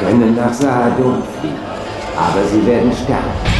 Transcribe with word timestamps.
können 0.00 0.36
nach 0.36 0.52
Sahadum 0.52 1.22
fliegen, 1.40 1.58
aber 2.16 2.46
sie 2.48 2.66
werden 2.66 2.92
sterben. 2.92 3.53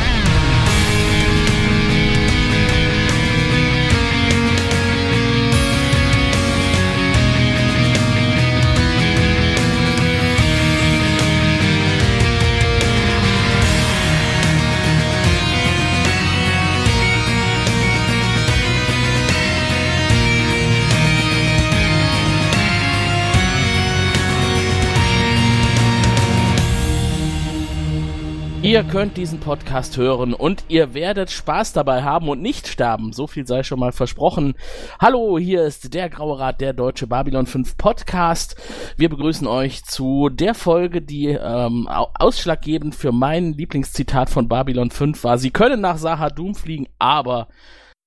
Ihr 28.74 28.82
könnt 28.82 29.16
diesen 29.16 29.38
Podcast 29.38 29.96
hören 29.98 30.34
und 30.34 30.64
ihr 30.66 30.94
werdet 30.94 31.30
Spaß 31.30 31.74
dabei 31.74 32.02
haben 32.02 32.28
und 32.28 32.42
nicht 32.42 32.66
sterben. 32.66 33.12
So 33.12 33.28
viel 33.28 33.46
sei 33.46 33.62
schon 33.62 33.78
mal 33.78 33.92
versprochen. 33.92 34.54
Hallo, 35.00 35.38
hier 35.38 35.62
ist 35.62 35.94
der 35.94 36.10
Graue 36.10 36.40
Rat, 36.40 36.60
der 36.60 36.72
deutsche 36.72 37.06
Babylon 37.06 37.46
5 37.46 37.76
Podcast. 37.76 38.56
Wir 38.96 39.08
begrüßen 39.08 39.46
euch 39.46 39.84
zu 39.84 40.28
der 40.28 40.54
Folge, 40.54 41.02
die 41.02 41.28
ähm, 41.28 41.86
ausschlaggebend 41.86 42.96
für 42.96 43.12
mein 43.12 43.52
Lieblingszitat 43.52 44.28
von 44.28 44.48
Babylon 44.48 44.90
5 44.90 45.22
war. 45.22 45.38
Sie 45.38 45.52
können 45.52 45.80
nach 45.80 45.96
Sahadum 45.96 46.56
fliegen, 46.56 46.88
aber 46.98 47.46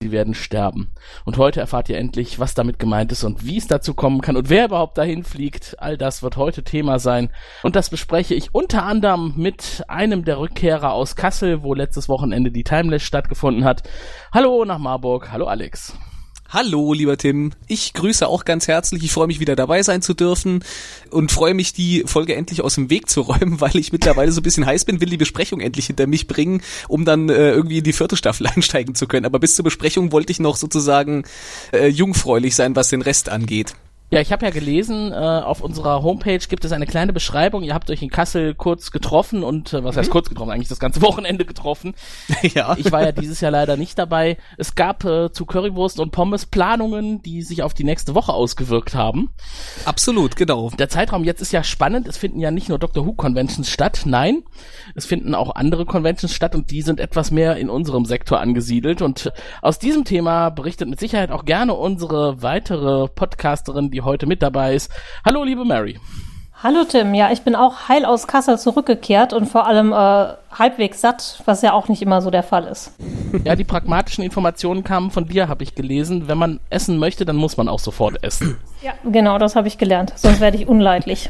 sie 0.02 0.12
werden 0.12 0.36
sterben. 0.36 0.94
Und 1.26 1.38
heute 1.38 1.60
erfahrt 1.60 1.90
ihr 1.90 1.98
endlich, 1.98 2.40
was 2.40 2.54
damit 2.54 2.78
gemeint 2.78 3.12
ist 3.12 3.24
und 3.24 3.46
wie 3.46 3.58
es 3.58 3.68
dazu 3.68 3.96
kommen 3.96 4.22
kann 4.22 4.38
und 4.38 4.50
wer 4.50 4.66
überhaupt 4.66 4.98
dahin 4.98 5.24
fliegt. 5.24 5.76
All 5.80 5.98
das 5.98 6.22
wird 6.22 6.38
heute 6.38 6.64
Thema 6.64 7.00
sein. 7.00 7.30
Und 7.64 7.76
das 7.76 7.90
bespreche 7.90 8.36
ich 8.36 8.54
unter 8.54 8.84
anderem 8.84 9.34
mit 9.38 9.84
einem 9.88 10.24
der 10.24 10.40
Rückkehrer 10.40 10.92
aus 10.94 11.16
Kassel, 11.16 11.64
wo 11.64 11.74
letztes 11.74 12.10
Wochenende 12.10 12.52
die 12.52 12.64
Timeless 12.64 13.04
stattgefunden 13.04 13.66
hat. 13.66 13.84
Hallo 14.32 14.66
nach 14.66 14.78
Marburg. 14.78 15.32
Hallo 15.32 15.48
Alex. 15.48 15.98
Hallo, 16.50 16.94
lieber 16.94 17.18
Tim. 17.18 17.52
Ich 17.68 17.92
grüße 17.92 18.26
auch 18.26 18.46
ganz 18.46 18.70
herzlich. 18.70 19.04
Ich 19.04 19.12
freue 19.12 19.28
mich 19.28 19.42
wieder 19.42 19.58
dabei 19.58 19.84
sein 19.84 20.02
zu 20.02 20.14
dürfen 20.14 20.64
und 21.10 21.30
freue 21.30 21.54
mich, 21.54 21.74
die 21.74 22.04
Folge 22.06 22.36
endlich 22.36 22.62
aus 22.62 22.76
dem 22.76 22.90
Weg 22.90 23.10
zu 23.10 23.22
räumen, 23.22 23.60
weil 23.62 23.76
ich 23.76 23.92
mittlerweile 23.92 24.32
so 24.32 24.40
ein 24.40 24.44
bisschen 24.44 24.66
heiß 24.66 24.86
bin, 24.86 25.02
will 25.02 25.10
die 25.10 25.18
Besprechung 25.18 25.60
endlich 25.60 25.88
hinter 25.88 26.08
mich 26.08 26.26
bringen, 26.28 26.62
um 26.88 27.04
dann 27.04 27.28
äh, 27.28 27.52
irgendwie 27.52 27.80
in 27.80 27.84
die 27.84 27.92
vierte 27.92 28.16
Staffel 28.16 28.48
einsteigen 28.56 28.96
zu 28.96 29.08
können. 29.08 29.26
Aber 29.26 29.40
bis 29.40 29.58
zur 29.58 29.64
Besprechung 29.64 30.14
wollte 30.14 30.32
ich 30.32 30.40
noch 30.40 30.56
sozusagen 30.56 31.26
äh, 31.74 31.88
jungfräulich 31.88 32.56
sein, 32.56 32.78
was 32.78 32.88
den 32.90 33.02
Rest 33.02 33.28
angeht. 33.28 33.76
Ja, 34.10 34.22
ich 34.22 34.32
habe 34.32 34.46
ja 34.46 34.52
gelesen, 34.52 35.12
äh, 35.12 35.16
auf 35.16 35.60
unserer 35.60 36.02
Homepage 36.02 36.40
gibt 36.40 36.64
es 36.64 36.72
eine 36.72 36.86
kleine 36.86 37.12
Beschreibung. 37.12 37.64
Ihr 37.64 37.74
habt 37.74 37.90
euch 37.90 38.02
in 38.02 38.10
Kassel 38.10 38.56
kurz 38.56 38.92
getroffen 38.92 39.44
und 39.44 39.74
äh, 39.74 39.84
was 39.84 39.96
mhm. 39.96 40.00
heißt 40.00 40.10
kurz 40.12 40.30
getroffen? 40.30 40.52
Eigentlich 40.52 40.70
das 40.70 40.80
ganze 40.80 41.02
Wochenende 41.04 41.44
getroffen. 41.44 41.94
ja. 42.42 42.78
Ich 42.78 42.90
war 42.94 43.04
ja 43.04 43.12
dieses 43.12 43.42
Jahr 43.42 43.52
leider 43.52 43.76
nicht 43.76 44.00
dabei. 44.00 44.38
Es 44.58 44.76
gab 44.76 45.04
äh, 45.04 45.34
zu 45.34 45.46
Currywurst 45.46 46.00
und 46.00 46.12
Pommes 46.12 46.46
Planungen, 46.46 47.22
die 47.22 47.42
sich 47.42 47.64
auf 47.64 47.74
die 47.74 47.84
nächste 47.84 48.16
Woche 48.16 48.32
ausgewirkt 48.32 48.96
haben. 48.96 49.30
Absolut, 49.84 50.38
genau. 50.38 50.70
Der 50.70 50.88
Zeitraum 50.88 51.26
jetzt 51.26 51.42
ist 51.42 51.52
ja 51.52 51.64
spannend. 51.64 52.08
Es 52.08 52.18
finden 52.18 52.40
ja 52.40 52.50
nicht 52.50 52.70
nur 52.70 52.80
Doctor 52.80 53.06
Who 53.06 53.12
Conventions 53.12 53.70
statt, 53.70 54.04
nein, 54.06 54.44
es 54.96 55.06
finden 55.06 55.36
auch 55.36 55.56
andere 55.56 55.86
Conventions 55.86 56.34
statt 56.34 56.56
und 56.56 56.72
die 56.72 56.82
sind 56.82 57.02
etwas 57.02 57.32
mehr 57.32 57.58
in 57.58 57.70
unserem 57.70 58.06
Sektor 58.06 58.40
angesiedelt. 58.40 59.02
Und 59.02 59.34
aus 59.62 59.80
diesem 59.80 60.06
Thema 60.06 60.50
berichtet 60.50 60.88
mit 60.88 61.00
Sicherheit 61.00 61.32
auch 61.32 61.44
gerne 61.44 61.74
unsere 61.74 62.42
weitere 62.42 63.10
Podcasterin, 63.10 63.92
die 63.98 64.04
heute 64.04 64.28
mit 64.28 64.44
dabei 64.44 64.76
ist. 64.76 64.92
Hallo, 65.26 65.44
liebe 65.44 65.66
Mary. 65.66 66.00
Hallo 66.62 66.84
Tim, 66.86 67.14
ja, 67.14 67.32
ich 67.32 67.42
bin 67.42 67.56
auch 67.56 67.88
heil 67.88 68.04
aus 68.04 68.26
Kassel 68.28 68.58
zurückgekehrt 68.58 69.32
und 69.32 69.46
vor 69.46 69.68
allem 69.68 69.92
äh, 69.92 69.96
halbwegs 70.58 71.02
satt, 71.02 71.42
was 71.46 71.62
ja 71.62 71.74
auch 71.74 71.88
nicht 71.88 72.02
immer 72.02 72.22
so 72.22 72.32
der 72.32 72.42
Fall 72.42 72.66
ist. 72.66 72.94
Ja, 73.44 73.56
die 73.56 73.64
pragmatischen 73.64 74.24
Informationen 74.24 74.84
kamen 74.84 75.12
von 75.12 75.28
dir, 75.28 75.50
habe 75.50 75.64
ich 75.64 75.76
gelesen. 75.76 76.28
Wenn 76.28 76.38
man 76.38 76.60
essen 76.72 76.98
möchte, 76.98 77.26
dann 77.26 77.36
muss 77.36 77.58
man 77.58 77.68
auch 77.68 77.80
sofort 77.80 78.24
essen. 78.24 78.58
Ja, 78.82 78.94
genau, 79.04 79.38
das 79.38 79.56
habe 79.56 79.68
ich 79.68 79.78
gelernt. 79.78 80.14
Sonst 80.16 80.40
werde 80.40 80.58
ich 80.58 80.68
unleidlich. 80.68 81.30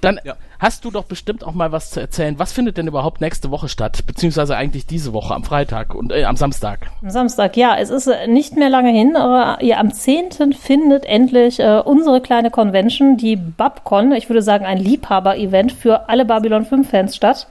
Dann 0.00 0.20
ja. 0.24 0.36
hast 0.58 0.84
du 0.84 0.90
doch 0.90 1.04
bestimmt 1.04 1.44
auch 1.44 1.54
mal 1.54 1.72
was 1.72 1.90
zu 1.90 2.00
erzählen. 2.00 2.38
Was 2.38 2.52
findet 2.52 2.78
denn 2.78 2.86
überhaupt 2.86 3.20
nächste 3.20 3.50
Woche 3.50 3.68
statt? 3.68 4.06
Beziehungsweise 4.06 4.56
eigentlich 4.56 4.86
diese 4.86 5.12
Woche 5.12 5.34
am 5.34 5.44
Freitag 5.44 5.94
und 5.94 6.12
äh, 6.12 6.24
am 6.24 6.36
Samstag? 6.36 6.90
Am 7.02 7.10
Samstag, 7.10 7.56
ja. 7.56 7.76
Es 7.76 7.90
ist 7.90 8.06
äh, 8.06 8.28
nicht 8.28 8.56
mehr 8.56 8.70
lange 8.70 8.90
hin, 8.90 9.16
aber 9.16 9.62
ja, 9.62 9.78
am 9.78 9.92
10. 9.92 10.52
findet 10.52 11.04
endlich 11.04 11.58
äh, 11.60 11.80
unsere 11.84 12.20
kleine 12.20 12.50
Convention, 12.50 13.16
die 13.16 13.36
Babcon, 13.36 14.12
ich 14.12 14.28
würde 14.28 14.42
sagen 14.42 14.64
ein 14.64 14.78
Liebhaber-Event 14.78 15.72
für 15.72 16.08
alle 16.08 16.24
Babylon 16.24 16.64
5-Fans 16.64 17.16
statt. 17.16 17.48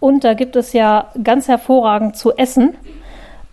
Und 0.00 0.24
da 0.24 0.34
gibt 0.34 0.56
es 0.56 0.72
ja 0.72 1.08
ganz 1.22 1.48
hervorragend 1.48 2.16
zu 2.16 2.36
essen, 2.36 2.76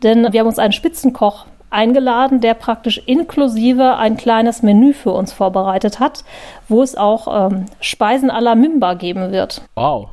denn 0.03 0.31
wir 0.31 0.39
haben 0.39 0.47
uns 0.47 0.59
einen 0.59 0.73
Spitzenkoch 0.73 1.45
eingeladen, 1.75 2.41
der 2.41 2.55
praktisch 2.55 3.01
inklusive 3.05 3.97
ein 3.97 4.17
kleines 4.17 4.63
Menü 4.63 4.93
für 4.93 5.11
uns 5.11 5.31
vorbereitet 5.33 5.99
hat, 5.99 6.23
wo 6.67 6.81
es 6.81 6.95
auch 6.95 7.51
ähm, 7.51 7.65
Speisen 7.79 8.31
à 8.31 8.41
la 8.41 8.55
Mimba 8.55 8.95
geben 8.95 9.31
wird. 9.31 9.61
Wow. 9.75 10.09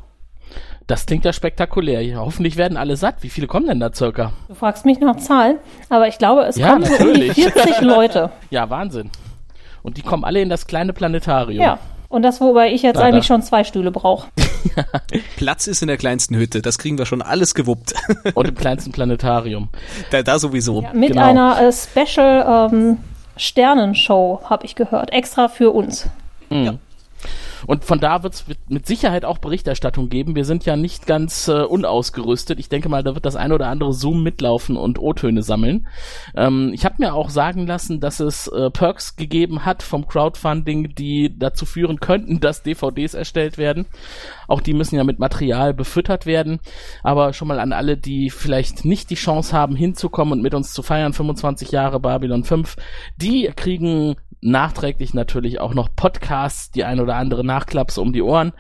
Das 0.87 1.06
klingt 1.06 1.25
ja 1.25 1.33
spektakulär. 1.33 2.19
Hoffentlich 2.19 2.56
werden 2.56 2.77
alle 2.77 2.97
satt. 2.97 3.17
Wie 3.21 3.31
viele 3.31 3.47
kommen 3.47 3.67
denn 3.67 3.81
da 3.81 3.93
circa? 3.93 4.33
Du 4.49 4.55
fragst 4.55 4.84
mich 4.84 5.00
nach 5.00 5.17
Zahlen, 5.17 5.59
aber 5.89 6.09
ich 6.09 6.19
glaube, 6.19 6.43
es 6.43 6.56
ja, 6.56 6.73
kommen 6.73 6.84
so 6.84 7.05
um 7.05 7.15
die 7.15 7.31
40 7.31 7.81
Leute. 7.81 8.31
Ja, 8.50 8.69
Wahnsinn. 8.69 9.11
Und 9.83 9.97
die 9.97 10.03
kommen 10.03 10.25
alle 10.25 10.43
in 10.43 10.49
das 10.49 10.67
kleine 10.67 10.93
Planetarium. 10.93 11.62
Ja. 11.62 11.79
Und 12.12 12.21
das, 12.21 12.43
wobei 12.43 12.71
ich 12.71 12.83
jetzt 12.83 12.97
Leider. 12.97 13.09
eigentlich 13.09 13.25
schon 13.25 13.41
zwei 13.41 13.65
Stühle 13.65 13.91
brauche. 13.91 14.28
Platz 15.37 15.67
ist 15.67 15.81
in 15.81 15.89
der 15.89 15.97
kleinsten 15.97 16.37
Hütte, 16.37 16.61
das 16.61 16.77
kriegen 16.77 16.99
wir 16.99 17.06
schon 17.06 17.23
alles 17.23 17.55
gewuppt. 17.55 17.95
Und 18.34 18.49
im 18.49 18.55
kleinsten 18.55 18.93
Planetarium. 18.93 19.71
Da, 20.11 20.23
da 20.23 20.39
sowieso. 20.39 20.83
Ja, 20.83 20.93
mit 20.93 21.12
genau. 21.12 21.23
einer 21.25 21.59
äh, 21.59 21.73
Special 21.73 22.71
ähm, 22.71 22.99
Sternenshow, 23.39 24.43
habe 24.45 24.67
ich 24.67 24.75
gehört, 24.75 25.11
extra 25.11 25.49
für 25.49 25.71
uns. 25.71 26.06
Mhm. 26.50 26.65
Ja. 26.65 26.75
Und 27.67 27.84
von 27.84 28.00
da 28.00 28.23
wird 28.23 28.34
es 28.34 28.45
mit 28.69 28.87
Sicherheit 28.87 29.25
auch 29.25 29.39
Berichterstattung 29.39 30.09
geben. 30.09 30.34
Wir 30.34 30.45
sind 30.45 30.65
ja 30.65 30.77
nicht 30.77 31.06
ganz 31.06 31.49
äh, 31.49 31.62
unausgerüstet. 31.62 32.59
Ich 32.59 32.69
denke 32.69 32.89
mal, 32.89 33.03
da 33.03 33.15
wird 33.15 33.27
das 33.27 33.37
eine 33.37 33.55
oder 33.55 33.69
andere 33.69 33.93
Zoom 33.93 34.23
mitlaufen 34.23 34.77
und 34.77 34.99
O-Töne 34.99 35.43
sammeln. 35.43 35.87
Ähm, 36.34 36.73
ich 36.75 36.84
habe 36.84 36.97
mir 36.99 37.15
auch 37.15 37.31
sagen 37.31 37.67
lassen, 37.67 38.00
dass 38.00 38.21
es 38.21 38.49
äh, 38.49 38.71
Perks 38.71 39.17
gegeben 39.17 39.65
hat 39.65 39.83
vom 39.83 40.06
Crowdfunding, 40.06 40.95
die 40.95 41.37
dazu 41.39 41.67
führen 41.67 42.00
könnten, 42.00 42.41
dass 42.41 42.62
DVDs 42.62 43.15
erstellt 43.15 43.59
werden. 43.59 43.87
Auch 44.49 44.61
die 44.61 44.75
müssen 44.75 44.97
ja 44.97 45.05
mit 45.05 45.19
Material 45.19 45.75
befüttert 45.75 46.27
werden. 46.27 46.61
Aber 47.03 47.33
schon 47.33 47.49
mal 47.49 47.61
an 47.61 47.73
alle, 47.73 47.97
die 47.97 48.31
vielleicht 48.31 48.84
nicht 48.84 49.11
die 49.11 49.15
Chance 49.15 49.56
haben, 49.56 49.77
hinzukommen 49.77 50.33
und 50.33 50.43
mit 50.43 50.55
uns 50.55 50.73
zu 50.73 50.83
feiern, 50.83 51.12
25 51.12 51.71
Jahre 51.71 52.00
Babylon 52.00 52.44
5, 52.44 52.77
die 53.17 53.50
kriegen 53.55 54.17
nachträglich 54.43 55.15
natürlich 55.15 55.61
auch 55.61 55.73
noch 55.73 55.89
Podcasts, 55.95 56.71
die 56.71 56.85
ein 56.85 57.01
oder 57.01 57.17
andere 57.17 57.45
Nachklaps 57.45 57.97
um 57.97 58.13
die 58.13 58.23
Ohren. 58.23 58.53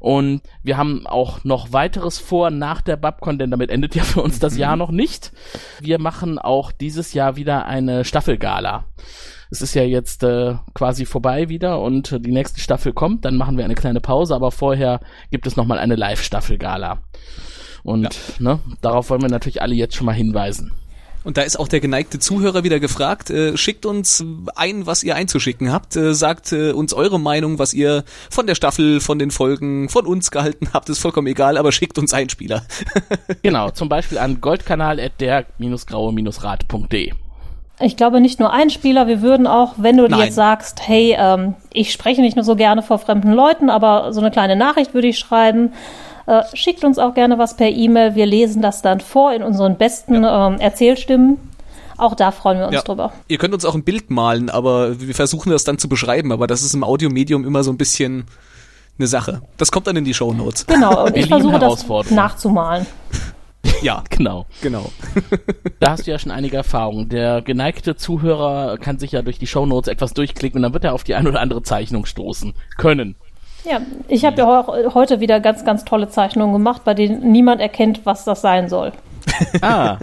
Und 0.00 0.42
wir 0.62 0.76
haben 0.76 1.06
auch 1.06 1.44
noch 1.44 1.72
weiteres 1.72 2.18
vor 2.18 2.50
nach 2.50 2.82
der 2.82 2.96
Babcon, 2.96 3.38
denn 3.38 3.50
damit 3.50 3.70
endet 3.70 3.94
ja 3.94 4.02
für 4.02 4.20
uns 4.20 4.38
das 4.38 4.56
Jahr 4.58 4.76
noch 4.76 4.90
nicht. 4.90 5.32
Wir 5.80 5.98
machen 5.98 6.38
auch 6.38 6.72
dieses 6.72 7.14
Jahr 7.14 7.36
wieder 7.36 7.66
eine 7.66 8.04
Staffelgala. 8.04 8.84
Es 9.50 9.62
ist 9.62 9.74
ja 9.74 9.82
jetzt 9.82 10.24
äh, 10.24 10.56
quasi 10.74 11.06
vorbei 11.06 11.48
wieder 11.48 11.80
und 11.80 12.18
die 12.26 12.32
nächste 12.32 12.60
Staffel 12.60 12.92
kommt, 12.92 13.24
dann 13.24 13.36
machen 13.36 13.56
wir 13.56 13.64
eine 13.64 13.76
kleine 13.76 14.00
Pause, 14.00 14.34
aber 14.34 14.50
vorher 14.50 15.00
gibt 15.30 15.46
es 15.46 15.56
nochmal 15.56 15.78
eine 15.78 15.96
Live-Staffelgala. 15.96 16.98
Und 17.82 18.02
ja. 18.02 18.10
ne, 18.40 18.60
darauf 18.82 19.08
wollen 19.08 19.22
wir 19.22 19.30
natürlich 19.30 19.62
alle 19.62 19.74
jetzt 19.74 19.94
schon 19.94 20.04
mal 20.04 20.12
hinweisen. 20.12 20.72
Und 21.28 21.36
da 21.36 21.42
ist 21.42 21.60
auch 21.60 21.68
der 21.68 21.80
geneigte 21.80 22.18
Zuhörer 22.18 22.64
wieder 22.64 22.80
gefragt. 22.80 23.28
Äh, 23.28 23.58
schickt 23.58 23.84
uns 23.84 24.24
ein, 24.56 24.86
was 24.86 25.04
ihr 25.04 25.14
einzuschicken 25.14 25.70
habt. 25.70 25.94
Äh, 25.94 26.14
sagt 26.14 26.52
äh, 26.52 26.72
uns 26.72 26.94
eure 26.94 27.20
Meinung, 27.20 27.58
was 27.58 27.74
ihr 27.74 28.04
von 28.30 28.46
der 28.46 28.54
Staffel, 28.54 29.00
von 29.00 29.18
den 29.18 29.30
Folgen, 29.30 29.90
von 29.90 30.06
uns 30.06 30.30
gehalten 30.30 30.70
habt. 30.72 30.88
Ist 30.88 31.00
vollkommen 31.00 31.26
egal, 31.26 31.58
aber 31.58 31.70
schickt 31.70 31.98
uns 31.98 32.14
einen 32.14 32.30
Spieler. 32.30 32.62
genau, 33.42 33.68
zum 33.68 33.90
Beispiel 33.90 34.16
an 34.16 34.40
goldkanal.der-grau-rat.de. 34.40 37.12
Ich 37.80 37.96
glaube 37.98 38.20
nicht 38.22 38.40
nur 38.40 38.50
ein 38.50 38.70
Spieler, 38.70 39.06
wir 39.06 39.20
würden 39.20 39.46
auch, 39.46 39.74
wenn 39.76 39.98
du 39.98 40.08
dir 40.08 40.24
jetzt 40.24 40.34
sagst, 40.34 40.88
hey, 40.88 41.14
ähm, 41.18 41.56
ich 41.74 41.92
spreche 41.92 42.22
nicht 42.22 42.36
nur 42.36 42.44
so 42.44 42.56
gerne 42.56 42.82
vor 42.82 42.98
fremden 42.98 43.34
Leuten, 43.34 43.68
aber 43.68 44.14
so 44.14 44.20
eine 44.20 44.30
kleine 44.30 44.56
Nachricht 44.56 44.94
würde 44.94 45.08
ich 45.08 45.18
schreiben 45.18 45.74
äh, 46.28 46.42
schickt 46.54 46.84
uns 46.84 46.98
auch 46.98 47.14
gerne 47.14 47.38
was 47.38 47.56
per 47.56 47.70
E-Mail. 47.70 48.14
Wir 48.14 48.26
lesen 48.26 48.60
das 48.60 48.82
dann 48.82 49.00
vor 49.00 49.32
in 49.32 49.42
unseren 49.42 49.78
besten 49.78 50.22
ja. 50.22 50.48
ähm, 50.48 50.60
Erzählstimmen. 50.60 51.38
Auch 51.96 52.14
da 52.14 52.30
freuen 52.30 52.58
wir 52.58 52.66
uns 52.66 52.74
ja. 52.74 52.82
drüber. 52.82 53.12
Ihr 53.26 53.38
könnt 53.38 53.54
uns 53.54 53.64
auch 53.64 53.74
ein 53.74 53.82
Bild 53.82 54.10
malen, 54.10 54.50
aber 54.50 55.00
wir 55.00 55.14
versuchen 55.14 55.50
das 55.50 55.64
dann 55.64 55.78
zu 55.78 55.88
beschreiben. 55.88 56.30
Aber 56.30 56.46
das 56.46 56.62
ist 56.62 56.74
im 56.74 56.84
Audiomedium 56.84 57.44
immer 57.44 57.64
so 57.64 57.72
ein 57.72 57.78
bisschen 57.78 58.26
eine 58.98 59.08
Sache. 59.08 59.42
Das 59.56 59.72
kommt 59.72 59.86
dann 59.86 59.96
in 59.96 60.04
die 60.04 60.14
Show 60.14 60.32
Notes. 60.34 60.66
Genau, 60.66 61.06
und 61.06 61.16
ich 61.16 61.26
versuche 61.26 61.58
das 61.58 62.10
nachzumalen. 62.10 62.86
Ja, 63.82 64.02
genau. 64.08 64.46
Genau. 64.62 64.90
da 65.80 65.90
hast 65.90 66.06
du 66.06 66.10
ja 66.10 66.18
schon 66.18 66.32
einige 66.32 66.56
Erfahrungen. 66.56 67.08
Der 67.08 67.42
geneigte 67.42 67.96
Zuhörer 67.96 68.78
kann 68.78 68.98
sich 68.98 69.12
ja 69.12 69.22
durch 69.22 69.38
die 69.38 69.46
Show 69.46 69.66
Notes 69.66 69.88
etwas 69.88 70.14
durchklicken 70.14 70.58
und 70.58 70.62
dann 70.62 70.72
wird 70.72 70.84
er 70.84 70.94
auf 70.94 71.04
die 71.04 71.14
ein 71.14 71.26
oder 71.26 71.40
andere 71.40 71.62
Zeichnung 71.62 72.06
stoßen 72.06 72.54
können. 72.76 73.16
Ja, 73.64 73.80
ich 74.08 74.24
habe 74.24 74.38
ja 74.38 74.60
auch 74.60 74.94
heute 74.94 75.20
wieder 75.20 75.40
ganz, 75.40 75.64
ganz 75.64 75.84
tolle 75.84 76.08
Zeichnungen 76.08 76.52
gemacht, 76.52 76.82
bei 76.84 76.94
denen 76.94 77.32
niemand 77.32 77.60
erkennt, 77.60 78.06
was 78.06 78.24
das 78.24 78.40
sein 78.40 78.68
soll. 78.68 78.92
Ah, 79.60 79.98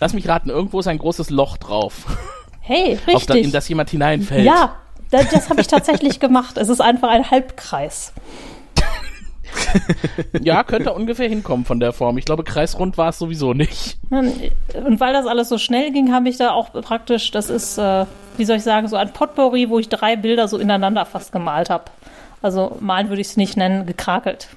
lass 0.00 0.12
mich 0.14 0.28
raten, 0.28 0.50
irgendwo 0.50 0.78
ist 0.80 0.86
ein 0.86 0.98
großes 0.98 1.30
Loch 1.30 1.56
drauf. 1.56 2.06
Hey, 2.60 2.94
Auf 2.94 3.26
das, 3.26 3.36
richtig. 3.36 3.44
in 3.46 3.52
das 3.52 3.68
jemand 3.68 3.90
hineinfällt. 3.90 4.44
ja, 4.44 4.76
das, 5.10 5.28
das 5.30 5.50
habe 5.50 5.60
ich 5.60 5.66
tatsächlich 5.66 6.20
gemacht. 6.20 6.56
Es 6.56 6.68
ist 6.68 6.80
einfach 6.80 7.08
ein 7.08 7.30
Halbkreis. 7.30 8.12
Ja, 10.40 10.62
könnte 10.62 10.92
ungefähr 10.92 11.28
hinkommen 11.28 11.64
von 11.64 11.80
der 11.80 11.92
Form. 11.92 12.18
Ich 12.18 12.24
glaube, 12.24 12.44
kreisrund 12.44 12.96
war 12.98 13.08
es 13.10 13.18
sowieso 13.18 13.54
nicht. 13.54 13.98
Und 14.10 15.00
weil 15.00 15.12
das 15.12 15.26
alles 15.26 15.48
so 15.48 15.58
schnell 15.58 15.90
ging, 15.90 16.12
habe 16.12 16.28
ich 16.28 16.36
da 16.36 16.52
auch 16.52 16.70
praktisch, 16.72 17.30
das 17.30 17.50
ist, 17.50 17.78
äh, 17.78 18.04
wie 18.36 18.44
soll 18.44 18.56
ich 18.56 18.62
sagen, 18.62 18.88
so 18.88 18.96
ein 18.96 19.12
Potpourri, 19.12 19.68
wo 19.70 19.78
ich 19.78 19.88
drei 19.88 20.16
Bilder 20.16 20.48
so 20.48 20.58
ineinander 20.58 21.04
fast 21.06 21.32
gemalt 21.32 21.70
habe. 21.70 21.84
Also 22.42 22.76
malen 22.80 23.08
würde 23.08 23.20
ich 23.20 23.28
es 23.28 23.36
nicht 23.36 23.56
nennen, 23.56 23.86
gekrakelt. 23.86 24.48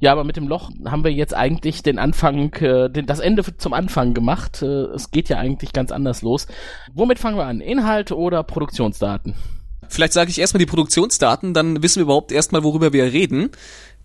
Ja, 0.00 0.12
aber 0.12 0.24
mit 0.24 0.36
dem 0.36 0.48
Loch 0.48 0.70
haben 0.86 1.04
wir 1.04 1.12
jetzt 1.12 1.34
eigentlich 1.34 1.82
den 1.82 1.98
Anfang, 1.98 2.52
äh, 2.54 2.88
den, 2.88 3.04
das 3.06 3.20
Ende 3.20 3.44
zum 3.58 3.74
Anfang 3.74 4.14
gemacht. 4.14 4.62
Äh, 4.62 4.84
es 4.94 5.10
geht 5.10 5.28
ja 5.28 5.36
eigentlich 5.36 5.74
ganz 5.74 5.92
anders 5.92 6.22
los. 6.22 6.46
Womit 6.94 7.18
fangen 7.18 7.36
wir 7.36 7.44
an? 7.44 7.60
Inhalt 7.60 8.10
oder 8.10 8.42
Produktionsdaten? 8.42 9.34
Vielleicht 9.88 10.14
sage 10.14 10.30
ich 10.30 10.38
erstmal 10.38 10.60
die 10.60 10.66
Produktionsdaten, 10.66 11.52
dann 11.52 11.82
wissen 11.82 11.96
wir 11.96 12.04
überhaupt 12.04 12.32
erstmal, 12.32 12.62
worüber 12.62 12.92
wir 12.92 13.12
reden. 13.12 13.50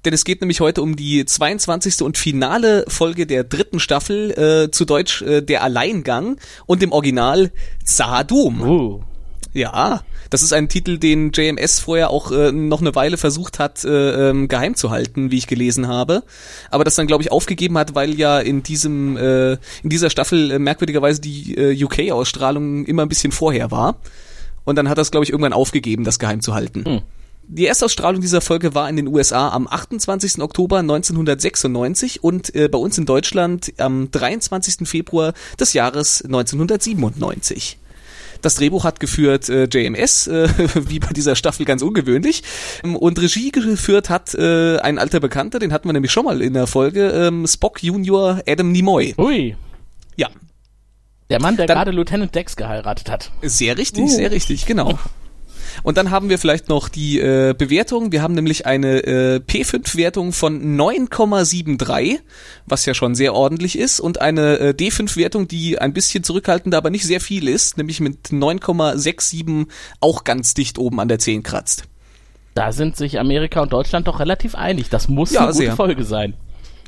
Denn 0.04 0.14
es 0.14 0.26
geht 0.26 0.42
nämlich 0.42 0.60
heute 0.60 0.82
um 0.82 0.96
die 0.96 1.26
22. 1.26 2.02
und 2.02 2.18
finale 2.18 2.86
Folge 2.88 3.26
der 3.26 3.44
dritten 3.44 3.80
Staffel, 3.80 4.32
äh, 4.32 4.72
zu 4.72 4.86
Deutsch 4.86 5.22
äh, 5.22 5.42
Der 5.42 5.64
Alleingang 5.64 6.38
und 6.66 6.84
im 6.84 6.92
Original 6.92 7.52
Zahadum. 7.84 8.62
Uh. 8.62 9.02
Ja, 9.54 10.02
das 10.30 10.42
ist 10.42 10.54
ein 10.54 10.70
Titel, 10.70 10.98
den 10.98 11.32
JMS 11.32 11.80
vorher 11.80 12.10
auch 12.10 12.32
äh, 12.32 12.52
noch 12.52 12.82
eine 12.82 12.96
Weile 12.96 13.18
versucht 13.18 13.60
hat, 13.60 13.84
äh, 13.84 14.30
ähm, 14.30 14.48
geheim 14.48 14.76
zu 14.76 14.90
halten, 14.90 15.32
wie 15.32 15.38
ich 15.38 15.48
gelesen 15.48 15.88
habe. 15.88 16.24
Aber 16.70 16.84
das 16.84 16.96
dann, 16.96 17.08
glaube 17.08 17.24
ich, 17.24 17.32
aufgegeben 17.32 17.78
hat, 17.78 17.96
weil 17.96 18.16
ja 18.16 18.40
in 18.40 18.64
diesem, 18.64 19.18
äh, 19.18 19.54
in 19.54 19.90
dieser 19.90 20.10
Staffel 20.10 20.52
äh, 20.52 20.60
merkwürdigerweise 20.60 21.22
die 21.22 21.56
äh, 21.56 21.84
UK-Ausstrahlung 21.84 22.86
immer 22.86 23.04
ein 23.04 23.10
bisschen 23.10 23.32
vorher 23.32 23.72
war. 23.72 23.98
Und 24.64 24.78
dann 24.78 24.90
hat 24.90 24.98
das, 24.98 25.12
glaube 25.12 25.24
ich, 25.24 25.30
irgendwann 25.30 25.54
aufgegeben, 25.54 26.04
das 26.04 26.20
geheim 26.20 26.42
zu 26.42 26.54
halten. 26.54 26.86
Hm. 26.86 27.02
Die 27.48 27.68
Erstausstrahlung 27.68 28.22
dieser 28.22 28.42
Folge 28.42 28.74
war 28.74 28.90
in 28.90 28.96
den 28.96 29.08
USA 29.08 29.50
am 29.50 29.68
28. 29.68 30.42
Oktober 30.42 30.80
1996 30.80 32.24
und 32.24 32.56
äh, 32.56 32.68
bei 32.68 32.80
uns 32.80 32.98
in 32.98 33.06
Deutschland 33.06 33.72
am 33.78 34.10
23. 34.10 34.88
Februar 34.88 35.34
des 35.60 35.74
Jahres 35.74 36.24
1997. 36.24 37.78
Das 38.42 38.56
Drehbuch 38.56 38.84
hat 38.84 39.00
geführt 39.00 39.50
äh, 39.50 39.66
JMS, 39.66 40.28
äh, 40.28 40.48
wie 40.90 41.00
bei 41.00 41.10
dieser 41.10 41.36
Staffel 41.36 41.66
ganz 41.66 41.82
ungewöhnlich. 41.82 42.44
Ähm, 42.84 42.96
Und 42.96 43.20
Regie 43.20 43.52
geführt 43.52 44.10
hat 44.10 44.34
äh, 44.36 44.78
ein 44.80 44.98
alter 45.00 45.20
Bekannter, 45.20 45.60
den 45.60 45.72
hatten 45.74 45.88
wir 45.88 45.94
nämlich 45.94 46.12
schon 46.12 46.26
mal 46.26 46.42
in 46.42 46.54
der 46.54 46.68
Folge, 46.68 47.10
ähm, 47.10 47.48
Spock 47.48 47.82
Junior 47.84 48.42
Adam 48.48 48.72
Nimoy. 48.72 49.14
Hui. 49.18 49.56
Ja, 50.16 50.30
Der 51.30 51.42
Mann, 51.42 51.58
der 51.58 51.66
Dann- 51.68 51.76
gerade 51.78 51.92
Lieutenant 51.92 52.34
Dex 52.36 52.56
geheiratet 52.56 53.10
hat. 53.10 53.32
Sehr 53.42 53.78
richtig, 53.78 54.10
sehr 54.12 54.32
richtig, 54.32 54.66
genau. 54.66 54.98
Und 55.84 55.98
dann 55.98 56.12
haben 56.12 56.30
wir 56.30 56.38
vielleicht 56.40 56.70
noch 56.70 56.90
die 56.90 57.20
äh, 57.20 57.54
Bewertung. 57.58 58.12
Wir 58.12 58.22
haben 58.22 58.34
nämlich 58.34 58.66
eine 58.66 59.00
äh, 59.04 59.36
P5-Wertung 59.46 60.32
von 60.34 60.78
9,73, 60.78 62.20
was 62.66 62.86
ja 62.86 62.94
schon 62.94 63.16
sehr 63.16 63.34
ordentlich 63.34 63.78
ist, 63.78 64.00
und 64.00 64.22
eine 64.22 64.60
äh, 64.60 64.70
D5-Wertung, 64.72 65.48
die 65.48 65.80
ein 65.80 65.94
bisschen 65.94 66.24
zurückhaltender, 66.24 66.78
aber 66.78 66.90
nicht 66.90 67.06
sehr 67.06 67.22
viel 67.22 67.48
ist, 67.48 67.78
nämlich 67.78 68.00
mit 68.00 68.28
9,67 68.30 69.68
auch 70.00 70.24
ganz 70.24 70.54
dicht 70.54 70.78
oben 70.78 71.00
an 71.00 71.08
der 71.08 71.20
10 71.20 71.44
kratzt. 71.44 71.84
Da 72.54 72.72
sind 72.72 72.96
sich 72.96 73.20
Amerika 73.20 73.62
und 73.62 73.74
Deutschland 73.74 74.08
doch 74.08 74.20
relativ 74.20 74.56
einig. 74.56 74.90
Das 74.90 75.10
muss 75.10 75.32
Ja, 75.34 75.42
eine 75.42 75.52
gute 75.52 75.58
sehr. 75.66 75.76
Folge 75.76 76.04
sein. 76.06 76.36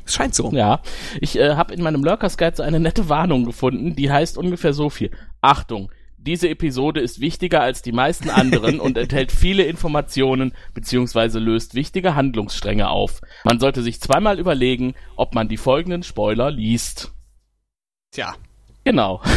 Es 0.06 0.14
scheint 0.14 0.34
so. 0.34 0.50
Ja, 0.52 0.80
ich 1.20 1.38
äh, 1.38 1.54
habe 1.56 1.74
in 1.74 1.82
meinem 1.82 2.02
Lurkers 2.02 2.38
Guide 2.38 2.56
so 2.56 2.62
eine 2.62 2.80
nette 2.80 3.10
Warnung 3.10 3.44
gefunden, 3.44 3.94
die 3.94 4.10
heißt 4.10 4.38
ungefähr 4.38 4.72
so 4.72 4.88
viel. 4.88 5.10
Achtung, 5.42 5.90
diese 6.18 6.48
Episode 6.48 7.00
ist 7.00 7.20
wichtiger 7.20 7.60
als 7.60 7.80
die 7.80 7.92
meisten 7.92 8.28
anderen 8.28 8.80
und 8.80 8.98
enthält 8.98 9.32
viele 9.32 9.64
Informationen 9.64 10.52
beziehungsweise 10.74 11.38
löst 11.38 11.74
wichtige 11.74 12.14
Handlungsstränge 12.14 12.90
auf. 12.90 13.20
Man 13.44 13.60
sollte 13.60 13.82
sich 13.82 14.00
zweimal 14.00 14.38
überlegen, 14.38 14.94
ob 15.16 15.34
man 15.34 15.48
die 15.48 15.56
folgenden 15.56 16.02
Spoiler 16.02 16.50
liest. 16.50 17.12
Tja. 18.12 18.34
Genau. 18.84 19.22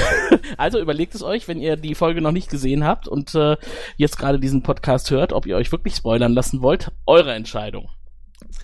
Also 0.58 0.80
überlegt 0.80 1.14
es 1.14 1.24
euch, 1.24 1.48
wenn 1.48 1.60
ihr 1.60 1.76
die 1.76 1.94
Folge 1.94 2.22
noch 2.22 2.32
nicht 2.32 2.50
gesehen 2.50 2.86
habt 2.86 3.08
und 3.08 3.36
äh, 3.36 3.58
jetzt 3.98 4.18
gerade 4.18 4.40
diesen 4.40 4.64
Podcast 4.64 5.12
hört, 5.12 5.34
ob 5.34 5.46
ihr 5.46 5.58
euch 5.58 5.72
wirklich 5.72 5.96
spoilern 5.96 6.34
lassen 6.34 6.62
wollt. 6.62 6.92
Eure 7.06 7.34
Entscheidung. 7.34 7.90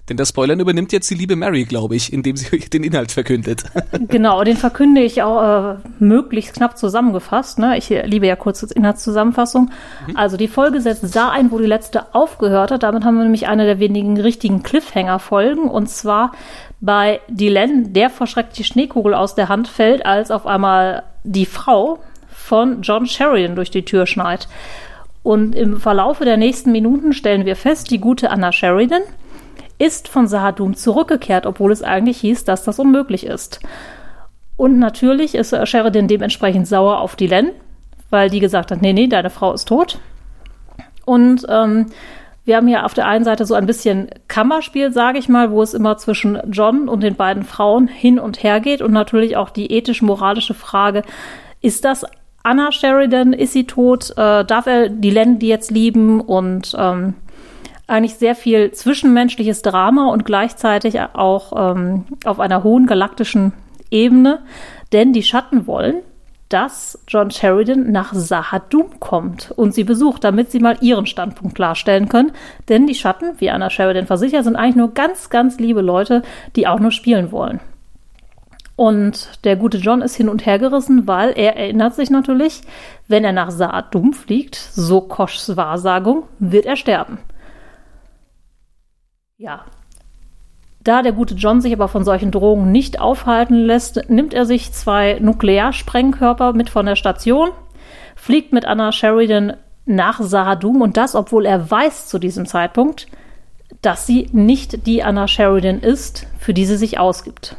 Denn 0.09 0.15
das 0.15 0.29
Spoilern 0.29 0.59
übernimmt 0.59 0.93
jetzt 0.93 1.09
die 1.09 1.15
liebe 1.15 1.35
Mary, 1.35 1.65
glaube 1.65 1.95
ich, 1.95 2.13
indem 2.13 2.37
sie 2.37 2.59
den 2.73 2.83
Inhalt 2.83 3.11
verkündet. 3.11 3.63
Genau, 4.09 4.43
den 4.43 4.57
verkünde 4.57 5.01
ich 5.01 5.23
auch 5.23 5.73
äh, 5.73 5.75
möglichst 5.99 6.55
knapp 6.55 6.77
zusammengefasst. 6.77 7.59
Ne? 7.59 7.77
Ich 7.77 7.89
liebe 7.89 8.27
ja 8.27 8.35
kurz 8.35 8.63
Inhaltszusammenfassung. 8.63 9.71
Also 10.13 10.37
die 10.37 10.47
Folge 10.47 10.81
setzt 10.81 11.15
da 11.15 11.29
ein, 11.29 11.51
wo 11.51 11.59
die 11.59 11.65
letzte 11.65 12.13
aufgehört 12.13 12.71
hat. 12.71 12.83
Damit 12.83 13.03
haben 13.03 13.17
wir 13.17 13.23
nämlich 13.23 13.47
eine 13.47 13.65
der 13.65 13.79
wenigen 13.79 14.19
richtigen 14.19 14.63
Cliffhanger-Folgen. 14.63 15.69
Und 15.69 15.89
zwar 15.89 16.31
bei 16.79 17.19
Dylan, 17.27 17.93
der 17.93 18.09
verschreckt 18.09 18.57
die 18.57 18.63
Schneekugel 18.63 19.13
aus 19.13 19.35
der 19.35 19.49
Hand 19.49 19.67
fällt, 19.67 20.05
als 20.05 20.31
auf 20.31 20.45
einmal 20.45 21.03
die 21.23 21.45
Frau 21.45 21.99
von 22.29 22.81
John 22.81 23.07
Sheridan 23.07 23.55
durch 23.55 23.71
die 23.71 23.83
Tür 23.83 24.05
schneit. 24.05 24.47
Und 25.23 25.55
im 25.55 25.79
Verlaufe 25.79 26.23
der 26.23 26.37
nächsten 26.37 26.71
Minuten 26.71 27.13
stellen 27.13 27.45
wir 27.45 27.55
fest, 27.55 27.91
die 27.91 27.99
gute 27.99 28.29
Anna 28.29 28.51
Sheridan 28.51 29.01
ist 29.77 30.07
von 30.07 30.27
Sahadum 30.27 30.75
zurückgekehrt, 30.75 31.45
obwohl 31.45 31.71
es 31.71 31.83
eigentlich 31.83 32.17
hieß, 32.17 32.45
dass 32.45 32.63
das 32.63 32.79
unmöglich 32.79 33.25
ist. 33.25 33.59
Und 34.55 34.79
natürlich 34.79 35.35
ist 35.35 35.55
Sheridan 35.67 36.07
dementsprechend 36.07 36.67
sauer 36.67 36.99
auf 36.99 37.15
Dylan, 37.15 37.51
weil 38.09 38.29
die 38.29 38.39
gesagt 38.39 38.71
hat, 38.71 38.81
nee, 38.81 38.93
nee, 38.93 39.07
deine 39.07 39.29
Frau 39.29 39.53
ist 39.53 39.67
tot. 39.67 39.99
Und 41.05 41.45
ähm, 41.47 41.87
wir 42.43 42.55
haben 42.55 42.67
hier 42.67 42.85
auf 42.85 42.93
der 42.93 43.07
einen 43.07 43.25
Seite 43.25 43.45
so 43.45 43.53
ein 43.55 43.65
bisschen 43.65 44.07
Kammerspiel, 44.27 44.91
sage 44.91 45.19
ich 45.19 45.29
mal, 45.29 45.51
wo 45.51 45.61
es 45.61 45.73
immer 45.73 45.97
zwischen 45.97 46.39
John 46.49 46.89
und 46.89 47.01
den 47.01 47.15
beiden 47.15 47.43
Frauen 47.43 47.87
hin 47.87 48.19
und 48.19 48.41
her 48.41 48.61
geht 48.61 48.81
und 48.81 48.93
natürlich 48.93 49.37
auch 49.37 49.49
die 49.49 49.71
ethisch-moralische 49.71 50.53
Frage, 50.53 51.03
ist 51.61 51.85
das 51.85 52.05
Anna 52.43 52.71
Sheridan, 52.71 53.33
ist 53.33 53.51
sie 53.51 53.65
tot, 53.65 54.11
äh, 54.11 54.45
darf 54.45 54.65
er 54.65 54.87
Dylan 54.87 55.39
die 55.39 55.49
jetzt 55.49 55.71
lieben 55.71 56.21
und 56.21 56.73
ähm, 56.79 57.15
eigentlich 57.87 58.15
sehr 58.15 58.35
viel 58.35 58.71
zwischenmenschliches 58.71 59.61
Drama 59.61 60.09
und 60.09 60.25
gleichzeitig 60.25 60.99
auch 60.99 61.53
ähm, 61.75 62.05
auf 62.25 62.39
einer 62.39 62.63
hohen 62.63 62.85
galaktischen 62.85 63.53
Ebene, 63.89 64.39
denn 64.91 65.13
die 65.13 65.23
Schatten 65.23 65.67
wollen, 65.67 66.01
dass 66.49 67.03
John 67.07 67.29
Sheridan 67.29 67.91
nach 67.91 68.13
Sahadum 68.13 68.99
kommt 68.99 69.51
und 69.55 69.73
sie 69.73 69.83
besucht, 69.83 70.23
damit 70.23 70.51
sie 70.51 70.59
mal 70.59 70.77
ihren 70.81 71.05
Standpunkt 71.05 71.55
klarstellen 71.55 72.07
können. 72.07 72.31
Denn 72.69 72.87
die 72.87 72.95
Schatten, 72.95 73.33
wie 73.39 73.49
Anna 73.49 73.69
Sheridan 73.69 74.07
versichert, 74.07 74.45
sind 74.45 74.55
eigentlich 74.55 74.77
nur 74.77 74.93
ganz, 74.93 75.29
ganz 75.29 75.59
liebe 75.59 75.81
Leute, 75.81 76.21
die 76.55 76.67
auch 76.67 76.79
nur 76.79 76.91
spielen 76.91 77.31
wollen. 77.31 77.59
Und 78.77 79.43
der 79.43 79.55
gute 79.55 79.77
John 79.79 80.01
ist 80.01 80.15
hin 80.15 80.29
und 80.29 80.45
her 80.45 80.59
gerissen, 80.59 81.07
weil 81.07 81.31
er 81.31 81.57
erinnert 81.57 81.95
sich 81.95 82.11
natürlich, 82.11 82.61
wenn 83.07 83.25
er 83.25 83.33
nach 83.33 83.49
Sahadum 83.49 84.13
fliegt, 84.13 84.55
so 84.55 85.01
Koschs 85.01 85.57
Wahrsagung, 85.57 86.23
wird 86.39 86.65
er 86.65 86.75
sterben. 86.75 87.17
Ja. 89.39 89.65
Da 90.83 91.03
der 91.03 91.11
gute 91.11 91.35
John 91.35 91.61
sich 91.61 91.71
aber 91.71 91.87
von 91.87 92.03
solchen 92.03 92.31
Drohungen 92.31 92.71
nicht 92.71 92.99
aufhalten 92.99 93.55
lässt, 93.55 94.09
nimmt 94.09 94.33
er 94.33 94.45
sich 94.45 94.71
zwei 94.73 95.19
Nuklearsprengkörper 95.19 96.53
mit 96.53 96.71
von 96.71 96.87
der 96.87 96.95
Station, 96.95 97.49
fliegt 98.15 98.51
mit 98.51 98.65
Anna 98.65 98.91
Sheridan 98.91 99.53
nach 99.85 100.19
Sahadum 100.21 100.81
und 100.81 100.97
das, 100.97 101.13
obwohl 101.13 101.45
er 101.45 101.69
weiß 101.69 102.07
zu 102.07 102.17
diesem 102.17 102.47
Zeitpunkt, 102.47 103.05
dass 103.83 104.07
sie 104.07 104.27
nicht 104.31 104.87
die 104.87 105.03
Anna 105.03 105.27
Sheridan 105.27 105.81
ist, 105.81 106.25
für 106.39 106.55
die 106.55 106.65
sie 106.65 106.77
sich 106.77 106.99
ausgibt. 106.99 107.55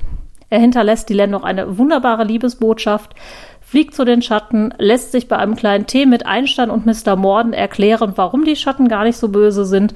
Er 0.50 0.58
hinterlässt 0.58 1.08
Dylan 1.08 1.30
noch 1.30 1.44
eine 1.44 1.78
wunderbare 1.78 2.24
Liebesbotschaft, 2.24 3.14
fliegt 3.60 3.94
zu 3.94 4.04
den 4.04 4.22
Schatten, 4.22 4.74
lässt 4.78 5.12
sich 5.12 5.28
bei 5.28 5.36
einem 5.36 5.54
kleinen 5.54 5.86
Tee 5.86 6.06
mit 6.06 6.26
Einstein 6.26 6.70
und 6.70 6.86
Mr. 6.86 7.14
Morden 7.14 7.52
erklären, 7.52 8.14
warum 8.16 8.44
die 8.44 8.56
Schatten 8.56 8.88
gar 8.88 9.04
nicht 9.04 9.18
so 9.18 9.28
böse 9.28 9.64
sind 9.64 9.94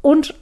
und 0.00 0.34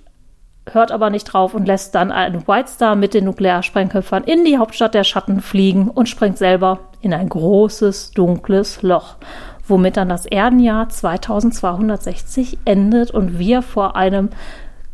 hört 0.73 0.91
aber 0.91 1.11
nicht 1.11 1.25
drauf 1.25 1.55
und 1.55 1.67
lässt 1.67 1.95
dann 1.95 2.11
einen 2.11 2.47
White 2.49 2.71
Star 2.71 2.97
mit 2.97 3.15
den 3.15 3.25
Nuklearsprengköpfern 3.25 4.25
in 4.25 4.45
die 4.45 4.59
Hauptstadt 4.59 4.95
der 4.95 5.05
Schatten 5.05 5.41
fliegen 5.41 5.89
und 5.89 6.09
springt 6.09 6.39
selber 6.39 6.81
in 7.01 7.15
ein 7.15 7.29
großes, 7.29 8.11
dunkles 8.13 8.83
Loch, 8.83 9.17
womit 9.67 9.97
dann 9.97 10.09
das 10.09 10.27
Erdenjahr 10.27 10.89
2260 10.89 12.59
endet 12.65 13.11
und 13.11 13.39
wir 13.39 13.63
vor 13.63 13.97
einem 13.97 14.31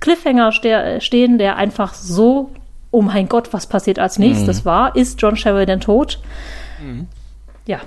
Cliffhanger 0.01 0.53
ste 0.53 1.01
stehen, 1.01 1.39
der 1.39 1.57
einfach 1.57 1.95
so, 1.95 2.51
oh 2.91 3.03
mein 3.03 3.29
Gott, 3.29 3.53
was 3.53 3.67
passiert 3.67 3.99
als 3.99 4.19
nächstes 4.19 4.65
war. 4.65 4.97
Ist 4.97 5.23
John 5.23 5.37
Sheridan 5.37 5.81
tot? 5.81 6.19
Ja. 7.67 7.79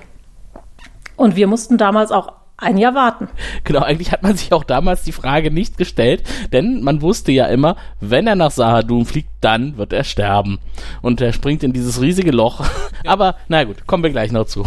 Und 1.17 1.35
wir 1.35 1.47
mussten 1.47 1.77
damals 1.77 2.11
auch 2.11 2.31
ein 2.57 2.77
Jahr 2.77 2.95
warten. 2.95 3.27
Genau, 3.63 3.81
eigentlich 3.81 4.11
hat 4.11 4.23
man 4.23 4.37
sich 4.37 4.53
auch 4.53 4.63
damals 4.63 5.03
die 5.03 5.11
Frage 5.11 5.51
nicht 5.51 5.77
gestellt, 5.77 6.23
denn 6.53 6.81
man 6.83 7.01
wusste 7.01 7.31
ja 7.31 7.47
immer, 7.47 7.75
wenn 7.99 8.27
er 8.27 8.35
nach 8.35 8.51
Sahadum 8.51 9.05
fliegt, 9.05 9.29
dann 9.41 9.77
wird 9.77 9.93
er 9.93 10.03
sterben. 10.03 10.59
Und 11.01 11.21
er 11.21 11.33
springt 11.33 11.63
in 11.63 11.73
dieses 11.73 12.01
riesige 12.01 12.31
Loch. 12.31 12.65
Aber 13.05 13.35
na 13.47 13.63
gut, 13.63 13.85
kommen 13.87 14.03
wir 14.03 14.09
gleich 14.09 14.31
noch 14.31 14.45
zu. 14.45 14.65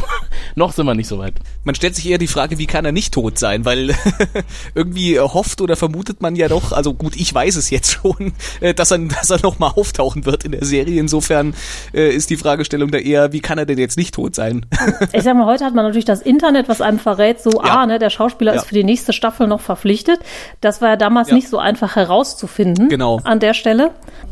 Noch 0.55 0.73
sind 0.73 0.87
wir 0.87 0.95
nicht 0.95 1.09
so 1.09 1.19
weit. 1.19 1.35
Man 1.65 1.75
stellt 1.75 1.95
sich 1.95 2.09
eher 2.09 2.19
die 2.19 2.27
Frage, 2.27 2.59
wie 2.59 2.67
kann 2.67 2.85
er 2.85 2.93
nicht 2.93 3.15
tot 3.15 3.39
sein? 3.39 3.65
Weil 3.65 3.95
irgendwie 4.75 5.19
hofft 5.19 5.61
oder 5.61 5.77
vermutet 5.77 6.21
man 6.21 6.37
ja 6.37 6.49
doch, 6.49 6.73
also 6.73 6.95
gut, 6.95 7.17
ich 7.17 7.33
weiß 7.33 7.57
es 7.57 7.71
jetzt 7.71 7.93
schon, 7.93 8.33
äh, 8.61 8.75
dass 8.75 8.91
er, 8.91 8.99
dass 8.99 9.31
er 9.31 9.41
nochmal 9.43 9.73
auftauchen 9.75 10.25
wird 10.27 10.45
in 10.45 10.53
der 10.53 10.65
Serie. 10.65 11.01
Insofern 11.01 11.55
äh, 11.95 12.15
ist 12.15 12.31
die 12.31 12.37
Fragestellung 12.37 12.91
da 12.91 12.99
eher, 12.99 13.33
wie 13.33 13.41
kann 13.41 13.59
er 13.59 13.67
denn 13.67 13.79
jetzt 13.79 13.97
nicht 13.97 14.15
tot 14.15 14.35
sein? 14.35 14.67
ich 15.13 15.23
sag 15.23 15.37
mal, 15.37 15.47
heute 15.47 15.65
hat 15.65 15.75
man 15.75 15.85
natürlich 15.85 16.05
das 16.05 16.23
Internet, 16.23 16.69
was 16.69 16.81
einem 16.81 16.99
verrät, 16.99 17.41
so, 17.41 17.51
ja. 17.51 17.79
ah, 17.79 17.87
ne, 17.87 17.99
der 17.99 18.11
Schauspieler 18.11 18.55
ja. 18.55 18.61
ist 18.61 18.67
für 18.67 18.75
die 18.75 18.85
nächste 18.85 19.13
Staffel 19.13 19.47
noch 19.47 19.61
verpflichtet. 19.61 20.21
Das 20.61 20.81
war 20.81 20.91
ja 20.91 20.97
damals 20.97 21.29
ja. 21.29 21.35
nicht 21.35 21.49
so 21.49 21.59
einfach 21.59 21.97
herauszufinden 21.97 22.89
genau. 22.89 23.21
an 23.25 23.41
der 23.41 23.55
Stelle. 23.55 23.91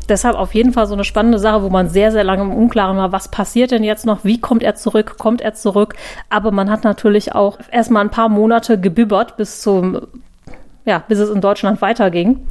Deshalb 0.09 0.35
auf 0.35 0.53
jeden 0.53 0.73
Fall 0.73 0.87
so 0.87 0.93
eine 0.93 1.03
spannende 1.03 1.39
Sache, 1.39 1.63
wo 1.63 1.69
man 1.69 1.89
sehr, 1.89 2.11
sehr 2.11 2.23
lange 2.23 2.43
im 2.43 2.53
Unklaren 2.53 2.97
war, 2.97 3.11
was 3.11 3.29
passiert 3.29 3.71
denn 3.71 3.83
jetzt 3.83 4.05
noch, 4.05 4.23
wie 4.23 4.39
kommt 4.39 4.63
er 4.63 4.75
zurück, 4.75 5.17
kommt 5.17 5.41
er 5.41 5.53
zurück. 5.53 5.95
Aber 6.29 6.51
man 6.51 6.69
hat 6.69 6.83
natürlich 6.83 7.33
auch 7.33 7.59
erstmal 7.71 8.03
ein 8.03 8.11
paar 8.11 8.29
Monate 8.29 8.79
gebibbert 8.79 9.37
bis 9.37 9.61
zum, 9.61 10.01
ja, 10.85 11.03
bis 11.07 11.19
es 11.19 11.29
in 11.29 11.41
Deutschland 11.41 11.81
weiterging 11.81 12.47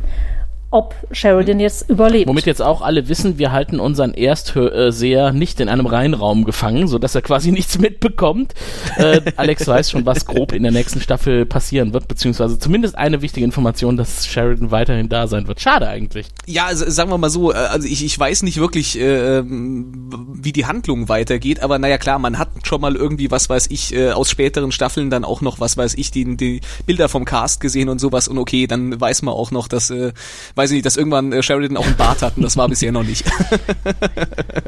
ob 0.70 0.94
Sheridan 1.12 1.61
jetzt 1.61 1.88
überlebt. 1.88 2.28
Womit 2.28 2.46
jetzt 2.46 2.61
auch 2.61 2.82
alle 2.82 3.08
wissen, 3.08 3.38
wir 3.38 3.52
halten 3.52 3.78
unseren 3.78 4.14
Erstseher 4.14 5.32
nicht 5.32 5.61
in 5.61 5.68
einem 5.68 5.87
Reinraum 5.87 6.44
gefangen, 6.44 6.88
sodass 6.88 7.14
er 7.14 7.23
quasi 7.23 7.52
nichts 7.52 7.78
mitbekommt. 7.78 8.54
Äh, 8.96 9.20
Alex 9.37 9.66
weiß 9.66 9.90
schon, 9.90 10.06
was 10.06 10.26
grob 10.26 10.52
in 10.52 10.64
der 10.64 10.73
nächsten 10.73 11.00
Staffel 11.00 11.46
passieren 11.46 11.92
wird, 11.92 12.08
beziehungsweise 12.08 12.58
zumindest 12.58 12.99
eine 12.99 13.23
wichtige 13.23 13.44
Information, 13.44 13.96
dass 13.96 14.26
Sheridan 14.26 14.70
weiterhin 14.70 15.08
da 15.08 15.28
sein 15.28 15.46
wird. 15.46 15.61
Schade 15.61 15.88
eigentlich. 15.88 16.26
Ja, 16.46 16.66
also, 16.66 16.88
sagen 16.90 17.11
wir 17.11 17.18
mal 17.18 17.30
so, 17.30 17.52
äh, 17.52 17.56
also 17.56 17.87
ich, 17.87 18.04
ich 18.04 18.18
weiß 18.18 18.42
nicht 18.42 18.58
wirklich, 18.58 18.99
äh, 18.99 19.42
wie 19.44 20.52
die 20.52 20.66
Handlung 20.66 21.08
weitergeht, 21.08 21.62
aber 21.62 21.78
naja 21.78 21.99
klar, 21.99 22.18
man 22.18 22.38
hat 22.38 22.49
schon 22.64 22.80
mal 22.80 22.96
irgendwie, 22.96 23.30
was 23.30 23.49
weiß 23.49 23.68
ich, 23.70 23.94
äh, 23.94 24.11
aus 24.11 24.30
späteren 24.30 24.73
Staffeln 24.73 25.11
dann 25.11 25.25
auch 25.25 25.40
noch, 25.40 25.61
was 25.61 25.76
weiß 25.76 25.94
ich, 25.94 26.11
die, 26.11 26.37
die 26.37 26.61
Bilder 26.87 27.08
vom 27.08 27.25
Cast 27.25 27.61
gesehen 27.61 27.88
und 27.88 28.00
sowas 28.00 28.26
und 28.26 28.38
okay, 28.38 28.66
dann 28.66 29.00
weiß 29.00 29.23
man 29.23 29.35
auch 29.35 29.52
noch, 29.52 29.68
dass 29.68 29.90
äh, 29.90 30.12
weiß 30.56 30.70
ich 30.70 30.76
nicht, 30.76 30.86
dass 30.86 30.96
irgendwann 30.96 31.32
äh, 31.32 31.42
Sheridan 31.42 31.76
auch 31.76 31.86
einen 31.86 31.96
Bart 31.96 32.22
hat 32.22 32.36
und 32.36 32.42
das 32.42 32.56
war 32.56 32.68
bisher 32.68 32.90
noch 32.90 33.04
nicht. 33.04 33.25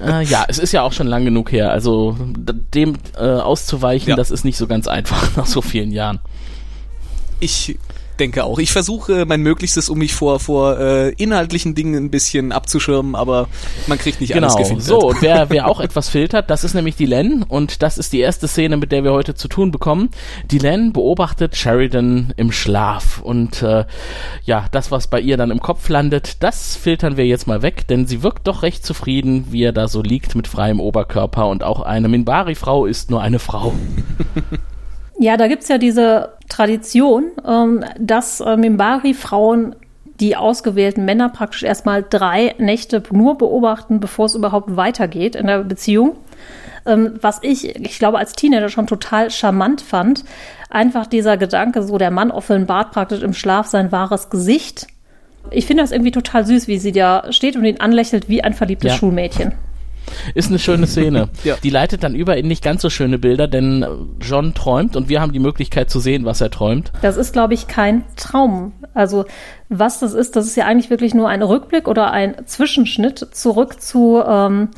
äh, 0.01 0.23
ja, 0.25 0.45
es 0.47 0.59
ist 0.59 0.73
ja 0.73 0.83
auch 0.83 0.93
schon 0.93 1.07
lang 1.07 1.25
genug 1.25 1.51
her. 1.51 1.73
Also 1.73 2.17
dem 2.75 2.97
äh, 3.17 3.25
auszuweichen, 3.25 4.11
ja. 4.11 4.17
das 4.17 4.31
ist 4.31 4.45
nicht 4.45 4.59
so 4.59 4.67
ganz 4.67 4.87
einfach 4.87 5.29
nach 5.37 5.47
so 5.47 5.63
vielen 5.63 5.91
Jahren. 5.91 6.21
Ich 7.41 7.79
denke 8.19 8.45
auch. 8.45 8.59
Ich 8.59 8.73
versuche 8.73 9.25
mein 9.27 9.43
Möglichstes, 9.43 9.89
um 9.89 9.99
mich 9.99 10.15
vor, 10.15 10.41
vor 10.41 10.79
äh, 10.79 11.11
inhaltlichen 11.11 11.75
Dingen 11.75 11.95
ein 11.95 12.11
bisschen 12.11 12.53
abzuschirmen, 12.53 13.15
aber 13.15 13.49
man 13.87 13.99
kriegt 13.99 14.21
nicht 14.21 14.33
genau. 14.33 14.47
alles 14.47 14.57
gefiltert. 14.57 14.85
So, 14.85 14.99
und 15.09 15.23
wer, 15.23 15.51
wer 15.51 15.69
auch 15.69 15.81
etwas 15.81 16.09
filtert, 16.09 16.51
das 16.51 16.65
ist 16.65 16.75
nämlich 16.75 16.97
die 16.97 17.07
Len 17.07 17.43
und 17.43 17.83
das 17.83 17.99
ist 17.99 18.13
die 18.13 18.21
erste 18.21 18.49
Szene, 18.49 18.77
mit 18.77 18.93
der 18.93 19.05
wir 19.05 19.13
heute 19.13 19.35
zu 19.35 19.49
tun 19.49 19.71
bekommen. 19.71 20.11
Die 20.51 20.59
Len 20.59 20.93
beobachtet 20.93 21.57
Sheridan 21.57 22.33
im 22.37 22.53
Schlaf 22.53 23.21
und 23.21 23.63
äh, 23.63 23.85
ja, 24.45 24.67
das, 24.71 24.91
was 24.91 25.07
bei 25.07 25.21
ihr 25.21 25.37
dann 25.37 25.51
im 25.51 25.61
Kopf 25.61 25.89
landet, 25.89 26.43
das 26.43 26.77
filtern 26.77 27.17
wir 27.17 27.27
jetzt 27.27 27.47
mal 27.47 27.63
weg, 27.63 27.87
denn 27.89 28.07
sie 28.07 28.23
wirkt 28.23 28.47
doch 28.47 28.63
recht 28.63 28.85
zufrieden, 28.85 29.47
wie 29.51 29.63
er 29.63 29.73
da 29.73 29.89
so 29.89 30.03
liegt 30.03 30.35
mit 30.35 30.49
freiem 30.49 30.81
Oberkörper 30.81 31.47
und 31.49 31.63
auch 31.65 31.81
eine 31.81 32.09
Minbari-Frau 32.09 32.87
ist 32.87 33.11
nur 33.11 33.23
eine 33.23 33.39
Frau. 33.39 33.75
Ja, 35.19 35.37
da 35.37 35.49
gibt's 35.49 35.69
ja 35.69 35.79
diese 35.79 36.35
Tradition, 36.49 37.33
ähm, 37.47 37.85
dass 37.99 38.41
äh, 38.41 38.57
Mimbari-Frauen 38.57 39.75
die 40.21 40.37
ausgewählten 40.37 41.05
Männer 41.05 41.29
praktisch 41.29 41.63
erstmal 41.63 42.05
drei 42.09 42.55
Nächte 42.59 43.03
nur 43.11 43.39
beobachten, 43.39 44.01
bevor 44.01 44.27
es 44.27 44.35
überhaupt 44.35 44.77
weitergeht 44.77 45.37
in 45.37 45.47
der 45.47 45.65
Beziehung. 45.65 46.17
Ähm, 46.87 47.15
was 47.21 47.39
ich, 47.43 47.77
ich 47.77 47.99
glaube, 47.99 48.19
als 48.19 48.33
Teenager 48.33 48.69
schon 48.69 48.87
total 48.87 49.31
charmant 49.31 49.81
fand. 49.81 50.25
Einfach 50.71 51.07
dieser 51.07 51.37
Gedanke, 51.37 51.83
so 51.83 51.99
der 51.99 52.11
Mann 52.11 52.31
offenbart 52.31 52.93
praktisch 52.93 53.23
im 53.23 53.35
Schlaf 53.35 53.67
sein 53.67 53.93
wahres 53.93 54.31
Gesicht. 54.31 54.87
Ich 55.51 55.67
finde 55.67 55.83
das 55.83 55.93
irgendwie 55.93 56.11
total 56.11 56.47
süß, 56.47 56.69
wie 56.69 56.79
sie 56.79 56.93
da 56.93 57.33
steht 57.33 57.57
und 57.57 57.65
ihn 57.65 57.81
anlächelt 57.81 58.29
wie 58.29 58.43
ein 58.43 58.55
verliebtes 58.55 58.93
ja. 58.93 58.99
Schulmädchen. 58.99 59.55
Ist 60.35 60.49
eine 60.49 60.59
schöne 60.59 60.87
Szene. 60.87 61.29
ja. 61.45 61.57
Die 61.63 61.71
leitet 61.71 62.03
dann 62.03 62.15
über 62.15 62.37
in 62.37 62.49
nicht 62.49 62.63
ganz 62.63 62.83
so 62.83 62.91
schöne 62.91 63.19
Bilder, 63.19 63.49
denn 63.49 63.87
John 64.21 64.55
träumt 64.55 64.97
und 64.97 65.09
wir 65.09 65.21
haben 65.21 65.33
die 65.33 65.39
Möglichkeit 65.39 65.91
zu 65.91 66.01
sehen, 66.01 66.25
was 66.25 66.41
er 66.41 66.51
träumt. 66.51 66.93
Das 67.03 67.17
ist, 67.17 67.33
glaube 67.33 67.55
ich, 67.55 67.67
kein 67.67 68.05
Traum. 68.17 68.73
Also 68.95 69.25
was 69.69 70.01
das 70.01 70.15
ist, 70.15 70.37
das 70.37 70.47
ist 70.47 70.57
ja 70.57 70.65
eigentlich 70.65 70.91
wirklich 70.91 71.15
nur 71.15 71.29
ein 71.29 71.43
Rückblick 71.43 71.89
oder 71.89 72.11
ein 72.11 72.47
Zwischenschnitt 72.47 73.19
zurück 73.33 73.81
zu 73.81 74.23
ähm, 74.27 74.71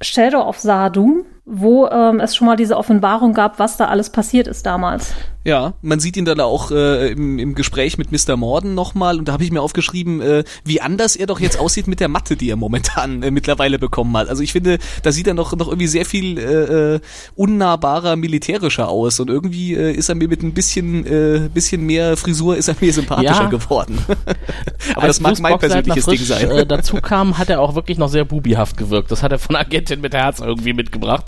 Shadow 0.00 0.42
of 0.42 0.58
Sardum, 0.58 1.24
wo 1.44 1.86
ähm, 1.88 2.20
es 2.20 2.36
schon 2.36 2.46
mal 2.46 2.56
diese 2.56 2.76
Offenbarung 2.76 3.32
gab, 3.32 3.58
was 3.58 3.76
da 3.76 3.86
alles 3.86 4.10
passiert 4.10 4.46
ist 4.46 4.66
damals. 4.66 5.14
Ja, 5.44 5.74
man 5.82 6.00
sieht 6.00 6.16
ihn 6.16 6.24
dann 6.24 6.40
auch 6.40 6.70
äh, 6.72 7.12
im, 7.12 7.38
im 7.38 7.54
Gespräch 7.54 7.96
mit 7.96 8.10
Mr. 8.12 8.36
Morden 8.36 8.74
nochmal 8.74 9.18
und 9.18 9.28
da 9.28 9.32
habe 9.32 9.44
ich 9.44 9.52
mir 9.52 9.62
aufgeschrieben, 9.62 10.20
äh, 10.20 10.44
wie 10.64 10.80
anders 10.80 11.16
er 11.16 11.26
doch 11.26 11.40
jetzt 11.40 11.58
aussieht 11.58 11.86
mit 11.86 12.00
der 12.00 12.08
Matte, 12.08 12.36
die 12.36 12.50
er 12.50 12.56
momentan 12.56 13.22
äh, 13.22 13.30
mittlerweile 13.30 13.78
bekommen 13.78 14.14
hat. 14.16 14.28
Also 14.28 14.42
ich 14.42 14.52
finde, 14.52 14.78
da 15.02 15.12
sieht 15.12 15.26
er 15.26 15.34
noch, 15.34 15.54
noch 15.56 15.68
irgendwie 15.68 15.86
sehr 15.86 16.04
viel 16.04 16.38
äh, 16.38 16.94
äh, 16.96 17.00
unnahbarer, 17.36 18.16
militärischer 18.16 18.88
aus 18.88 19.20
und 19.20 19.30
irgendwie 19.30 19.74
äh, 19.74 19.92
ist 19.92 20.08
er 20.08 20.16
mir 20.16 20.28
mit 20.28 20.42
ein 20.42 20.52
bisschen, 20.52 21.06
äh, 21.06 21.48
bisschen 21.52 21.86
mehr 21.86 22.16
Frisur 22.16 22.56
ist 22.56 22.68
er 22.68 22.76
mir 22.80 22.92
sympathischer 22.92 23.42
ja. 23.42 23.48
geworden. 23.48 23.98
Aber 24.94 25.04
Als 25.04 25.18
das 25.18 25.20
mag 25.20 25.40
mein 25.40 25.58
persönliches 25.58 26.04
Ding 26.04 26.24
sein. 26.24 26.50
Äh, 26.50 26.66
dazu 26.66 26.96
kam, 26.96 27.38
hat 27.38 27.48
er 27.48 27.60
auch 27.60 27.74
wirklich 27.74 27.96
noch 27.96 28.08
sehr 28.08 28.24
bubihaft 28.24 28.76
gewirkt. 28.76 29.10
Das 29.10 29.22
hat 29.22 29.32
er 29.32 29.38
von 29.38 29.56
Agentin 29.56 30.00
mit 30.00 30.14
Herz 30.14 30.40
irgendwie 30.40 30.72
mitgebracht. 30.72 31.26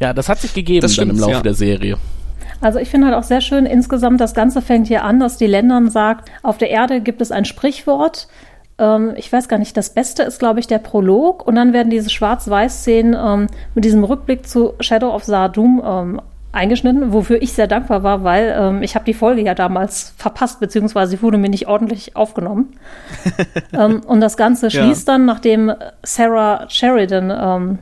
Ja, 0.00 0.14
das 0.14 0.28
hat 0.28 0.40
sich 0.40 0.54
gegeben 0.54 0.90
dann 0.96 1.10
im 1.10 1.18
Laufe 1.18 1.32
ja. 1.32 1.42
der 1.42 1.54
Serie. 1.54 1.98
Also 2.60 2.78
ich 2.78 2.88
finde 2.88 3.08
halt 3.08 3.16
auch 3.16 3.22
sehr 3.22 3.40
schön, 3.40 3.66
insgesamt 3.66 4.20
das 4.20 4.34
Ganze 4.34 4.62
fängt 4.62 4.86
hier 4.86 5.04
an, 5.04 5.20
dass 5.20 5.36
die 5.36 5.46
Ländern 5.46 5.90
sagt, 5.90 6.30
auf 6.42 6.58
der 6.58 6.70
Erde 6.70 7.00
gibt 7.00 7.20
es 7.20 7.30
ein 7.30 7.44
Sprichwort, 7.44 8.28
ähm, 8.78 9.14
ich 9.16 9.32
weiß 9.32 9.48
gar 9.48 9.58
nicht, 9.58 9.76
das 9.76 9.90
Beste 9.90 10.22
ist, 10.22 10.38
glaube 10.38 10.60
ich, 10.60 10.66
der 10.66 10.78
Prolog 10.78 11.46
und 11.46 11.54
dann 11.54 11.72
werden 11.72 11.90
diese 11.90 12.10
Schwarz-Weiß-Szenen 12.10 13.16
ähm, 13.18 13.46
mit 13.74 13.84
diesem 13.84 14.04
Rückblick 14.04 14.46
zu 14.46 14.74
Shadow 14.80 15.14
of 15.14 15.24
Sardum 15.24 15.82
ähm, 15.84 16.20
eingeschnitten, 16.52 17.12
wofür 17.12 17.42
ich 17.42 17.52
sehr 17.52 17.66
dankbar 17.66 18.02
war, 18.02 18.24
weil 18.24 18.54
ähm, 18.58 18.82
ich 18.82 18.94
habe 18.94 19.04
die 19.04 19.14
Folge 19.14 19.42
ja 19.42 19.54
damals 19.54 20.14
verpasst, 20.16 20.60
beziehungsweise 20.60 21.12
sie 21.12 21.22
wurde 21.22 21.38
mir 21.38 21.50
nicht 21.50 21.68
ordentlich 21.68 22.16
aufgenommen. 22.16 22.74
ähm, 23.72 24.00
und 24.06 24.20
das 24.20 24.36
Ganze 24.36 24.70
schließt 24.70 25.06
ja. 25.06 25.14
dann, 25.14 25.26
nachdem 25.26 25.72
Sarah 26.02 26.68
Sheridan 26.68 27.30
ähm, 27.30 27.78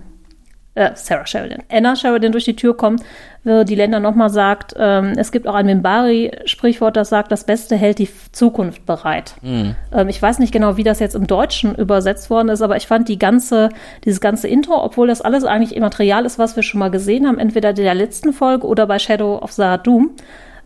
äh, 0.74 0.90
Sarah 0.94 1.26
Sheridan, 1.26 1.62
Anna 1.70 1.96
Sheridan 1.96 2.32
durch 2.32 2.44
die 2.44 2.56
Tür 2.56 2.76
kommt, 2.76 3.02
die 3.46 3.74
Länder 3.74 4.00
nochmal 4.00 4.30
sagt, 4.30 4.72
ähm, 4.78 5.12
es 5.18 5.30
gibt 5.30 5.46
auch 5.46 5.54
ein 5.54 5.66
Mimbari-Sprichwort, 5.66 6.96
das 6.96 7.10
sagt, 7.10 7.30
das 7.30 7.44
Beste 7.44 7.76
hält 7.76 7.98
die 7.98 8.08
Zukunft 8.32 8.86
bereit. 8.86 9.34
Mhm. 9.42 9.76
Ähm, 9.92 10.08
ich 10.08 10.20
weiß 10.22 10.38
nicht 10.38 10.50
genau, 10.50 10.78
wie 10.78 10.82
das 10.82 10.98
jetzt 10.98 11.14
im 11.14 11.26
Deutschen 11.26 11.74
übersetzt 11.74 12.30
worden 12.30 12.48
ist, 12.48 12.62
aber 12.62 12.78
ich 12.78 12.86
fand 12.86 13.06
die 13.10 13.18
ganze, 13.18 13.68
dieses 14.06 14.22
ganze 14.22 14.48
Intro, 14.48 14.82
obwohl 14.82 15.08
das 15.08 15.20
alles 15.20 15.44
eigentlich 15.44 15.78
Material 15.78 16.24
ist, 16.24 16.38
was 16.38 16.56
wir 16.56 16.62
schon 16.62 16.78
mal 16.78 16.90
gesehen 16.90 17.26
haben, 17.26 17.38
entweder 17.38 17.70
in 17.70 17.76
der 17.76 17.94
letzten 17.94 18.32
Folge 18.32 18.66
oder 18.66 18.86
bei 18.86 18.98
Shadow 18.98 19.36
of 19.36 19.52
Sahadum, 19.52 20.12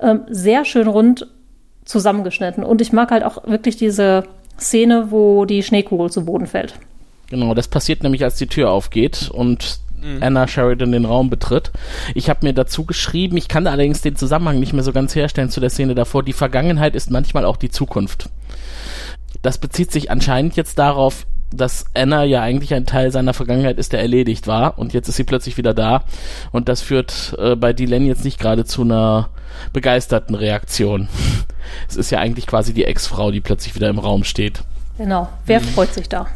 ähm, 0.00 0.20
sehr 0.28 0.64
schön 0.64 0.86
rund 0.86 1.26
zusammengeschnitten. 1.84 2.62
Und 2.62 2.80
ich 2.80 2.92
mag 2.92 3.10
halt 3.10 3.24
auch 3.24 3.48
wirklich 3.48 3.76
diese 3.76 4.22
Szene, 4.56 5.10
wo 5.10 5.46
die 5.46 5.64
Schneekugel 5.64 6.10
zu 6.10 6.24
Boden 6.24 6.46
fällt. 6.46 6.74
Genau, 7.28 7.54
das 7.54 7.66
passiert 7.66 8.04
nämlich, 8.04 8.22
als 8.22 8.36
die 8.36 8.46
Tür 8.46 8.70
aufgeht 8.70 9.28
und 9.32 9.80
mhm. 10.02 10.22
Anna 10.22 10.46
Sheridan 10.46 10.92
den 10.92 11.04
Raum 11.04 11.30
betritt. 11.30 11.70
Ich 12.14 12.30
habe 12.30 12.46
mir 12.46 12.52
dazu 12.52 12.84
geschrieben, 12.84 13.36
ich 13.36 13.48
kann 13.48 13.66
allerdings 13.66 14.00
den 14.00 14.16
Zusammenhang 14.16 14.60
nicht 14.60 14.72
mehr 14.72 14.82
so 14.82 14.92
ganz 14.92 15.14
herstellen 15.14 15.50
zu 15.50 15.60
der 15.60 15.70
Szene 15.70 15.94
davor. 15.94 16.22
Die 16.22 16.32
Vergangenheit 16.32 16.94
ist 16.94 17.10
manchmal 17.10 17.44
auch 17.44 17.56
die 17.56 17.70
Zukunft. 17.70 18.28
Das 19.42 19.58
bezieht 19.58 19.92
sich 19.92 20.10
anscheinend 20.10 20.56
jetzt 20.56 20.78
darauf, 20.78 21.26
dass 21.52 21.86
Anna 21.94 22.24
ja 22.24 22.42
eigentlich 22.42 22.74
ein 22.74 22.86
Teil 22.86 23.10
seiner 23.10 23.32
Vergangenheit 23.32 23.78
ist, 23.78 23.92
der 23.92 24.00
erledigt 24.00 24.46
war 24.46 24.78
und 24.78 24.92
jetzt 24.92 25.08
ist 25.08 25.16
sie 25.16 25.24
plötzlich 25.24 25.56
wieder 25.56 25.72
da 25.72 26.04
und 26.52 26.68
das 26.68 26.82
führt 26.82 27.34
äh, 27.38 27.56
bei 27.56 27.72
Dylan 27.72 28.04
jetzt 28.04 28.24
nicht 28.24 28.38
gerade 28.38 28.64
zu 28.64 28.82
einer 28.82 29.30
begeisterten 29.72 30.34
Reaktion. 30.34 31.08
es 31.88 31.96
ist 31.96 32.10
ja 32.10 32.18
eigentlich 32.18 32.46
quasi 32.46 32.74
die 32.74 32.84
Ex-Frau, 32.84 33.30
die 33.30 33.40
plötzlich 33.40 33.74
wieder 33.74 33.88
im 33.88 33.98
Raum 33.98 34.24
steht. 34.24 34.62
Genau. 34.98 35.28
Wer 35.46 35.60
mhm. 35.60 35.64
freut 35.64 35.94
sich 35.94 36.08
da? 36.08 36.26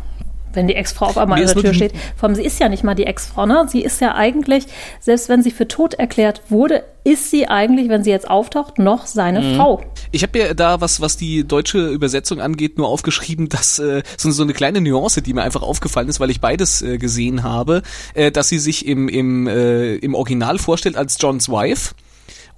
Wenn 0.53 0.67
die 0.67 0.75
Ex-Frau 0.75 1.07
auf 1.07 1.19
einmal 1.19 1.41
an 1.41 1.47
der 1.47 1.57
Tür 1.57 1.75
steht. 1.75 1.93
Vor 2.17 2.29
allem, 2.29 2.37
sie 2.37 2.45
ist 2.45 2.61
ja 2.61 2.69
nicht 2.69 2.85
mal 2.85 2.95
die 2.95 3.05
Ex-Frau, 3.05 3.47
ne? 3.47 3.67
Sie 3.69 3.83
ist 3.83 4.01
ja 4.01 4.15
eigentlich, 4.15 4.67
selbst 5.01 5.29
wenn 5.29 5.43
sie 5.43 5.51
für 5.51 5.69
tot 5.69 5.95
erklärt 5.95 6.43
wurde, 6.49 6.85
ist 7.05 7.31
sie 7.31 7.49
eigentlich, 7.49 7.89
wenn 7.89 8.05
sie 8.05 8.11
jetzt 8.11 8.31
auftaucht, 8.31 8.79
noch 8.79 9.07
seine 9.07 9.41
mhm. 9.41 9.57
Frau. 9.57 9.83
Ich 10.13 10.23
habe 10.23 10.39
ja 10.39 10.55
da 10.55 10.81
was, 10.81 11.01
was 11.01 11.17
die 11.17 11.47
deutsche 11.47 11.89
Übersetzung 11.89 12.41
angeht, 12.41 12.79
nur 12.79 12.89
aufgeschrieben, 12.89 13.49
dass 13.51 13.79
äh, 13.79 14.03
so, 14.17 14.31
so 14.31 14.43
eine 14.43 14.53
kleine 14.53 14.81
Nuance, 14.81 15.23
die 15.23 15.35
mir 15.35 15.43
einfach 15.43 15.63
aufgefallen 15.63 16.09
ist, 16.09 16.21
weil 16.21 16.31
ich 16.31 16.41
beides 16.41 16.83
äh, 16.83 16.99
gesehen 16.99 17.43
habe, 17.43 17.83
äh, 18.15 18.31
dass 18.31 18.49
sie 18.49 18.59
sich 18.59 18.87
im, 18.87 19.09
im, 19.09 19.47
äh, 19.47 19.97
im 19.97 20.15
Original 20.15 20.59
vorstellt 20.59 20.97
als 20.97 21.17
Johns 21.21 21.49
Wife 21.49 21.95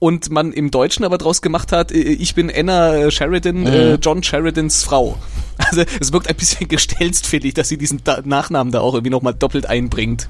und 0.05 0.31
man 0.31 0.53
im 0.53 0.71
Deutschen 0.71 1.05
aber 1.05 1.17
draus 1.19 1.41
gemacht 1.43 1.73
hat, 1.73 1.91
äh, 1.93 1.97
ich 1.99 2.35
bin 2.35 2.53
Anna 2.55 3.11
Sheridan, 3.11 3.61
Mhm. 3.63 3.67
äh, 3.67 3.95
John 3.95 4.23
Sheridans 4.23 4.83
Frau. 4.85 5.17
Also 5.57 5.83
es 6.01 6.13
wirkt 6.13 6.29
ein 6.29 6.35
bisschen 6.35 6.67
gestelzt, 6.69 7.27
finde 7.29 7.47
ich, 7.49 7.55
dass 7.55 7.69
sie 7.69 7.79
diesen 7.79 8.01
da 8.05 8.21
Nachnamen 8.25 8.73
da 8.73 8.81
auch 8.81 8.95
irgendwie 8.95 9.11
nochmal 9.11 9.35
doppelt 9.35 9.67
einbringt. 9.67 10.29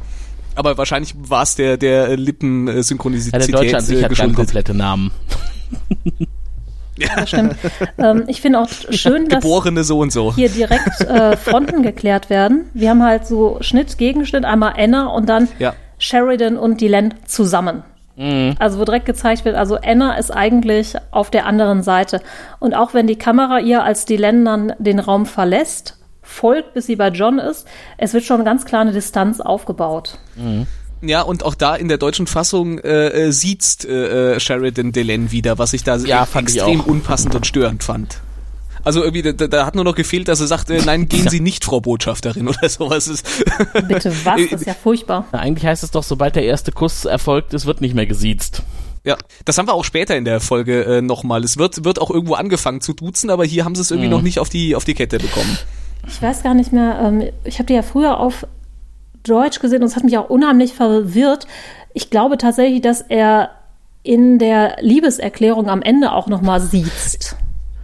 Aber 0.54 0.76
wahrscheinlich 0.78 1.14
war 1.16 1.42
es 1.42 1.56
der, 1.56 1.76
der 1.78 2.16
Lippensynchronisität 2.16 3.40
Ja, 3.40 3.46
der 3.46 3.56
Deutsche 3.60 3.76
an 3.78 3.84
sich 3.84 3.98
äh, 3.98 4.02
hat 4.02 4.08
keinen 4.10 4.10
geschuldet. 4.10 4.36
komplette 4.36 4.74
Namen. 4.74 5.10
Das 7.16 7.28
stimmt. 7.28 7.56
ähm, 7.98 8.24
ich 8.28 8.40
finde 8.40 8.60
auch 8.60 8.68
schön, 8.90 9.28
dass 9.28 9.42
Geborene 9.42 9.82
so 9.82 9.98
und 9.98 10.12
so. 10.12 10.32
hier 10.34 10.48
direkt 10.48 11.00
äh, 11.00 11.36
Fronten 11.36 11.82
geklärt 11.82 12.30
werden. 12.30 12.66
Wir 12.72 12.90
haben 12.90 13.02
halt 13.02 13.26
so 13.26 13.58
Schnitt, 13.62 13.98
Gegenschnitt, 13.98 14.44
einmal 14.44 14.74
Anna 14.76 15.06
und 15.08 15.28
dann 15.28 15.48
Ja. 15.58 15.74
Sheridan 15.98 16.56
und 16.56 16.80
Dylan 16.80 17.14
zusammen. 17.26 17.82
Also 18.16 18.78
wo 18.78 18.84
direkt 18.84 19.06
gezeigt 19.06 19.44
wird, 19.44 19.56
also 19.56 19.76
Anna 19.76 20.16
ist 20.16 20.30
eigentlich 20.30 20.94
auf 21.10 21.30
der 21.30 21.46
anderen 21.46 21.82
Seite. 21.82 22.20
Und 22.60 22.74
auch 22.74 22.94
wenn 22.94 23.06
die 23.06 23.16
Kamera 23.16 23.58
ihr 23.58 23.82
als 23.82 24.04
Dylan 24.04 24.44
dann 24.44 24.72
den 24.78 25.00
Raum 25.00 25.26
verlässt, 25.26 25.98
folgt, 26.22 26.74
bis 26.74 26.86
sie 26.86 26.96
bei 26.96 27.08
John 27.08 27.38
ist, 27.38 27.66
es 27.98 28.14
wird 28.14 28.24
schon 28.24 28.44
ganz 28.44 28.64
klar 28.64 28.82
eine 28.82 28.92
Distanz 28.92 29.40
aufgebaut. 29.40 30.18
Ja, 31.02 31.22
und 31.22 31.44
auch 31.44 31.54
da 31.54 31.76
in 31.76 31.88
der 31.88 31.98
deutschen 31.98 32.26
Fassung 32.26 32.78
äh, 32.78 33.08
äh, 33.08 33.30
sieht's 33.30 33.84
äh, 33.84 34.34
äh, 34.34 34.40
Sheridan 34.40 34.92
Delenn 34.92 35.30
wieder, 35.32 35.58
was 35.58 35.72
ich 35.72 35.84
da 35.84 35.96
Ja, 35.96 36.26
extrem 36.34 36.80
unpassend 36.80 37.34
und 37.34 37.46
störend 37.46 37.84
fand. 37.84 38.20
Also 38.84 39.02
irgendwie, 39.02 39.22
da, 39.22 39.32
da 39.32 39.66
hat 39.66 39.74
nur 39.74 39.84
noch 39.84 39.94
gefehlt, 39.94 40.28
dass 40.28 40.40
er 40.40 40.46
sagt, 40.46 40.70
äh, 40.70 40.82
nein, 40.84 41.08
gehen 41.08 41.28
Sie 41.28 41.40
nicht, 41.40 41.64
Frau 41.64 41.80
Botschafterin 41.80 42.48
oder 42.48 42.68
sowas. 42.68 43.08
Ist, 43.08 43.26
Bitte 43.88 44.14
was? 44.24 44.40
Das 44.50 44.60
ist 44.60 44.66
ja 44.66 44.74
furchtbar. 44.74 45.26
Na, 45.32 45.38
eigentlich 45.40 45.66
heißt 45.66 45.82
es 45.82 45.90
doch, 45.90 46.02
sobald 46.02 46.36
der 46.36 46.44
erste 46.44 46.72
Kuss 46.72 47.04
erfolgt 47.04 47.54
ist, 47.54 47.66
wird 47.66 47.80
nicht 47.80 47.94
mehr 47.94 48.06
gesiezt. 48.06 48.62
ja, 49.04 49.16
das 49.44 49.58
haben 49.58 49.68
wir 49.68 49.74
auch 49.74 49.84
später 49.84 50.16
in 50.16 50.24
der 50.24 50.40
Folge 50.40 50.84
äh, 50.84 51.02
nochmal. 51.02 51.44
Es 51.44 51.56
wird, 51.58 51.84
wird 51.84 52.00
auch 52.00 52.10
irgendwo 52.10 52.34
angefangen 52.34 52.80
zu 52.80 52.92
duzen, 52.92 53.30
aber 53.30 53.44
hier 53.44 53.64
haben 53.64 53.74
sie 53.74 53.80
es 53.80 53.90
irgendwie 53.90 54.10
noch 54.10 54.22
nicht 54.22 54.38
auf 54.38 54.48
die, 54.48 54.76
auf 54.76 54.84
die 54.84 54.94
Kette 54.94 55.18
bekommen. 55.18 55.58
Ich 56.06 56.20
weiß 56.20 56.42
gar 56.42 56.54
nicht 56.54 56.72
mehr, 56.72 57.00
ähm, 57.02 57.22
ich 57.44 57.58
habe 57.58 57.66
die 57.66 57.74
ja 57.74 57.82
früher 57.82 58.18
auf 58.18 58.46
Deutsch 59.22 59.58
gesehen 59.60 59.82
und 59.82 59.88
es 59.88 59.96
hat 59.96 60.04
mich 60.04 60.18
auch 60.18 60.28
unheimlich 60.28 60.74
verwirrt. 60.74 61.46
Ich 61.94 62.10
glaube 62.10 62.36
tatsächlich, 62.36 62.82
dass 62.82 63.00
er 63.00 63.50
in 64.02 64.38
der 64.38 64.76
Liebeserklärung 64.80 65.68
am 65.70 65.80
Ende 65.80 66.12
auch 66.12 66.26
nochmal 66.26 66.60
sieht. 66.60 67.36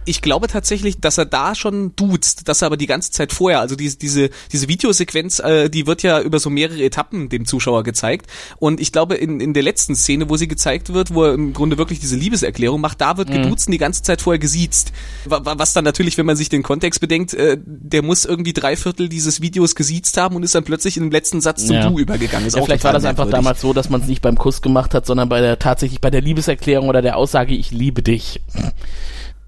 Ich 0.05 0.21
glaube 0.21 0.47
tatsächlich, 0.47 0.99
dass 0.99 1.17
er 1.19 1.25
da 1.25 1.53
schon 1.53 1.95
duzt, 1.95 2.47
dass 2.47 2.61
er 2.63 2.65
aber 2.67 2.77
die 2.77 2.87
ganze 2.87 3.11
Zeit 3.11 3.31
vorher, 3.31 3.59
also 3.59 3.75
diese, 3.75 3.97
diese, 3.97 4.29
diese 4.51 4.67
Videosequenz, 4.67 5.39
äh, 5.39 5.69
die 5.69 5.85
wird 5.85 6.01
ja 6.01 6.19
über 6.21 6.39
so 6.39 6.49
mehrere 6.49 6.81
Etappen 6.83 7.29
dem 7.29 7.45
Zuschauer 7.45 7.83
gezeigt. 7.83 8.25
Und 8.57 8.79
ich 8.79 8.91
glaube, 8.91 9.15
in, 9.15 9.39
in 9.39 9.53
der 9.53 9.61
letzten 9.63 9.95
Szene, 9.95 10.27
wo 10.29 10.37
sie 10.37 10.47
gezeigt 10.47 10.91
wird, 10.93 11.13
wo 11.13 11.25
er 11.25 11.33
im 11.35 11.53
Grunde 11.53 11.77
wirklich 11.77 11.99
diese 11.99 12.15
Liebeserklärung 12.15 12.81
macht, 12.81 12.99
da 12.99 13.17
wird 13.17 13.29
geduzt 13.31 13.67
und 13.67 13.71
die 13.73 13.77
ganze 13.77 14.01
Zeit 14.01 14.21
vorher 14.21 14.39
gesiezt. 14.39 14.91
Wa- 15.25 15.45
wa- 15.45 15.55
Was 15.57 15.73
dann 15.73 15.83
natürlich, 15.83 16.17
wenn 16.17 16.25
man 16.25 16.35
sich 16.35 16.49
den 16.49 16.63
Kontext 16.63 16.99
bedenkt, 16.99 17.33
äh, 17.35 17.57
der 17.63 18.01
muss 18.01 18.25
irgendwie 18.25 18.53
drei 18.53 18.75
Viertel 18.75 19.07
dieses 19.07 19.41
Videos 19.41 19.75
gesiezt 19.75 20.17
haben 20.17 20.35
und 20.35 20.43
ist 20.43 20.55
dann 20.55 20.63
plötzlich 20.63 20.97
in 20.97 21.03
dem 21.03 21.11
letzten 21.11 21.41
Satz 21.41 21.67
zum 21.67 21.75
Ja. 21.75 21.87
Du 21.89 21.99
übergegangen. 21.99 22.47
Ist 22.47 22.55
Ja, 22.55 22.63
vielleicht 22.63 22.83
war 22.83 22.93
das 22.93 23.05
einfach 23.05 23.25
merkwürdig. 23.25 23.45
damals 23.45 23.61
so, 23.61 23.73
dass 23.73 23.89
man 23.89 24.01
es 24.01 24.07
nicht 24.07 24.21
beim 24.23 24.37
Kuss 24.37 24.61
gemacht 24.63 24.93
hat, 24.95 25.05
sondern 25.05 25.29
bei 25.29 25.41
der 25.41 25.59
tatsächlich 25.59 26.01
bei 26.01 26.09
der 26.09 26.21
Liebeserklärung 26.21 26.89
oder 26.89 27.01
der 27.03 27.17
Aussage, 27.17 27.53
ich 27.53 27.71
liebe 27.71 28.01
dich. 28.01 28.41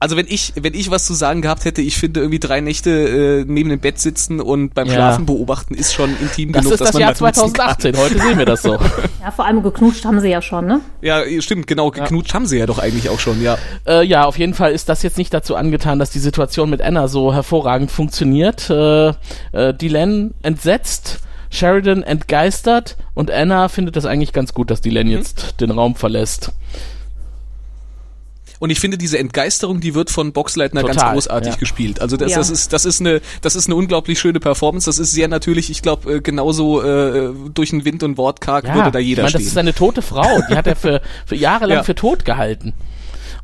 Also 0.04 0.18
wenn 0.18 0.26
ich, 0.28 0.52
wenn 0.60 0.74
ich 0.74 0.92
was 0.92 1.06
zu 1.06 1.14
sagen 1.14 1.42
gehabt 1.42 1.64
hätte, 1.64 1.82
ich 1.82 1.96
finde 1.96 2.20
irgendwie 2.20 2.40
drei 2.40 2.60
Nächte 2.60 2.90
äh, 2.90 3.46
neben 3.48 3.70
dem 3.70 3.80
Bett 3.80 4.00
sitzen 4.00 4.42
und 4.42 4.74
beim 4.74 4.88
Ja. 4.88 4.96
Schlafen 4.96 5.26
beobachten 5.26 5.76
ist 5.76 5.94
schon 5.94 6.10
intim 6.20 6.52
Das 6.52 6.60
genug, 6.64 6.74
ist 6.74 6.82
dass 6.82 6.88
das 6.90 6.94
man 6.96 7.02
Jahr 7.04 7.22
mal 7.22 7.32
duzen 7.32 7.54
kann. 7.54 7.80
2018. 7.80 7.98
Heute 7.98 8.20
sehen 8.20 8.38
wir 8.38 8.46
das 8.46 8.64
so. 8.64 8.78
Ja, 9.24 9.32
vor 9.32 9.46
allem 9.46 9.64
geknutscht 9.64 10.04
haben 10.04 10.20
sie 10.20 10.28
ja 10.28 10.42
schon, 10.42 10.66
ne? 10.66 10.82
Ja, 11.02 11.22
stimmt, 11.40 11.68
genau. 11.68 11.90
Geknutscht 11.92 12.34
haben 12.34 12.46
sie 12.46 12.58
ja 12.58 12.66
doch 12.66 12.80
eigentlich 12.80 13.10
auch 13.10 13.22
schon, 13.22 13.42
ja. 13.42 13.58
äh, 13.88 14.04
ja, 14.06 14.26
auf 14.26 14.38
jeden 14.38 14.54
Fall 14.54 14.74
ist 14.74 14.90
das 14.90 15.02
jetzt 15.04 15.18
nicht 15.18 15.34
dazu 15.34 15.56
angetan, 15.56 15.98
dass 16.00 16.10
die 16.10 16.20
Situation 16.20 16.70
mit 16.70 16.82
Anna 16.82 17.08
so 17.08 17.34
hervorragend 17.34 17.90
funktioniert. 17.90 18.70
Äh, 18.70 19.14
äh, 19.54 19.74
Dylan 19.74 20.34
entsetzt, 20.42 21.20
Sheridan 21.50 22.04
entgeistert 22.04 22.98
und 23.14 23.32
Anna 23.32 23.70
findet 23.70 23.96
das 23.96 24.06
eigentlich 24.06 24.34
ganz 24.34 24.54
gut, 24.54 24.70
dass 24.70 24.82
Dylan 24.82 25.08
jetzt 25.08 25.62
den 25.62 25.72
Raum 25.72 25.96
verlässt. 25.96 26.52
Und 28.64 28.70
ich 28.70 28.80
finde, 28.80 28.98
diese 28.98 29.20
Entgeisterung, 29.20 29.82
die 29.82 29.94
wird 29.94 30.10
von 30.10 30.32
Boxleitner 30.32 30.84
ganz 30.84 30.96
Total, 30.96 31.16
großartig 31.16 31.52
ja. 31.52 31.60
gespielt. 31.60 32.00
Also 32.00 32.16
das, 32.16 32.32
Ja. 32.32 32.38
das 32.38 32.50
ist, 32.50 32.72
das 32.72 32.86
ist 32.86 33.02
eine, 33.02 33.20
das 33.42 33.58
ist 33.58 33.66
eine 33.66 33.76
unglaublich 33.76 34.18
schöne 34.18 34.40
Performance. 34.40 34.86
Das 34.86 35.00
ist 35.00 35.12
sehr 35.12 35.28
natürlich, 35.28 35.70
ich 35.70 35.82
glaube, 35.82 36.10
äh, 36.14 36.22
genauso 36.22 36.82
äh, 36.82 37.34
durch 37.54 37.72
den 37.72 37.84
Wind 37.84 38.04
und 38.04 38.18
Wortkarg 38.18 38.74
würde 38.74 38.90
da 38.90 39.00
jeder 39.00 39.24
ich 39.24 39.26
meine, 39.26 39.30
stehen. 39.32 39.42
das 39.42 39.48
ist 39.48 39.58
eine 39.58 39.74
tote 39.74 40.02
Frau. 40.02 40.42
Die 40.50 40.56
hat 40.56 40.66
er 40.66 40.78
für, 40.78 41.02
für 41.26 41.36
Jahre 41.36 41.66
lang 41.66 41.78
Ja. 41.80 41.84
für 41.84 41.94
tot 41.94 42.24
gehalten. 42.24 42.74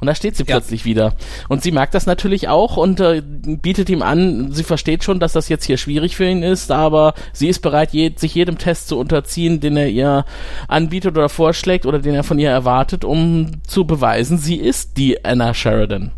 Und 0.01 0.07
da 0.07 0.15
steht 0.15 0.37
sie 0.37 0.43
Ja. 0.47 0.55
plötzlich 0.55 0.85
wieder. 0.85 1.13
Und 1.49 1.61
sie 1.61 1.71
merkt 1.71 1.93
das 1.93 2.05
natürlich 2.05 2.47
auch 2.47 2.77
und 2.77 3.01
äh, 3.01 3.21
bietet 3.21 3.89
ihm 3.89 4.01
an, 4.01 4.51
sie 4.53 4.63
versteht 4.63 5.03
schon, 5.03 5.19
dass 5.19 5.33
das 5.33 5.49
jetzt 5.49 5.65
hier 5.65 5.77
schwierig 5.77 6.15
für 6.15 6.25
ihn 6.25 6.41
ist, 6.41 6.71
aber 6.71 7.13
sie 7.33 7.49
ist 7.49 7.59
bereit, 7.59 7.91
je, 7.91 8.13
sich 8.15 8.33
jedem 8.33 8.57
Test 8.57 8.87
zu 8.87 8.97
unterziehen, 8.97 9.59
den 9.59 9.75
er 9.75 9.89
ihr 9.89 10.23
anbietet 10.69 11.17
oder 11.17 11.27
vorschlägt 11.27 11.85
oder 11.85 11.99
den 11.99 12.15
er 12.15 12.23
von 12.23 12.39
ihr 12.39 12.49
erwartet, 12.49 13.03
um 13.03 13.61
zu 13.67 13.85
beweisen, 13.85 14.37
sie 14.37 14.55
ist 14.55 14.95
die 14.97 15.25
Anna 15.25 15.53
Sheridan, 15.53 16.11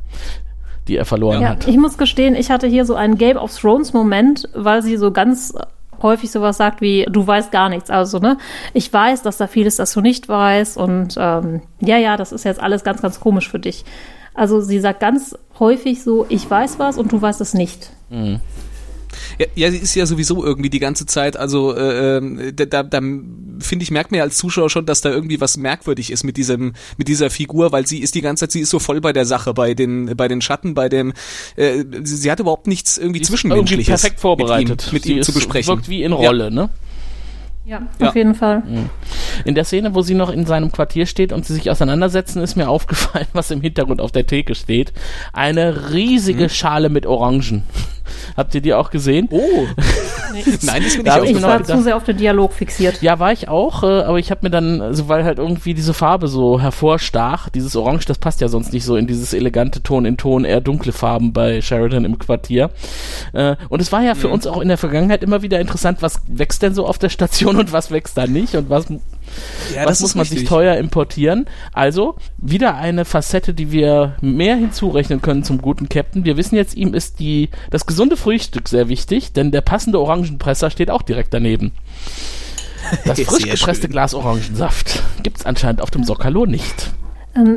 die 0.88 0.98
er 0.98 1.06
verloren 1.06 1.42
Ja, 1.42 1.50
hat. 1.50 1.68
ich 1.68 1.78
muss 1.78 1.98
gestehen, 1.98 2.36
ich 2.36 2.52
hatte 2.52 2.68
hier 2.68 2.86
so 2.86 2.94
einen 2.94 3.18
Game 3.18 3.38
of 3.38 3.58
Thrones 3.58 3.94
Moment, 3.94 4.48
weil 4.54 4.84
sie 4.84 4.98
so 4.98 5.12
ganz 5.12 5.54
häufig 6.04 6.32
sowas 6.32 6.58
sagt 6.58 6.82
wie, 6.82 7.06
du 7.10 7.26
weißt 7.26 7.52
gar 7.52 7.70
nichts. 7.70 7.90
Also, 7.90 8.20
ne, 8.20 8.38
ich 8.74 8.92
weiß, 8.92 9.22
dass 9.22 9.38
da 9.38 9.48
vieles, 9.48 9.78
das 9.78 9.94
du 9.94 10.02
nicht 10.02 10.30
weißt 10.30 10.78
und 10.78 11.16
ähm, 11.18 11.62
ja, 11.80 11.98
ja, 11.98 12.18
das 12.18 12.32
ist 12.32 12.46
jetzt 12.46 12.62
alles 12.62 12.84
ganz, 12.84 13.02
ganz 13.02 13.20
komisch 13.20 13.50
für 13.50 13.60
dich. 13.60 13.86
Also 14.34 14.62
sie 14.62 14.80
sagt 14.80 15.00
ganz 15.02 15.36
häufig 15.60 16.04
so, 16.04 16.26
ich 16.30 16.50
weiß 16.50 16.80
was 16.80 16.98
und 16.98 17.12
du 17.12 17.22
weißt 17.22 17.42
es 17.42 17.54
nicht. 17.54 17.92
Ja, 19.40 19.46
ja, 19.56 19.72
sie 19.72 19.78
ist 19.78 19.96
ja 19.96 20.06
sowieso 20.06 20.44
irgendwie 20.44 20.70
die 20.70 20.80
ganze 20.80 21.06
Zeit, 21.06 21.38
also 21.38 21.76
äh, 21.76 22.18
ähm, 22.18 22.54
da, 22.56 22.84
da, 22.84 23.00
finde 23.00 23.84
ich, 23.84 23.92
merkt 23.92 24.12
man 24.12 24.18
ja 24.20 24.24
als 24.24 24.38
Zuschauer 24.38 24.70
schon, 24.70 24.86
dass 24.86 25.02
da 25.02 25.10
irgendwie 25.10 25.40
was 25.42 25.58
merkwürdig 25.58 26.12
ist 26.12 26.24
mit 26.24 26.38
diesem, 26.38 26.74
mit 26.98 27.08
dieser 27.08 27.30
Figur, 27.30 27.72
weil 27.72 27.86
sie 27.88 28.00
ist 28.00 28.16
die 28.16 28.22
ganze 28.22 28.42
Zeit, 28.46 28.52
sie 28.52 28.62
ist 28.62 28.70
so 28.70 28.80
voll 28.80 29.02
bei 29.02 29.14
der 29.14 29.26
Sache, 29.26 29.54
bei 29.54 29.74
den, 29.74 30.16
bei 30.18 30.28
den 30.28 30.42
Schatten, 30.42 30.74
bei 30.74 30.90
dem, 30.90 31.14
äh, 31.56 31.84
sie, 32.04 32.16
sie 32.18 32.32
hat 32.32 32.40
überhaupt 32.40 32.68
nichts 32.68 32.98
irgendwie 32.98 33.20
Sie 33.20 33.24
ist 33.24 33.28
Zwischenmenschliches 33.30 33.72
irgendwie 33.88 33.92
perfekt 34.02 34.20
vorbereitet. 34.20 34.70
mit 34.70 34.88
ihm, 34.88 34.94
mit 34.94 35.04
sie 35.04 35.14
ihm 35.18 35.22
zu 35.24 35.32
ist- 35.32 35.36
besprechen. 35.36 35.76
wirkt 35.76 35.90
wie 35.90 36.04
in 36.04 36.12
Rolle, 36.14 36.52
ne? 36.52 36.70
Ja, 37.66 37.88
Ja. 38.00 38.10
auf 38.10 38.16
jeden 38.16 38.34
Fall. 38.34 38.64
In 39.46 39.56
der 39.56 39.64
Szene, 39.64 39.96
wo 39.96 40.02
sie 40.02 40.14
noch 40.16 40.30
in 40.30 40.46
seinem 40.46 40.72
Quartier 40.72 41.06
steht 41.06 41.34
und 41.34 41.46
sie 41.46 41.54
sich 41.54 41.70
auseinandersetzen, 41.70 42.42
ist 42.42 42.56
mir 42.56 42.70
aufgefallen, 42.70 43.28
was 43.34 43.52
im 43.52 43.62
Hintergrund 43.62 44.02
auf 44.02 44.12
der 44.12 44.26
Theke 44.28 44.56
steht. 44.56 44.94
Eine 45.34 45.92
riesige 45.92 46.50
Schale 46.50 46.90
mit 46.90 47.06
Orangen. 47.06 47.64
Habt 48.36 48.54
ihr 48.56 48.62
die 48.62 48.74
auch 48.74 48.90
gesehen? 48.92 49.30
Oh, 49.32 49.40
nein, 50.64 50.84
das 50.84 50.96
bin 50.96 51.06
Da 51.06 51.24
ich 51.24 51.32
ich 51.32 51.42
war 51.42 51.64
zu 51.64 51.82
sehr 51.82 51.96
auf 51.96 52.04
den 52.04 52.18
Dialog 52.18 52.52
fixiert. 52.52 53.02
Ja, 53.02 53.20
war 53.20 53.32
ich 53.32 53.48
auch, 53.48 53.84
äh, 53.84 54.02
aber 54.02 54.20
ich 54.20 54.32
habe 54.32 54.42
mir 54.44 54.50
dann, 54.50 54.82
also 54.82 55.08
weil 55.08 55.24
halt 55.24 55.38
irgendwie 55.40 55.74
diese 55.74 55.94
Farbe 55.94 56.28
so 56.28 56.60
hervorstach, 56.60 57.48
dieses 57.50 57.76
Orange, 57.76 58.06
das 58.06 58.18
passt 58.18 58.42
ja 58.42 58.48
sonst 58.50 58.74
nicht 58.74 58.84
so 58.84 58.96
in 58.98 59.08
dieses 59.08 59.34
elegante 59.34 59.82
Ton 59.82 60.04
in 60.06 60.18
Ton, 60.18 60.44
eher 60.44 60.60
dunkle 60.62 60.92
Farben 60.92 61.32
bei 61.32 61.62
Sheridan 61.62 62.04
im 62.04 62.20
Quartier. 62.20 62.72
Äh, 63.34 63.56
und 63.70 63.82
es 63.82 63.92
war 63.92 64.02
ja 64.02 64.16
für 64.16 64.28
Mhm. 64.28 64.34
uns 64.34 64.48
auch 64.48 64.60
in 64.62 64.68
der 64.68 64.78
Vergangenheit 64.78 65.24
immer 65.24 65.42
wieder 65.42 65.60
interessant, 65.60 66.02
was 66.02 66.22
wächst 66.28 66.62
denn 66.64 66.74
so 66.74 66.86
auf 66.88 66.98
der 66.98 67.10
Station 67.10 67.56
und 67.58 67.72
was 67.72 67.92
wächst 67.92 68.18
da 68.18 68.28
nicht 68.28 68.56
und 68.56 68.70
was 68.70 68.88
Ja, 69.76 69.86
was 69.86 70.00
muss 70.02 70.16
man 70.16 70.26
sich 70.26 70.46
teuer 70.46 70.76
importieren? 70.78 71.46
Also 71.74 72.16
wieder 72.38 72.76
eine 72.76 73.06
Facette, 73.06 73.54
die 73.54 73.72
wir 73.72 74.16
mehr 74.22 74.56
hinzurechnen 74.56 75.22
können 75.22 75.44
zum 75.44 75.62
guten 75.62 75.90
Captain. 75.90 76.26
Wir 76.26 76.38
wissen 76.38 76.56
jetzt, 76.56 76.76
ihm 76.76 76.94
ist 76.94 77.20
die, 77.20 77.50
das 77.70 77.86
gesunde 77.86 78.18
Frühstück 78.18 78.68
sehr 78.68 78.90
wichtig, 78.90 79.34
denn 79.34 79.52
der 79.52 79.62
passende 79.62 80.00
Orangenpresser 80.00 80.70
steht 80.70 80.90
auch 80.90 81.02
direkt 81.02 81.34
daneben. 81.34 81.72
Das 83.06 83.20
frisch 83.22 83.44
gepresste 83.44 83.84
schön. 83.84 83.92
Glas 83.92 84.14
Orangensaft 84.14 85.04
gibt's 85.24 85.46
anscheinend 85.46 85.82
auf 85.82 85.92
dem 85.92 86.04
Sokalo 86.04 86.46
nicht. 86.46 86.92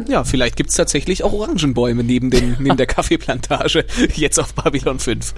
Ja, 0.06 0.22
vielleicht 0.22 0.56
gibt's 0.56 0.76
tatsächlich 0.76 1.24
auch 1.24 1.32
Orangenbäume 1.32 2.04
neben, 2.04 2.30
den, 2.30 2.56
neben 2.60 2.76
der 2.76 2.86
Kaffeeplantage, 2.86 3.84
jetzt 4.14 4.38
auf 4.38 4.54
Babylon 4.54 5.00
5. 5.00 5.34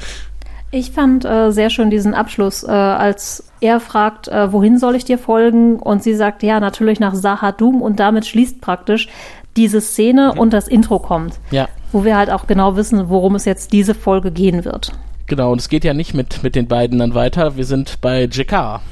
Ich 0.76 0.90
fand 0.90 1.24
äh, 1.24 1.52
sehr 1.52 1.70
schön 1.70 1.88
diesen 1.88 2.12
Abschluss, 2.12 2.62
äh, 2.62 2.66
als 2.70 3.44
er 3.62 3.80
fragt, 3.80 4.28
äh, 4.28 4.52
wohin 4.52 4.76
soll 4.76 4.94
ich 4.94 5.06
dir 5.06 5.16
folgen? 5.16 5.76
Und 5.76 6.02
sie 6.02 6.12
sagt, 6.14 6.42
ja, 6.42 6.60
natürlich 6.60 7.00
nach 7.00 7.14
Sahadum 7.14 7.80
und 7.80 7.98
damit 7.98 8.26
schließt 8.26 8.60
praktisch 8.60 9.08
diese 9.56 9.80
Szene 9.80 10.34
und 10.34 10.52
das 10.52 10.68
Intro 10.68 10.98
kommt, 10.98 11.40
Ja. 11.50 11.66
wo 11.92 12.04
wir 12.04 12.14
halt 12.18 12.30
auch 12.30 12.46
genau 12.46 12.76
wissen, 12.76 13.08
worum 13.08 13.36
es 13.36 13.46
jetzt 13.46 13.72
diese 13.72 13.94
Folge 13.94 14.30
gehen 14.30 14.66
wird. 14.66 14.92
Genau, 15.28 15.50
und 15.50 15.62
es 15.62 15.70
geht 15.70 15.82
ja 15.82 15.94
nicht 15.94 16.12
mit, 16.12 16.42
mit 16.42 16.54
den 16.54 16.66
beiden 16.68 16.98
dann 16.98 17.14
weiter. 17.14 17.56
Wir 17.56 17.64
sind 17.64 18.02
bei 18.02 18.28
Jakar. 18.30 18.82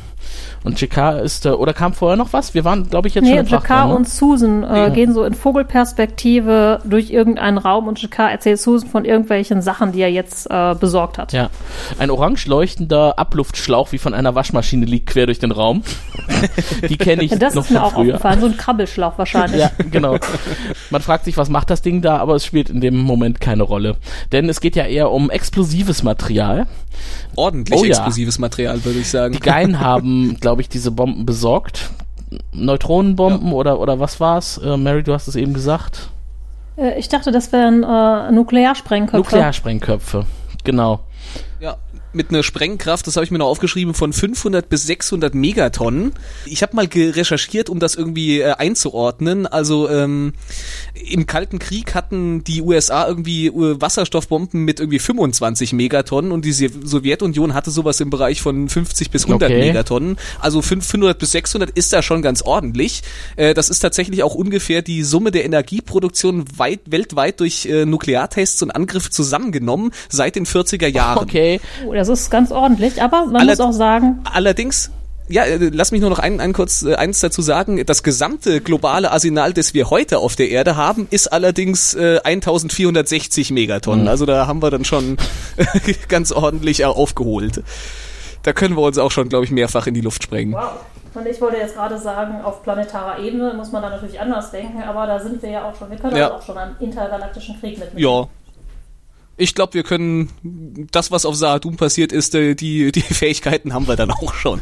Und 0.64 0.80
Jakar 0.80 1.20
ist, 1.20 1.44
äh, 1.46 1.50
oder 1.50 1.72
kam 1.74 1.92
vorher 1.92 2.16
noch 2.16 2.32
was? 2.32 2.54
Wir 2.54 2.64
waren, 2.64 2.88
glaube 2.88 3.08
ich, 3.08 3.14
jetzt 3.14 3.24
nee, 3.24 3.30
schon 3.30 3.38
im 3.40 3.46
Jakar 3.46 3.60
Frachtraum, 3.60 3.90
ne? 3.90 3.96
und 3.96 4.08
Susan 4.08 4.62
äh, 4.64 4.76
Ja. 4.76 4.88
gehen 4.88 5.12
so 5.12 5.24
in 5.24 5.34
Vogelperspektive 5.34 6.80
durch 6.84 7.10
irgendeinen 7.10 7.58
Raum 7.58 7.86
und 7.88 8.00
Jakar 8.00 8.30
erzählt 8.30 8.60
Susan 8.60 8.88
von 8.88 9.04
irgendwelchen 9.04 9.62
Sachen, 9.62 9.92
die 9.92 10.00
er 10.00 10.10
jetzt 10.10 10.50
äh, 10.50 10.74
besorgt 10.74 11.18
hat. 11.18 11.32
Ja, 11.32 11.50
ein 11.98 12.10
orange 12.10 12.46
leuchtender 12.46 13.18
Abluftschlauch 13.18 13.92
wie 13.92 13.98
von 13.98 14.14
einer 14.14 14.34
Waschmaschine 14.34 14.86
liegt 14.86 15.06
quer 15.10 15.26
durch 15.26 15.38
den 15.38 15.52
Raum. 15.52 15.82
Die 16.88 16.96
kenne 16.96 17.22
ich 17.22 17.30
das 17.38 17.54
noch 17.54 17.64
ist 17.64 17.70
mir 17.70 17.78
von 17.78 17.84
auch 17.86 17.92
früher. 17.92 18.14
aufgefallen, 18.14 18.40
so 18.40 18.46
ein 18.46 18.56
Krabbelschlauch 18.56 19.18
wahrscheinlich. 19.18 19.60
Ja, 19.60 19.70
genau. 19.90 20.16
Man 20.90 21.02
fragt 21.02 21.24
sich, 21.26 21.36
was 21.36 21.48
macht 21.50 21.70
das 21.70 21.82
Ding 21.82 22.02
da, 22.02 22.16
aber 22.18 22.34
es 22.34 22.44
spielt 22.44 22.70
in 22.70 22.80
dem 22.80 22.96
Moment 22.98 23.40
keine 23.40 23.62
Rolle. 23.62 23.96
Denn 24.32 24.48
es 24.48 24.60
geht 24.60 24.76
ja 24.76 24.84
eher 24.84 25.10
um 25.10 25.30
explosives 25.30 26.02
Material. 26.02 26.66
Ordentlich 27.36 27.78
Oh 27.78 27.84
ja. 27.84 27.90
explosives 27.90 28.38
Material, 28.38 28.84
würde 28.84 28.98
ich 28.98 29.10
sagen. 29.10 29.34
Die 29.34 29.40
Geien 29.40 29.80
haben, 29.80 30.36
glaube 30.40 30.62
ich, 30.62 30.68
diese 30.68 30.90
Bomben 30.90 31.26
besorgt. 31.26 31.90
Neutronenbomben 32.52 33.52
oder, 33.52 33.78
oder 33.80 34.00
was 34.00 34.20
war's? 34.20 34.58
Äh, 34.58 34.76
Mary, 34.76 35.02
du 35.02 35.12
hast 35.12 35.28
es 35.28 35.36
eben 35.36 35.54
gesagt. 35.54 36.08
Äh, 36.76 36.98
ich 36.98 37.08
dachte, 37.08 37.30
das 37.30 37.52
wären 37.52 37.82
äh, 37.82 38.32
Nuklearsprengköpfe. 38.32 39.18
Nuklearsprengköpfe. 39.18 40.26
Genau. 40.64 41.00
Mit 42.14 42.30
einer 42.30 42.42
Sprengkraft, 42.42 43.06
das 43.06 43.16
habe 43.16 43.24
ich 43.24 43.30
mir 43.30 43.38
noch 43.38 43.48
aufgeschrieben, 43.48 43.94
von 43.94 44.12
500 44.12 44.68
bis 44.68 44.86
600 44.86 45.34
Megatonnen. 45.34 46.12
Ich 46.46 46.62
habe 46.62 46.76
mal 46.76 46.86
recherchiert, 46.92 47.68
um 47.68 47.78
das 47.80 47.94
irgendwie 47.94 48.40
äh, 48.40 48.52
einzuordnen. 48.52 49.46
Also 49.46 49.88
ähm, 49.88 50.32
im 50.94 51.26
Kalten 51.26 51.58
Krieg 51.58 51.94
hatten 51.94 52.44
die 52.44 52.62
USA 52.62 53.06
irgendwie 53.06 53.46
äh, 53.46 53.80
Wasserstoffbomben 53.80 54.64
mit 54.64 54.80
irgendwie 54.80 54.98
25 54.98 55.72
Megatonnen 55.72 56.32
und 56.32 56.44
die 56.44 56.52
Sowjetunion 56.52 57.54
hatte 57.54 57.70
sowas 57.70 58.00
im 58.00 58.10
Bereich 58.10 58.40
von 58.40 58.68
50 58.68 59.10
bis 59.10 59.24
100 59.24 59.44
Okay. 59.44 59.58
Megatonnen. 59.58 60.16
Also 60.40 60.62
500 60.62 61.18
bis 61.18 61.32
600 61.32 61.70
ist 61.70 61.92
da 61.92 62.02
schon 62.02 62.22
ganz 62.22 62.42
ordentlich. 62.42 63.02
Äh, 63.36 63.54
das 63.54 63.68
ist 63.68 63.80
tatsächlich 63.80 64.22
auch 64.22 64.34
ungefähr 64.34 64.82
die 64.82 65.02
Summe 65.02 65.30
der 65.30 65.44
Energieproduktion 65.44 66.44
weit, 66.56 66.80
weltweit 66.86 67.40
durch 67.40 67.66
äh, 67.66 67.84
Nukleartests 67.84 68.62
und 68.62 68.70
Angriffe 68.70 69.10
zusammengenommen 69.10 69.92
seit 70.08 70.36
den 70.36 70.46
40er 70.46 70.86
Jahren. 70.86 71.18
Okay. 71.24 71.60
Oh, 71.86 71.92
das 72.10 72.20
ist 72.20 72.30
ganz 72.30 72.50
ordentlich, 72.52 73.02
aber 73.02 73.26
man 73.26 73.36
Alle- 73.36 73.52
muss 73.52 73.60
auch 73.60 73.72
sagen, 73.72 74.20
Allerdings, 74.32 74.90
ja, 75.28 75.44
äh, 75.44 75.56
lass 75.72 75.90
mich 75.92 76.00
nur 76.00 76.10
noch 76.10 76.18
ein, 76.18 76.40
ein 76.40 76.52
kurz 76.52 76.82
äh, 76.82 76.94
eins 76.96 77.20
dazu 77.20 77.40
sagen. 77.42 77.82
Das 77.86 78.02
gesamte 78.02 78.60
globale 78.60 79.10
Arsenal, 79.10 79.52
das 79.54 79.72
wir 79.74 79.88
heute 79.90 80.18
auf 80.18 80.36
der 80.36 80.50
Erde 80.50 80.76
haben, 80.76 81.06
ist 81.10 81.32
allerdings 81.32 81.94
äh, 81.94 82.20
1460 82.22 83.50
Megatonnen. 83.50 84.06
Also 84.08 84.26
da 84.26 84.46
haben 84.46 84.62
wir 84.62 84.70
dann 84.70 84.84
schon 84.84 85.16
ganz 86.08 86.30
ordentlich 86.32 86.80
äh, 86.80 86.84
aufgeholt. 86.84 87.62
Da 88.42 88.52
können 88.52 88.76
wir 88.76 88.82
uns 88.82 88.98
auch 88.98 89.10
schon, 89.10 89.28
glaube 89.30 89.44
ich, 89.46 89.50
mehrfach 89.50 89.86
in 89.86 89.94
die 89.94 90.02
Luft 90.02 90.22
sprengen. 90.22 90.52
wow. 90.52 90.72
Und 91.14 91.26
ich 91.28 91.40
wollte 91.40 91.58
jetzt 91.58 91.76
gerade 91.76 91.96
sagen, 91.96 92.42
auf 92.42 92.64
planetarer 92.64 93.20
Ebene 93.20 93.54
muss 93.54 93.70
man 93.70 93.82
da 93.82 93.90
natürlich 93.90 94.18
anders 94.18 94.50
denken, 94.50 94.82
aber 94.82 95.06
da 95.06 95.20
sind 95.20 95.40
wir 95.42 95.48
ja 95.48 95.64
auch 95.64 95.76
schon, 95.78 95.88
wir 95.88 95.96
können 95.96 96.16
Ja. 96.16 96.34
auch 96.34 96.42
schon 96.42 96.58
einen 96.58 96.74
intergalaktischen 96.80 97.58
Krieg 97.60 97.78
mitnehmen. 97.78 97.98
Ja. 98.04 98.26
Ich 99.36 99.54
glaube, 99.54 99.74
wir 99.74 99.82
können 99.82 100.30
das, 100.92 101.10
was 101.10 101.26
auf 101.26 101.34
Sahadum 101.34 101.76
passiert 101.76 102.12
ist, 102.12 102.34
äh, 102.34 102.54
die, 102.54 102.92
die 102.92 103.00
Fähigkeiten 103.02 103.74
haben 103.74 103.88
wir 103.88 103.96
dann 103.96 104.10
auch 104.10 104.32
schon. 104.34 104.60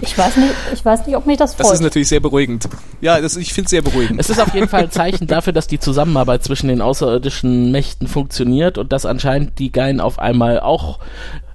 Ich 0.00 0.16
weiß 0.16 0.36
nicht, 0.38 0.54
ich 0.72 0.84
weiß 0.84 1.06
nicht, 1.06 1.16
ob 1.16 1.26
mich 1.26 1.36
das 1.36 1.56
Das 1.56 1.66
freut. 1.66 1.74
ist 1.74 1.82
natürlich 1.82 2.08
sehr 2.08 2.20
beruhigend. 2.20 2.68
Ja, 3.02 3.20
das, 3.20 3.36
ich 3.36 3.52
finde 3.52 3.66
es 3.66 3.70
sehr 3.70 3.82
beruhigend. 3.82 4.18
Es 4.18 4.30
ist 4.30 4.40
auf 4.40 4.54
jeden 4.54 4.68
Fall 4.68 4.84
ein 4.84 4.90
Zeichen 4.90 5.26
dafür, 5.28 5.52
dass 5.52 5.66
die 5.66 5.78
Zusammenarbeit 5.78 6.42
zwischen 6.42 6.68
den 6.68 6.80
außerirdischen 6.80 7.70
Mächten 7.70 8.08
funktioniert 8.08 8.78
und 8.78 8.92
dass 8.92 9.04
anscheinend 9.04 9.58
die 9.58 9.70
Geien 9.72 10.00
auf 10.00 10.18
einmal 10.18 10.60
auch 10.60 10.98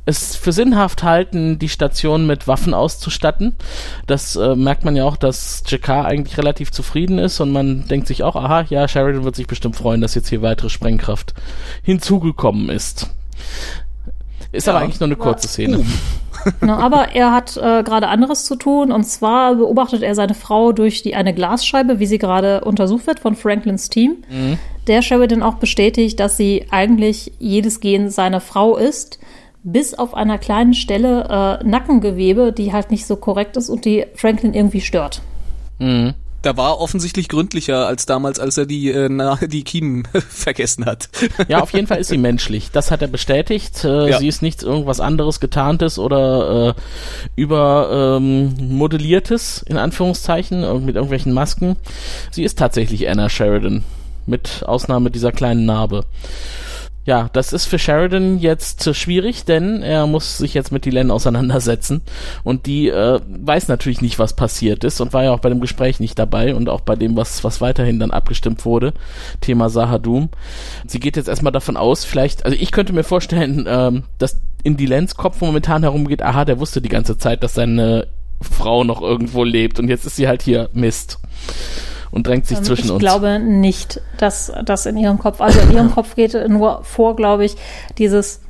es 0.06 0.36
für 0.36 0.52
sinnhaft 0.52 1.04
halten, 1.04 1.60
die 1.60 1.70
Station 1.70 2.28
mit 2.28 2.48
Waffen 2.48 2.74
auszustatten. 2.74 3.56
Das 4.06 4.36
äh, 4.36 4.56
merkt 4.56 4.84
man 4.84 4.96
ja 4.96 5.06
auch, 5.06 5.16
dass 5.16 5.64
Jakar 5.68 6.06
eigentlich 6.06 6.38
relativ 6.38 6.72
zufrieden 6.72 7.20
ist 7.20 7.40
und 7.40 7.52
man 7.52 7.88
denkt 7.88 8.08
sich 8.08 8.24
auch, 8.24 8.36
aha, 8.36 8.66
ja, 8.70 8.88
Sheridan 8.88 9.24
wird 9.24 9.36
sich 9.36 9.48
bestimmt 9.48 9.76
freuen, 9.78 10.02
dass 10.02 10.16
jetzt 10.16 10.28
hier 10.30 10.42
weitere 10.42 10.70
Sprengkraft 10.70 11.34
hinzugekommen 11.84 12.70
ist. 12.70 13.10
Ist 14.52 14.68
aber 14.70 14.80
Ja. 14.80 14.84
eigentlich 14.86 15.00
nur 15.00 15.08
eine 15.08 15.16
kurze 15.16 15.48
Szene. 15.48 15.84
Na, 16.62 16.78
aber 16.80 17.16
er 17.16 17.32
hat 17.32 17.56
äh, 17.56 17.84
gerade 17.84 18.08
anderes 18.10 18.44
zu 18.46 18.56
tun 18.58 18.92
und 18.92 19.06
zwar 19.06 19.56
beobachtet 19.56 20.04
er 20.04 20.14
seine 20.16 20.34
Frau 20.34 20.74
durch 20.74 21.02
die 21.02 21.16
eine 21.16 21.34
Glasscheibe, 21.34 22.00
wie 22.00 22.06
sie 22.06 22.18
gerade 22.18 22.62
untersucht 22.66 23.08
wird 23.08 23.20
von 23.22 23.36
Franklins 23.36 23.90
Team. 23.90 24.18
Der 24.88 25.02
Sheridan 25.02 25.42
auch 25.42 25.56
bestätigt, 25.56 26.20
dass 26.20 26.36
sie 26.36 26.66
eigentlich 26.70 27.32
jedes 27.40 27.80
Gen 27.80 28.10
seiner 28.10 28.42
Frau 28.42 28.76
ist, 28.76 29.20
bis 29.64 29.94
auf 29.94 30.14
einer 30.14 30.38
kleinen 30.38 30.74
Stelle 30.74 31.60
äh, 31.62 31.64
Nackengewebe, 31.66 32.52
die 32.52 32.74
halt 32.74 32.92
nicht 32.92 33.06
so 33.06 33.16
korrekt 33.16 33.58
ist 33.58 33.70
und 33.70 33.86
die 33.86 34.06
Franklin 34.16 34.54
irgendwie 34.54 34.82
stört. 34.82 35.22
Mhm. 35.80 36.14
Da 36.42 36.58
war 36.58 36.82
offensichtlich 36.82 37.30
gründlicher 37.30 37.88
als 37.88 38.06
damals, 38.06 38.38
als 38.38 38.58
er 38.58 38.66
die, 38.66 38.92
äh, 38.92 39.08
na, 39.10 39.40
die 39.42 39.64
Kiemen 39.64 40.06
vergessen 40.30 40.86
hat. 40.86 41.08
Ja, 41.48 41.62
auf 41.62 41.72
jeden 41.72 41.88
Fall 41.88 42.00
ist 42.00 42.10
sie 42.10 42.18
menschlich. 42.18 42.70
Das 42.74 42.92
hat 42.92 43.02
er 43.02 43.08
bestätigt. 43.08 43.86
Äh, 43.86 44.10
Ja. 44.10 44.20
Sie 44.20 44.28
ist 44.28 44.42
nichts 44.42 44.62
irgendwas 44.62 45.00
anderes 45.00 45.40
getarntes 45.40 45.98
oder 45.98 46.76
äh, 46.76 46.82
über 47.38 48.18
ähm, 48.18 48.56
modelliertes 48.60 49.64
in 49.66 49.78
Anführungszeichen 49.78 50.64
äh, 50.64 50.74
mit 50.80 50.96
irgendwelchen 50.96 51.32
Masken. 51.32 51.78
Sie 52.32 52.44
ist 52.44 52.60
tatsächlich 52.60 53.08
Anna 53.08 53.30
Sheridan 53.30 53.86
mit 54.26 54.64
Ausnahme 54.66 55.12
dieser 55.12 55.32
kleinen 55.32 55.66
Narbe. 55.66 56.04
Ja, 57.06 57.30
das 57.34 57.52
ist 57.52 57.66
für 57.66 57.80
Sheridan 57.80 58.40
jetzt 58.40 58.88
äh, 58.88 58.94
schwierig, 58.94 59.44
denn 59.44 59.82
er 59.82 60.08
muss 60.08 60.38
sich 60.38 60.54
jetzt 60.54 60.72
mit 60.72 60.86
Dylan 60.86 61.12
auseinandersetzen. 61.12 62.02
Und 62.44 62.66
die 62.66 62.88
äh, 62.88 63.20
weiß 63.28 63.68
natürlich 63.68 64.02
nicht, 64.02 64.20
was 64.20 64.36
passiert 64.36 64.84
ist 64.84 65.02
und 65.02 65.12
war 65.12 65.24
ja 65.24 65.32
auch 65.32 65.40
bei 65.40 65.50
dem 65.50 65.60
Gespräch 65.60 66.00
nicht 66.00 66.18
dabei 66.18 66.56
und 66.56 66.70
auch 66.70 66.82
bei 66.82 66.96
dem, 66.96 67.18
was, 67.18 67.44
was 67.44 67.60
weiterhin 67.60 68.00
dann 68.00 68.12
abgestimmt 68.12 68.64
wurde, 68.64 68.94
Thema 69.42 69.70
Sahadum. 69.70 70.30
Sie 70.88 71.00
geht 71.00 71.18
jetzt 71.18 71.28
erstmal 71.28 71.52
davon 71.52 71.76
aus, 71.76 72.06
vielleicht, 72.06 72.46
also 72.46 72.58
ich 72.58 72.72
könnte 72.72 72.94
mir 72.94 73.04
vorstellen, 73.04 73.66
ähm, 73.68 74.04
dass 74.18 74.40
in 74.64 74.78
Dylans 74.78 75.16
Kopf 75.16 75.42
momentan 75.42 75.84
herumgeht, 75.84 76.22
aha, 76.22 76.46
der 76.46 76.60
wusste 76.60 76.82
die 76.82 76.90
ganze 76.90 77.18
Zeit, 77.18 77.44
dass 77.44 77.54
seine 77.54 78.08
Frau 78.40 78.86
noch 78.86 79.02
irgendwo 79.02 79.44
lebt 79.44 79.80
und 79.80 79.90
jetzt 79.90 80.06
ist 80.06 80.16
sie 80.16 80.28
halt 80.28 80.42
hier 80.42 80.70
Mist 80.74 81.20
und 82.14 82.28
drängt 82.28 82.46
sich 82.46 82.60
Ähm, 82.60 82.64
zwischen 82.64 82.86
ich 82.86 82.92
uns. 82.92 83.00
glaube 83.00 83.40
nicht, 83.40 84.00
dass 84.18 84.52
das 84.64 84.86
in 84.86 84.96
ihrem 84.98 85.20
Kopf, 85.20 85.42
also 85.42 85.60
in 85.60 85.72
ihrem 85.72 85.92
Kopf 85.96 86.16
geht 86.16 86.34
nur 86.50 86.84
vor, 86.84 87.16
glaube 87.16 87.44
ich, 87.44 87.56
dieses, 87.98 88.42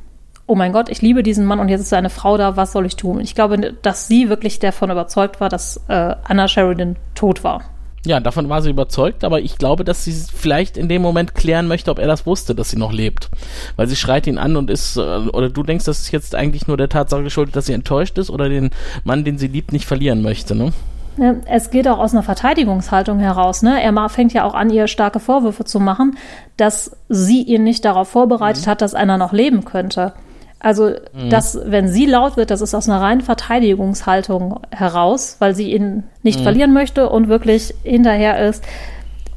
oh 0.46 0.56
mein 0.56 0.74
Gott, 0.74 0.90
ich 0.90 1.02
liebe 1.02 1.24
diesen 1.24 1.46
Mann 1.46 1.60
und 1.60 1.70
jetzt 1.70 1.82
ist 1.82 1.90
seine 1.90 2.10
Frau 2.10 2.38
da, 2.38 2.58
was 2.58 2.74
soll 2.74 2.86
ich 2.86 2.96
tun? 2.98 3.20
Ich 3.22 3.34
glaube, 3.36 3.74
dass 3.82 4.08
sie 4.08 4.30
wirklich 4.30 4.60
davon 4.60 4.92
überzeugt 4.92 5.40
war, 5.40 5.50
dass 5.50 5.78
äh, 5.88 6.16
Anna 6.24 6.48
Sheridan 6.48 6.98
tot 7.16 7.44
war. 7.44 7.64
Ja, 8.06 8.20
davon 8.20 8.50
war 8.50 8.62
sie 8.62 8.70
überzeugt, 8.70 9.24
aber 9.24 9.40
ich 9.40 9.58
glaube, 9.58 9.86
dass 9.86 10.04
sie 10.04 10.12
vielleicht 10.12 10.76
in 10.76 10.90
dem 10.90 11.02
Moment 11.02 11.36
klären 11.36 11.70
möchte, 11.70 11.90
ob 11.90 12.00
er 12.00 12.08
das 12.08 12.26
wusste, 12.26 12.54
dass 12.54 12.70
sie 12.70 12.76
noch 12.78 12.92
lebt. 12.92 13.30
Weil 13.78 13.88
sie 13.88 13.96
schreit 13.96 14.28
ihn 14.28 14.38
an 14.38 14.58
und 14.58 14.70
ist, 14.70 14.98
äh, 14.98 15.00
oder 15.00 15.50
du 15.50 15.64
denkst, 15.64 15.86
das 15.86 16.00
ist 16.02 16.12
jetzt 16.12 16.36
eigentlich 16.36 16.68
nur 16.68 16.76
der 16.76 16.90
Tatsache 16.90 17.24
geschuldet, 17.24 17.56
dass 17.56 17.68
sie 17.68 17.72
enttäuscht 17.74 18.18
ist 18.18 18.30
oder 18.30 18.50
den 18.50 18.72
Mann, 19.06 19.24
den 19.24 19.38
sie 19.38 19.48
liebt, 19.48 19.72
nicht 19.72 19.86
verlieren 19.86 20.22
möchte, 20.22 20.54
ne? 20.54 20.74
Ne, 21.18 21.42
Es 21.46 21.70
geht 21.70 21.88
auch 21.88 22.00
aus 22.00 22.14
einer 22.14 22.24
Verteidigungshaltung 22.24 23.20
heraus. 23.20 23.62
Ne? 23.62 23.82
Er 23.82 24.10
fängt 24.10 24.34
ja 24.34 24.44
auch 24.46 24.56
an, 24.56 24.70
ihr 24.70 24.88
starke 24.88 25.20
Vorwürfe 25.20 25.64
zu 25.64 25.80
machen, 25.80 26.18
dass 26.58 26.96
sie 27.10 27.44
ihn 27.44 27.64
nicht 27.64 27.86
darauf 27.86 28.10
vorbereitet 28.10 28.68
hat, 28.68 28.82
dass 28.82 28.96
einer 28.96 29.18
noch 29.18 29.32
leben 29.32 29.64
könnte. 29.66 30.14
Also, 30.60 30.92
dass, 31.30 31.60
wenn 31.66 31.90
sie 31.90 32.06
laut 32.06 32.38
wird, 32.38 32.50
das 32.50 32.62
ist 32.62 32.74
aus 32.74 32.88
einer 32.88 33.02
reinen 33.02 33.20
Verteidigungshaltung 33.20 34.62
heraus, 34.72 35.36
weil 35.40 35.54
sie 35.56 35.74
ihn 35.74 36.04
nicht 36.24 36.40
verlieren 36.40 36.72
möchte 36.72 37.10
und 37.10 37.28
wirklich 37.28 37.74
hinterher 37.84 38.40
ist, 38.48 38.64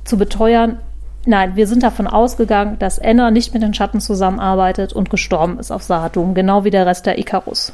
zu 0.04 0.16
beteuern, 0.18 0.78
nein, 1.26 1.56
wir 1.56 1.66
sind 1.66 1.82
davon 1.82 2.06
ausgegangen, 2.06 2.78
dass 2.78 3.00
Anna 3.00 3.32
nicht 3.32 3.52
mit 3.52 3.62
den 3.64 3.74
Schatten 3.74 4.00
zusammenarbeitet 4.00 4.92
und 4.92 5.10
gestorben 5.10 5.58
ist 5.58 5.72
auf 5.72 5.82
Sahadum, 5.82 6.34
genau 6.34 6.62
wie 6.62 6.70
der 6.70 6.86
Rest 6.86 7.06
der 7.06 7.18
Icarus. 7.18 7.72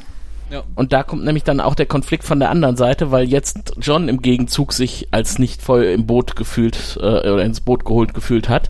Und 0.75 0.93
da 0.93 1.03
kommt 1.03 1.23
nämlich 1.23 1.43
dann 1.43 1.59
auch 1.59 1.75
der 1.75 1.85
Konflikt 1.85 2.23
von 2.23 2.39
der 2.39 2.49
anderen 2.49 2.77
Seite, 2.77 3.11
weil 3.11 3.29
jetzt 3.29 3.73
John 3.79 4.09
im 4.09 4.21
Gegenzug 4.21 4.73
sich 4.73 5.07
als 5.11 5.39
nicht 5.39 5.61
voll 5.61 5.83
im 5.83 6.05
Boot 6.05 6.35
gefühlt 6.35 6.97
äh, 7.01 7.29
oder 7.29 7.43
ins 7.43 7.61
Boot 7.61 7.85
geholt 7.85 8.13
gefühlt 8.13 8.49
hat. 8.49 8.69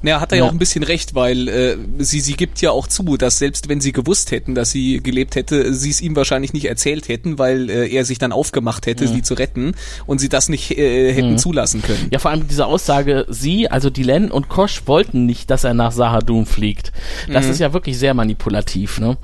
Naja, 0.00 0.20
hat 0.20 0.32
er 0.32 0.38
ja. 0.38 0.44
Ja. 0.44 0.48
auch 0.48 0.52
ein 0.52 0.58
bisschen 0.58 0.84
recht, 0.84 1.14
weil 1.14 1.48
äh, 1.48 1.76
sie, 1.98 2.20
sie 2.20 2.34
gibt 2.34 2.60
ja 2.60 2.70
auch 2.70 2.86
zu, 2.86 3.16
dass 3.16 3.38
selbst 3.38 3.68
wenn 3.68 3.80
sie 3.80 3.92
gewusst 3.92 4.30
hätten, 4.30 4.54
dass 4.54 4.70
sie 4.70 5.02
gelebt 5.02 5.34
hätte, 5.34 5.74
sie 5.74 5.90
es 5.90 6.00
ihm 6.00 6.14
wahrscheinlich 6.14 6.52
nicht 6.52 6.66
erzählt 6.66 7.08
hätten, 7.08 7.38
weil 7.38 7.68
äh, 7.68 7.88
er 7.88 8.04
sich 8.04 8.18
dann 8.18 8.32
aufgemacht 8.32 8.86
hätte, 8.86 9.08
sie 9.08 9.22
zu 9.22 9.34
retten 9.34 9.74
und 10.06 10.18
sie 10.20 10.28
das 10.28 10.48
nicht 10.48 10.76
äh, 10.78 11.12
hätten 11.12 11.36
zulassen 11.38 11.82
können. 11.82 12.08
Ja, 12.10 12.18
vor 12.18 12.30
allem 12.30 12.46
diese 12.48 12.66
Aussage, 12.66 13.26
sie, 13.28 13.70
also 13.70 13.90
Dylan 13.90 14.30
und 14.30 14.48
Kosch 14.48 14.82
wollten 14.86 15.26
nicht, 15.26 15.50
dass 15.50 15.64
er 15.64 15.74
nach 15.74 15.92
Sahadum 15.92 16.46
fliegt. 16.46 16.92
Das 17.32 17.46
ist 17.46 17.58
ja 17.60 17.72
wirklich 17.72 17.98
sehr 17.98 18.14
manipulativ, 18.14 19.00
ne? 19.00 19.16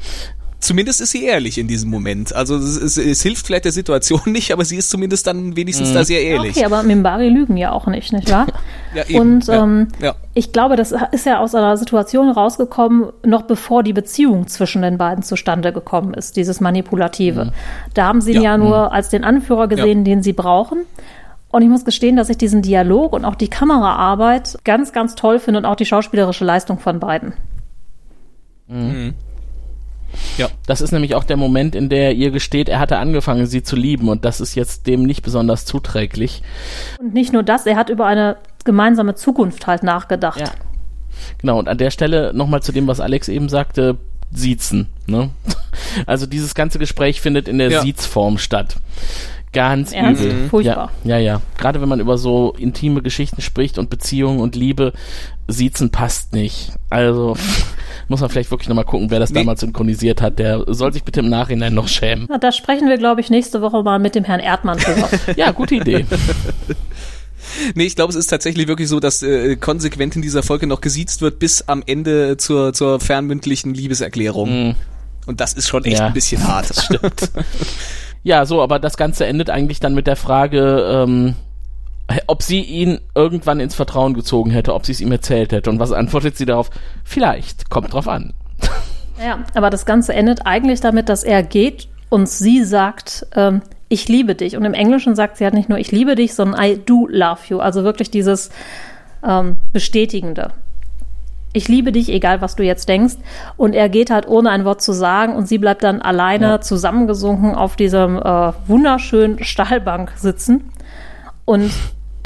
Zumindest 0.65 1.01
ist 1.01 1.11
sie 1.11 1.25
ehrlich 1.25 1.59
in 1.59 1.69
diesem 1.69 1.91
Moment. 1.91 2.35
Also 2.35 2.57
es, 2.57 2.77
es, 2.77 2.97
es 2.97 3.23
hilft 3.23 3.47
vielleicht 3.47 3.65
der 3.65 3.73
Situation 3.73 4.21
nicht, 4.27 4.53
aber 4.53 4.65
sie 4.65 4.77
ist 4.77 4.91
zumindest 4.91 5.27
dann 5.27 5.57
wenigstens 5.57 5.91
Mhm. 5.91 5.95
da 5.95 6.05
sehr 6.05 6.23
ehrlich. 6.23 6.57
Okay, 6.57 6.65
aber 6.65 6.83
Mimbari 6.83 7.29
lügen 7.29 7.57
ja 7.57 7.73
auch 7.73 7.87
nicht, 7.87 8.13
nicht 8.13 8.31
wahr? 8.31 8.47
Ja, 8.95 9.05
eben. 9.09 9.19
Und 9.21 9.47
Ja. 9.49 9.63
ähm, 9.65 9.89
Ja. 10.01 10.15
ich 10.35 10.53
glaube, 10.53 10.77
das 10.77 10.95
ist 11.13 11.27
ja 11.27 11.39
aus 11.41 11.55
einer 11.55 11.77
Situation 11.77 12.29
rausgekommen, 12.31 13.11
noch 13.25 13.43
bevor 13.43 13.83
die 13.83 13.93
Beziehung 13.93 14.47
zwischen 14.47 14.83
den 14.83 14.99
beiden 14.99 15.23
zustande 15.25 15.73
gekommen 15.73 16.15
ist, 16.15 16.37
dieses 16.37 16.61
Manipulative. 16.61 17.53
Da 17.95 18.05
haben 18.07 18.21
sie 18.21 18.33
ihn 18.33 18.43
Ja. 18.43 18.53
ja, 18.53 18.59
nur 18.59 18.93
als 18.93 19.09
den 19.09 19.25
Anführer 19.25 19.67
gesehen, 19.69 20.05
den 20.05 20.23
sie 20.23 20.33
brauchen. 20.33 20.79
Und 21.49 21.63
ich 21.63 21.69
muss 21.69 21.85
gestehen, 21.85 22.17
dass 22.17 22.29
ich 22.31 22.37
diesen 22.39 22.63
Dialog 22.63 23.13
und 23.13 23.25
auch 23.25 23.35
die 23.37 23.49
Kameraarbeit 23.49 24.59
ganz, 24.65 24.93
ganz 24.93 25.15
toll 25.15 25.39
finde 25.39 25.59
und 25.59 25.65
auch 25.67 25.77
die 25.77 25.87
schauspielerische 25.87 26.45
Leistung 26.45 26.79
von 26.81 26.99
beiden. 27.01 27.33
Ja. 30.39 30.49
Das 30.67 30.81
ist 30.81 30.93
nämlich 30.93 31.15
auch 31.15 31.25
der 31.25 31.37
Moment, 31.37 31.75
in 31.75 31.89
der 31.89 32.15
ihr 32.15 32.31
gesteht, 32.31 32.69
er 32.69 32.79
hatte 32.79 32.99
angefangen, 32.99 33.47
sie 33.47 33.63
zu 33.63 33.77
lieben 33.77 34.09
und 34.09 34.25
das 34.25 34.41
ist 34.41 34.55
jetzt 34.55 34.87
dem 34.87 35.03
nicht 35.05 35.23
besonders 35.23 35.65
zuträglich. 35.65 36.43
Und 36.99 37.15
nicht 37.15 37.33
nur 37.33 37.43
das, 37.43 37.67
er 37.67 37.77
hat 37.77 37.91
über 37.91 38.07
eine 38.07 38.37
gemeinsame 38.65 39.15
Zukunft 39.15 39.67
halt 39.67 39.83
nachgedacht. 39.83 40.41
Ja. 40.41 40.51
Genau, 41.39 41.59
und 41.59 41.69
an 41.69 41.79
der 41.79 41.91
Stelle 41.91 42.33
nochmal 42.35 42.63
zu 42.63 42.73
dem, 42.73 42.87
was 42.87 43.01
Alex 43.01 43.29
eben 43.29 43.49
sagte, 43.49 43.97
Siezen. 44.33 44.89
Ne? 45.07 45.31
Also 46.07 46.27
dieses 46.27 46.55
ganze 46.55 46.79
Gespräch 46.79 47.21
findet 47.21 47.47
in 47.47 47.59
der 47.59 47.71
Ja. 47.71 47.83
Siezform 47.83 48.39
statt. 48.39 48.77
Ganz 49.53 49.93
Ernst? 49.93 50.23
übel. 50.25 50.49
Furchtbar. 50.49 50.91
Ja, 51.05 51.19
ja, 51.19 51.35
ja. 51.35 51.41
Gerade 51.59 51.81
wenn 51.81 51.89
man 51.89 52.01
über 52.01 52.17
so 52.19 52.53
intime 52.59 53.03
Geschichten 53.03 53.41
spricht 53.43 53.79
und 53.79 53.91
Beziehungen 53.91 54.41
und 54.41 54.57
Liebe, 54.57 54.93
Siezen 55.47 55.91
passt 55.91 56.33
nicht. 56.33 56.73
Also 56.91 57.37
muss 58.09 58.21
man 58.21 58.31
vielleicht 58.31 58.51
wirklich 58.51 58.69
nochmal 58.69 58.85
gucken, 58.85 59.11
wer 59.11 59.19
das 59.21 59.31
Nee. 59.31 59.41
damals 59.41 59.61
synchronisiert 59.61 60.21
hat. 60.23 60.39
Der 60.39 60.65
soll 60.69 60.93
sich 60.93 61.05
bitte 61.05 61.21
im 61.21 61.29
Nachhinein 61.29 61.75
noch 61.75 61.89
schämen. 61.89 62.27
Na, 62.29 62.39
Da 62.39 62.53
sprechen 62.53 62.89
wir, 62.89 62.99
glaube 62.99 63.21
ich, 63.21 63.31
nächste 63.31 63.61
Woche 63.63 63.83
mal 63.83 63.99
mit 63.99 64.15
dem 64.15 64.25
Herrn 64.25 64.41
Erdmann 64.41 64.79
drüber. 64.79 65.09
Ja, 65.37 65.51
gute 65.51 65.77
Idee. 65.77 66.05
Nee, 67.75 67.85
ich 67.85 67.95
glaube, 67.95 68.11
es 68.11 68.17
ist 68.17 68.29
tatsächlich 68.29 68.67
wirklich 68.69 68.89
so, 68.89 69.01
dass 69.01 69.23
äh, 69.23 69.57
konsequent 69.57 70.17
in 70.17 70.23
dieser 70.23 70.43
Folge 70.43 70.67
noch 70.67 70.81
gesiezt 70.81 71.21
wird 71.21 71.39
bis 71.39 71.63
am 71.69 71.83
Ende 71.87 72.37
zur, 72.37 72.73
zur 72.73 73.01
fernmündlichen 73.01 73.75
Liebeserklärung. 73.75 74.69
Mhm. 74.69 74.75
Und 75.27 75.41
das 75.41 75.53
ist 75.53 75.69
schon 75.69 75.85
echt 75.85 75.99
Ja. 75.99 76.07
ein 76.07 76.15
bisschen 76.15 76.43
hart. 76.47 76.71
Das 76.71 76.85
stimmt. 76.87 77.31
ja, 78.23 78.47
so, 78.47 78.63
aber 78.63 78.79
das 78.79 78.97
Ganze 78.97 79.27
endet 79.27 79.51
eigentlich 79.51 79.79
dann 79.79 79.95
mit 79.95 80.07
der 80.07 80.17
Frage, 80.17 81.05
ähm, 81.07 81.35
ob 82.27 82.43
sie 82.43 82.61
ihn 82.61 83.01
irgendwann 83.15 83.61
ins 83.61 83.75
Vertrauen 83.75 84.15
gezogen 84.15 84.51
hätte, 84.51 84.75
ob 84.75 84.85
sie 84.87 84.93
es 84.93 85.01
ihm 85.01 85.11
erzählt 85.13 85.53
hätte. 85.53 85.71
Und 85.71 85.79
was 85.79 85.93
antwortet 85.93 86.37
sie 86.37 86.47
darauf? 86.47 86.71
Vielleicht, 87.05 87.71
kommt 87.71 87.93
drauf 87.93 88.09
an. 88.09 88.33
Ja, 89.25 89.39
aber 89.55 89.71
das 89.71 89.87
Ganze 89.87 90.13
endet 90.13 90.45
eigentlich 90.45 90.81
damit, 90.81 91.09
dass 91.09 91.23
er 91.23 91.45
geht 91.45 91.87
und 92.09 92.29
sie 92.29 92.65
sagt, 92.65 93.25
ähm, 93.37 93.63
ich 93.89 94.09
liebe 94.09 94.35
dich. 94.35 94.57
Und 94.57 94.65
im 94.65 94.75
Englischen 94.75 95.15
sagt 95.15 95.37
sie 95.37 95.45
halt 95.45 95.55
nicht 95.55 95.69
nur 95.69 95.79
ich 95.79 95.93
liebe 95.93 96.17
dich, 96.17 96.35
sondern 96.35 96.61
I 96.61 96.81
do 96.85 97.07
love 97.09 97.39
you. 97.49 97.61
Also 97.61 97.85
wirklich 97.85 98.11
dieses 98.11 98.51
ähm, 99.25 99.55
Bestätigende. 99.73 100.51
Ich 101.53 101.69
liebe 101.69 101.93
dich, 101.93 102.09
egal 102.11 102.41
was 102.41 102.57
du 102.57 102.65
jetzt 102.65 102.89
denkst. 102.89 103.15
Und 103.57 103.75
er 103.77 103.89
geht 103.89 104.11
halt 104.11 104.27
ohne 104.27 104.51
ein 104.51 104.65
Wort 104.65 104.83
zu 104.83 104.93
sagen 104.93 105.37
und 105.37 105.47
sie 105.47 105.59
bleibt 105.59 105.85
dann 105.85 106.03
alleine 106.03 106.47
Ja. 106.47 106.61
zusammengesunken 106.61 107.55
auf 107.55 107.77
diesem 107.77 108.17
äh, 108.19 108.53
wunderschönen 108.67 109.45
Stahlbank 109.45 110.13
sitzen. 110.17 110.73
Und 111.45 111.71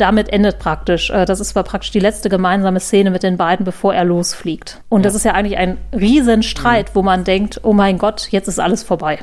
damit 0.00 0.32
endet 0.32 0.58
praktisch, 0.58 1.11
äh, 1.11 1.24
das 1.24 1.40
ist 1.40 1.54
war 1.54 1.64
praktisch 1.64 1.90
die 1.90 2.00
letzte 2.00 2.28
gemeinsame 2.28 2.80
Szene 2.80 3.11
mit 3.11 3.22
den 3.22 3.37
beiden, 3.37 3.64
bevor 3.64 3.94
er 3.94 4.04
losfliegt. 4.04 4.80
Und 4.88 5.04
das 5.04 5.14
ist 5.14 5.24
ja 5.24 5.32
eigentlich 5.32 5.58
ein 5.58 5.76
Riesenstreit, 5.92 6.94
wo 6.94 7.02
man 7.02 7.24
denkt, 7.24 7.61
oh 7.62 7.72
mein 7.72 7.98
Gott, 7.98 8.28
jetzt 8.30 8.48
ist 8.48 8.58
alles 8.58 8.82
vorbei. 8.82 9.18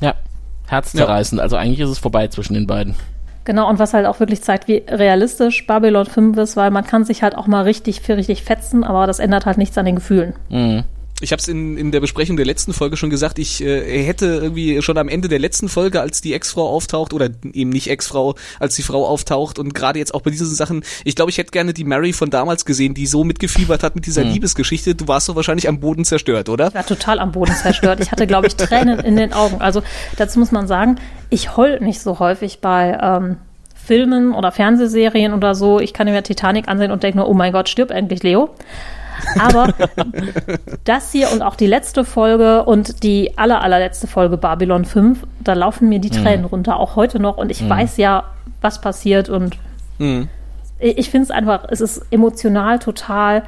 Ja, 0.00 0.14
herzzerreißend. 0.68 1.40
Also 1.40 1.56
eigentlich 1.56 1.80
ist 1.80 1.90
es 1.90 1.98
vorbei 1.98 2.28
zwischen 2.28 2.54
den 2.54 2.66
beiden. 2.66 2.94
Genau, 3.44 3.68
und 3.68 3.78
was 3.78 3.94
halt 3.94 4.04
auch 4.04 4.20
wirklich 4.20 4.42
zeigt, 4.42 4.68
wie 4.68 4.84
realistisch 4.86 5.66
Babylon 5.66 6.04
5 6.04 6.36
ist, 6.36 6.56
weil 6.56 6.70
man 6.70 6.84
kann 6.84 7.04
sich 7.04 7.22
halt 7.22 7.34
auch 7.34 7.46
mal 7.46 7.62
richtig 7.62 8.02
für 8.02 8.16
richtig 8.16 8.42
fetzen, 8.42 8.84
aber 8.84 9.06
das 9.06 9.20
ändert 9.20 9.46
halt 9.46 9.56
nichts 9.56 9.78
an 9.78 9.86
den 9.86 9.94
Gefühlen. 9.94 10.34
Mhm. 10.50 10.84
Ich 11.20 11.32
habe 11.32 11.40
es 11.40 11.48
in, 11.48 11.76
in 11.76 11.90
der 11.90 11.98
Besprechung 11.98 12.36
der 12.36 12.46
letzten 12.46 12.72
Folge 12.72 12.96
schon 12.96 13.10
gesagt, 13.10 13.40
ich 13.40 13.60
äh, 13.60 14.04
hätte 14.04 14.26
irgendwie 14.26 14.80
schon 14.82 14.96
am 14.98 15.08
Ende 15.08 15.28
der 15.28 15.40
letzten 15.40 15.68
Folge, 15.68 16.00
als 16.00 16.20
die 16.20 16.32
Ex-Frau 16.32 16.68
auftaucht, 16.68 17.12
oder 17.12 17.28
eben 17.52 17.70
nicht 17.70 17.90
Ex-Frau, 17.90 18.36
als 18.60 18.76
die 18.76 18.82
Frau 18.82 19.04
auftaucht 19.04 19.58
und 19.58 19.74
gerade 19.74 19.98
jetzt 19.98 20.14
auch 20.14 20.22
bei 20.22 20.30
diesen 20.30 20.46
Sachen, 20.46 20.84
ich 21.04 21.16
glaube, 21.16 21.30
ich 21.30 21.38
hätte 21.38 21.50
gerne 21.50 21.74
die 21.74 21.82
Mary 21.82 22.12
von 22.12 22.30
damals 22.30 22.64
gesehen, 22.64 22.94
die 22.94 23.06
so 23.06 23.24
mitgefiebert 23.24 23.82
hat 23.82 23.96
mit 23.96 24.06
dieser 24.06 24.22
Liebesgeschichte. 24.22 24.94
Du 24.94 25.08
warst 25.08 25.28
doch 25.28 25.34
wahrscheinlich 25.34 25.68
am 25.68 25.80
Boden 25.80 26.04
zerstört, 26.04 26.48
oder? 26.48 26.68
Ich 26.68 26.74
war 26.74 26.86
total 26.86 27.18
am 27.18 27.32
Boden 27.32 27.54
zerstört. 27.54 27.98
Ich 28.00 28.12
hatte, 28.12 28.26
glaube 28.28 28.46
ich, 28.46 28.54
Tränen 28.54 29.00
in 29.00 29.16
den 29.16 29.32
Augen. 29.32 29.60
Also 29.60 29.82
dazu 30.16 30.38
muss 30.38 30.52
man 30.52 30.68
sagen, 30.68 30.96
ich 31.30 31.56
heul 31.56 31.80
nicht 31.80 32.00
so 32.00 32.20
häufig 32.20 32.60
bei 32.60 32.96
ähm, 33.00 33.38
Filmen 33.74 34.34
oder 34.34 34.52
Fernsehserien 34.52 35.32
oder 35.32 35.54
so. 35.54 35.80
Ich 35.80 35.92
kann 35.94 36.06
mir 36.06 36.22
Titanic 36.22 36.68
ansehen 36.68 36.92
und 36.92 37.02
denke 37.02 37.18
nur, 37.18 37.28
oh 37.28 37.34
mein 37.34 37.52
Gott, 37.52 37.68
stirb 37.68 37.90
endlich 37.90 38.22
Leo. 38.22 38.50
Aber 39.38 39.72
das 40.84 41.12
hier 41.12 41.32
und 41.32 41.42
auch 41.42 41.56
die 41.56 41.66
letzte 41.66 42.04
Folge 42.04 42.64
und 42.64 43.02
die 43.02 43.36
aller, 43.36 43.62
allerletzte 43.62 44.06
Folge 44.06 44.36
Babylon 44.36 44.84
5, 44.84 45.20
da 45.40 45.54
laufen 45.54 45.88
mir 45.88 45.98
die 45.98 46.10
Tränen 46.10 46.44
runter, 46.44 46.78
auch 46.78 46.96
heute 46.96 47.20
noch. 47.20 47.36
Und 47.36 47.50
ich 47.50 47.66
weiß 47.68 47.96
ja, 47.96 48.24
was 48.60 48.80
passiert 48.80 49.28
und 49.28 49.56
Mhm. 49.98 50.28
ich 50.78 51.10
finde 51.10 51.24
es 51.24 51.30
einfach, 51.32 51.64
es 51.68 51.80
ist 51.80 52.02
emotional 52.12 52.78
total 52.78 53.42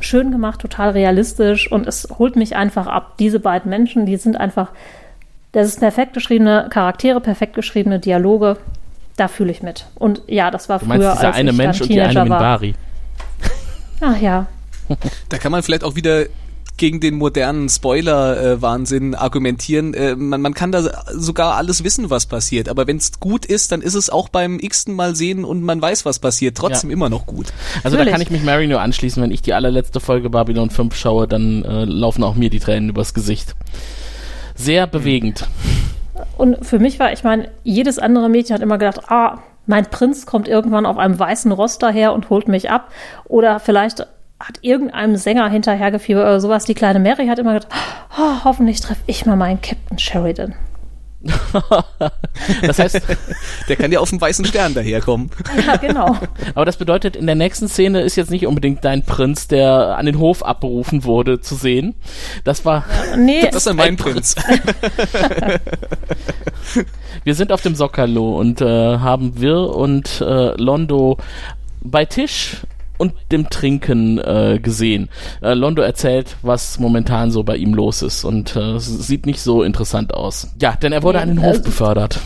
schön 0.00 0.30
gemacht, 0.30 0.60
total 0.60 0.90
realistisch 0.90 1.72
und 1.72 1.86
es 1.86 2.08
holt 2.18 2.36
mich 2.36 2.54
einfach 2.56 2.86
ab. 2.86 3.14
Diese 3.18 3.40
beiden 3.40 3.70
Menschen, 3.70 4.04
die 4.04 4.16
sind 4.16 4.38
einfach, 4.38 4.68
das 5.52 5.66
ist 5.66 5.80
perfekt 5.80 6.12
geschriebene 6.12 6.68
Charaktere, 6.70 7.20
perfekt 7.20 7.54
geschriebene 7.54 7.98
Dialoge. 7.98 8.58
Da 9.16 9.28
fühle 9.28 9.50
ich 9.50 9.62
mit. 9.62 9.86
Und 9.96 10.22
ja, 10.28 10.50
das 10.50 10.68
war 10.68 10.78
Du 10.78 10.86
meinst 10.86 11.04
früher, 11.04 11.14
dieser 11.14 11.26
als 11.28 11.36
eine 11.36 11.50
ich 11.50 11.56
Mensch 11.56 11.80
und 11.80 11.88
die 11.88 12.00
eine 12.00 12.10
Teenager 12.12 12.30
war. 12.30 12.38
Minbari. 12.38 12.74
Ach 14.00 14.20
ja, 14.20 14.46
Da 15.28 15.38
kann 15.38 15.52
man 15.52 15.62
vielleicht 15.62 15.84
auch 15.84 15.94
wieder 15.96 16.26
gegen 16.76 17.00
den 17.00 17.16
modernen 17.16 17.68
Spoiler-Wahnsinn 17.68 19.14
argumentieren. 19.16 19.94
Äh, 19.94 20.14
man, 20.14 20.40
man 20.40 20.54
kann 20.54 20.70
da 20.70 20.82
sogar 21.12 21.56
alles 21.56 21.82
wissen, 21.82 22.08
was 22.08 22.26
passiert. 22.26 22.68
Aber 22.68 22.86
wenn 22.86 22.98
es 22.98 23.18
gut 23.18 23.44
ist, 23.44 23.72
dann 23.72 23.82
ist 23.82 23.94
es 23.94 24.10
auch 24.10 24.28
beim 24.28 24.60
x-ten 24.60 24.94
Mal 24.94 25.16
sehen 25.16 25.44
und 25.44 25.62
man 25.62 25.82
weiß, 25.82 26.04
was 26.04 26.20
passiert. 26.20 26.56
Trotzdem 26.56 26.90
Ja. 26.90 26.94
immer 26.94 27.10
noch 27.10 27.26
gut. 27.26 27.46
Also 27.82 27.96
da 27.96 28.04
Natürlich. 28.04 28.12
kann 28.12 28.20
ich 28.22 28.30
mich 28.30 28.42
Mary 28.44 28.68
nur 28.68 28.80
anschließen. 28.80 29.20
Wenn 29.22 29.32
ich 29.32 29.42
die 29.42 29.54
allerletzte 29.54 29.98
Folge 29.98 30.30
Babylon 30.30 30.70
5 30.70 30.94
schaue, 30.94 31.26
dann 31.26 31.64
äh, 31.64 31.84
laufen 31.84 32.22
auch 32.22 32.36
mir 32.36 32.48
die 32.48 32.60
Tränen 32.60 32.90
übers 32.90 33.12
Gesicht. 33.12 33.56
Sehr 34.54 34.86
bewegend. 34.86 35.48
Und 36.36 36.64
für 36.64 36.78
mich 36.78 36.98
war, 37.00 37.12
ich 37.12 37.24
meine, 37.24 37.50
jedes 37.64 37.98
andere 37.98 38.28
Mädchen 38.28 38.54
hat 38.54 38.62
immer 38.62 38.78
gedacht, 38.78 39.10
ah, 39.10 39.38
mein 39.66 39.86
Prinz 39.86 40.26
kommt 40.26 40.48
irgendwann 40.48 40.86
auf 40.86 40.96
einem 40.96 41.18
weißen 41.18 41.50
Ross 41.52 41.78
daher 41.78 42.12
und 42.12 42.30
holt 42.30 42.46
mich 42.48 42.70
ab. 42.70 42.90
Oder 43.26 43.58
vielleicht 43.60 44.06
hat 44.40 44.58
irgendeinem 44.62 45.16
Sänger 45.16 45.48
hinterhergefiebert 45.48 46.22
oder 46.22 46.40
sowas. 46.40 46.64
Die 46.64 46.74
kleine 46.74 47.00
Mary 47.00 47.26
hat 47.26 47.38
immer 47.38 47.54
gedacht, 47.54 47.72
oh, 48.18 48.44
hoffentlich 48.44 48.80
treffe 48.80 49.02
ich 49.06 49.26
mal 49.26 49.36
meinen 49.36 49.60
Captain 49.60 49.98
Sheridan. 49.98 50.54
Das 52.62 52.78
heißt, 52.78 53.00
Der 53.68 53.76
kann 53.76 53.90
ja 53.90 53.98
auf 53.98 54.10
dem 54.10 54.20
weißen 54.20 54.44
Stern 54.44 54.72
daherkommen. 54.74 55.30
Ja, 55.66 55.76
genau. 55.76 56.16
aber 56.54 56.64
das 56.64 56.76
bedeutet, 56.76 57.16
in 57.16 57.26
der 57.26 57.34
nächsten 57.34 57.68
Szene 57.68 58.02
ist 58.02 58.14
jetzt 58.16 58.30
nicht 58.30 58.46
unbedingt 58.46 58.84
dein 58.84 59.04
Prinz, 59.04 59.48
der 59.48 59.96
an 59.98 60.06
den 60.06 60.18
Hof 60.18 60.44
abberufen 60.44 61.04
wurde, 61.04 61.40
zu 61.40 61.56
sehen. 61.56 61.96
Das 62.44 62.64
war, 62.64 62.84
Nee, 63.16 63.48
Das 63.50 63.66
ist 63.66 63.74
mein 63.74 63.96
Prinz. 63.96 64.36
wir 67.24 67.34
sind 67.34 67.50
auf 67.52 67.62
dem 67.62 67.74
Sockerlo 67.74 68.38
und 68.38 68.60
äh, 68.60 68.98
haben 68.98 69.40
Wir 69.40 69.58
und 69.58 70.20
äh, 70.20 70.54
Londo 70.60 71.18
bei 71.82 72.04
Tisch 72.04 72.58
und 72.98 73.14
dem 73.32 73.48
Trinken 73.48 74.18
äh, 74.18 74.58
gesehen. 74.62 75.08
Äh, 75.40 75.54
Londo 75.54 75.82
erzählt, 75.82 76.36
was 76.42 76.78
momentan 76.78 77.30
so 77.30 77.42
bei 77.44 77.56
ihm 77.56 77.72
los 77.74 78.02
ist 78.02 78.24
und 78.24 78.54
äh, 78.56 78.72
es 78.74 78.86
sieht 78.86 79.24
nicht 79.26 79.40
so 79.40 79.62
interessant 79.62 80.12
aus. 80.12 80.48
Ja, 80.60 80.72
denn 80.76 80.92
er 80.92 81.02
wurde 81.02 81.20
an 81.20 81.28
den 81.28 81.40
Hof 81.40 81.48
also- 81.52 81.62
befördert. 81.62 82.18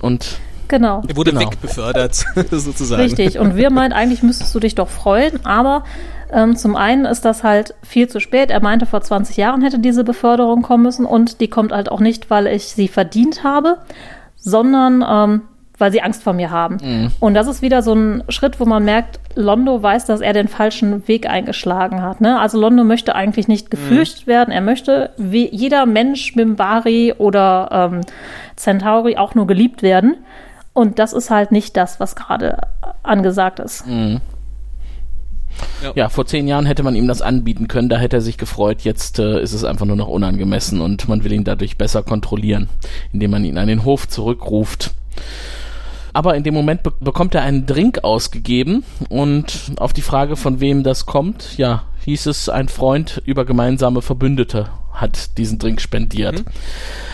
Und 0.00 0.38
genau. 0.68 1.02
Er 1.08 1.16
wurde 1.16 1.32
Genau. 1.32 1.42
wegbefördert, 1.50 2.24
sozusagen. 2.50 3.02
Richtig. 3.02 3.38
Und 3.38 3.56
wir 3.56 3.70
meint, 3.70 3.92
eigentlich 3.92 4.22
müsstest 4.22 4.54
du 4.54 4.60
dich 4.60 4.74
doch 4.74 4.88
freuen, 4.88 5.44
aber 5.44 5.84
ähm, 6.32 6.54
zum 6.56 6.76
einen 6.76 7.06
ist 7.06 7.24
das 7.24 7.42
halt 7.42 7.74
viel 7.82 8.08
zu 8.08 8.20
spät. 8.20 8.50
Er 8.50 8.62
meinte, 8.62 8.86
vor 8.86 9.00
20 9.00 9.36
Jahren 9.36 9.62
hätte 9.62 9.78
diese 9.80 10.04
Beförderung 10.04 10.62
kommen 10.62 10.84
müssen 10.84 11.04
und 11.04 11.40
die 11.40 11.48
kommt 11.48 11.72
halt 11.72 11.90
auch 11.90 12.00
nicht, 12.00 12.30
weil 12.30 12.46
ich 12.46 12.66
sie 12.66 12.86
verdient 12.88 13.42
habe, 13.42 13.78
sondern 14.36 15.04
ähm, 15.06 15.42
weil 15.80 15.92
sie 15.92 16.02
Angst 16.02 16.22
vor 16.22 16.32
mir 16.32 16.50
haben. 16.50 16.78
Und 17.20 17.34
das 17.34 17.46
ist 17.46 17.62
wieder 17.62 17.82
so 17.82 17.94
ein 17.94 18.22
Schritt, 18.28 18.60
wo 18.60 18.64
man 18.64 18.84
merkt, 18.84 19.18
Londo 19.34 19.82
weiß, 19.82 20.06
dass 20.06 20.20
er 20.20 20.32
den 20.32 20.48
falschen 20.48 21.06
Weg 21.08 21.28
eingeschlagen 21.28 22.02
hat. 22.02 22.20
Ne? 22.20 22.38
Also 22.38 22.60
Londo 22.60 22.84
möchte 22.84 23.14
eigentlich 23.14 23.48
nicht 23.48 23.70
gefürchtet 23.70 24.26
werden. 24.26 24.52
Er 24.52 24.60
möchte 24.60 25.10
wie 25.16 25.48
jeder 25.48 25.86
Mensch, 25.86 26.34
Mimbari 26.36 27.14
oder 27.16 27.90
ähm, 27.92 28.00
Centauri 28.56 29.16
auch 29.16 29.34
nur 29.34 29.46
geliebt 29.46 29.82
werden. 29.82 30.16
Und 30.72 30.98
das 30.98 31.12
ist 31.12 31.30
halt 31.30 31.52
nicht 31.52 31.76
das, 31.76 32.00
was 32.00 32.16
gerade 32.16 32.58
angesagt 33.02 33.58
ist. 33.58 33.84
Ja. 35.82 35.92
ja. 35.94 36.08
vor 36.08 36.26
zehn 36.26 36.46
Jahren 36.46 36.66
hätte 36.66 36.82
man 36.82 36.94
ihm 36.94 37.08
das 37.08 37.22
anbieten 37.22 37.68
können, 37.68 37.88
da 37.88 37.98
hätte 37.98 38.18
er 38.18 38.22
sich 38.22 38.38
gefreut. 38.38 38.82
Jetzt 38.82 39.18
äh, 39.18 39.42
ist 39.42 39.52
es 39.52 39.64
einfach 39.64 39.86
nur 39.86 39.96
noch 39.96 40.08
unangemessen 40.08 40.80
und 40.80 41.08
man 41.08 41.24
will 41.24 41.32
ihn 41.32 41.44
dadurch 41.44 41.76
besser 41.76 42.02
kontrollieren, 42.02 42.68
indem 43.12 43.32
man 43.32 43.44
ihn 43.44 43.58
an 43.58 43.68
den 43.68 43.84
Hof 43.84 44.08
zurückruft. 44.08 44.94
Aber 46.12 46.34
in 46.36 46.42
dem 46.42 46.54
Moment 46.54 46.82
be 46.82 46.92
bekommt 47.00 47.34
er 47.34 47.42
einen 47.42 47.66
Drink 47.66 48.04
ausgegeben 48.04 48.84
und 49.08 49.72
auf 49.76 49.92
die 49.92 50.02
Frage, 50.02 50.36
von 50.36 50.60
wem 50.60 50.82
das 50.82 51.06
kommt, 51.06 51.56
ja, 51.56 51.84
hieß 52.04 52.26
es, 52.26 52.48
ein 52.48 52.68
Freund 52.68 53.22
über 53.24 53.44
gemeinsame 53.44 54.02
Verbündete 54.02 54.70
hat 54.92 55.38
diesen 55.38 55.58
Drink 55.58 55.80
spendiert. 55.80 56.40
Mhm. 56.40 56.44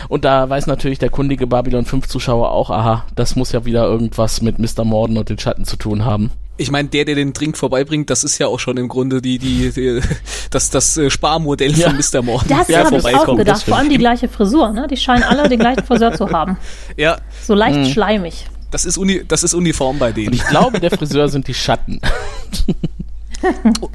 Und 0.09 0.25
da 0.25 0.49
weiß 0.49 0.67
natürlich 0.67 0.99
der 0.99 1.09
kundige 1.09 1.47
Babylon 1.47 1.85
5 1.85 2.07
Zuschauer 2.07 2.51
auch, 2.51 2.69
aha, 2.69 3.05
das 3.15 3.35
muss 3.35 3.51
ja 3.51 3.65
wieder 3.65 3.85
irgendwas 3.85 4.41
mit 4.41 4.59
Mr. 4.59 4.83
Morden 4.83 5.17
und 5.17 5.29
den 5.29 5.39
Schatten 5.39 5.65
zu 5.65 5.77
tun 5.77 6.05
haben. 6.05 6.31
Ich 6.59 6.71
meine, 6.71 6.89
der, 6.89 7.05
der 7.05 7.13
den 7.13 7.33
Drink 7.33 7.55
vorbeibringt, 7.55 8.09
das 8.09 8.23
ist 8.23 8.39
ja 8.39 8.47
auch 8.47 8.59
schon 8.59 8.77
im 8.77 8.87
Grunde 8.87 9.21
die, 9.21 9.37
die, 9.37 9.71
die 9.71 10.01
das, 10.49 10.71
das 10.71 10.97
äh, 10.97 11.11
Sparmodell 11.11 11.77
ja. 11.77 11.89
von 11.89 11.97
Mr. 11.97 12.23
Morden. 12.23 12.49
Das 12.49 12.67
ja, 12.67 12.83
habe 12.83 12.97
ich 12.97 13.15
auch 13.15 13.37
gedacht. 13.37 13.63
Vor 13.63 13.77
allem 13.77 13.89
die 13.89 13.99
gleiche 13.99 14.27
Frisur, 14.27 14.73
ne? 14.73 14.87
Die 14.89 14.97
scheinen 14.97 15.23
alle 15.23 15.47
den 15.49 15.59
gleichen 15.59 15.83
Friseur 15.83 16.13
zu 16.13 16.29
haben. 16.31 16.57
Ja. 16.95 17.17
So 17.43 17.53
leicht 17.53 17.77
mhm. 17.77 17.85
schleimig. 17.85 18.47
Das 18.71 18.85
ist, 18.85 18.97
uni, 18.97 19.23
das 19.25 19.43
ist 19.43 19.53
uniform 19.53 19.97
bei 19.97 20.11
denen. 20.11 20.27
Und 20.27 20.33
ich 20.33 20.45
glaube, 20.47 20.79
der 20.79 20.91
Friseur 20.91 21.29
sind 21.29 21.47
die 21.47 21.53
Schatten. 21.53 22.01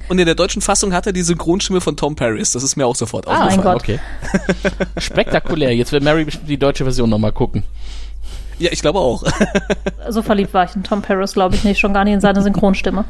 Und 0.09 0.19
in 0.19 0.27
der 0.27 0.35
deutschen 0.35 0.63
Fassung 0.63 0.93
hat 0.93 1.07
er 1.07 1.13
die 1.13 1.23
Synchronstimme 1.23 1.81
von 1.81 1.97
Tom 1.97 2.15
Paris. 2.15 2.53
Das 2.53 2.63
ist 2.63 2.77
mir 2.77 2.87
auch 2.87 2.97
sofort 2.97 3.27
ah, 3.27 3.47
aufgefallen. 3.47 3.57
Mein 3.57 3.65
Gott. 3.65 3.83
Okay. 3.83 4.01
Spektakulär. 4.99 5.75
Jetzt 5.75 5.93
will 5.93 6.01
Mary 6.01 6.27
die 6.47 6.57
deutsche 6.57 6.85
Version 6.85 7.11
nochmal 7.11 7.33
gucken. 7.33 7.65
Ja, 8.59 8.71
ich 8.71 8.81
glaube 8.81 9.01
auch. 9.01 9.25
so 10.09 10.23
verliebt 10.23 10.55
war 10.55 10.65
ich 10.65 10.77
in 10.77 10.85
Tom 10.85 11.03
Paris, 11.03 11.33
glaube 11.33 11.57
ich 11.57 11.65
nicht, 11.65 11.81
schon 11.81 11.93
gar 11.93 12.05
nicht 12.05 12.15
in 12.15 12.21
seine 12.21 12.43
Synchronstimme. 12.43 13.05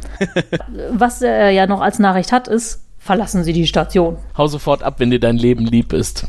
Was 0.91 1.21
er 1.21 1.51
ja 1.51 1.67
noch 1.67 1.81
als 1.81 1.99
Nachricht 1.99 2.33
hat, 2.33 2.49
ist, 2.49 2.83
verlassen 2.99 3.45
Sie 3.45 3.53
die 3.53 3.67
Station. 3.67 4.17
Hau 4.37 4.47
sofort 4.47 4.83
ab, 4.83 4.95
wenn 4.99 5.11
dir 5.11 5.21
dein 5.21 5.37
Leben 5.37 5.67
lieb 5.67 5.93
ist. 5.93 6.27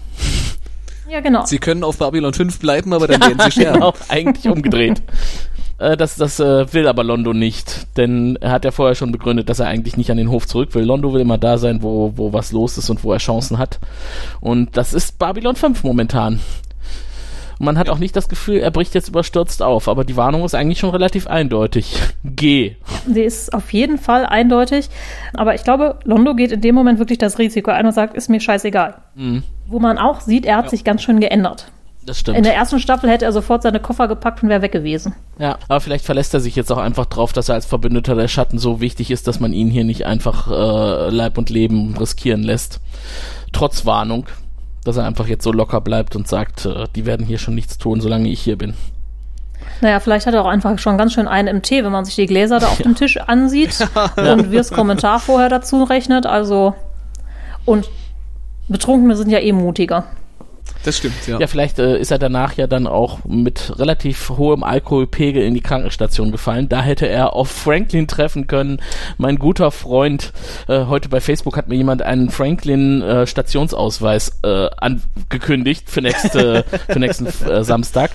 Ja, 1.14 1.20
genau. 1.20 1.46
Sie 1.46 1.60
können 1.60 1.84
auf 1.84 2.00
Babylon 2.00 2.34
5 2.34 2.58
bleiben, 2.58 2.92
aber 2.92 3.08
dann 3.08 3.22
ja, 3.22 3.28
werden 3.28 3.42
sie 3.46 3.52
sterben. 3.52 3.74
Genau, 3.76 3.94
eigentlich 4.10 4.52
umgedreht. 4.52 5.02
Äh, 5.80 5.98
das 5.98 6.16
das 6.16 6.40
äh, 6.40 6.72
will 6.72 6.88
aber 6.88 7.04
Londo 7.04 7.34
nicht, 7.34 7.98
denn 7.98 8.38
er 8.40 8.52
hat 8.52 8.64
ja 8.64 8.70
vorher 8.70 8.94
schon 8.94 9.12
begründet, 9.12 9.50
dass 9.50 9.60
er 9.60 9.68
eigentlich 9.68 9.98
nicht 9.98 10.12
an 10.12 10.18
den 10.18 10.30
Hof 10.30 10.46
zurück 10.46 10.76
will. 10.76 10.84
Londo 10.84 11.14
will 11.14 11.22
immer 11.22 11.40
da 11.40 11.58
sein, 11.58 11.82
wo, 11.82 12.14
wo 12.16 12.32
was 12.32 12.52
los 12.52 12.78
ist 12.78 12.92
und 12.92 13.04
wo 13.04 13.12
er 13.12 13.18
Chancen 13.18 13.58
hat. 13.58 13.80
Und 14.40 14.78
das 14.78 14.94
ist 14.94 15.18
Babylon 15.18 15.56
5 15.56 15.84
momentan. 15.84 16.40
Man 17.58 17.80
hat 17.80 17.88
ja. 17.88 17.94
auch 17.94 17.98
nicht 17.98 18.16
das 18.16 18.30
Gefühl, 18.30 18.58
er 18.58 18.70
bricht 18.70 18.94
jetzt 18.94 19.10
überstürzt 19.10 19.64
auf, 19.64 19.88
aber 19.88 20.04
die 20.04 20.16
Warnung 20.16 20.46
ist 20.46 20.54
eigentlich 20.54 20.80
schon 20.80 20.92
relativ 20.92 21.26
eindeutig. 21.26 21.96
Geh. 22.24 22.76
Sie 23.12 23.24
ist 23.24 23.52
auf 23.52 23.74
jeden 23.74 23.98
Fall 23.98 24.28
eindeutig, 24.28 24.90
aber 25.34 25.56
ich 25.56 25.64
glaube, 25.64 25.98
Londo 26.04 26.36
geht 26.36 26.52
in 26.52 26.62
dem 26.62 26.76
Moment 26.76 27.00
wirklich 27.00 27.18
das 27.18 27.40
Risiko 27.40 27.72
ein 27.72 27.88
und 27.88 27.94
sagt, 27.94 28.16
ist 28.16 28.30
mir 28.30 28.40
scheißegal. 28.40 29.02
Mhm. 29.16 29.44
Wo 29.68 29.80
man 29.80 29.98
auch 29.98 30.22
sieht, 30.22 30.46
er 30.46 30.58
hat 30.58 30.66
ja. 30.66 30.70
sich 30.72 30.84
ganz 30.84 31.02
schön 31.02 31.20
geändert. 31.20 31.72
Das 32.06 32.20
stimmt. 32.20 32.38
In 32.38 32.44
der 32.44 32.56
ersten 32.56 32.80
Staffel 32.80 33.10
hätte 33.10 33.26
er 33.26 33.32
sofort 33.32 33.64
seine 33.64 33.80
Koffer 33.80 34.08
gepackt 34.08 34.44
und 34.44 34.50
wäre 34.50 34.62
weg 34.62 34.72
gewesen. 34.72 35.16
Ja, 35.40 35.58
aber 35.68 35.80
vielleicht 35.80 36.06
verlässt 36.06 36.34
er 36.34 36.42
sich 36.42 36.56
jetzt 36.56 36.72
auch 36.72 36.78
einfach 36.78 37.06
drauf, 37.06 37.32
dass 37.32 37.50
er 37.50 37.56
als 37.56 37.66
Verbündeter 37.66 38.16
der 38.16 38.28
Schatten 38.28 38.60
so 38.60 38.82
wichtig 38.82 39.10
ist, 39.10 39.28
dass 39.28 39.40
man 39.40 39.54
ihn 39.54 39.70
hier 39.70 39.86
nicht 39.86 40.06
einfach 40.06 40.50
äh, 40.50 41.10
Leib 41.10 41.38
und 41.38 41.50
Leben 41.50 41.96
riskieren 41.98 42.44
lässt. 42.44 42.82
Trotz 43.54 43.86
Warnung, 43.86 44.26
dass 44.84 44.98
er 44.98 45.06
einfach 45.06 45.28
jetzt 45.28 45.44
so 45.44 45.52
locker 45.54 45.80
bleibt 45.80 46.16
und 46.16 46.28
sagt, 46.28 46.66
äh, 46.66 46.86
die 46.96 47.06
werden 47.06 47.26
hier 47.26 47.38
schon 47.38 47.56
nichts 47.56 47.78
tun, 47.78 48.02
solange 48.02 48.30
ich 48.30 48.42
hier 48.42 48.58
bin. 48.58 48.74
Naja, 49.80 50.00
vielleicht 50.02 50.28
hat 50.28 50.34
er 50.34 50.42
auch 50.44 50.50
einfach 50.50 50.78
schon 50.80 50.98
ganz 50.98 51.14
schön 51.14 51.28
einen 51.28 51.48
im 51.48 51.62
Tee, 51.62 51.84
wenn 51.86 51.92
man 51.92 52.04
sich 52.04 52.16
die 52.16 52.26
Gläser 52.26 52.60
da 52.60 52.68
auf 52.68 52.80
ja. 52.80 52.84
dem 52.84 52.96
Tisch 52.96 53.18
ansieht 53.18 53.80
ja. 54.18 54.34
und 54.34 54.52
Wirs 54.52 54.72
Kommentar 54.72 55.20
vorher 55.20 55.50
dazu 55.50 55.84
rechnet. 55.84 56.26
Also, 56.26 56.76
und 57.66 57.90
Betrunkene 58.68 59.16
sind 59.16 59.30
ja 59.30 59.40
eh 59.40 59.52
mutiger. 59.52 60.06
Das 60.84 60.98
stimmt, 60.98 61.28
ja. 61.28 61.40
Ja, 61.40 61.48
vielleicht 61.48 61.80
äh, 61.80 61.98
ist 61.98 62.12
er 62.12 62.20
danach 62.20 62.56
ja 62.56 62.68
dann 62.68 62.88
auch 62.88 63.24
mit 63.24 63.80
relativ 63.80 64.32
hohem 64.32 64.64
Alkoholpegel 64.64 65.42
in 65.42 65.54
die 65.54 65.62
Krankenstation 65.62 66.32
gefallen. 66.32 66.68
Da 66.68 66.82
hätte 66.82 67.08
er 67.08 67.34
auf 67.34 67.50
Franklin 67.50 68.08
treffen 68.08 68.48
können. 68.48 68.82
Mein 69.18 69.38
guter 69.38 69.72
Freund, 69.72 70.34
äh, 70.68 70.86
heute 70.86 71.08
bei 71.08 71.22
Facebook 71.22 71.56
hat 71.56 71.70
mir 71.70 71.76
jemand 71.76 72.02
einen 72.02 72.30
Franklin 72.30 73.02
äh, 73.02 73.26
Stationsausweis 73.26 74.40
äh, 74.44 74.70
angekündigt 74.78 75.90
für, 75.90 76.02
nächste, 76.02 76.66
für 76.90 77.00
nächsten 77.00 77.28
äh, 77.28 77.64
Samstag. 77.64 78.12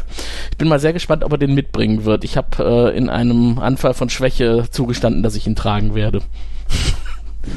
Ich 0.50 0.58
bin 0.58 0.68
mal 0.68 0.80
sehr 0.80 0.92
gespannt, 0.92 1.24
ob 1.24 1.32
er 1.32 1.38
den 1.38 1.54
mitbringen 1.54 2.04
wird. 2.04 2.22
Ich 2.22 2.36
habe 2.36 2.92
äh, 2.92 2.96
in 2.96 3.08
einem 3.08 3.58
Anfall 3.58 3.94
von 3.94 4.10
Schwäche 4.10 4.66
zugestanden, 4.70 5.22
dass 5.22 5.36
ich 5.36 5.46
ihn 5.46 5.56
tragen 5.56 5.94
werde. 5.94 6.20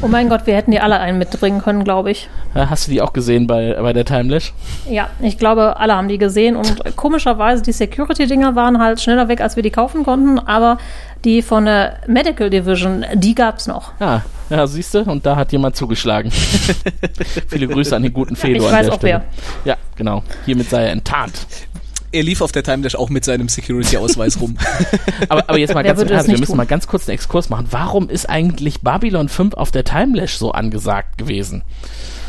Oh 0.01 0.07
mein 0.07 0.29
Gott, 0.29 0.47
wir 0.47 0.55
hätten 0.55 0.71
die 0.71 0.79
alle 0.79 0.99
einen 0.99 1.17
mitbringen 1.17 1.61
können, 1.61 1.83
glaube 1.83 2.11
ich. 2.11 2.29
Hast 2.55 2.87
du 2.87 2.91
die 2.91 3.01
auch 3.01 3.13
gesehen 3.13 3.45
bei, 3.47 3.77
bei 3.79 3.93
der 3.93 4.05
Timelash? 4.05 4.53
Ja, 4.89 5.09
ich 5.19 5.37
glaube, 5.37 5.77
alle 5.77 5.95
haben 5.95 6.07
die 6.07 6.17
gesehen. 6.17 6.55
Und 6.55 6.95
komischerweise, 6.95 7.61
die 7.61 7.71
Security-Dinger 7.71 8.55
waren 8.55 8.79
halt 8.79 8.99
schneller 8.99 9.27
weg, 9.27 9.41
als 9.41 9.55
wir 9.55 9.63
die 9.63 9.69
kaufen 9.69 10.03
konnten. 10.03 10.39
Aber 10.39 10.77
die 11.23 11.41
von 11.41 11.65
der 11.65 11.97
Medical 12.07 12.49
Division, 12.49 13.05
die 13.13 13.35
gab 13.35 13.57
es 13.57 13.67
noch. 13.67 13.91
Ah, 13.99 14.21
ja, 14.49 14.65
siehst 14.65 14.93
du, 14.93 15.01
und 15.01 15.25
da 15.25 15.35
hat 15.35 15.51
jemand 15.51 15.75
zugeschlagen. 15.75 16.31
Viele 17.47 17.67
Grüße 17.67 17.95
an 17.95 18.03
den 18.03 18.13
guten 18.13 18.35
Fedor. 18.35 18.67
Ich 18.67 18.71
weiß 18.71 18.89
auch 18.89 18.95
Stelle. 18.97 19.23
wer. 19.63 19.73
Ja, 19.73 19.77
genau. 19.95 20.23
Hiermit 20.45 20.69
sei 20.69 20.85
er 20.85 20.91
enttarnt 20.91 21.45
er 22.11 22.23
lief 22.23 22.41
auf 22.41 22.51
der 22.51 22.63
Timelash 22.63 22.95
auch 22.95 23.09
mit 23.09 23.25
seinem 23.25 23.49
Security-Ausweis 23.49 24.39
rum. 24.41 24.57
aber, 25.29 25.43
aber 25.47 25.57
jetzt 25.57 25.73
mal 25.73 25.83
ganz 25.83 26.01
ernst, 26.01 26.27
wir 26.27 26.37
müssen 26.37 26.45
tun? 26.45 26.57
mal 26.57 26.65
ganz 26.65 26.87
kurz 26.87 27.07
einen 27.07 27.15
Exkurs 27.15 27.49
machen. 27.49 27.67
Warum 27.71 28.09
ist 28.09 28.29
eigentlich 28.29 28.81
Babylon 28.81 29.29
5 29.29 29.53
auf 29.55 29.71
der 29.71 29.83
Timelash 29.83 30.37
so 30.37 30.51
angesagt 30.51 31.17
gewesen? 31.17 31.63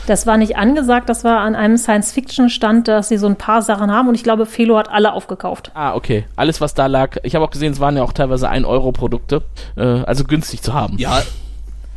Das 0.06 0.26
war 0.26 0.36
nicht 0.36 0.56
angesagt, 0.56 1.08
das 1.08 1.22
war 1.22 1.40
an 1.40 1.54
einem 1.54 1.76
Science-Fiction-Stand, 1.76 2.88
dass 2.88 3.08
sie 3.08 3.18
so 3.18 3.28
ein 3.28 3.36
paar 3.36 3.62
Sachen 3.62 3.92
haben 3.92 4.08
und 4.08 4.16
ich 4.16 4.24
glaube, 4.24 4.46
Felo 4.46 4.76
hat 4.76 4.90
alle 4.90 5.12
aufgekauft. 5.12 5.70
Ah, 5.74 5.94
okay. 5.94 6.24
Alles, 6.34 6.60
was 6.60 6.74
da 6.74 6.86
lag. 6.86 7.18
Ich 7.22 7.36
habe 7.36 7.44
auch 7.44 7.50
gesehen, 7.50 7.72
es 7.72 7.78
waren 7.78 7.96
ja 7.96 8.02
auch 8.02 8.12
teilweise 8.12 8.50
1-Euro-Produkte, 8.50 9.42
äh, 9.76 9.82
also 9.82 10.24
günstig 10.24 10.62
zu 10.62 10.74
haben. 10.74 10.98
Ja, 10.98 11.22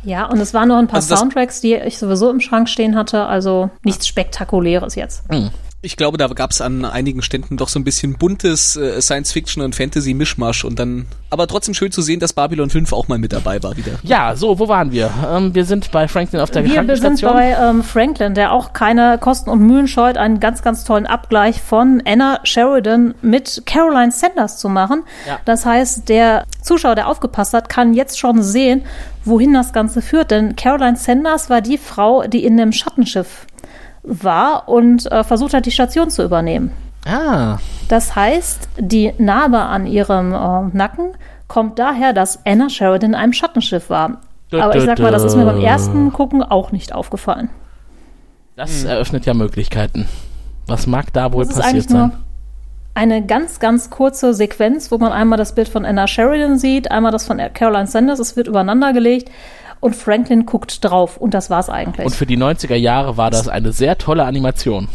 ja, 0.04 0.26
und 0.26 0.38
es 0.38 0.54
waren 0.54 0.68
noch 0.68 0.78
ein 0.78 0.86
paar 0.86 0.96
also 1.00 1.16
Soundtracks, 1.16 1.60
die 1.60 1.74
ich 1.74 1.98
sowieso 1.98 2.30
im 2.30 2.40
Schrank 2.40 2.68
stehen 2.68 2.94
hatte, 2.94 3.24
also 3.24 3.70
nichts 3.82 4.06
Spektakuläres 4.06 4.94
jetzt. 4.94 5.28
Mhm 5.32 5.50
ich 5.86 5.96
glaube, 5.96 6.18
da 6.18 6.26
gab 6.26 6.50
es 6.50 6.60
an 6.60 6.84
einigen 6.84 7.22
Ständen 7.22 7.56
doch 7.56 7.68
so 7.68 7.78
ein 7.78 7.84
bisschen 7.84 8.14
buntes 8.14 8.76
äh, 8.76 9.00
Science-Fiction 9.00 9.62
und 9.62 9.76
Fantasy-Mischmasch 9.76 10.64
und 10.64 10.78
dann, 10.80 11.06
aber 11.30 11.46
trotzdem 11.46 11.74
schön 11.74 11.92
zu 11.92 12.02
sehen, 12.02 12.18
dass 12.18 12.32
Babylon 12.32 12.70
5 12.70 12.92
auch 12.92 13.06
mal 13.06 13.18
mit 13.18 13.32
dabei 13.32 13.62
war 13.62 13.76
wieder. 13.76 13.92
Ja, 14.02 14.34
so, 14.34 14.58
wo 14.58 14.68
waren 14.68 14.90
wir? 14.90 15.10
Ähm, 15.30 15.54
wir 15.54 15.64
sind 15.64 15.92
bei 15.92 16.08
Franklin 16.08 16.40
auf 16.40 16.50
der 16.50 16.64
wir, 16.64 16.86
Wir 16.86 16.96
sind 16.96 17.22
bei 17.22 17.56
ähm, 17.58 17.84
Franklin, 17.84 18.34
der 18.34 18.52
auch 18.52 18.72
keine 18.72 19.16
Kosten 19.18 19.48
und 19.48 19.60
Mühen 19.60 19.86
scheut, 19.86 20.16
einen 20.16 20.40
ganz, 20.40 20.62
ganz 20.62 20.84
tollen 20.84 21.06
Abgleich 21.06 21.62
von 21.62 22.02
Anna 22.04 22.40
Sheridan 22.42 23.14
mit 23.22 23.62
Caroline 23.64 24.10
Sanders 24.10 24.58
zu 24.58 24.68
machen. 24.68 25.04
Ja. 25.26 25.38
Das 25.44 25.64
heißt, 25.64 26.08
der 26.08 26.44
Zuschauer, 26.62 26.96
der 26.96 27.08
aufgepasst 27.08 27.54
hat, 27.54 27.68
kann 27.68 27.94
jetzt 27.94 28.18
schon 28.18 28.42
sehen, 28.42 28.82
wohin 29.24 29.54
das 29.54 29.72
Ganze 29.72 30.02
führt. 30.02 30.32
Denn 30.32 30.56
Caroline 30.56 30.96
Sanders 30.96 31.48
war 31.48 31.60
die 31.60 31.78
Frau, 31.78 32.24
die 32.26 32.44
in 32.44 32.56
dem 32.56 32.72
Schattenschiff 32.72 33.46
war 34.06 34.68
und 34.68 35.10
äh, 35.10 35.24
versucht 35.24 35.52
hat, 35.52 35.66
die 35.66 35.70
Station 35.70 36.10
zu 36.10 36.24
übernehmen. 36.24 36.72
Ah. 37.04 37.58
Das 37.88 38.16
heißt, 38.16 38.68
die 38.78 39.12
Narbe 39.18 39.58
an 39.58 39.86
ihrem 39.86 40.32
äh, 40.32 40.76
Nacken 40.76 41.12
kommt 41.48 41.78
daher, 41.78 42.12
dass 42.12 42.44
Anna 42.46 42.68
Sheridan 42.68 43.10
in 43.10 43.14
einem 43.14 43.32
Schattenschiff 43.32 43.90
war. 43.90 44.20
Aber 44.52 44.76
ich 44.76 44.84
sag 44.84 44.98
mal, 44.98 45.12
das 45.12 45.24
ist 45.24 45.36
mir 45.36 45.44
beim 45.44 45.60
ersten 45.60 46.12
Gucken 46.12 46.42
auch 46.42 46.72
nicht 46.72 46.92
aufgefallen. 46.94 47.50
Das 48.54 48.82
hm. 48.82 48.88
eröffnet 48.88 49.26
ja 49.26 49.34
Möglichkeiten. 49.34 50.08
Was 50.66 50.86
mag 50.86 51.12
da 51.12 51.32
wohl 51.32 51.44
das 51.44 51.56
passiert 51.56 51.88
sein? 51.88 52.12
eine 52.96 53.24
ganz, 53.24 53.60
ganz 53.60 53.90
kurze 53.90 54.32
Sequenz, 54.32 54.90
wo 54.90 54.96
man 54.96 55.12
einmal 55.12 55.36
das 55.36 55.54
Bild 55.54 55.68
von 55.68 55.84
Anna 55.84 56.06
Sheridan 56.06 56.58
sieht, 56.58 56.90
einmal 56.90 57.12
das 57.12 57.26
von 57.26 57.36
Caroline 57.52 57.86
Sanders. 57.86 58.18
Es 58.18 58.36
wird 58.36 58.48
übereinander 58.48 58.94
gelegt 58.94 59.30
und 59.80 59.94
Franklin 59.94 60.46
guckt 60.46 60.84
drauf 60.84 61.16
und 61.16 61.34
das 61.34 61.50
war's 61.50 61.68
eigentlich. 61.68 62.06
Und 62.06 62.14
für 62.14 62.26
die 62.26 62.38
90er 62.38 62.74
Jahre 62.76 63.16
war 63.16 63.30
das 63.30 63.48
eine 63.48 63.72
sehr 63.72 63.98
tolle 63.98 64.24
Animation. 64.24 64.88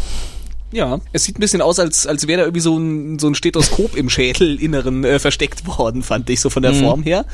Ja, 0.72 1.00
es 1.12 1.26
sieht 1.26 1.38
ein 1.38 1.42
bisschen 1.42 1.62
aus, 1.62 1.80
als, 1.80 2.08
als 2.08 2.28
wäre 2.28 2.40
da 2.40 2.44
irgendwie 2.46 2.62
so 2.62 2.78
ein, 2.78 3.20
so 3.20 3.28
ein 3.28 3.36
Stethoskop 3.36 3.96
im 3.96 4.10
Schädelinneren 4.10 5.04
äh, 5.04 5.20
versteckt 5.20 5.68
worden, 5.68 6.02
fand 6.02 6.30
ich, 6.30 6.40
so 6.40 6.50
von 6.50 6.64
der 6.64 6.74
mhm. 6.74 6.80
Form 6.80 7.04
her. 7.04 7.26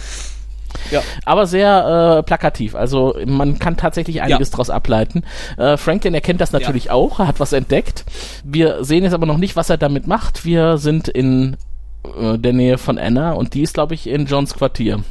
Ja. 0.91 1.01
Aber 1.25 1.47
sehr 1.47 2.19
äh, 2.19 2.23
plakativ. 2.23 2.75
Also 2.75 3.15
man 3.25 3.59
kann 3.59 3.77
tatsächlich 3.77 4.21
einiges 4.21 4.49
ja. 4.49 4.51
daraus 4.51 4.69
ableiten. 4.69 5.23
Äh, 5.57 5.77
Franklin 5.77 6.13
erkennt 6.13 6.41
das 6.41 6.51
natürlich 6.51 6.85
ja. 6.85 6.91
auch, 6.91 7.19
er 7.19 7.27
hat 7.27 7.39
was 7.39 7.53
entdeckt. 7.53 8.05
Wir 8.43 8.83
sehen 8.83 9.03
jetzt 9.03 9.13
aber 9.13 9.25
noch 9.25 9.37
nicht, 9.37 9.55
was 9.55 9.69
er 9.69 9.77
damit 9.77 10.07
macht. 10.07 10.45
Wir 10.45 10.77
sind 10.77 11.07
in 11.07 11.57
äh, 12.19 12.37
der 12.37 12.53
Nähe 12.53 12.77
von 12.77 12.97
Anna 12.97 13.33
und 13.33 13.53
die 13.53 13.61
ist, 13.61 13.73
glaube 13.73 13.93
ich, 13.93 14.07
in 14.07 14.25
Johns 14.25 14.55
Quartier 14.55 15.03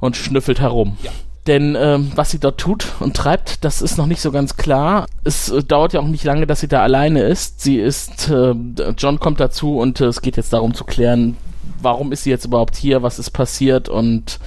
und 0.00 0.16
schnüffelt 0.16 0.60
herum. 0.60 0.96
Ja. 1.02 1.10
Denn 1.46 1.74
ähm, 1.78 2.12
was 2.14 2.30
sie 2.30 2.38
dort 2.38 2.58
tut 2.58 2.86
und 3.00 3.16
treibt, 3.16 3.64
das 3.64 3.80
ist 3.80 3.96
noch 3.96 4.06
nicht 4.06 4.20
so 4.20 4.30
ganz 4.30 4.56
klar. 4.56 5.06
Es 5.24 5.48
äh, 5.48 5.64
dauert 5.64 5.94
ja 5.94 6.00
auch 6.00 6.06
nicht 6.06 6.24
lange, 6.24 6.46
dass 6.46 6.60
sie 6.60 6.68
da 6.68 6.82
alleine 6.82 7.22
ist. 7.22 7.60
Sie 7.60 7.78
ist, 7.78 8.28
äh, 8.28 8.54
John 8.98 9.18
kommt 9.18 9.40
dazu 9.40 9.78
und 9.78 10.00
äh, 10.00 10.06
es 10.06 10.20
geht 10.20 10.36
jetzt 10.36 10.52
darum 10.52 10.74
zu 10.74 10.84
klären, 10.84 11.36
warum 11.80 12.12
ist 12.12 12.24
sie 12.24 12.30
jetzt 12.30 12.44
überhaupt 12.44 12.76
hier, 12.76 13.02
was 13.02 13.18
ist 13.18 13.30
passiert 13.30 13.88
und 13.88 14.38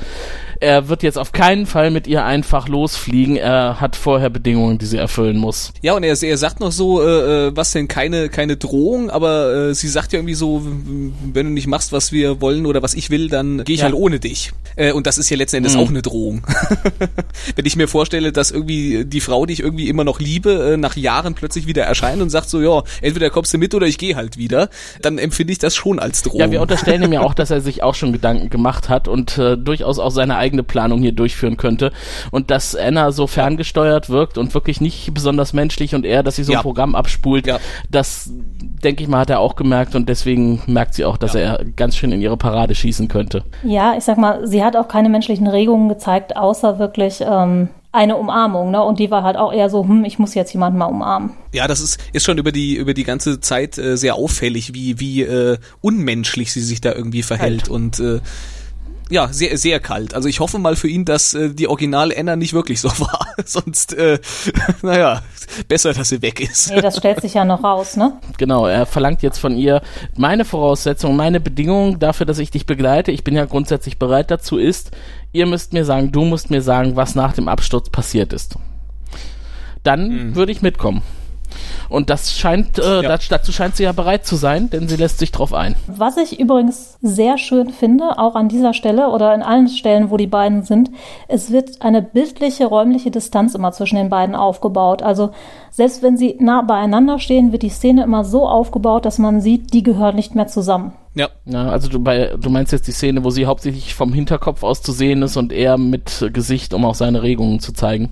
er 0.64 0.90
wird 0.90 1.04
jetzt 1.04 1.18
auf 1.18 1.32
keinen 1.32 1.66
Fall 1.66 1.92
mit 1.92 2.08
ihr 2.08 2.24
einfach 2.24 2.68
losfliegen. 2.68 3.36
Er 3.36 3.82
hat 3.82 3.96
vorher 3.96 4.30
Bedingungen, 4.30 4.78
die 4.78 4.86
sie 4.86 4.98
erfüllen 4.98 5.38
muss. 5.38 5.74
Ja, 5.82 5.94
und 5.94 6.04
er, 6.04 6.22
er 6.22 6.38
sagt 6.38 6.60
noch 6.60 6.72
so, 6.72 7.02
äh, 7.02 7.48
äh 7.48 7.52
was 7.56 7.72
denn 7.72 7.88
keine 7.88 8.30
keine 8.30 8.58
Drohung, 8.58 9.10
aber 9.10 9.54
äh, 9.54 9.76
sie 9.76 9.90
sagt 9.90 10.14
ja 10.14 10.20
irgendwie 10.20 10.34
so, 10.34 10.64
wenn 10.64 11.46
du 11.48 11.52
nicht 11.52 11.68
machst, 11.68 11.92
was 11.92 12.12
wir 12.12 12.42
wollen 12.42 12.66
oder 12.66 12.82
was 12.82 12.94
ich 12.94 13.10
will, 13.10 13.30
dann 13.30 13.64
gehe 13.64 13.76
ich 13.76 13.82
ja. 13.82 13.86
halt 13.86 13.96
ohne 13.96 14.20
dich. 14.20 14.52
Äh, 14.76 14.92
und 14.92 15.08
das 15.08 15.18
ist 15.18 15.30
ja 15.30 15.38
letzten 15.38 15.58
Endes 15.58 15.76
mhm. 15.76 15.82
auch 15.82 15.90
eine 15.90 16.02
Drohung. 16.02 16.44
wenn 17.56 17.66
ich 17.66 17.76
mir 17.76 17.88
vorstelle, 17.88 18.32
dass 18.32 18.52
irgendwie 18.52 19.06
die 19.06 19.22
Frau, 19.22 19.46
die 19.46 19.54
ich 19.54 19.60
irgendwie 19.60 19.90
immer 19.90 20.04
noch 20.04 20.20
liebe, 20.20 20.74
äh, 20.74 20.78
nach 20.78 20.96
Jahren 20.96 21.34
plötzlich 21.36 21.68
wieder 21.68 21.84
erscheint 21.84 22.22
und 22.22 22.30
sagt 22.30 22.50
so, 22.50 22.62
ja, 22.62 22.84
entweder 23.02 23.30
kommst 23.30 23.54
du 23.54 23.58
mit 23.58 23.76
oder 23.76 23.88
ich 23.88 23.98
gehe 23.98 24.16
halt 24.16 24.38
wieder, 24.38 24.70
dann 25.02 25.18
empfinde 25.18 25.54
ich 25.54 25.60
das 25.60 25.76
schon 25.76 26.00
als 26.00 26.22
Drohung. 26.22 26.40
Ja, 26.40 26.52
wir 26.52 26.62
unterstellen 26.62 27.04
ihm 27.04 27.14
ja 27.14 27.22
auch, 27.24 27.34
dass 27.34 27.52
er 27.52 27.62
sich 27.62 27.84
auch 27.84 27.96
schon 27.96 28.14
Gedanken 28.14 28.50
gemacht 28.50 28.90
hat 28.90 29.08
und 29.08 29.38
äh, 29.38 29.58
durchaus 29.58 30.00
auch 30.00 30.12
seine 30.12 30.38
eigene 30.38 30.53
Planung 30.62 31.02
hier 31.02 31.14
durchführen 31.14 31.58
könnte. 31.58 31.92
Und 32.30 32.52
dass 32.52 32.76
Anna 32.76 33.12
so 33.12 33.26
ferngesteuert 33.26 34.12
wirkt 34.12 34.38
und 34.38 34.54
wirklich 34.54 34.82
nicht 34.82 35.12
besonders 35.16 35.54
menschlich 35.54 35.96
und 35.96 36.06
er, 36.06 36.22
dass 36.22 36.36
sie 36.36 36.44
so 36.44 36.52
ja. 36.52 36.60
ein 36.60 36.64
Programm 36.64 36.94
abspult, 36.94 37.48
ja. 37.48 37.58
das 37.90 38.30
denke 38.84 39.02
ich 39.02 39.10
mal, 39.10 39.20
hat 39.20 39.32
er 39.32 39.40
auch 39.40 39.56
gemerkt 39.56 39.96
und 39.96 40.10
deswegen 40.10 40.62
merkt 40.68 40.94
sie 40.94 41.06
auch, 41.06 41.18
dass 41.18 41.34
ja. 41.34 41.40
er 41.40 41.66
ganz 41.76 41.96
schön 41.96 42.12
in 42.12 42.22
ihre 42.22 42.38
Parade 42.38 42.76
schießen 42.76 43.08
könnte. 43.08 43.44
Ja, 43.64 43.96
ich 43.98 44.04
sag 44.04 44.18
mal, 44.18 44.46
sie 44.46 44.64
hat 44.64 44.76
auch 44.76 44.88
keine 44.88 45.10
menschlichen 45.10 45.48
Regungen 45.48 45.90
gezeigt, 45.90 46.36
außer 46.36 46.78
wirklich 46.78 47.22
ähm, 47.22 47.70
eine 47.94 48.18
Umarmung, 48.18 48.72
ne? 48.72 48.84
Und 48.84 49.00
die 49.00 49.12
war 49.12 49.24
halt 49.24 49.38
auch 49.38 49.54
eher 49.54 49.70
so, 49.70 49.84
hm, 49.84 50.04
ich 50.04 50.18
muss 50.18 50.34
jetzt 50.34 50.52
jemanden 50.52 50.80
mal 50.80 50.88
umarmen. 50.88 51.32
Ja, 51.54 51.68
das 51.68 51.80
ist, 51.80 52.00
ist 52.12 52.26
schon 52.26 52.40
über 52.40 52.52
die, 52.52 52.76
über 52.76 52.96
die 52.96 53.04
ganze 53.04 53.40
Zeit 53.40 53.78
äh, 53.78 53.96
sehr 53.98 54.16
auffällig, 54.16 54.74
wie, 54.74 55.00
wie 55.00 55.22
äh, 55.22 55.58
unmenschlich 55.80 56.52
sie 56.52 56.62
sich 56.62 56.82
da 56.82 56.92
irgendwie 56.92 57.22
verhält. 57.22 57.64
Halt. 57.64 57.70
Und 57.70 58.00
äh, 58.00 58.20
ja, 59.10 59.32
sehr, 59.32 59.58
sehr 59.58 59.80
kalt. 59.80 60.14
Also 60.14 60.30
ich 60.30 60.40
hoffe 60.40 60.60
mal 60.60 60.76
für 60.76 60.88
ihn, 60.88 61.06
dass 61.06 61.34
äh, 61.34 61.50
die 61.54 61.68
originale 61.68 62.18
Anna 62.18 62.36
nicht 62.36 62.54
wirklich 62.54 62.82
so 62.82 62.90
war. 63.00 63.28
Sonst, 63.46 63.94
äh, 63.94 64.20
naja, 64.82 65.22
besser, 65.68 65.94
dass 65.94 66.10
sie 66.10 66.22
weg 66.22 66.40
ist. 66.40 66.72
Nee, 66.72 66.82
das 66.82 66.98
stellt 66.98 67.22
sich 67.22 67.34
ja 67.34 67.46
noch 67.46 67.64
raus, 67.64 67.98
ne? 67.98 68.14
Genau, 68.38 68.68
er 68.68 68.86
verlangt 68.86 69.22
jetzt 69.22 69.40
von 69.40 69.58
ihr 69.58 69.82
meine 70.16 70.46
Voraussetzung, 70.46 71.16
meine 71.16 71.40
Bedingung 71.40 72.00
dafür, 72.00 72.26
dass 72.26 72.40
ich 72.40 72.52
dich 72.52 72.66
begleite. 72.66 73.12
Ich 73.12 73.24
bin 73.24 73.36
ja 73.36 73.46
grundsätzlich 73.46 74.00
bereit 74.00 74.32
dazu, 74.32 74.58
ist, 74.58 74.92
ihr 75.32 75.46
müsst 75.46 75.74
mir 75.74 75.86
sagen, 75.86 76.12
du 76.12 76.26
musst 76.26 76.50
mir 76.50 76.62
sagen, 76.62 76.96
was 76.96 77.16
nach 77.16 77.34
dem 77.34 77.48
Absturz 77.48 77.90
passiert 77.90 78.34
ist. 78.34 78.56
Dann 79.84 80.10
mhm. 80.10 80.36
würde 80.36 80.52
ich 80.52 80.62
mitkommen. 80.62 81.02
Und 81.90 82.10
das 82.10 82.34
scheint, 82.34 82.80
äh, 82.80 83.04
ja. 83.04 83.18
dazu 83.30 83.52
scheint 83.52 83.76
sie 83.76 83.84
ja 83.84 83.92
bereit 83.92 84.26
zu 84.26 84.36
sein, 84.36 84.70
denn 84.70 84.88
sie 84.88 84.96
lässt 84.96 85.20
sich 85.20 85.32
drauf 85.32 85.54
ein. 85.54 85.76
Was 85.88 86.18
ich 86.18 86.40
übrigens 86.40 86.98
sehr 87.02 87.38
schön 87.38 87.70
finde, 87.70 88.18
auch 88.18 88.36
an 88.36 88.50
dieser 88.50 88.74
Stelle 88.74 89.10
oder 89.10 89.34
in 89.34 89.42
allen 89.42 89.68
Stellen, 89.68 90.10
wo 90.10 90.18
die 90.18 90.28
beiden 90.28 90.64
sind, 90.64 90.90
es 91.28 91.52
wird 91.52 91.82
eine 91.82 92.02
bildliche, 92.02 92.66
räumliche 92.66 93.12
Distanz 93.12 93.56
immer 93.56 93.72
zwischen 93.72 93.96
den 93.96 94.10
beiden 94.10 94.36
aufgebaut. 94.36 95.02
Also 95.02 95.32
selbst 95.72 96.04
wenn 96.04 96.18
sie 96.18 96.36
nah 96.40 96.62
beieinander 96.62 97.20
stehen, 97.20 97.52
wird 97.52 97.64
die 97.64 97.70
Szene 97.70 98.04
immer 98.04 98.24
so 98.24 98.48
aufgebaut, 98.48 99.06
dass 99.06 99.18
man 99.18 99.42
sieht, 99.42 99.74
die 99.74 99.84
gehören 99.84 100.16
nicht 100.16 100.36
mehr 100.36 100.48
zusammen. 100.48 100.94
Ja. 101.16 101.30
ja 101.46 101.70
also 101.70 101.90
du, 101.90 102.00
bei, 102.00 102.32
du 102.40 102.50
meinst 102.50 102.72
jetzt 102.72 102.88
die 102.88 102.92
Szene, 102.92 103.24
wo 103.24 103.30
sie 103.30 103.46
hauptsächlich 103.46 103.94
vom 103.94 104.14
Hinterkopf 104.14 104.64
aus 104.64 104.82
zu 104.82 104.92
sehen 104.92 105.22
ist 105.22 105.38
und 105.38 105.52
er 105.52 105.78
mit 105.78 106.30
Gesicht, 106.34 106.74
um 106.74 106.86
auch 106.86 106.96
seine 106.96 107.24
Regungen 107.24 107.60
zu 107.60 107.74
zeigen. 107.74 108.10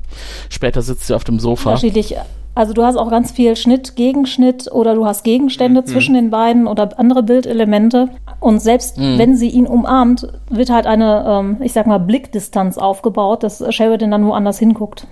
Später 0.50 0.82
sitzt 0.82 1.08
sie 1.08 1.16
auf 1.16 1.24
dem 1.24 1.40
Sofa. 1.40 1.72
Unterschiedlich 1.72 2.16
also 2.54 2.74
du 2.74 2.84
hast 2.84 2.98
auch 2.98 3.10
ganz 3.10 3.32
viel 3.32 3.56
Schnitt, 3.56 3.96
Gegenschnitt 3.96 4.70
oder 4.72 4.94
du 4.96 5.06
hast 5.06 5.24
Gegenstände 5.24 5.82
mhm. 5.82 5.86
zwischen 5.86 6.14
den 6.16 6.30
beiden 6.30 6.68
oder 6.68 7.00
andere 7.00 7.24
Bildelemente. 7.24 8.10
Und 8.40 8.60
selbst 8.60 8.98
mhm. 8.98 9.18
wenn 9.18 9.36
sie 9.36 9.50
ihn 9.50 9.68
umarmt, 9.68 10.28
wird 10.50 10.70
halt 10.70 10.86
eine, 10.86 11.26
ähm, 11.28 11.58
ich 11.62 11.74
sag 11.74 11.88
mal, 11.88 12.00
Blickdistanz 12.00 12.78
aufgebaut, 12.78 13.44
dass 13.44 13.64
Sheridan 13.74 14.12
dann 14.12 14.26
woanders 14.26 14.60
hinguckt. 14.60 15.08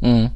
Mhm. 0.00 0.30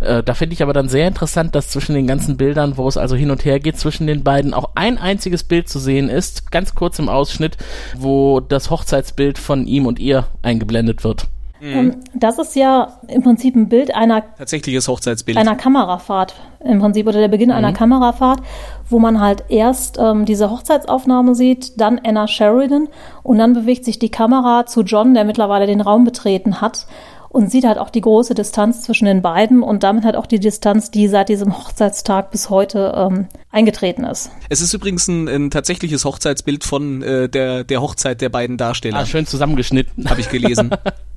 Äh, 0.00 0.22
da 0.22 0.34
finde 0.34 0.54
ich 0.54 0.62
aber 0.62 0.72
dann 0.72 0.88
sehr 0.88 1.06
interessant, 1.06 1.54
dass 1.54 1.68
zwischen 1.68 1.94
den 1.94 2.06
ganzen 2.06 2.36
Bildern, 2.36 2.76
wo 2.76 2.88
es 2.88 2.96
also 2.96 3.16
hin 3.16 3.30
und 3.30 3.44
her 3.44 3.60
geht, 3.60 3.78
zwischen 3.78 4.06
den 4.06 4.22
beiden 4.22 4.54
auch 4.54 4.70
ein 4.74 4.98
einziges 4.98 5.44
Bild 5.44 5.68
zu 5.68 5.78
sehen 5.78 6.08
ist, 6.08 6.50
ganz 6.50 6.74
kurz 6.74 6.98
im 6.98 7.08
Ausschnitt, 7.08 7.56
wo 7.96 8.40
das 8.40 8.70
Hochzeitsbild 8.70 9.38
von 9.38 9.66
ihm 9.66 9.86
und 9.86 9.98
ihr 9.98 10.26
eingeblendet 10.42 11.04
wird. 11.04 11.26
Mhm. 11.60 11.72
Ähm, 11.72 11.96
das 12.14 12.38
ist 12.38 12.56
ja 12.56 12.98
im 13.08 13.22
Prinzip 13.22 13.54
ein 13.54 13.68
Bild 13.68 13.94
einer 13.94 14.22
tatsächliches 14.36 14.88
Hochzeitsbild 14.88 15.36
einer 15.36 15.56
Kamerafahrt 15.56 16.34
im 16.64 16.80
Prinzip 16.80 17.06
oder 17.06 17.20
der 17.20 17.28
Beginn 17.28 17.50
mhm. 17.50 17.56
einer 17.56 17.72
Kamerafahrt, 17.72 18.40
wo 18.88 18.98
man 18.98 19.20
halt 19.20 19.44
erst 19.48 19.98
ähm, 19.98 20.24
diese 20.24 20.50
Hochzeitsaufnahme 20.50 21.34
sieht, 21.34 21.80
dann 21.80 22.00
Anna 22.04 22.26
Sheridan 22.26 22.88
und 23.22 23.38
dann 23.38 23.54
bewegt 23.54 23.84
sich 23.84 23.98
die 23.98 24.10
Kamera 24.10 24.66
zu 24.66 24.82
John, 24.82 25.14
der 25.14 25.24
mittlerweile 25.24 25.66
den 25.66 25.80
Raum 25.80 26.04
betreten 26.04 26.60
hat 26.60 26.86
und 27.30 27.50
sieht 27.50 27.64
halt 27.64 27.78
auch 27.78 27.90
die 27.90 28.00
große 28.00 28.34
Distanz 28.34 28.82
zwischen 28.82 29.04
den 29.04 29.22
beiden 29.22 29.62
und 29.62 29.84
damit 29.84 30.04
halt 30.04 30.16
auch 30.16 30.26
die 30.26 30.40
Distanz, 30.40 30.90
die 30.90 31.06
seit 31.06 31.28
diesem 31.28 31.56
Hochzeitstag 31.56 32.32
bis 32.32 32.50
heute 32.50 32.92
ähm, 32.96 33.28
eingetreten 33.50 34.04
ist. 34.04 34.32
Es 34.48 34.60
ist 34.60 34.74
übrigens 34.74 35.06
ein, 35.06 35.28
ein 35.28 35.50
tatsächliches 35.50 36.04
Hochzeitsbild 36.04 36.64
von 36.64 37.02
äh, 37.02 37.28
der, 37.28 37.62
der 37.62 37.80
Hochzeit 37.80 38.20
der 38.20 38.30
beiden 38.30 38.56
Darsteller. 38.56 38.98
Ah, 38.98 39.06
schön 39.06 39.26
zusammengeschnitten. 39.26 40.10
Habe 40.10 40.20
ich 40.20 40.28
gelesen. 40.28 40.70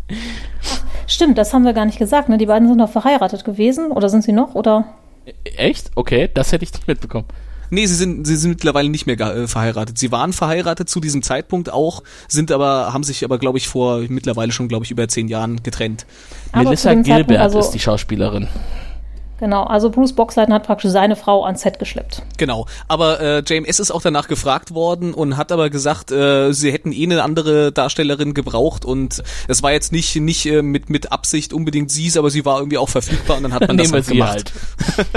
Stimmt, 1.08 1.38
das 1.38 1.54
haben 1.54 1.66
wir 1.66 1.74
gar 1.74 1.86
nicht 1.86 2.00
gesagt. 2.00 2.30
Ne? 2.30 2.38
Die 2.38 2.46
beiden 2.46 2.68
sind 2.68 2.78
noch 2.78 2.90
verheiratet 2.90 3.44
gewesen 3.46 3.92
oder 3.92 4.10
sind 4.10 4.24
sie 4.24 4.32
noch? 4.32 4.56
Oder? 4.56 4.86
Echt? 5.44 5.92
Okay, 5.96 6.30
das 6.34 6.52
hätte 6.52 6.64
ich 6.64 6.74
nicht 6.74 6.88
mitbekommen. 6.88 7.28
Nee, 7.70 7.88
sie 7.88 7.96
sind, 7.96 8.28
sie 8.28 8.36
sind 8.36 8.52
mittlerweile 8.52 8.90
nicht 8.90 9.08
mehr 9.08 9.20
äh, 9.20 9.48
verheiratet. 9.48 9.98
Sie 9.98 10.12
waren 10.12 10.32
verheiratet 10.32 10.90
zu 10.90 11.00
diesem 11.00 11.24
Zeitpunkt 11.24 11.72
auch, 11.72 12.04
sind 12.28 12.52
aber, 12.52 12.94
haben 12.94 13.04
sich 13.04 13.24
aber, 13.24 13.40
glaube 13.40 13.58
ich, 13.58 13.68
vor 13.68 14.02
mittlerweile 14.10 14.52
schon, 14.52 14.68
glaube 14.68 14.86
ich, 14.86 14.92
über 14.92 15.08
zehn 15.08 15.28
Jahren 15.28 15.64
getrennt. 15.64 16.06
Aber 16.52 16.66
Melissa 16.66 16.94
Gilbert 16.94 17.40
also 17.40 17.60
ist 17.60 17.72
die 17.72 17.80
Schauspielerin. 17.80 18.48
Genau, 19.44 19.64
also 19.66 19.90
Bruce 19.90 20.14
Boxleitner 20.14 20.56
hat 20.56 20.64
praktisch 20.64 20.92
seine 20.92 21.18
Frau 21.18 21.44
ans 21.44 21.64
Set 21.64 21.78
geschleppt. 21.78 22.22
Genau, 22.38 22.66
aber 22.88 23.20
äh, 23.20 23.40
JMS 23.40 23.82
ist 23.82 23.92
auch 23.92 24.02
danach 24.02 24.30
gefragt 24.30 24.74
worden 24.74 25.14
und 25.14 25.36
hat 25.36 25.52
aber 25.52 25.70
gesagt, 25.70 26.14
äh, 26.14 26.54
sie 26.54 26.72
hätten 26.72 26.94
eh 26.94 27.04
eine 27.04 27.22
andere 27.22 27.74
Darstellerin 27.74 28.34
gebraucht 28.36 28.86
und 28.86 29.22
es 29.50 29.62
war 29.62 29.74
jetzt 29.74 29.92
nicht 29.92 30.16
nicht 30.16 30.46
äh, 30.46 30.62
mit 30.62 30.90
mit 30.90 31.12
Absicht 31.12 31.52
unbedingt 31.52 31.92
sie, 31.92 32.10
aber 32.18 32.30
sie 32.30 32.46
war 32.46 32.60
irgendwie 32.60 32.78
auch 32.78 32.88
verfügbar 32.88 33.36
und 33.36 33.44
dann 33.44 33.52
hat 33.52 33.68
man 33.68 33.76
das 33.78 33.92
halt 33.92 34.08
gemacht. 34.08 34.54
Halt. 34.96 35.12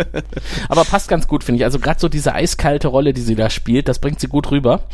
aber 0.70 0.84
passt 0.84 1.08
ganz 1.08 1.28
gut, 1.28 1.44
finde 1.44 1.58
ich. 1.58 1.64
Also 1.66 1.78
gerade 1.78 2.00
so 2.00 2.08
diese 2.08 2.32
eiskalte 2.32 2.88
Rolle, 2.88 3.12
die 3.12 3.20
sie 3.20 3.34
da 3.34 3.50
spielt, 3.50 3.88
das 3.88 3.98
bringt 3.98 4.20
sie 4.20 4.28
gut 4.28 4.50
rüber. 4.50 4.84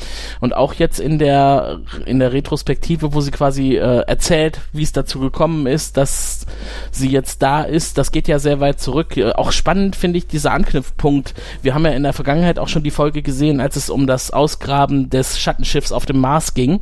Und 0.40 0.56
auch 0.56 0.74
jetzt 0.74 0.98
in 0.98 1.20
der 1.20 1.78
in 2.04 2.18
der 2.18 2.32
Retrospektive, 2.32 3.14
wo 3.14 3.20
sie 3.20 3.30
quasi 3.30 3.76
äh, 3.76 4.00
erzählt, 4.08 4.60
wie 4.72 4.82
es 4.82 4.90
dazu 4.90 5.20
gekommen 5.20 5.68
ist, 5.68 5.96
dass 5.96 6.41
sie 6.90 7.10
jetzt 7.10 7.42
da 7.42 7.62
ist, 7.62 7.98
das 7.98 8.12
geht 8.12 8.28
ja 8.28 8.38
sehr 8.38 8.60
weit 8.60 8.80
zurück. 8.80 9.16
Äh, 9.16 9.32
auch 9.32 9.52
spannend 9.52 9.96
finde 9.96 10.18
ich 10.18 10.26
dieser 10.26 10.52
Anknüpfpunkt. 10.52 11.34
Wir 11.62 11.74
haben 11.74 11.84
ja 11.84 11.92
in 11.92 12.02
der 12.02 12.12
Vergangenheit 12.12 12.58
auch 12.58 12.68
schon 12.68 12.82
die 12.82 12.90
Folge 12.90 13.22
gesehen, 13.22 13.60
als 13.60 13.76
es 13.76 13.90
um 13.90 14.06
das 14.06 14.30
Ausgraben 14.30 15.10
des 15.10 15.38
Schattenschiffs 15.38 15.92
auf 15.92 16.06
dem 16.06 16.18
Mars 16.18 16.54
ging. 16.54 16.80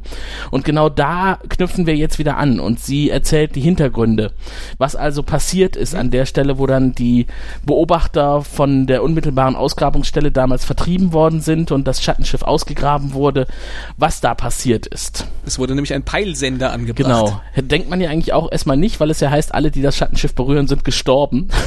Und 0.51 0.65
genau 0.65 0.89
da 0.89 1.39
knüpfen 1.49 1.87
wir 1.87 1.97
jetzt 1.97 2.19
wieder 2.19 2.37
an 2.37 2.61
und 2.61 2.81
sie 2.81 3.11
erzählt 3.11 3.55
die 3.57 3.61
Hintergründe. 3.61 4.33
Was 4.79 4.97
also 4.97 5.23
passiert 5.23 5.77
ist 5.77 5.95
an 5.95 6.11
der 6.11 6.27
Stelle, 6.27 6.59
wo 6.59 6.67
dann 6.67 6.93
die 6.93 7.27
Beobachter 7.65 8.43
von 8.43 8.87
der 8.87 9.03
unmittelbaren 9.03 9.57
Ausgrabungsstelle 9.57 10.33
damals 10.33 10.65
vertrieben 10.65 11.13
worden 11.13 11.41
sind 11.41 11.73
und 11.73 11.87
das 11.87 12.03
Schattenschiff 12.03 12.43
ausgegraben 12.43 13.15
wurde, 13.15 13.47
was 13.97 14.21
da 14.21 14.35
passiert 14.35 14.87
ist. 14.87 15.27
Es 15.47 15.59
wurde 15.59 15.75
nämlich 15.75 15.95
ein 15.95 16.05
Peilsender 16.05 16.73
angebracht. 16.73 16.97
Genau. 16.97 17.41
Denkt 17.57 17.91
man 17.91 18.01
ja 18.01 18.11
eigentlich 18.11 18.33
auch 18.33 18.51
erstmal 18.51 18.77
nicht, 18.77 19.01
weil 19.01 19.11
es 19.11 19.21
ja 19.21 19.31
heißt, 19.31 19.50
alle, 19.55 19.71
die 19.71 19.83
das 19.83 19.97
Schattenschiff 19.97 20.35
berühren, 20.35 20.67
sind 20.67 20.85
gestorben. 20.85 21.49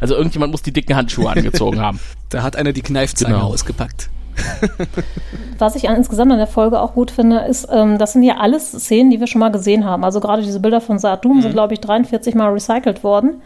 Also 0.00 0.14
irgendjemand 0.14 0.52
muss 0.52 0.62
die 0.62 0.72
dicken 0.72 0.96
Handschuhe 0.96 1.30
angezogen 1.30 1.80
haben. 1.80 2.00
Da 2.30 2.42
hat 2.42 2.56
einer 2.56 2.72
die 2.72 2.82
Kneifzange 2.82 3.34
genau. 3.34 3.46
ausgepackt. 3.48 4.10
Was 5.58 5.76
ich 5.76 5.84
insgesamt 5.84 6.30
an 6.30 6.38
der 6.38 6.46
Folge 6.46 6.80
auch 6.80 6.94
gut 6.94 7.10
finde, 7.10 7.38
ist, 7.40 7.66
ähm, 7.72 7.98
das 7.98 8.12
sind 8.12 8.22
ja 8.22 8.36
alles 8.36 8.70
Szenen, 8.70 9.10
die 9.10 9.18
wir 9.18 9.26
schon 9.26 9.40
mal 9.40 9.50
gesehen 9.50 9.84
haben. 9.84 10.04
Also 10.04 10.20
gerade 10.20 10.42
diese 10.42 10.60
Bilder 10.60 10.80
von 10.80 10.98
Saat 10.98 11.24
Doom 11.24 11.38
mhm. 11.38 11.42
sind, 11.42 11.52
glaube 11.52 11.74
ich, 11.74 11.80
43 11.80 12.34
Mal 12.34 12.52
recycelt 12.52 13.02
worden. 13.02 13.42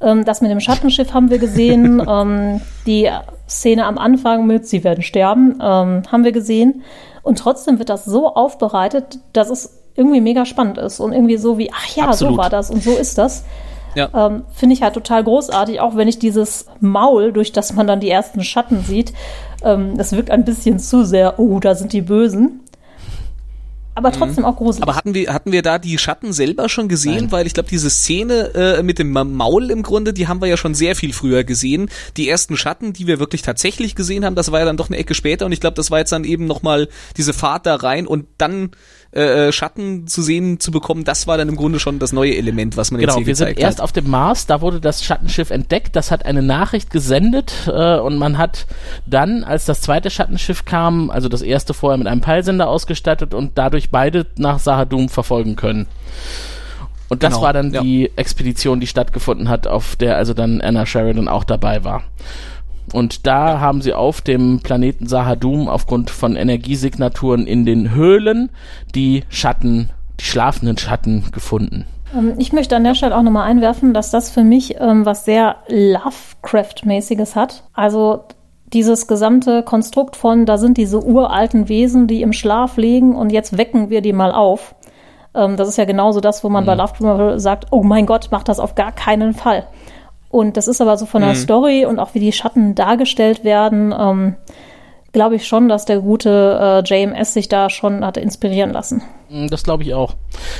Ähm, 0.00 0.24
das 0.24 0.40
mit 0.40 0.50
dem 0.50 0.60
Schattenschiff 0.60 1.14
haben 1.14 1.30
wir 1.30 1.38
gesehen. 1.38 2.02
ähm, 2.06 2.60
die 2.86 3.10
Szene 3.48 3.86
am 3.86 3.98
Anfang 3.98 4.46
mit 4.46 4.68
Sie 4.68 4.84
werden 4.84 5.02
sterben 5.02 5.54
ähm, 5.54 6.02
haben 6.10 6.24
wir 6.24 6.32
gesehen. 6.32 6.82
Und 7.22 7.38
trotzdem 7.38 7.78
wird 7.78 7.88
das 7.88 8.04
so 8.04 8.34
aufbereitet, 8.34 9.18
dass 9.32 9.50
es 9.50 9.78
irgendwie 9.98 10.22
mega 10.22 10.46
spannend 10.46 10.78
ist 10.78 11.00
und 11.00 11.12
irgendwie 11.12 11.36
so 11.36 11.58
wie, 11.58 11.70
ach 11.72 11.94
ja, 11.96 12.04
Absolut. 12.06 12.34
so 12.34 12.38
war 12.38 12.48
das 12.48 12.70
und 12.70 12.82
so 12.82 12.92
ist 12.96 13.18
das. 13.18 13.44
Ja. 13.94 14.08
Ähm, 14.14 14.42
Finde 14.54 14.74
ich 14.74 14.82
halt 14.82 14.94
total 14.94 15.24
großartig, 15.24 15.80
auch 15.80 15.96
wenn 15.96 16.08
ich 16.08 16.18
dieses 16.18 16.66
Maul, 16.80 17.32
durch 17.32 17.52
das 17.52 17.72
man 17.74 17.86
dann 17.86 18.00
die 18.00 18.10
ersten 18.10 18.44
Schatten 18.44 18.84
sieht, 18.84 19.12
ähm, 19.62 19.96
das 19.96 20.12
wirkt 20.12 20.30
ein 20.30 20.44
bisschen 20.44 20.78
zu 20.78 21.04
sehr, 21.04 21.38
oh, 21.38 21.58
da 21.58 21.74
sind 21.74 21.92
die 21.92 22.02
Bösen. 22.02 22.60
aber 23.94 24.12
trotzdem 24.12 24.44
auch 24.44 24.56
gruselig. 24.56 24.84
Aber 24.84 24.94
hatten 24.94 25.12
wir, 25.14 25.34
hatten 25.34 25.50
wir 25.50 25.62
da 25.62 25.78
die 25.80 25.98
Schatten 25.98 26.32
selber 26.32 26.68
schon 26.68 26.86
gesehen? 26.88 27.16
Nein. 27.16 27.32
Weil 27.32 27.46
ich 27.48 27.54
glaube, 27.54 27.68
diese 27.68 27.90
Szene 27.90 28.54
äh, 28.54 28.82
mit 28.84 29.00
dem 29.00 29.10
Ma- 29.10 29.24
Maul 29.24 29.72
im 29.72 29.82
Grunde, 29.82 30.12
die 30.12 30.28
haben 30.28 30.40
wir 30.40 30.46
ja 30.46 30.56
schon 30.56 30.74
sehr 30.74 30.94
viel 30.94 31.12
früher 31.12 31.42
gesehen. 31.42 31.90
Die 32.16 32.28
ersten 32.28 32.56
Schatten, 32.56 32.92
die 32.92 33.08
wir 33.08 33.18
wirklich 33.18 33.42
tatsächlich 33.42 33.96
gesehen 33.96 34.24
haben, 34.24 34.36
das 34.36 34.52
war 34.52 34.60
ja 34.60 34.66
dann 34.66 34.76
doch 34.76 34.88
eine 34.88 34.98
Ecke 34.98 35.14
später 35.14 35.46
und 35.46 35.52
ich 35.52 35.60
glaube, 35.60 35.74
das 35.74 35.90
war 35.90 35.98
jetzt 35.98 36.12
dann 36.12 36.22
eben 36.22 36.46
nochmal 36.46 36.88
diese 37.16 37.32
Fahrt 37.32 37.66
da 37.66 37.74
rein 37.74 38.06
und 38.06 38.26
dann 38.38 38.70
äh, 39.12 39.52
Schatten 39.52 40.06
zu 40.06 40.22
sehen 40.22 40.60
zu 40.60 40.70
bekommen, 40.70 41.04
das 41.04 41.26
war 41.26 41.38
dann 41.38 41.48
im 41.48 41.56
Grunde 41.56 41.80
schon 41.80 41.98
das 41.98 42.12
neue 42.12 42.36
Element, 42.36 42.76
was 42.76 42.90
man 42.90 43.00
Genau, 43.00 43.12
jetzt 43.14 43.18
hier 43.18 43.26
wir 43.26 43.34
sind 43.36 43.46
gezeigt 43.48 43.60
erst 43.62 43.78
hat. 43.78 43.84
auf 43.84 43.92
dem 43.92 44.08
Mars, 44.10 44.46
da 44.46 44.60
wurde 44.60 44.80
das 44.80 45.02
Schattenschiff 45.02 45.50
entdeckt, 45.50 45.96
das 45.96 46.10
hat 46.10 46.26
eine 46.26 46.42
Nachricht 46.42 46.90
gesendet 46.90 47.52
äh, 47.68 47.98
und 47.98 48.18
man 48.18 48.36
hat 48.36 48.66
dann, 49.06 49.44
als 49.44 49.64
das 49.64 49.80
zweite 49.80 50.10
Schattenschiff 50.10 50.64
kam, 50.66 51.10
also 51.10 51.28
das 51.28 51.40
erste 51.42 51.72
vorher 51.72 51.96
mit 51.96 52.06
einem 52.06 52.20
Peilsender 52.20 52.68
ausgestattet 52.68 53.32
und 53.32 53.52
dadurch 53.56 53.90
beide 53.90 54.26
nach 54.36 54.58
Sahadum 54.58 55.08
verfolgen 55.08 55.56
können. 55.56 55.86
Und 57.08 57.22
das 57.22 57.32
Genau, 57.34 57.42
war 57.42 57.52
dann 57.54 57.72
ja. 57.72 57.80
die 57.80 58.10
Expedition, 58.16 58.80
die 58.80 58.86
stattgefunden 58.86 59.48
hat, 59.48 59.66
auf 59.66 59.96
der 59.96 60.16
also 60.16 60.34
dann 60.34 60.60
Anna 60.60 60.84
Sheridan 60.84 61.28
auch 61.28 61.44
dabei 61.44 61.82
war. 61.82 62.02
Und 62.92 63.26
da 63.26 63.60
haben 63.60 63.82
sie 63.82 63.94
auf 63.94 64.20
dem 64.20 64.60
Planeten 64.60 65.06
Sahadum 65.06 65.68
aufgrund 65.68 66.10
von 66.10 66.36
Energiesignaturen 66.36 67.46
in 67.46 67.64
den 67.64 67.94
Höhlen 67.94 68.50
die 68.94 69.24
Schatten, 69.28 69.90
die 70.20 70.24
schlafenden 70.24 70.78
Schatten 70.78 71.24
gefunden. 71.32 71.86
Ähm, 72.16 72.34
Ich 72.38 72.52
möchte 72.52 72.76
an 72.76 72.84
der 72.84 72.94
Stelle 72.94 73.16
auch 73.16 73.22
nochmal 73.22 73.48
einwerfen, 73.48 73.94
dass 73.94 74.10
das 74.10 74.30
für 74.30 74.44
mich 74.44 74.76
ähm, 74.80 75.04
was 75.04 75.24
sehr 75.24 75.56
Lovecraft-mäßiges 75.68 77.34
hat. 77.34 77.64
Also 77.74 78.24
dieses 78.72 79.06
gesamte 79.06 79.62
Konstrukt 79.62 80.16
von, 80.16 80.44
da 80.44 80.58
sind 80.58 80.76
diese 80.76 81.02
uralten 81.02 81.68
Wesen, 81.68 82.06
die 82.06 82.22
im 82.22 82.32
Schlaf 82.32 82.76
liegen 82.76 83.16
und 83.16 83.30
jetzt 83.30 83.56
wecken 83.56 83.90
wir 83.90 84.02
die 84.02 84.12
mal 84.12 84.32
auf. 84.32 84.74
Ähm, 85.34 85.56
das 85.56 85.68
ist 85.68 85.78
ja 85.78 85.84
genauso 85.84 86.20
das, 86.20 86.44
wo 86.44 86.48
man 86.48 86.66
bei 86.66 86.74
Lovecraft 86.74 87.38
sagt, 87.38 87.66
oh 87.70 87.82
mein 87.82 88.06
Gott, 88.06 88.28
mach 88.30 88.42
das 88.42 88.60
auf 88.60 88.74
gar 88.74 88.92
keinen 88.92 89.32
Fall. 89.32 89.66
Und 90.30 90.56
das 90.56 90.68
ist 90.68 90.80
aber 90.80 90.96
so 90.96 91.06
von 91.06 91.22
der 91.22 91.34
Story 91.34 91.86
und 91.86 91.98
auch 91.98 92.14
wie 92.14 92.20
die 92.20 92.32
Schatten 92.32 92.74
dargestellt 92.74 93.44
werden, 93.44 93.94
ähm, 93.98 94.36
glaube 95.12 95.36
ich 95.36 95.46
schon, 95.46 95.68
dass 95.68 95.86
der 95.86 96.00
gute 96.00 96.84
äh, 96.86 96.86
JMS 96.86 97.32
sich 97.32 97.48
da 97.48 97.70
schon 97.70 98.04
hatte 98.04 98.20
inspirieren 98.20 98.70
lassen. 98.70 99.02
Mm, 99.30 99.48
Das 99.48 99.62
glaube 99.62 99.82
ich 99.82 99.94
auch. 99.94 100.14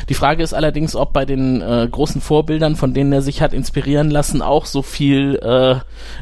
Die 0.09 0.15
Frage 0.15 0.43
ist 0.43 0.55
allerdings, 0.55 0.97
ob 0.97 1.13
bei 1.13 1.25
den 1.25 1.61
äh, 1.61 1.89
großen 1.91 2.21
Vorbildern, 2.21 2.77
von 2.77 2.95
denen 2.95 3.13
er 3.13 3.23
sich 3.23 3.43
hat 3.43 3.53
inspirieren 3.53 4.11
lassen, 4.11 4.43
auch 4.43 4.67
so 4.67 4.83
viel, 4.83 5.37
äh, 5.37 5.77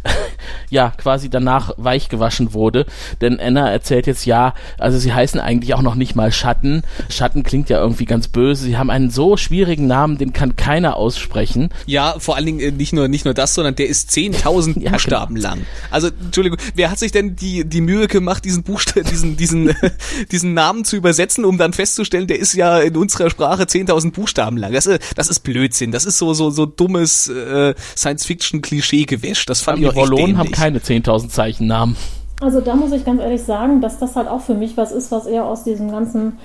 ja, 0.71 0.91
quasi 0.97 1.31
danach 1.31 1.73
weich 1.77 2.09
gewaschen 2.09 2.53
wurde. 2.53 2.87
Denn 3.21 3.39
Anna 3.41 3.71
erzählt 3.71 4.07
jetzt, 4.07 4.27
ja, 4.27 4.55
also 4.79 4.99
sie 4.99 5.13
heißen 5.13 5.41
eigentlich 5.41 5.75
auch 5.75 5.83
noch 5.83 5.95
nicht 5.95 6.15
mal 6.17 6.33
Schatten. 6.33 6.83
Schatten 7.09 7.43
klingt 7.43 7.71
ja 7.71 7.79
irgendwie 7.79 8.05
ganz 8.05 8.29
böse. 8.29 8.65
Sie 8.65 8.77
haben 8.77 8.91
einen 8.91 9.11
so 9.11 9.37
schwierigen 9.37 9.87
Namen, 9.87 10.19
den 10.19 10.33
kann 10.33 10.57
keiner 10.57 10.97
aussprechen. 10.97 11.71
Ja, 11.87 12.17
vor 12.19 12.37
allen 12.37 12.47
Dingen 12.47 12.61
äh, 12.61 12.71
nicht 12.73 12.93
nur 12.93 13.09
nicht 13.09 13.25
nur 13.25 13.35
das, 13.35 13.55
sondern 13.55 13.75
der 13.77 13.87
ist 13.89 14.11
10.000 14.11 14.81
Ja, 14.87 14.93
Buchstaben 14.93 15.37
lang. 15.37 15.61
Also 15.91 16.09
Entschuldigung, 16.09 16.59
wer 16.75 16.91
hat 16.91 16.99
sich 16.99 17.13
denn 17.13 17.37
die 17.37 17.65
die 17.65 17.81
Mühe 17.81 18.07
gemacht, 18.09 18.45
diesen 18.45 18.63
Buchstaben, 18.63 19.07
diesen 19.09 19.37
diesen 19.37 19.75
diesen 20.31 20.55
Namen 20.55 20.85
zu 20.85 20.97
übersetzen, 20.97 21.45
um 21.45 21.59
dann 21.59 21.73
festzustellen, 21.73 22.27
der 22.37 22.43
ist 22.43 22.55
ja 22.55 22.79
in 22.81 22.97
unserer 22.97 23.31
Sprache 23.31 23.63
10.000 23.65 24.13
Buchstaben 24.13 24.57
lang. 24.57 24.73
Das 24.73 24.87
ist 24.87 25.01
das 25.17 25.29
ist 25.29 25.41
Blödsinn. 25.41 25.91
Das 25.91 26.05
ist 26.05 26.19
so 26.19 26.35
so 26.35 26.51
so 26.51 26.67
dummes 26.67 27.29
äh, 27.29 27.75
Science-Fiction-Klischee-Gewäsch. 27.97 29.47
Das 29.47 29.63
fand 29.63 29.79
Die 29.79 29.83
ich 29.85 29.89
auch 29.89 29.95
echt 29.95 30.03
Wallonen 30.11 30.39
haben 30.39 30.51
keine 30.51 30.79
10.000 30.79 31.29
Zeichen 31.29 31.67
Namen. 31.67 31.97
Also 32.41 32.61
da 32.61 32.77
muss 32.77 32.93
ich 32.93 33.05
ganz 33.05 33.21
ehrlich 33.21 33.43
sagen, 33.43 33.81
dass 33.81 33.99
das 33.99 34.15
halt 34.15 34.29
auch 34.29 34.43
für 34.43 34.55
mich 34.55 34.77
was 34.77 34.93
ist, 34.93 35.11
was 35.11 35.27
eher 35.27 35.47
aus 35.47 35.65
diesem 35.65 35.91
ganzen 35.91 36.39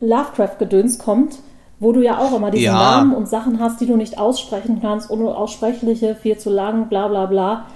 Lovecraft-Gedöns 0.00 0.98
kommt, 0.98 1.38
wo 1.80 1.92
du 1.92 2.00
ja 2.00 2.18
auch 2.18 2.36
immer 2.36 2.52
diese 2.52 2.66
Ja. 2.66 2.74
Namen 2.74 3.14
und 3.14 3.28
Sachen 3.28 3.58
hast, 3.58 3.80
die 3.80 3.86
du 3.86 3.96
nicht 3.96 4.18
aussprechen 4.18 4.78
kannst, 4.80 5.10
unaussprechliche, 5.10 6.14
viel 6.14 6.38
zu 6.38 6.50
lang, 6.50 6.88
bla 6.88 7.08
bla 7.08 7.26
bla. 7.26 7.66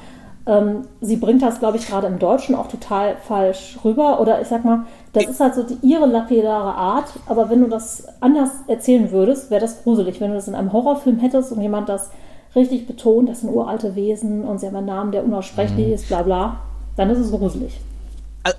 Ähm, 0.46 0.82
sie 1.00 1.16
bringt 1.16 1.42
das, 1.42 1.58
glaube 1.58 1.76
ich, 1.78 1.88
gerade 1.88 2.06
im 2.06 2.20
Deutschen 2.20 2.54
auch 2.54 2.68
total 2.68 3.16
falsch 3.26 3.78
rüber. 3.84 4.20
Oder 4.20 4.40
ich 4.40 4.48
sag 4.48 4.64
mal, 4.64 4.86
das 5.18 5.30
ist 5.34 5.40
halt 5.40 5.54
so 5.54 5.62
die, 5.62 5.78
ihre 5.86 6.06
lapidare 6.06 6.74
Art, 6.74 7.08
aber 7.26 7.50
wenn 7.50 7.60
du 7.60 7.68
das 7.68 8.04
anders 8.20 8.50
erzählen 8.66 9.10
würdest, 9.10 9.50
wäre 9.50 9.60
das 9.60 9.82
gruselig. 9.82 10.20
Wenn 10.20 10.30
du 10.30 10.36
das 10.36 10.48
in 10.48 10.54
einem 10.54 10.72
Horrorfilm 10.72 11.18
hättest 11.18 11.52
und 11.52 11.60
jemand 11.60 11.88
das 11.88 12.10
richtig 12.54 12.86
betont, 12.86 13.28
das 13.28 13.40
sind 13.40 13.50
uralte 13.50 13.94
Wesen 13.94 14.44
und 14.44 14.58
sie 14.60 14.66
haben 14.66 14.76
einen 14.76 14.86
Namen, 14.86 15.12
der 15.12 15.24
unaussprechlich 15.24 15.88
ist, 15.88 16.08
bla 16.08 16.22
bla, 16.22 16.60
dann 16.96 17.10
ist 17.10 17.18
es 17.18 17.30
gruselig. 17.30 17.78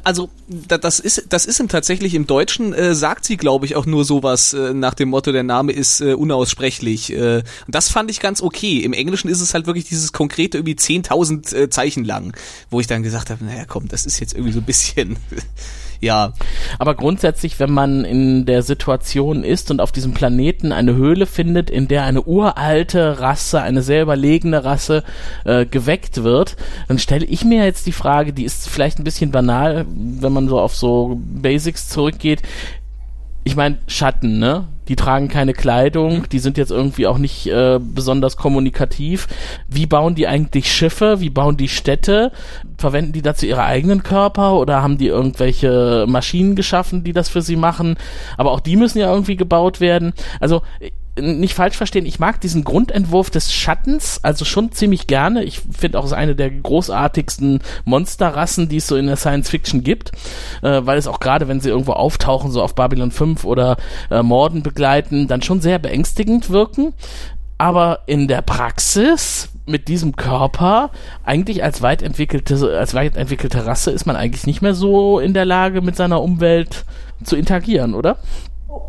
Also 0.03 0.29
da- 0.47 0.77
das 0.77 0.99
ist 0.99 1.25
das 1.29 1.47
ist 1.47 1.59
im 1.59 1.67
tatsächlich 1.67 2.13
im 2.13 2.27
Deutschen 2.27 2.73
äh, 2.73 2.93
sagt 2.93 3.25
sie 3.25 3.37
glaube 3.37 3.65
ich 3.65 3.75
auch 3.75 3.87
nur 3.87 4.05
sowas 4.05 4.53
äh, 4.53 4.73
nach 4.73 4.93
dem 4.93 5.09
Motto 5.09 5.31
der 5.31 5.41
Name 5.41 5.71
ist 5.71 5.99
äh, 6.01 6.13
unaussprechlich 6.13 7.11
äh, 7.11 7.37
und 7.65 7.73
das 7.73 7.89
fand 7.89 8.11
ich 8.11 8.19
ganz 8.19 8.43
okay. 8.43 8.79
Im 8.81 8.93
Englischen 8.93 9.29
ist 9.29 9.41
es 9.41 9.55
halt 9.55 9.65
wirklich 9.65 9.85
dieses 9.85 10.11
konkrete 10.13 10.59
irgendwie 10.59 10.75
10.000 10.75 11.55
äh, 11.55 11.69
Zeichen 11.71 12.03
lang, 12.05 12.35
wo 12.69 12.79
ich 12.79 12.85
dann 12.87 13.01
gesagt 13.01 13.31
habe, 13.31 13.43
naja 13.43 13.63
komm, 13.67 13.87
das 13.87 14.05
ist 14.05 14.19
jetzt 14.19 14.33
irgendwie 14.33 14.51
so 14.51 14.59
ein 14.59 14.65
bisschen 14.65 15.17
ja 15.99 16.33
Aber 16.77 16.95
grundsätzlich, 16.95 17.59
wenn 17.59 17.71
man 17.71 18.05
in 18.05 18.45
der 18.45 18.63
Situation 18.63 19.43
ist 19.43 19.71
und 19.71 19.81
auf 19.81 19.91
diesem 19.91 20.13
Planeten 20.13 20.71
eine 20.71 20.95
Höhle 20.95 21.25
findet, 21.25 21.69
in 21.69 21.87
der 21.87 22.03
eine 22.03 22.23
uralte 22.23 23.19
Rasse, 23.19 23.61
eine 23.61 23.81
sehr 23.81 24.03
überlegene 24.03 24.63
Rasse 24.63 25.03
äh, 25.45 25.65
geweckt 25.65 26.23
wird, 26.23 26.55
dann 26.87 26.99
stelle 26.99 27.25
ich 27.25 27.43
mir 27.43 27.63
jetzt 27.65 27.85
die 27.85 27.91
Frage, 27.91 28.33
die 28.33 28.43
ist 28.43 28.69
vielleicht 28.69 28.99
ein 28.99 29.03
bisschen 29.03 29.31
banal, 29.31 29.85
wenn 29.89 30.33
man 30.33 30.47
so 30.47 30.59
auf 30.59 30.75
so 30.75 31.19
Basics 31.21 31.89
zurückgeht. 31.89 32.41
Ich 33.43 33.55
meine, 33.55 33.79
Schatten, 33.87 34.39
ne? 34.39 34.67
Die 34.89 34.95
tragen 34.95 35.27
keine 35.27 35.53
Kleidung, 35.53 36.27
die 36.29 36.39
sind 36.39 36.57
jetzt 36.57 36.71
irgendwie 36.71 37.07
auch 37.07 37.19
nicht 37.19 37.47
äh, 37.47 37.79
besonders 37.81 38.35
kommunikativ. 38.35 39.27
Wie 39.67 39.85
bauen 39.85 40.15
die 40.15 40.27
eigentlich 40.27 40.71
Schiffe? 40.71 41.21
Wie 41.21 41.29
bauen 41.29 41.57
die 41.57 41.69
Städte? 41.69 42.31
Verwenden 42.77 43.13
die 43.13 43.21
dazu 43.21 43.45
ihre 43.45 43.63
eigenen 43.63 44.03
Körper 44.03 44.55
oder 44.55 44.81
haben 44.81 44.97
die 44.97 45.07
irgendwelche 45.07 46.05
Maschinen 46.07 46.55
geschaffen, 46.55 47.03
die 47.03 47.13
das 47.13 47.29
für 47.29 47.41
sie 47.41 47.55
machen? 47.55 47.97
Aber 48.35 48.51
auch 48.51 48.59
die 48.59 48.75
müssen 48.75 48.99
ja 48.99 49.11
irgendwie 49.11 49.35
gebaut 49.37 49.79
werden. 49.79 50.13
Also 50.39 50.63
nicht 51.21 51.53
falsch 51.53 51.77
verstehen, 51.77 52.05
ich 52.05 52.19
mag 52.19 52.41
diesen 52.41 52.63
Grundentwurf 52.63 53.29
des 53.29 53.53
Schattens 53.53 54.19
also 54.23 54.45
schon 54.45 54.71
ziemlich 54.71 55.07
gerne. 55.07 55.43
Ich 55.43 55.61
finde 55.77 55.99
auch, 55.99 56.03
es 56.03 56.11
ist 56.11 56.17
eine 56.17 56.35
der 56.35 56.49
großartigsten 56.51 57.59
Monsterrassen, 57.85 58.69
die 58.69 58.77
es 58.77 58.87
so 58.87 58.95
in 58.95 59.07
der 59.07 59.15
Science 59.15 59.49
Fiction 59.49 59.83
gibt, 59.83 60.11
äh, 60.61 60.81
weil 60.83 60.97
es 60.97 61.07
auch 61.07 61.19
gerade, 61.19 61.47
wenn 61.47 61.59
sie 61.59 61.69
irgendwo 61.69 61.93
auftauchen, 61.93 62.51
so 62.51 62.61
auf 62.61 62.75
Babylon 62.75 63.11
5 63.11 63.45
oder 63.45 63.77
äh, 64.09 64.21
Morden 64.23 64.63
begleiten, 64.63 65.27
dann 65.27 65.41
schon 65.41 65.61
sehr 65.61 65.79
beängstigend 65.79 66.49
wirken. 66.49 66.93
Aber 67.57 68.01
in 68.05 68.27
der 68.27 68.41
Praxis 68.41 69.49
mit 69.65 69.87
diesem 69.87 70.15
Körper, 70.15 70.91
eigentlich 71.23 71.63
als 71.63 71.81
weit 71.81 72.01
entwickelte, 72.01 72.77
als 72.77 72.93
weit 72.93 73.17
entwickelte 73.17 73.65
Rasse, 73.65 73.91
ist 73.91 74.05
man 74.05 74.15
eigentlich 74.15 74.47
nicht 74.47 74.61
mehr 74.61 74.73
so 74.73 75.19
in 75.19 75.33
der 75.33 75.45
Lage, 75.45 75.81
mit 75.81 75.95
seiner 75.95 76.21
Umwelt 76.21 76.85
zu 77.23 77.35
interagieren, 77.35 77.93
oder? 77.93 78.17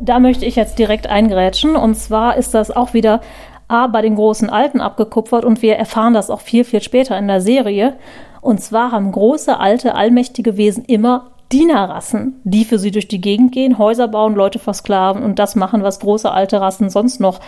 Da 0.00 0.18
möchte 0.18 0.44
ich 0.44 0.56
jetzt 0.56 0.78
direkt 0.78 1.06
eingrätschen. 1.06 1.76
Und 1.76 1.94
zwar 1.94 2.36
ist 2.36 2.54
das 2.54 2.70
auch 2.70 2.94
wieder 2.94 3.20
A, 3.68 3.86
bei 3.86 4.02
den 4.02 4.16
großen 4.16 4.50
Alten 4.50 4.80
abgekupfert 4.80 5.44
und 5.44 5.62
wir 5.62 5.76
erfahren 5.76 6.12
das 6.12 6.28
auch 6.28 6.40
viel, 6.40 6.64
viel 6.64 6.82
später 6.82 7.16
in 7.16 7.28
der 7.28 7.40
Serie. 7.40 7.94
Und 8.40 8.60
zwar 8.60 8.90
haben 8.92 9.12
große, 9.12 9.58
alte, 9.58 9.94
allmächtige 9.94 10.56
Wesen 10.56 10.84
immer 10.84 11.30
Dienerrassen, 11.52 12.40
die 12.44 12.64
für 12.64 12.78
sie 12.78 12.90
durch 12.90 13.08
die 13.08 13.20
Gegend 13.20 13.52
gehen, 13.52 13.78
Häuser 13.78 14.08
bauen, 14.08 14.34
Leute 14.34 14.58
versklaven 14.58 15.22
und 15.22 15.38
das 15.38 15.56
machen, 15.56 15.82
was 15.82 16.00
große, 16.00 16.30
alte 16.30 16.60
Rassen 16.60 16.90
sonst 16.90 17.20
noch 17.20 17.40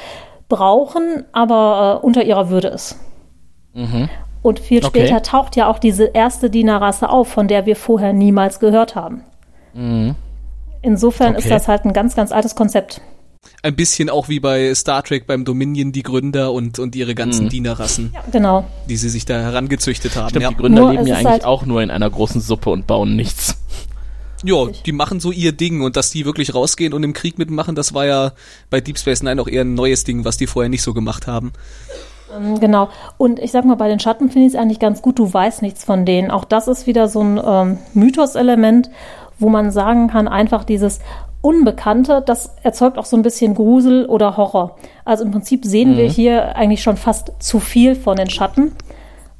brauchen, 0.49 1.25
aber 1.33 2.01
äh, 2.03 2.07
unter 2.07 2.25
ihrer 2.25 2.51
Würde 2.51 2.69
ist. 2.69 2.99
Und 4.43 4.59
viel 4.59 4.85
Okay. 4.85 5.07
später 5.07 5.23
taucht 5.23 5.57
ja 5.57 5.69
auch 5.69 5.79
diese 5.79 6.05
erste 6.05 6.51
Dienerrasse 6.51 7.09
auf, 7.09 7.29
von 7.29 7.49
der 7.49 7.65
wir 7.65 7.77
vorher 7.77 8.13
niemals 8.13 8.59
gehört 8.61 8.97
haben. 8.97 9.23
Insofern 10.83 11.35
ist 11.35 11.45
Okay. 11.47 11.55
das 11.55 11.69
halt 11.69 11.85
ein 11.85 11.93
ganz, 11.93 12.15
ganz 12.17 12.33
altes 12.33 12.55
Konzept. 12.55 13.01
ein 13.65 13.75
bisschen 13.77 14.09
auch 14.11 14.29
wie 14.29 14.39
bei 14.41 14.73
Star 14.75 15.03
Trek 15.03 15.27
beim 15.27 15.45
Dominion 15.45 15.91
die 15.93 16.03
Gründer 16.03 16.53
und 16.53 16.79
und 16.79 16.95
ihre 16.95 17.15
ganzen 17.15 17.49
Dienerrassen, 17.49 18.15
Genau. 18.31 18.65
die 18.89 18.97
sie 18.97 19.09
sich 19.09 19.25
da 19.25 19.35
herangezüchtet 19.41 20.15
haben. 20.17 20.31
Stimmt, 20.31 20.43
ja. 20.45 20.49
die 20.51 20.57
Gründer 20.57 20.83
Nur 20.83 20.91
leben 20.93 21.07
ja 21.07 21.15
ist 21.15 21.19
eigentlich 21.21 21.33
halt- 21.33 21.45
auch 21.45 21.65
nur 21.67 21.83
in 21.83 21.91
einer 21.91 22.09
großen 22.11 22.41
Suppe 22.41 22.71
und 22.71 22.87
bauen 22.87 23.17
nichts. 23.17 23.57
Ja, 24.45 24.67
die 24.87 24.91
machen 24.93 25.21
so 25.21 25.31
ihr 25.31 25.53
Ding 25.53 25.83
und 25.83 25.97
dass 25.97 26.11
die 26.11 26.25
wirklich 26.25 26.53
rausgehen 26.55 26.93
und 26.93 27.03
im 27.05 27.13
Krieg 27.13 27.39
mitmachen, 27.39 27.77
das 27.77 27.95
war 27.95 28.07
ja 28.07 28.33
bei 28.71 28.81
Deep 28.81 28.99
Space 28.99 29.23
Nine 29.23 29.41
auch 29.41 29.47
eher 29.49 29.63
ein 29.63 29.75
neues 29.75 30.03
Ding, 30.03 30.25
was 30.25 30.37
die 30.37 30.49
vorher 30.49 30.69
nicht 30.69 30.83
so 30.83 30.93
gemacht 30.95 31.27
haben. 31.29 31.53
Ähm, 32.37 32.59
Genau. 32.59 32.89
Und 33.19 33.39
ich 33.39 33.53
sag 33.53 33.65
mal, 33.65 33.77
bei 33.77 33.89
den 33.89 34.01
Schatten 34.01 34.31
finde 34.31 34.49
ich 34.49 34.55
es 34.55 34.59
eigentlich 34.59 34.81
ganz 34.81 35.01
gut, 35.03 35.19
du 35.21 35.33
weißt 35.33 35.63
nichts 35.63 35.85
von 35.85 36.05
denen. 36.07 36.31
Auch 36.33 36.45
das 36.45 36.67
ist 36.67 36.87
wieder 36.89 37.07
so 37.09 37.23
ein 37.23 37.41
ähm, 37.45 37.79
Mythos-Element, 37.95 38.91
wo 39.43 39.49
man 39.49 39.71
sagen 39.71 40.09
kann, 40.09 40.29
einfach 40.29 40.65
dieses 40.65 41.01
Unbekannte, 41.43 42.23
das 42.25 42.55
erzeugt 42.63 42.99
auch 42.99 43.05
so 43.05 43.17
ein 43.17 43.23
bisschen 43.23 43.55
Grusel 43.55 44.07
oder 44.07 44.37
Horror. 44.37 44.77
Also 45.05 45.25
im 45.25 45.33
Prinzip 45.33 45.65
sehen 45.65 45.97
wir 45.97 46.09
hier 46.09 46.55
eigentlich 46.57 46.83
schon 46.83 46.97
fast 46.97 47.33
zu 47.41 47.59
viel 47.59 47.97
von 47.97 48.17
den 48.17 48.31
Schatten. 48.31 48.73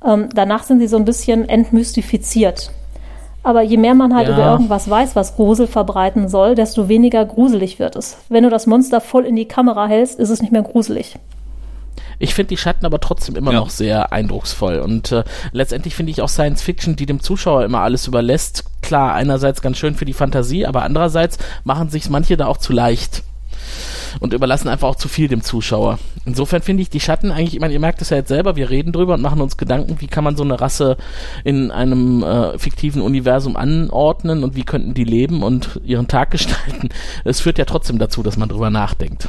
Ähm, 0.05 0.29
danach 0.35 0.65
sind 0.65 0.81
sie 0.81 0.89
so 0.89 0.97
ein 0.97 1.05
bisschen 1.05 1.49
entmystifiziert. 1.49 2.73
Aber 3.45 3.63
je 3.63 3.77
mehr 3.77 3.95
man 3.95 4.15
halt 4.15 4.29
Ja. 4.29 4.35
über 4.35 4.47
irgendwas 4.53 4.89
weiß, 4.91 5.17
was 5.17 5.37
Grusel 5.37 5.67
verbreiten 5.67 6.29
soll, 6.29 6.55
desto 6.55 6.89
weniger 6.89 7.25
gruselig 7.25 7.79
wird 7.79 7.97
es. 7.97 8.19
Wenn 8.29 8.45
du 8.45 8.51
das 8.51 8.67
Monster 8.67 9.01
voll 9.01 9.25
in 9.25 9.37
die 9.37 9.47
Kamera 9.47 9.87
hältst, 9.87 10.19
ist 10.19 10.31
es 10.31 10.43
nicht 10.43 10.53
mehr 10.53 10.63
gruselig. 10.63 11.17
Ich 12.23 12.35
finde 12.35 12.51
die 12.51 12.57
Schatten 12.57 12.87
aber 12.87 13.01
trotzdem 13.01 13.35
immer 13.35 13.53
Ja. 13.53 13.59
noch 13.59 13.71
sehr 13.71 14.13
eindrucksvoll. 14.13 14.79
Und 14.79 15.11
äh, 15.11 15.25
letztendlich 15.51 15.97
finde 15.97 16.13
ich 16.13 16.23
auch 16.23 16.29
Science 16.29 16.63
Fiction, 16.63 16.95
die 16.95 17.05
dem 17.05 17.21
Zuschauer 17.21 17.65
immer 17.65 17.81
alles 17.81 18.07
überlässt, 18.07 18.65
klar, 18.81 19.13
einerseits 19.15 19.61
ganz 19.61 19.77
schön 19.77 19.97
für 19.97 20.05
die 20.05 20.13
Fantasie, 20.13 20.65
aber 20.65 20.85
andererseits 20.85 21.39
machen 21.65 21.89
sich 21.89 22.09
manche 22.11 22.37
da 22.37 22.47
auch 22.47 22.59
zu 22.59 22.73
leicht. 22.73 23.25
Und 24.21 24.35
überlassen 24.35 24.69
einfach 24.69 24.87
auch 24.89 24.95
zu 24.97 25.09
viel 25.09 25.27
dem 25.27 25.43
Zuschauer. 25.43 25.99
Insofern 26.25 26.63
finde 26.63 26.83
ich 26.83 26.91
die 26.91 27.01
Schatten 27.01 27.33
eigentlich, 27.33 27.55
ich 27.55 27.61
meine, 27.61 27.73
ihr 27.73 27.81
merkt 27.81 28.03
es 28.03 28.11
ja 28.11 28.19
jetzt 28.19 28.29
selber, 28.29 28.55
wir 28.55 28.71
reden 28.71 28.93
drüber 28.93 29.15
und 29.15 29.23
machen 29.23 29.41
uns 29.41 29.57
Gedanken, 29.57 29.97
wie 30.01 30.07
kann 30.07 30.23
man 30.23 30.37
so 30.37 30.45
eine 30.45 30.61
Rasse 30.61 30.99
in 31.43 31.73
einem 31.73 32.23
äh, 32.23 32.57
fiktiven 32.57 33.03
Universum 33.03 33.57
anordnen 33.57 34.45
und 34.45 34.55
wie 34.55 34.65
könnten 34.65 34.95
die 34.95 35.05
leben 35.05 35.43
und 35.43 35.81
ihren 35.85 36.07
Tag 36.07 36.31
gestalten. 36.33 36.91
Es 37.25 37.41
führt 37.41 37.59
ja 37.59 37.65
trotzdem 37.65 37.99
dazu, 37.99 38.23
dass 38.23 38.37
man 38.37 38.49
drüber 38.49 38.71
nachdenkt. 38.71 39.29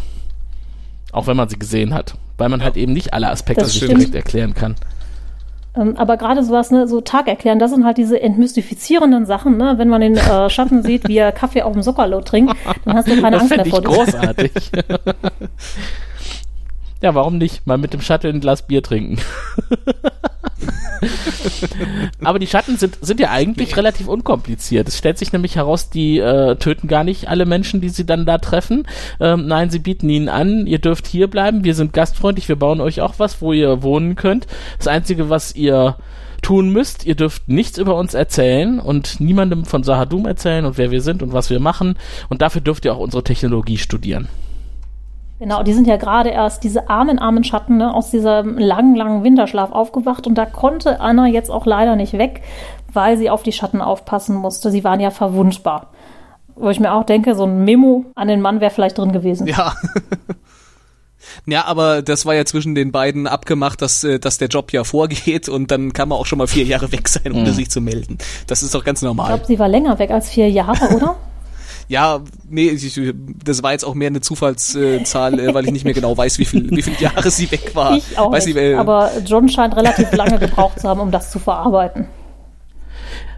Auch 1.14 1.28
wenn 1.28 1.38
man 1.38 1.48
sie 1.48 1.58
gesehen 1.58 1.94
hat. 1.94 2.16
Weil 2.38 2.50
man 2.50 2.64
halt 2.64 2.76
eben 2.76 2.92
nicht 2.92 3.14
alle 3.14 3.30
Aspekte 3.30 3.66
sich 3.66 3.80
direkt 3.80 4.16
erklären 4.16 4.54
kann. 4.54 4.76
Ähm, 5.76 5.96
aber 5.98 6.18
gerade 6.18 6.44
sowas, 6.44 6.70
ne, 6.72 6.88
so 6.88 7.02
Tag 7.02 7.28
erklären, 7.28 7.58
das 7.58 7.72
sind 7.72 7.86
halt 7.86 7.98
diese 7.98 8.22
entmystifizierenden 8.22 9.26
Sachen, 9.26 9.58
ne? 9.58 9.76
Wenn 9.78 9.90
man 9.90 10.02
den 10.02 10.16
äh, 10.18 10.50
Schatten 10.50 10.84
sieht, 10.88 11.08
wie 11.08 11.18
er 11.18 11.32
Kaffee 11.32 11.64
auf 11.64 11.74
dem 11.74 11.82
Sockerlo 11.82 12.22
trinkt, 12.22 12.56
dann 12.86 12.96
hast 12.96 13.08
du 13.08 13.20
keine 13.20 13.38
das 13.38 13.52
Angst 13.52 13.56
mehr 13.56 13.66
vor 13.66 13.80
ich 13.80 13.86
dem. 13.86 13.94
großartig. 13.94 14.52
ja, 17.02 17.16
warum 17.16 17.38
nicht? 17.38 17.66
Mal 17.66 17.78
mit 17.78 17.94
dem 17.94 18.02
Shuttle 18.02 18.30
ein 18.30 18.40
Glas 18.40 18.68
Bier 18.68 18.84
trinken. 18.84 19.18
Aber 22.24 22.40
die 22.40 22.48
Schatten 22.48 22.78
sind, 22.78 22.98
sind 23.02 23.20
ja 23.20 23.32
eigentlich 23.32 23.76
relativ 23.78 24.08
unkompliziert. 24.08 24.88
Es 24.88 24.98
stellt 24.98 25.18
sich 25.18 25.34
nämlich 25.34 25.56
heraus, 25.56 25.90
die 25.90 26.20
äh, 26.20 26.56
töten 26.56 26.88
gar 26.88 27.04
nicht 27.04 27.28
alle 27.28 27.46
Menschen, 27.46 27.82
die 27.82 27.90
sie 27.90 28.06
dann 28.06 28.26
da 28.26 28.38
treffen. 28.38 28.88
Ähm, 29.20 29.48
nein, 29.48 29.70
sie 29.70 29.80
bieten 29.80 30.10
ihnen 30.10 30.30
an, 30.30 30.68
ihr 30.68 30.80
dürft 30.80 31.08
hier 31.08 31.28
bleiben, 31.28 31.64
wir 31.64 31.76
sind 31.76 31.94
gastfreundlich, 31.94 32.50
wir 32.50 32.56
bauen 32.56 32.82
euch 32.82 33.02
auch 33.02 33.16
was, 33.18 33.42
wo 33.42 33.54
ihr 33.54 33.84
wohnen 33.84 34.16
könnt. 34.16 34.48
Das 34.78 34.88
Einzige, 34.88 35.30
was 35.30 35.56
ihr 35.56 35.98
tun 36.42 36.70
müsst, 36.70 37.06
ihr 37.06 37.16
dürft 37.16 37.48
nichts 37.48 37.78
über 37.78 37.96
uns 37.96 38.14
erzählen 38.14 38.80
und 38.80 39.20
niemandem 39.20 39.66
von 39.66 39.84
Sahadum 39.84 40.26
erzählen 40.26 40.66
und 40.66 40.78
wer 40.78 40.92
wir 40.92 41.02
sind 41.02 41.24
und 41.24 41.34
was 41.34 41.50
wir 41.50 41.60
machen. 41.60 41.96
Und 42.30 42.42
dafür 42.42 42.62
dürft 42.62 42.86
ihr 42.86 42.94
auch 42.94 43.00
unsere 43.00 43.24
Technologie 43.24 43.78
studieren. 43.78 44.28
Genau, 45.44 45.62
die 45.62 45.74
sind 45.74 45.88
ja 45.88 45.98
gerade 45.98 46.30
erst 46.30 46.64
diese 46.64 46.90
armen, 46.90 47.20
armen 47.20 47.44
Schatten 47.44 47.76
ne, 47.76 47.94
aus 47.94 48.10
diesem 48.10 48.58
langen, 48.58 48.96
langen 48.96 49.26
Winterschlaf 49.26 49.74
aufgewacht 49.74 50.26
und 50.26 50.36
da 50.36 50.46
konnte 50.46 51.02
Anna 51.02 51.28
jetzt 51.28 51.52
auch 51.52 51.66
leider 51.66 51.98
nicht 51.98 52.14
weg, 52.14 52.44
weil 52.94 53.18
sie 53.18 53.30
auf 53.30 53.44
die 53.44 53.52
Schatten 53.52 53.82
aufpassen 53.82 54.38
musste. 54.38 54.72
Sie 54.72 54.86
waren 54.86 55.02
ja 55.02 55.12
verwundbar. 55.12 55.88
Wo 56.56 56.70
ich 56.70 56.80
mir 56.80 56.94
auch 56.94 57.04
denke, 57.04 57.36
so 57.36 57.44
ein 57.44 57.66
Memo 57.66 58.06
an 58.16 58.30
den 58.30 58.40
Mann 58.40 58.62
wäre 58.62 58.72
vielleicht 58.72 58.98
drin 58.98 59.12
gewesen. 59.12 59.46
Ja. 59.46 59.74
Ja, 61.46 61.66
aber 61.66 62.02
das 62.02 62.26
war 62.26 62.36
ja 62.36 62.44
zwischen 62.46 62.76
den 62.76 62.92
beiden 62.92 63.28
abgemacht, 63.28 63.82
dass, 63.82 64.04
äh, 64.04 64.20
dass 64.20 64.38
der 64.38 64.50
Job 64.50 64.72
ja 64.74 64.84
vorgeht 64.84 65.48
und 65.50 65.72
dann 65.72 65.94
kann 65.94 66.10
man 66.10 66.18
auch 66.18 66.26
schon 66.26 66.38
mal 66.38 66.48
vier 66.48 66.66
Jahre 66.66 66.92
weg 66.92 67.08
sein, 67.08 67.32
ohne 67.32 67.52
sich 67.54 67.70
zu 67.70 67.80
melden. 67.82 68.18
Das 68.48 68.62
ist 68.62 68.76
doch 68.76 68.84
ganz 68.84 69.02
Ich 69.02 69.08
normal. 69.08 69.28
glaube, 69.28 69.46
sie 69.46 69.58
war 69.58 69.70
länger 69.70 69.98
weg 70.00 70.12
als 70.12 70.30
vier 70.30 70.50
Jahre, 70.50 70.94
oder? 70.96 71.16
Ja, 71.88 72.22
nee, 72.50 72.70
ich, 72.70 73.00
das 73.44 73.62
war 73.62 73.74
jetzt 73.74 73.84
auch 73.84 73.94
mehr 73.94 74.08
eine 74.08 74.22
Zufallszahl, 74.22 75.40
äh, 75.40 75.54
weil 75.54 75.66
ich 75.66 75.72
nicht 75.72 75.86
mehr 75.86 75.94
genau 75.94 76.18
weiß, 76.18 76.40
wie 76.40 76.46
viel, 76.46 76.70
wie 76.72 76.82
viele 76.82 77.00
Jahre 77.00 77.30
sie 77.30 77.52
weg 77.52 77.76
war. 77.76 77.98
Ich 77.98 78.18
auch 78.18 78.32
weiß 78.32 78.46
nicht. 78.46 78.56
nicht, 78.56 78.64
äh, 78.64 78.76
Aber 78.76 79.12
John 79.26 79.50
scheint 79.50 79.76
relativ 79.76 80.12
lange 80.14 80.40
gebraucht 80.40 80.80
zu 80.80 80.88
haben, 80.88 81.02
um 81.02 81.12
das 81.12 81.32
zu 81.32 81.40
verarbeiten. 81.40 82.08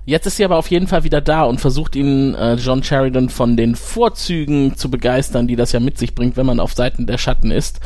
Jetzt 0.08 0.28
ist 0.28 0.38
sie 0.38 0.46
aber 0.46 0.58
auf 0.58 0.70
jeden 0.70 0.86
Fall 0.86 1.04
wieder 1.04 1.20
da 1.20 1.44
und 1.46 1.60
versucht 1.60 1.96
ihn 1.96 2.36
äh, 2.36 2.54
John 2.56 2.84
Sheridan 2.84 3.30
von 3.30 3.58
den 3.58 3.76
Vorzügen 3.76 4.78
zu 4.78 4.92
begeistern, 4.92 5.48
die 5.48 5.56
das 5.56 5.72
ja 5.72 5.80
mit 5.80 5.98
sich 5.98 6.14
bringt, 6.14 6.38
wenn 6.38 6.46
man 6.46 6.60
auf 6.60 6.74
Seiten 6.74 7.08
der 7.08 7.18
Schatten 7.18 7.50
ist. 7.50 7.80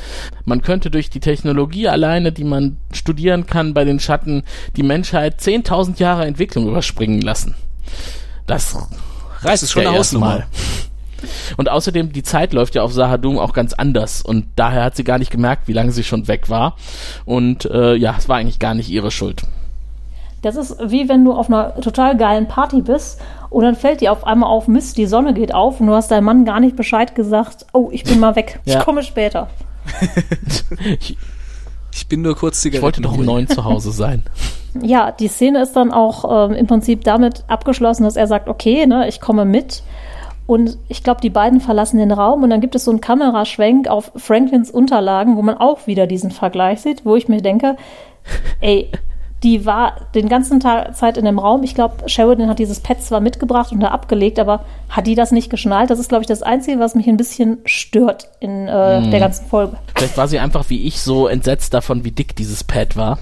Man 0.43 0.61
könnte 0.61 0.91
durch 0.91 1.09
die 1.09 1.21
Technologie 1.21 1.87
alleine, 1.87 2.33
die 2.33 2.43
man 2.43 2.75
studieren 2.91 3.45
kann 3.45 3.73
bei 3.73 3.85
den 3.85 4.01
Schatten, 4.01 4.43
die 4.75 4.83
Menschheit 4.83 5.39
10.000 5.39 5.97
Jahre 5.99 6.25
Entwicklung 6.25 6.67
überspringen 6.67 7.21
lassen. 7.21 7.55
Das 8.47 8.75
reißt 9.43 9.63
ist 9.63 9.71
schon 9.71 9.85
eine 9.85 9.95
erstmal. 9.97 10.29
Hausnummer. 10.39 10.47
Und 11.57 11.69
außerdem, 11.69 12.13
die 12.13 12.23
Zeit 12.23 12.53
läuft 12.53 12.75
ja 12.75 12.83
auf 12.83 12.93
Sahadum 12.93 13.37
auch 13.39 13.51
ganz 13.53 13.73
anders 13.73 14.21
und 14.21 14.45
daher 14.55 14.85
hat 14.85 14.95
sie 14.95 15.03
gar 15.03 15.17
nicht 15.19 15.31
gemerkt, 15.31 15.67
wie 15.67 15.73
lange 15.73 15.91
sie 15.91 16.03
schon 16.05 16.27
weg 16.29 16.49
war. 16.49 16.77
Und 17.25 17.65
äh, 17.65 17.95
ja, 17.95 18.15
es 18.17 18.29
war 18.29 18.37
eigentlich 18.37 18.59
gar 18.59 18.73
nicht 18.73 18.89
ihre 18.89 19.11
Schuld. 19.11 19.43
Das 20.41 20.55
ist 20.55 20.77
wie 20.85 21.09
wenn 21.09 21.25
du 21.25 21.33
auf 21.33 21.47
einer 21.49 21.75
total 21.81 22.15
geilen 22.15 22.47
Party 22.47 22.81
bist 22.81 23.19
und 23.49 23.65
dann 23.65 23.75
fällt 23.75 23.99
dir 23.99 24.13
auf 24.13 24.25
einmal 24.25 24.49
auf, 24.49 24.69
Mist, 24.69 24.97
die 24.97 25.05
Sonne 25.07 25.33
geht 25.33 25.53
auf 25.53 25.81
und 25.81 25.87
du 25.87 25.93
hast 25.93 26.11
deinem 26.11 26.23
Mann 26.23 26.45
gar 26.45 26.61
nicht 26.61 26.77
Bescheid 26.77 27.13
gesagt, 27.13 27.65
oh, 27.73 27.89
ich 27.91 28.05
bin 28.05 28.21
mal 28.21 28.37
weg, 28.37 28.61
Ja. 28.63 28.79
ich 28.79 28.85
komme 28.85 29.03
später. 29.03 29.49
Ich, 31.01 31.17
ich 31.91 32.07
bin 32.07 32.21
nur 32.21 32.35
kurz 32.37 32.57
ich 32.57 32.61
Zigaretten 32.71 32.83
wollte 32.83 33.01
doch 33.01 33.17
um 33.17 33.25
neun 33.25 33.47
zu 33.47 33.65
Hause 33.65 33.91
sein. 33.91 34.23
Ja, 34.81 35.11
die 35.11 35.27
Szene 35.27 35.61
ist 35.61 35.75
dann 35.75 35.91
auch 35.91 36.49
ähm, 36.49 36.55
im 36.55 36.67
Prinzip 36.67 37.03
damit 37.03 37.43
abgeschlossen, 37.47 38.03
dass 38.03 38.15
er 38.15 38.27
sagt, 38.27 38.47
okay, 38.47 38.85
ne, 38.85 39.07
ich 39.07 39.19
komme 39.19 39.45
mit. 39.45 39.83
Und 40.45 40.77
ich 40.87 41.03
glaube, 41.03 41.21
die 41.21 41.29
beiden 41.29 41.61
verlassen 41.61 41.99
den 41.99 42.11
Raum 42.11 42.41
und 42.41 42.49
dann 42.49 42.61
gibt 42.61 42.73
es 42.73 42.85
so 42.85 42.91
einen 42.91 43.01
Kameraschwenk 43.01 43.87
auf 43.87 44.11
Franklins 44.15 44.71
Unterlagen, 44.71 45.37
wo 45.37 45.43
man 45.43 45.57
auch 45.57 45.85
wieder 45.85 46.07
diesen 46.07 46.31
Vergleich 46.31 46.81
sieht, 46.81 47.05
wo 47.05 47.15
ich 47.15 47.27
mir 47.27 47.41
denke, 47.41 47.75
ey, 48.59 48.89
die 49.43 49.65
war 49.65 49.93
den 50.15 50.27
ganzen 50.27 50.59
Tag 50.59 50.97
Zeit 50.97 51.17
in 51.17 51.23
dem 51.23 51.39
Raum. 51.39 51.63
Ich 51.63 51.73
glaube, 51.73 52.09
Sheridan 52.09 52.49
hat 52.49 52.59
dieses 52.59 52.81
Pad 52.81 53.01
zwar 53.01 53.21
mitgebracht 53.21 53.71
und 53.71 53.79
da 53.79 53.89
abgelegt, 53.89 54.37
aber 54.37 54.65
hat 54.89 55.07
die 55.07 55.15
das 55.15 55.31
nicht 55.31 55.49
geschnallt? 55.49 55.89
Das 55.89 55.99
ist, 55.99 56.09
glaube 56.09 56.23
ich, 56.23 56.27
das 56.27 56.41
Einzige, 56.41 56.79
was 56.79 56.95
mich 56.95 57.07
ein 57.07 57.15
bisschen 57.15 57.59
stört 57.63 58.27
in 58.41 58.67
äh, 58.67 59.09
der 59.09 59.19
ganzen 59.19 59.47
Folge. 59.47 59.77
Vielleicht 59.95 60.17
war 60.17 60.27
sie 60.27 60.39
einfach 60.39 60.69
wie 60.69 60.85
ich 60.85 60.99
so 60.99 61.27
entsetzt 61.27 61.73
davon, 61.73 62.03
wie 62.03 62.11
dick 62.11 62.35
dieses 62.35 62.63
Pad 62.65 62.97
war. 62.97 63.19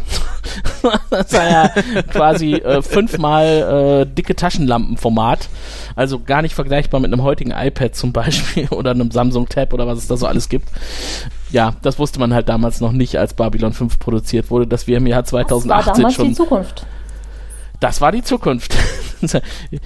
das 1.11 1.33
war 1.33 1.49
ja 1.49 1.67
quasi 2.11 2.53
äh, 2.53 2.81
fünfmal 2.81 4.05
äh, 4.07 4.13
dicke 4.15 4.35
Taschenlampenformat. 4.35 5.49
Also 5.95 6.19
gar 6.19 6.41
nicht 6.41 6.55
vergleichbar 6.55 6.99
mit 6.99 7.13
einem 7.13 7.21
heutigen 7.21 7.51
iPad 7.51 7.95
zum 7.95 8.11
Beispiel 8.11 8.67
oder 8.71 8.91
einem 8.91 9.11
Samsung 9.11 9.49
Tab 9.49 9.73
oder 9.73 9.85
was 9.85 9.99
es 9.99 10.07
da 10.07 10.17
so 10.17 10.25
alles 10.25 10.49
gibt. 10.49 10.69
Ja, 11.51 11.75
das 11.81 11.97
wusste 11.99 12.19
man 12.19 12.33
halt 12.33 12.49
damals 12.49 12.81
noch 12.81 12.91
nicht, 12.91 13.17
als 13.17 13.33
Babylon 13.33 13.73
5 13.73 13.99
produziert 13.99 14.51
wurde, 14.51 14.67
dass 14.67 14.87
wir 14.87 14.97
im 14.97 15.07
Jahr 15.07 15.23
Das 15.23 15.33
war 15.33 15.47
2018 15.47 15.93
damals 15.93 16.15
schon. 16.15 16.27
die 16.29 16.33
Zukunft. 16.33 16.85
Das 17.79 18.01
war 18.01 18.11
die 18.11 18.23
Zukunft. 18.23 18.75
ich, 19.71 19.81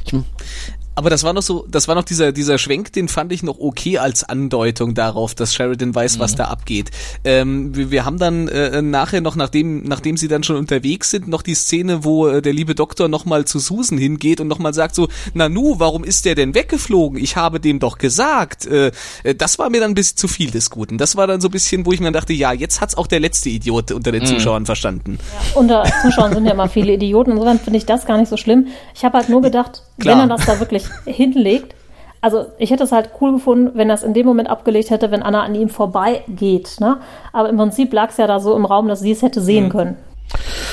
Aber 1.02 1.10
das 1.10 1.24
war 1.24 1.34
noch 1.34 1.41
so, 1.41 1.66
das 1.68 1.88
war 1.88 1.95
noch 1.95 2.04
dieser, 2.04 2.32
dieser 2.32 2.60
Schwenk, 2.60 2.93
den 2.93 3.08
fand 3.08 3.32
ich 3.32 3.41
noch 3.41 3.58
okay 3.58 3.97
als 3.97 4.24
Andeutung 4.24 4.93
darauf, 4.93 5.34
dass 5.34 5.52
Sheridan 5.52 5.95
weiß, 5.95 6.20
was 6.20 6.36
da 6.36 6.43
abgeht. 6.43 6.91
Ähm, 7.24 7.76
wir, 7.76 7.89
wir 7.89 8.06
haben 8.06 8.20
dann 8.20 8.47
äh, 8.49 8.84
nachher 8.84 9.20
noch, 9.20 9.36
nachdem, 9.36 9.82
nachdem 9.82 10.16
sie 10.16 10.28
dann 10.28 10.43
schon 10.43 10.58
unterwegs 10.58 11.10
sind, 11.10 11.28
noch 11.28 11.41
die 11.41 11.56
Szene, 11.56 12.04
wo 12.04 12.28
äh, 12.28 12.43
der 12.43 12.54
liebe 12.54 12.76
Doktor 12.76 13.08
nochmal 13.08 13.45
zu 13.45 13.58
Susan 13.58 13.97
hingeht 13.97 14.39
und 14.41 14.47
nochmal 14.47 14.76
sagt 14.76 14.93
so, 14.93 15.08
Nanu, 15.34 15.80
warum 15.80 16.04
ist 16.04 16.26
der 16.26 16.36
denn 16.36 16.54
weggeflogen? 16.54 17.18
Ich 17.20 17.36
habe 17.36 17.60
dem 17.60 17.80
doch 17.80 17.97
gesagt. 17.97 18.68
Äh, 18.68 18.91
äh, 19.24 19.34
das 19.34 19.58
war 19.58 19.72
mir 19.72 19.82
dann 19.82 19.93
ein 19.93 19.95
bisschen 19.95 20.18
zu 20.18 20.28
viel 20.28 20.52
des 20.52 20.70
Guten. 20.70 20.99
Das 20.99 21.16
war 21.16 21.26
dann 21.26 21.41
so 21.41 21.47
ein 21.47 21.52
bisschen, 21.52 21.84
wo 21.88 21.93
ich 21.93 21.99
mir 21.99 22.12
dachte, 22.12 22.34
ja, 22.34 22.54
jetzt 22.54 22.80
hat's 22.80 22.95
auch 22.95 23.08
der 23.08 23.22
letzte 23.22 23.49
Idiot 23.49 23.91
unter 23.91 24.12
den 24.12 24.28
Zuschauern 24.28 24.68
verstanden. 24.68 25.18
Unter 25.56 25.84
Zuschauern 26.04 26.36
sind 26.36 26.45
ja 26.45 26.52
immer 26.52 26.70
viele 26.70 26.93
Idioten. 26.93 27.32
Insofern 27.32 27.60
finde 27.60 27.78
ich 27.80 27.88
das 27.88 28.06
gar 28.06 28.20
nicht 28.20 28.30
so 28.30 28.38
schlimm. 28.38 28.68
Ich 28.93 29.04
habe 29.04 29.18
halt 29.18 29.30
nur 29.30 29.41
gedacht, 29.41 29.82
Klar. 29.99 30.22
wenn 30.22 30.30
er 30.30 30.38
das 30.38 30.45
da 30.45 30.60
wirklich 30.60 30.84
hinlegt, 31.06 31.76
also 32.22 32.46
ich 32.60 32.70
hätte 32.70 32.84
es 32.84 32.92
halt 32.92 33.10
cool 33.20 33.34
gefunden, 33.34 33.72
wenn 33.74 33.89
er 33.89 33.96
es 33.96 34.04
in 34.04 34.14
dem 34.14 34.28
Moment 34.28 34.50
abgelegt 34.50 34.92
hätte, 34.92 35.10
wenn 35.10 35.24
Anna 35.24 35.42
an 35.42 35.56
ihm 35.56 35.70
vorbeigeht. 35.70 36.78
Ne? 36.80 36.98
Aber 37.34 37.50
im 37.50 37.58
Prinzip 37.58 37.92
lag 37.92 38.10
es 38.10 38.18
ja 38.18 38.28
da 38.28 38.39
so 38.39 38.56
im 38.56 38.66
Raum, 38.66 38.88
dass 38.88 39.00
sie 39.00 39.12
es 39.12 39.24
hätte 39.24 39.42
sehen 39.42 39.70
können. 39.70 39.98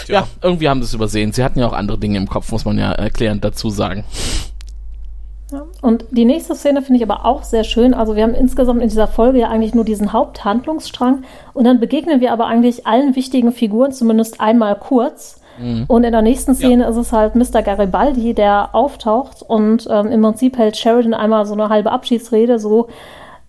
ja, 0.06 0.28
irgendwie 0.42 0.68
haben 0.68 0.82
sie 0.82 0.86
es 0.86 0.94
übersehen. 0.94 1.32
Sie 1.32 1.42
hatten 1.42 1.58
ja 1.58 1.66
auch 1.66 1.72
andere 1.72 1.98
Dinge 1.98 2.18
im 2.18 2.28
Kopf, 2.28 2.52
muss 2.52 2.66
man 2.66 2.78
ja 2.78 2.92
erklärend 2.92 3.44
dazu 3.44 3.70
sagen. 3.70 4.04
Ja. 5.50 5.64
Und 5.80 6.04
die 6.10 6.26
nächste 6.26 6.54
Szene 6.54 6.82
finde 6.82 6.98
ich 7.02 7.10
aber 7.10 7.24
auch 7.24 7.42
sehr 7.42 7.64
schön. 7.64 7.94
Also 7.94 8.14
wir 8.14 8.22
haben 8.22 8.34
insgesamt 8.34 8.82
in 8.82 8.90
dieser 8.90 9.08
Folge 9.08 9.40
ja 9.40 9.48
eigentlich 9.48 9.74
nur 9.74 9.86
diesen 9.86 10.12
Haupthandlungsstrang 10.12 11.24
und 11.54 11.64
dann 11.64 11.80
begegnen 11.80 12.20
wir 12.20 12.34
aber 12.34 12.46
eigentlich 12.46 12.86
allen 12.86 13.16
wichtigen 13.16 13.52
Figuren 13.52 13.92
zumindest 13.92 14.42
einmal 14.42 14.74
kurz. 14.74 15.37
Und 15.88 16.04
in 16.04 16.12
der 16.12 16.22
nächsten 16.22 16.54
Szene 16.54 16.86
ist 16.86 16.96
es 16.96 17.12
halt 17.12 17.34
Mr. 17.34 17.62
Garibaldi, 17.62 18.34
der 18.34 18.74
auftaucht 18.74 19.42
und 19.42 19.88
ähm, 19.90 20.08
im 20.08 20.22
Prinzip 20.22 20.56
hält 20.56 20.76
Sheridan 20.76 21.14
einmal 21.14 21.46
so 21.46 21.54
eine 21.54 21.68
halbe 21.68 21.90
Abschiedsrede, 21.90 22.58
so 22.58 22.88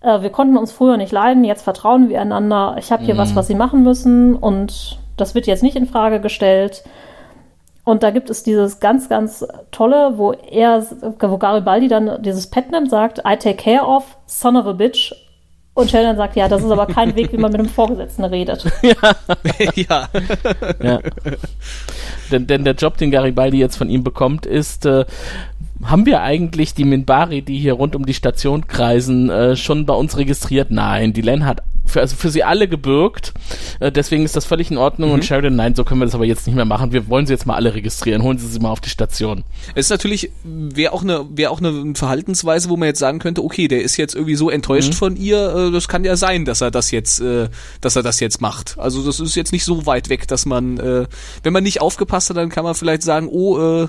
äh, 0.00 0.22
wir 0.22 0.30
konnten 0.30 0.56
uns 0.56 0.72
früher 0.72 0.96
nicht 0.96 1.12
leiden, 1.12 1.44
jetzt 1.44 1.62
vertrauen 1.62 2.08
wir 2.08 2.20
einander. 2.20 2.76
Ich 2.78 2.90
habe 2.90 3.04
hier 3.04 3.16
was, 3.16 3.36
was 3.36 3.46
sie 3.46 3.54
machen 3.54 3.82
müssen 3.82 4.34
und 4.34 4.98
das 5.16 5.34
wird 5.34 5.46
jetzt 5.46 5.62
nicht 5.62 5.76
in 5.76 5.86
Frage 5.86 6.20
gestellt. 6.20 6.82
Und 7.84 8.02
da 8.02 8.10
gibt 8.10 8.30
es 8.30 8.42
dieses 8.42 8.80
ganz, 8.80 9.08
ganz 9.08 9.46
tolle, 9.70 10.18
wo 10.18 10.32
er, 10.32 10.84
wo 11.20 11.38
Garibaldi 11.38 11.88
dann 11.88 12.22
dieses 12.22 12.48
Pet 12.48 12.70
nimmt, 12.70 12.90
sagt, 12.90 13.20
I 13.26 13.36
take 13.36 13.56
care 13.56 13.86
of, 13.86 14.16
son 14.26 14.56
of 14.56 14.66
a 14.66 14.72
bitch. 14.72 15.14
Und 15.80 15.90
Sheldon 15.90 16.16
sagt, 16.16 16.36
ja, 16.36 16.46
das 16.46 16.62
ist 16.62 16.70
aber 16.70 16.86
kein 16.86 17.16
Weg, 17.16 17.32
wie 17.32 17.38
man 17.38 17.52
mit 17.52 17.60
einem 17.60 17.70
Vorgesetzten 17.70 18.24
redet. 18.24 18.64
ja. 18.82 20.08
Ja. 20.82 21.00
denn, 22.30 22.46
denn 22.46 22.64
der 22.64 22.74
Job, 22.74 22.98
den 22.98 23.10
Garibaldi 23.10 23.58
jetzt 23.58 23.76
von 23.76 23.88
ihm 23.88 24.04
bekommt, 24.04 24.44
ist, 24.44 24.84
äh, 24.84 25.06
haben 25.82 26.04
wir 26.04 26.20
eigentlich 26.20 26.74
die 26.74 26.84
Minbari, 26.84 27.40
die 27.40 27.58
hier 27.58 27.72
rund 27.72 27.96
um 27.96 28.04
die 28.04 28.12
Station 28.12 28.66
kreisen, 28.66 29.30
äh, 29.30 29.56
schon 29.56 29.86
bei 29.86 29.94
uns 29.94 30.18
registriert? 30.18 30.70
Nein, 30.70 31.14
die 31.14 31.22
Len 31.22 31.46
hat 31.46 31.62
für, 31.90 32.00
also 32.00 32.16
für 32.16 32.30
sie 32.30 32.44
alle 32.44 32.68
gebürgt. 32.68 33.32
Äh, 33.80 33.92
deswegen 33.92 34.24
ist 34.24 34.36
das 34.36 34.44
völlig 34.44 34.70
in 34.70 34.78
Ordnung. 34.78 35.10
Mhm. 35.10 35.14
Und 35.16 35.24
Sheridan, 35.24 35.56
nein, 35.56 35.74
so 35.74 35.84
können 35.84 36.00
wir 36.00 36.06
das 36.06 36.14
aber 36.14 36.24
jetzt 36.24 36.46
nicht 36.46 36.56
mehr 36.56 36.64
machen. 36.64 36.92
Wir 36.92 37.08
wollen 37.08 37.26
sie 37.26 37.32
jetzt 37.32 37.46
mal 37.46 37.54
alle 37.54 37.74
registrieren. 37.74 38.22
Holen 38.22 38.38
Sie 38.38 38.46
sie 38.46 38.58
mal 38.58 38.70
auf 38.70 38.80
die 38.80 38.90
Station. 38.90 39.44
Es 39.74 39.86
ist 39.86 39.90
natürlich, 39.90 40.30
wäre 40.44 40.92
auch 40.92 41.02
eine, 41.02 41.26
wäre 41.30 41.50
auch 41.50 41.60
eine 41.60 41.94
Verhaltensweise, 41.94 42.68
wo 42.68 42.76
man 42.76 42.86
jetzt 42.86 42.98
sagen 42.98 43.18
könnte, 43.18 43.42
okay, 43.42 43.68
der 43.68 43.82
ist 43.82 43.96
jetzt 43.96 44.14
irgendwie 44.14 44.36
so 44.36 44.50
enttäuscht 44.50 44.90
mhm. 44.90 44.96
von 44.96 45.16
ihr. 45.16 45.54
Äh, 45.54 45.70
das 45.70 45.88
kann 45.88 46.04
ja 46.04 46.16
sein, 46.16 46.44
dass 46.44 46.60
er 46.60 46.70
das 46.70 46.90
jetzt, 46.90 47.20
äh, 47.20 47.48
dass 47.80 47.96
er 47.96 48.02
das 48.02 48.20
jetzt 48.20 48.40
macht. 48.40 48.78
Also 48.78 49.04
das 49.04 49.20
ist 49.20 49.34
jetzt 49.34 49.52
nicht 49.52 49.64
so 49.64 49.86
weit 49.86 50.08
weg, 50.08 50.28
dass 50.28 50.46
man, 50.46 50.78
äh, 50.78 51.06
wenn 51.42 51.52
man 51.52 51.62
nicht 51.62 51.80
aufgepasst 51.80 52.30
hat, 52.30 52.36
dann 52.36 52.48
kann 52.48 52.64
man 52.64 52.74
vielleicht 52.74 53.02
sagen, 53.02 53.28
oh, 53.30 53.82
äh, 53.84 53.88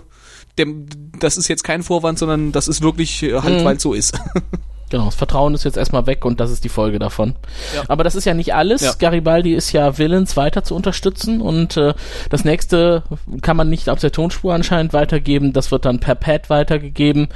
dem, 0.58 0.86
das 1.20 1.38
ist 1.38 1.48
jetzt 1.48 1.64
kein 1.64 1.84
Vorwand, 1.84 2.20
sondern 2.20 2.52
das 2.52 2.68
ist 2.68 2.82
wirklich 2.82 3.24
äh, 3.24 3.42
halt, 3.42 3.62
mhm. 3.62 3.66
weil 3.66 3.78
es 3.78 3.84
so 3.84 3.94
ist. 3.94 4.20
Genau, 4.92 5.06
das 5.06 5.16
Vertrauen 5.16 5.54
ist 5.54 5.64
jetzt 5.64 5.78
erstmal 5.78 6.06
weg 6.06 6.26
und 6.26 6.42
das 6.42 6.52
ist 6.52 6.66
die 6.66 6.70
Folge 6.70 7.00
davon. 7.00 7.36
Ja. 7.74 7.84
Aber 7.88 8.04
das 8.04 8.14
ist 8.14 8.26
ja 8.26 8.34
nicht 8.34 8.54
alles. 8.54 8.82
Ja. 8.82 8.92
Garibaldi 9.00 9.54
ist 9.54 9.72
ja 9.72 9.98
willens, 9.98 10.36
weiter 10.36 10.66
zu 10.66 10.76
unterstützen 10.76 11.40
und 11.40 11.78
äh, 11.78 11.94
das 12.30 12.44
nächste 12.44 13.04
kann 13.42 13.56
man 13.56 13.70
nicht 13.70 13.90
auf 13.90 14.00
der 14.00 14.12
Tonspur 14.12 14.54
anscheinend 14.54 14.92
weitergeben. 14.92 15.54
Das 15.54 15.72
wird 15.72 15.86
dann 15.86 16.02
per 16.02 16.16
Pad 16.16 16.50
weitergegeben. 16.50 17.30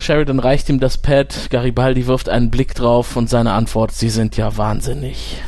Sheridan 0.00 0.38
reicht 0.38 0.68
ihm 0.68 0.80
das 0.80 0.98
Pad. 0.98 1.48
Garibaldi 1.48 2.06
wirft 2.06 2.28
einen 2.28 2.50
Blick 2.50 2.74
drauf 2.74 3.16
und 3.16 3.30
seine 3.30 3.52
Antwort, 3.52 3.92
sie 3.92 4.10
sind 4.10 4.36
ja 4.36 4.58
wahnsinnig. 4.58 5.40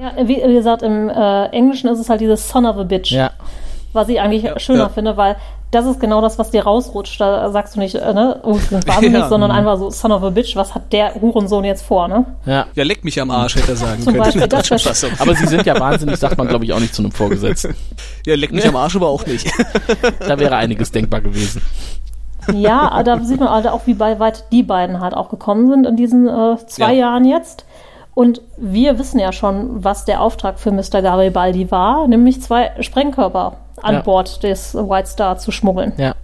Ja, 0.00 0.12
wie, 0.28 0.36
wie 0.36 0.54
gesagt, 0.54 0.82
im 0.82 1.08
äh, 1.08 1.46
Englischen 1.46 1.88
ist 1.88 1.98
es 1.98 2.08
halt 2.08 2.20
dieses 2.20 2.48
Son 2.48 2.66
of 2.66 2.76
a 2.76 2.84
Bitch. 2.84 3.10
Ja. 3.10 3.32
Was 3.92 4.08
ich 4.08 4.20
eigentlich 4.20 4.44
ja, 4.44 4.56
schöner 4.60 4.90
finde, 4.90 5.16
weil 5.16 5.34
das 5.70 5.84
ist 5.84 6.00
genau 6.00 6.22
das, 6.22 6.38
was 6.38 6.50
dir 6.50 6.62
rausrutscht. 6.64 7.20
Da 7.20 7.50
sagst 7.50 7.76
du 7.76 7.80
nicht, 7.80 7.94
äh, 7.94 8.14
ne, 8.14 8.40
oh, 8.42 8.56
ich 8.56 8.68
bin 8.68 8.80
wahnsinnig, 8.86 9.20
ja. 9.20 9.28
sondern 9.28 9.50
einfach 9.50 9.76
so, 9.76 9.90
son 9.90 10.12
of 10.12 10.22
a 10.22 10.30
bitch, 10.30 10.56
was 10.56 10.74
hat 10.74 10.92
der 10.92 11.14
Hurensohn 11.14 11.64
jetzt 11.64 11.84
vor, 11.84 12.08
ne? 12.08 12.24
Ja. 12.46 12.66
Ja, 12.74 12.84
leck 12.84 13.04
mich 13.04 13.20
am 13.20 13.30
Arsch, 13.30 13.56
hätte 13.56 13.72
er 13.72 13.76
sagen 13.76 14.02
Zum 14.02 14.14
können. 14.14 14.24
Beispiel, 14.24 14.48
das 14.48 15.04
aber 15.20 15.34
sie 15.34 15.46
sind 15.46 15.66
ja 15.66 15.78
wahnsinnig, 15.78 16.16
sagt 16.16 16.38
man, 16.38 16.48
glaube 16.48 16.64
ich, 16.64 16.72
auch 16.72 16.80
nicht 16.80 16.94
zu 16.94 17.02
einem 17.02 17.12
Vorgesetzten. 17.12 17.74
Ja, 18.24 18.34
leck 18.34 18.52
mich 18.52 18.66
am 18.66 18.76
Arsch 18.76 18.96
aber 18.96 19.08
auch 19.08 19.26
nicht. 19.26 19.46
da 20.20 20.38
wäre 20.38 20.56
einiges 20.56 20.90
denkbar 20.90 21.20
gewesen. 21.20 21.60
Ja, 22.54 23.02
da 23.02 23.20
sieht 23.20 23.40
man 23.40 23.50
halt 23.50 23.66
auch, 23.66 23.86
wie 23.86 23.94
bei 23.94 24.18
weit 24.18 24.44
die 24.52 24.62
beiden 24.62 25.00
halt 25.00 25.12
auch 25.12 25.28
gekommen 25.28 25.68
sind 25.68 25.86
in 25.86 25.96
diesen 25.96 26.26
äh, 26.26 26.56
zwei 26.66 26.94
ja. 26.94 27.00
Jahren 27.00 27.26
jetzt. 27.26 27.66
Und 28.14 28.40
wir 28.56 28.98
wissen 28.98 29.20
ja 29.20 29.32
schon, 29.32 29.84
was 29.84 30.06
der 30.06 30.22
Auftrag 30.22 30.58
für 30.58 30.72
Mr. 30.72 31.02
Garibaldi 31.02 31.70
war, 31.70 32.08
nämlich 32.08 32.40
zwei 32.42 32.72
Sprengkörper 32.80 33.58
an 33.82 33.94
ja. 33.94 34.00
Bord 34.02 34.42
des 34.42 34.74
White 34.74 35.08
Star 35.08 35.38
zu 35.38 35.50
schmuggeln. 35.50 35.92
Ja. 35.96 36.14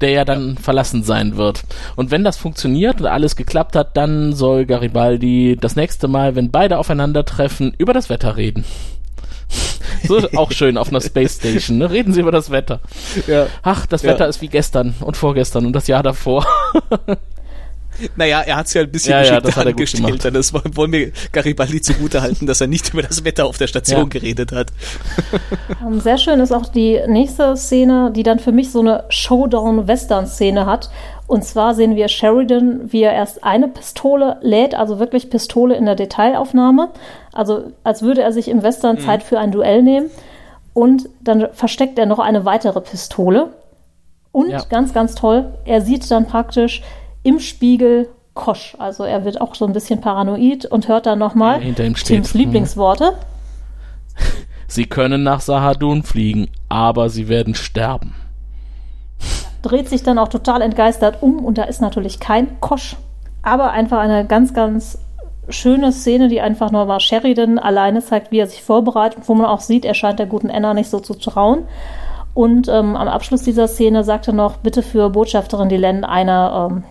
Der 0.00 0.10
ja 0.10 0.24
dann 0.24 0.56
verlassen 0.56 1.02
sein 1.04 1.36
wird. 1.36 1.62
Und 1.94 2.10
wenn 2.10 2.24
das 2.24 2.36
funktioniert 2.36 3.00
und 3.00 3.06
alles 3.06 3.36
geklappt 3.36 3.76
hat, 3.76 3.96
dann 3.96 4.32
soll 4.32 4.66
Garibaldi 4.66 5.56
das 5.60 5.76
nächste 5.76 6.08
Mal, 6.08 6.34
wenn 6.34 6.50
beide 6.50 6.78
aufeinandertreffen, 6.78 7.74
über 7.78 7.92
das 7.92 8.08
Wetter 8.10 8.36
reden. 8.36 8.64
So 10.08 10.18
auch 10.36 10.50
schön 10.50 10.78
auf 10.78 10.88
einer 10.88 11.00
Space 11.00 11.36
Station. 11.36 11.78
Ne? 11.78 11.90
Reden 11.90 12.12
Sie 12.12 12.20
über 12.20 12.32
das 12.32 12.50
Wetter. 12.50 12.80
Ja. 13.28 13.46
Ach, 13.62 13.86
das 13.86 14.02
Wetter 14.02 14.24
ja. 14.24 14.26
ist 14.26 14.40
wie 14.40 14.48
gestern 14.48 14.94
und 15.00 15.16
vorgestern 15.16 15.64
und 15.64 15.74
das 15.74 15.86
Jahr 15.86 16.02
davor. 16.02 16.44
Naja, 18.16 18.40
er 18.40 18.56
hat 18.56 18.66
es 18.66 18.74
ja 18.74 18.82
ein 18.82 18.90
bisschen 18.90 19.12
ja, 19.12 19.40
geschickt 19.72 20.00
ja, 20.00 20.06
angestellt. 20.06 20.34
Das 20.34 20.52
wollen 20.52 20.92
wir 20.92 21.12
Garibaldi 21.32 21.80
zugute 21.80 22.22
halten, 22.22 22.46
dass 22.46 22.60
er 22.60 22.66
nicht 22.66 22.92
über 22.92 23.02
das 23.02 23.24
Wetter 23.24 23.46
auf 23.46 23.58
der 23.58 23.66
Station 23.66 24.02
ja. 24.02 24.08
geredet 24.08 24.52
hat. 24.52 24.68
Sehr 25.98 26.18
schön 26.18 26.40
ist 26.40 26.52
auch 26.52 26.66
die 26.66 27.00
nächste 27.06 27.56
Szene, 27.56 28.10
die 28.14 28.22
dann 28.22 28.38
für 28.38 28.52
mich 28.52 28.70
so 28.70 28.80
eine 28.80 29.04
Showdown-Western-Szene 29.08 30.66
hat. 30.66 30.90
Und 31.26 31.44
zwar 31.44 31.74
sehen 31.74 31.96
wir 31.96 32.08
Sheridan, 32.08 32.92
wie 32.92 33.02
er 33.02 33.12
erst 33.12 33.42
eine 33.44 33.68
Pistole 33.68 34.36
lädt, 34.42 34.74
also 34.74 34.98
wirklich 34.98 35.30
Pistole 35.30 35.76
in 35.76 35.86
der 35.86 35.94
Detailaufnahme. 35.94 36.90
Also 37.32 37.72
als 37.84 38.02
würde 38.02 38.22
er 38.22 38.32
sich 38.32 38.48
im 38.48 38.62
Western 38.62 38.96
mhm. 38.96 39.00
Zeit 39.00 39.22
für 39.22 39.38
ein 39.38 39.52
Duell 39.52 39.82
nehmen. 39.82 40.10
Und 40.74 41.08
dann 41.20 41.48
versteckt 41.52 41.98
er 41.98 42.06
noch 42.06 42.18
eine 42.18 42.44
weitere 42.44 42.80
Pistole. 42.80 43.50
Und 44.32 44.50
ja. 44.50 44.62
ganz, 44.68 44.94
ganz 44.94 45.14
toll, 45.14 45.52
er 45.66 45.82
sieht 45.82 46.10
dann 46.10 46.26
praktisch 46.26 46.82
im 47.22 47.38
Spiegel 47.40 48.08
Kosch. 48.34 48.76
Also 48.78 49.04
er 49.04 49.24
wird 49.24 49.40
auch 49.40 49.54
so 49.54 49.66
ein 49.66 49.72
bisschen 49.72 50.00
paranoid 50.00 50.64
und 50.66 50.88
hört 50.88 51.06
dann 51.06 51.18
nochmal 51.18 51.60
Tims 51.94 52.34
Lieblingsworte. 52.34 53.12
Sie 54.66 54.86
können 54.86 55.22
nach 55.22 55.40
Sahadun 55.40 56.02
fliegen, 56.02 56.48
aber 56.70 57.10
sie 57.10 57.28
werden 57.28 57.54
sterben. 57.54 58.14
Dreht 59.60 59.90
sich 59.90 60.02
dann 60.02 60.18
auch 60.18 60.28
total 60.28 60.62
entgeistert 60.62 61.18
um 61.20 61.44
und 61.44 61.58
da 61.58 61.64
ist 61.64 61.82
natürlich 61.82 62.20
kein 62.20 62.58
Kosch, 62.60 62.96
aber 63.42 63.72
einfach 63.72 63.98
eine 63.98 64.26
ganz, 64.26 64.54
ganz 64.54 64.98
schöne 65.50 65.92
Szene, 65.92 66.28
die 66.28 66.40
einfach 66.40 66.70
nur 66.70 66.86
mal 66.86 67.00
Sheridan 67.00 67.58
alleine 67.58 68.00
zeigt, 68.00 68.30
wie 68.30 68.38
er 68.38 68.46
sich 68.46 68.62
vorbereitet, 68.62 69.24
wo 69.26 69.34
man 69.34 69.44
auch 69.44 69.60
sieht, 69.60 69.84
er 69.84 69.92
scheint 69.92 70.18
der 70.18 70.26
guten 70.26 70.50
Anna 70.50 70.72
nicht 70.72 70.88
so 70.88 71.00
zu 71.00 71.14
trauen. 71.14 71.64
Und 72.32 72.66
ähm, 72.68 72.96
am 72.96 73.08
Abschluss 73.08 73.42
dieser 73.42 73.68
Szene 73.68 74.04
sagt 74.04 74.26
er 74.26 74.32
noch, 74.32 74.56
bitte 74.56 74.82
für 74.82 75.10
Botschafterin 75.10 75.68
Dylan 75.68 76.04
eine 76.04 76.70
ähm, 76.70 76.84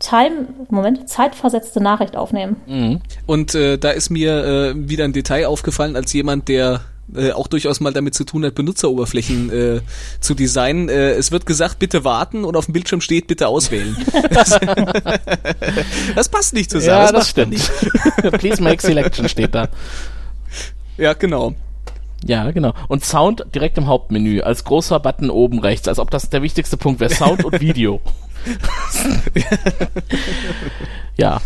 Time, 0.00 0.48
Moment, 0.70 1.08
zeitversetzte 1.08 1.80
Nachricht 1.80 2.16
aufnehmen. 2.16 2.56
Mhm. 2.66 3.00
Und 3.26 3.54
äh, 3.54 3.78
da 3.78 3.90
ist 3.90 4.10
mir 4.10 4.44
äh, 4.44 4.88
wieder 4.88 5.04
ein 5.04 5.12
Detail 5.12 5.46
aufgefallen, 5.46 5.94
als 5.94 6.12
jemand, 6.12 6.48
der 6.48 6.80
äh, 7.14 7.32
auch 7.32 7.48
durchaus 7.48 7.80
mal 7.80 7.92
damit 7.92 8.14
zu 8.14 8.24
tun 8.24 8.44
hat, 8.44 8.54
Benutzeroberflächen 8.54 9.50
äh, 9.50 9.80
zu 10.20 10.34
designen. 10.34 10.88
Äh, 10.88 11.12
es 11.12 11.32
wird 11.32 11.44
gesagt, 11.44 11.78
bitte 11.78 12.04
warten 12.04 12.44
und 12.44 12.56
auf 12.56 12.66
dem 12.66 12.72
Bildschirm 12.72 13.00
steht, 13.00 13.26
bitte 13.26 13.48
auswählen. 13.48 13.96
Das, 14.30 14.58
das 16.14 16.28
passt 16.28 16.54
nicht 16.54 16.70
zusammen. 16.70 17.06
Ja, 17.06 17.12
das, 17.12 17.12
das 17.12 17.28
stimmt. 17.30 17.70
Please 18.38 18.62
make 18.62 18.80
selection 18.80 19.28
steht 19.28 19.54
da. 19.54 19.68
Ja, 20.96 21.14
genau. 21.14 21.54
Ja, 22.24 22.50
genau. 22.50 22.72
Und 22.88 23.04
Sound 23.04 23.46
direkt 23.54 23.78
im 23.78 23.86
Hauptmenü, 23.86 24.42
als 24.42 24.64
großer 24.64 25.00
Button 25.00 25.30
oben 25.30 25.60
rechts, 25.60 25.88
als 25.88 25.98
ob 25.98 26.10
das 26.10 26.28
der 26.30 26.42
wichtigste 26.42 26.76
Punkt 26.76 27.00
wäre. 27.00 27.12
Sound 27.12 27.44
und 27.44 27.60
Video. 27.60 28.00
ja, 31.16 31.40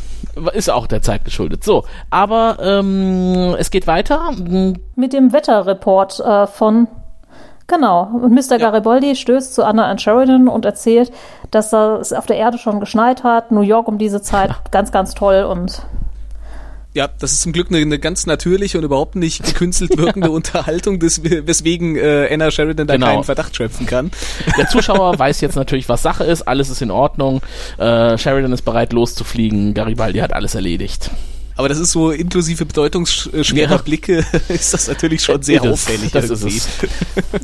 ist 0.53 0.71
auch 0.71 0.87
der 0.87 1.03
Zeit 1.03 1.25
geschuldet. 1.25 1.65
So, 1.65 1.85
aber 2.11 2.59
ähm, 2.61 3.55
es 3.59 3.71
geht 3.71 3.87
weiter. 3.87 4.33
Mit 4.97 5.13
dem 5.13 5.33
Wetterreport 5.33 6.21
äh, 6.21 6.47
von 6.47 6.89
Genau. 7.67 8.11
Und 8.23 8.33
Mr. 8.33 8.59
Ja. 8.59 8.71
Garibaldi 8.71 9.17
stößt 9.17 9.55
zu 9.55 9.65
Anna 9.65 9.87
and 9.87 10.01
Sheridan 10.01 10.49
und 10.49 10.67
erzählt, 10.67 11.11
dass 11.51 11.73
es 11.73 12.13
auf 12.13 12.27
der 12.27 12.37
Erde 12.37 12.59
schon 12.59 12.79
geschneit 12.79 13.25
hat. 13.25 13.53
New 13.53 13.63
York 13.63 13.89
um 13.89 13.97
diese 13.97 14.21
Zeit 14.21 14.51
ganz, 14.71 14.93
ganz 14.93 15.15
toll 15.15 15.45
und 15.45 15.81
ja, 16.95 17.09
das 17.09 17.33
ist 17.33 17.43
zum 17.43 17.53
Glück 17.53 17.69
eine, 17.71 17.79
eine, 17.79 17.99
ganz 17.99 18.25
natürliche 18.25 18.79
und 18.79 18.85
überhaupt 18.85 19.17
nicht 19.17 19.43
gekünstelt 19.43 19.99
wirkende 19.99 20.31
Unterhaltung, 20.31 21.01
des, 21.01 21.23
weswegen 21.25 21.97
äh, 21.97 22.29
Anna 22.33 22.53
Sheridan 22.53 22.87
da 22.87 22.95
genau. 22.95 23.07
keinen 23.07 23.25
Verdacht 23.25 23.57
schöpfen 23.57 23.87
kann. 23.87 24.13
Der 24.57 24.69
Zuschauer 24.69 25.19
weiß 25.19 25.41
jetzt 25.41 25.57
natürlich, 25.57 25.89
was 25.89 26.03
Sache 26.03 26.23
ist, 26.23 26.43
alles 26.43 26.71
ist 26.71 26.83
in 26.83 26.93
Ordnung. 26.93 27.43
Äh, 27.79 28.17
Sheridan 28.17 28.53
ist 28.53 28.63
bereit 28.63 28.93
loszufliegen, 28.93 29.75
Garibaldi 29.75 30.21
hat 30.21 30.33
alles 30.33 30.55
erledigt. 30.55 31.11
Aber 31.57 31.69
das 31.69 31.79
ist 31.79 31.91
so 31.93 32.11
inklusive 32.11 32.65
bedeutungsschwerer 32.65 33.77
ja. 33.77 33.77
Blicke, 33.79 34.25
ist 34.49 34.73
das 34.73 34.87
natürlich 34.87 35.23
schon 35.23 35.43
sehr 35.43 35.61
das, 35.61 35.73
auffällig. 35.73 36.13
Das 36.13 36.31
irgendwie. 36.31 36.57
ist 36.57 36.69
es. 36.83 36.91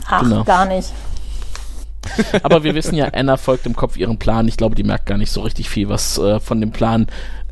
Ach, 0.06 0.22
genau. 0.22 0.44
gar 0.44 0.66
nicht. 0.66 0.90
Aber 2.42 2.64
wir 2.64 2.74
wissen 2.74 2.94
ja, 2.94 3.06
Anna 3.06 3.36
folgt 3.36 3.66
im 3.66 3.76
Kopf 3.76 3.96
ihren 3.96 4.18
Plan. 4.18 4.48
Ich 4.48 4.56
glaube, 4.56 4.74
die 4.74 4.84
merkt 4.84 5.06
gar 5.06 5.18
nicht 5.18 5.30
so 5.30 5.42
richtig 5.42 5.68
viel, 5.68 5.88
was 5.88 6.18
äh, 6.18 6.40
von 6.40 6.60
dem 6.60 6.70
Plan 6.70 7.06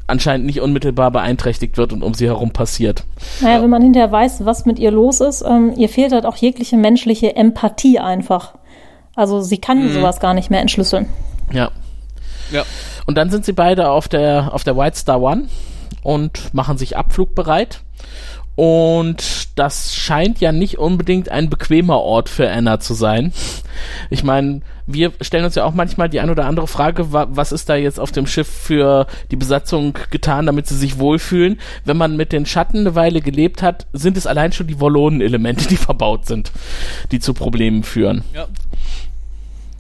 anscheinend 0.09 0.47
nicht 0.47 0.61
unmittelbar 0.61 1.11
beeinträchtigt 1.11 1.77
wird 1.77 1.93
und 1.93 2.03
um 2.03 2.15
sie 2.15 2.27
herum 2.27 2.51
passiert. 2.51 3.05
Naja, 3.41 3.63
wenn 3.63 3.71
man 3.71 3.83
hinterher 3.83 4.11
weiß, 4.11 4.45
was 4.45 4.67
mit 4.67 4.79
ihr 4.79 4.91
los 4.91 5.21
ist, 5.21 5.43
ähm, 5.43 5.75
ihr 5.77 5.89
fehlt 5.89 6.13
halt 6.13 6.27
auch 6.27 6.37
jegliche 6.37 6.77
menschliche 6.77 7.37
Empathie 7.37 7.99
einfach. 8.01 8.55
Also 9.15 9.41
sie 9.41 9.59
kann 9.59 9.85
mhm. 9.85 9.93
sowas 9.93 10.19
gar 10.21 10.35
nicht 10.35 10.51
mehr 10.51 10.61
entschlüsseln. 10.61 11.07
Ja. 11.53 11.71
Ja. 12.51 12.65
Und 13.07 13.17
dann 13.17 13.31
sind 13.31 13.45
sie 13.45 13.53
beide 13.53 13.91
auf 13.91 14.09
der, 14.09 14.55
auf 14.55 14.65
der 14.65 14.77
White 14.77 14.97
Star 14.97 15.21
One 15.21 15.49
und 16.03 16.55
machen 16.55 16.79
sich 16.79 16.97
abflugbereit. 16.97 17.81
Und 18.59 19.57
das 19.57 19.95
scheint 19.95 20.41
ja 20.41 20.51
nicht 20.51 20.79
unbedingt 20.79 21.29
ein 21.29 21.49
bequemer 21.49 22.01
Ort 22.01 22.29
für 22.29 22.51
Anna 22.51 22.81
zu 22.81 22.93
sein. 22.93 23.33
Ich 24.11 24.25
meine, 24.25 24.63
wir 24.85 25.13
stellen 25.21 25.45
uns 25.45 25.55
ja 25.55 25.63
auch 25.63 25.75
manchmal 25.75 26.09
die 26.09 26.19
ein 26.19 26.29
oder 26.29 26.47
andere 26.47 26.67
Frage, 26.67 27.13
was 27.13 27.53
ist 27.53 27.69
da 27.69 27.77
jetzt 27.77 28.01
auf 28.01 28.11
dem 28.11 28.27
Schiff 28.27 28.49
für 28.49 29.07
die 29.31 29.37
Besatzung 29.37 29.95
getan, 30.11 30.47
damit 30.47 30.67
sie 30.67 30.77
sich 30.77 30.99
wohlfühlen. 30.99 31.61
Wenn 31.85 31.99
man 31.99 32.17
mit 32.17 32.33
den 32.33 32.47
Schatten 32.47 32.79
eine 32.79 32.97
Weile 32.97 33.21
gelebt 33.21 33.63
hat, 33.63 33.87
sind 33.93 34.17
es 34.17 34.27
allein 34.27 34.51
schon 34.51 34.67
die 34.67 34.81
Wollonen-Elemente, 34.81 35.69
die 35.69 35.77
verbaut 35.77 36.27
sind, 36.27 36.51
die 37.13 37.21
zu 37.21 37.35
Problemen 37.35 37.85
führen. 37.85 38.25
Ja 38.35 38.49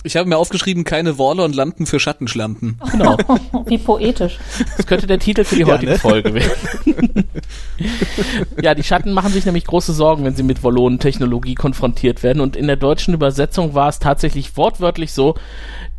Ich 0.08 0.16
habe 0.16 0.26
mir 0.26 0.38
aufgeschrieben, 0.38 0.84
keine 0.84 1.18
Waller 1.18 1.44
und 1.44 1.54
Lampen 1.54 1.84
für 1.84 2.00
Schattenschlampen. 2.00 2.80
Genau. 2.92 3.18
Wie 3.66 3.76
poetisch. 3.76 4.38
Das 4.78 4.86
könnte 4.86 5.06
der 5.06 5.18
Titel 5.18 5.44
für 5.44 5.56
die 5.56 5.60
Ja, 5.60 5.66
heutige 5.66 5.92
ne? 5.92 5.98
Folge 5.98 6.32
werden. 6.32 7.28
ja, 8.62 8.74
die 8.74 8.82
Schatten 8.82 9.12
machen 9.12 9.30
sich 9.30 9.44
nämlich 9.44 9.66
große 9.66 9.92
Sorgen, 9.92 10.24
wenn 10.24 10.34
sie 10.34 10.42
mit 10.42 10.62
Volonen-Technologie 10.62 11.54
konfrontiert 11.54 12.22
werden. 12.22 12.40
Und 12.40 12.56
in 12.56 12.68
der 12.68 12.76
deutschen 12.76 13.12
Übersetzung 13.12 13.74
war 13.74 13.90
es 13.90 13.98
tatsächlich 13.98 14.56
wortwörtlich 14.56 15.12
so, 15.12 15.34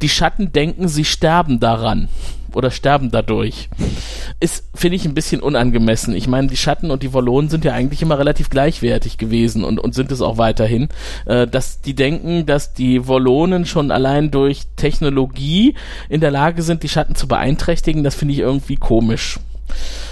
die 0.01 0.09
Schatten 0.09 0.51
denken, 0.51 0.87
sie 0.87 1.05
sterben 1.05 1.59
daran. 1.59 2.09
Oder 2.53 2.71
sterben 2.71 3.11
dadurch. 3.11 3.69
Ist, 4.39 4.65
finde 4.73 4.95
ich, 4.95 5.05
ein 5.05 5.13
bisschen 5.13 5.41
unangemessen. 5.41 6.13
Ich 6.15 6.27
meine, 6.27 6.47
die 6.47 6.57
Schatten 6.57 6.91
und 6.91 7.03
die 7.03 7.13
Volonen 7.13 7.49
sind 7.49 7.65
ja 7.65 7.73
eigentlich 7.73 8.01
immer 8.01 8.17
relativ 8.19 8.49
gleichwertig 8.49 9.17
gewesen 9.17 9.63
und, 9.63 9.79
und 9.79 9.93
sind 9.95 10.11
es 10.11 10.21
auch 10.21 10.37
weiterhin. 10.37 10.89
Äh, 11.25 11.47
dass 11.47 11.81
die 11.81 11.93
denken, 11.95 12.45
dass 12.45 12.73
die 12.73 13.07
Volonen 13.07 13.65
schon 13.65 13.91
allein 13.91 14.31
durch 14.31 14.63
Technologie 14.75 15.75
in 16.09 16.21
der 16.21 16.31
Lage 16.31 16.61
sind, 16.61 16.83
die 16.83 16.89
Schatten 16.89 17.15
zu 17.15 17.27
beeinträchtigen, 17.27 18.03
das 18.03 18.15
finde 18.15 18.33
ich 18.33 18.39
irgendwie 18.39 18.75
komisch. 18.77 19.39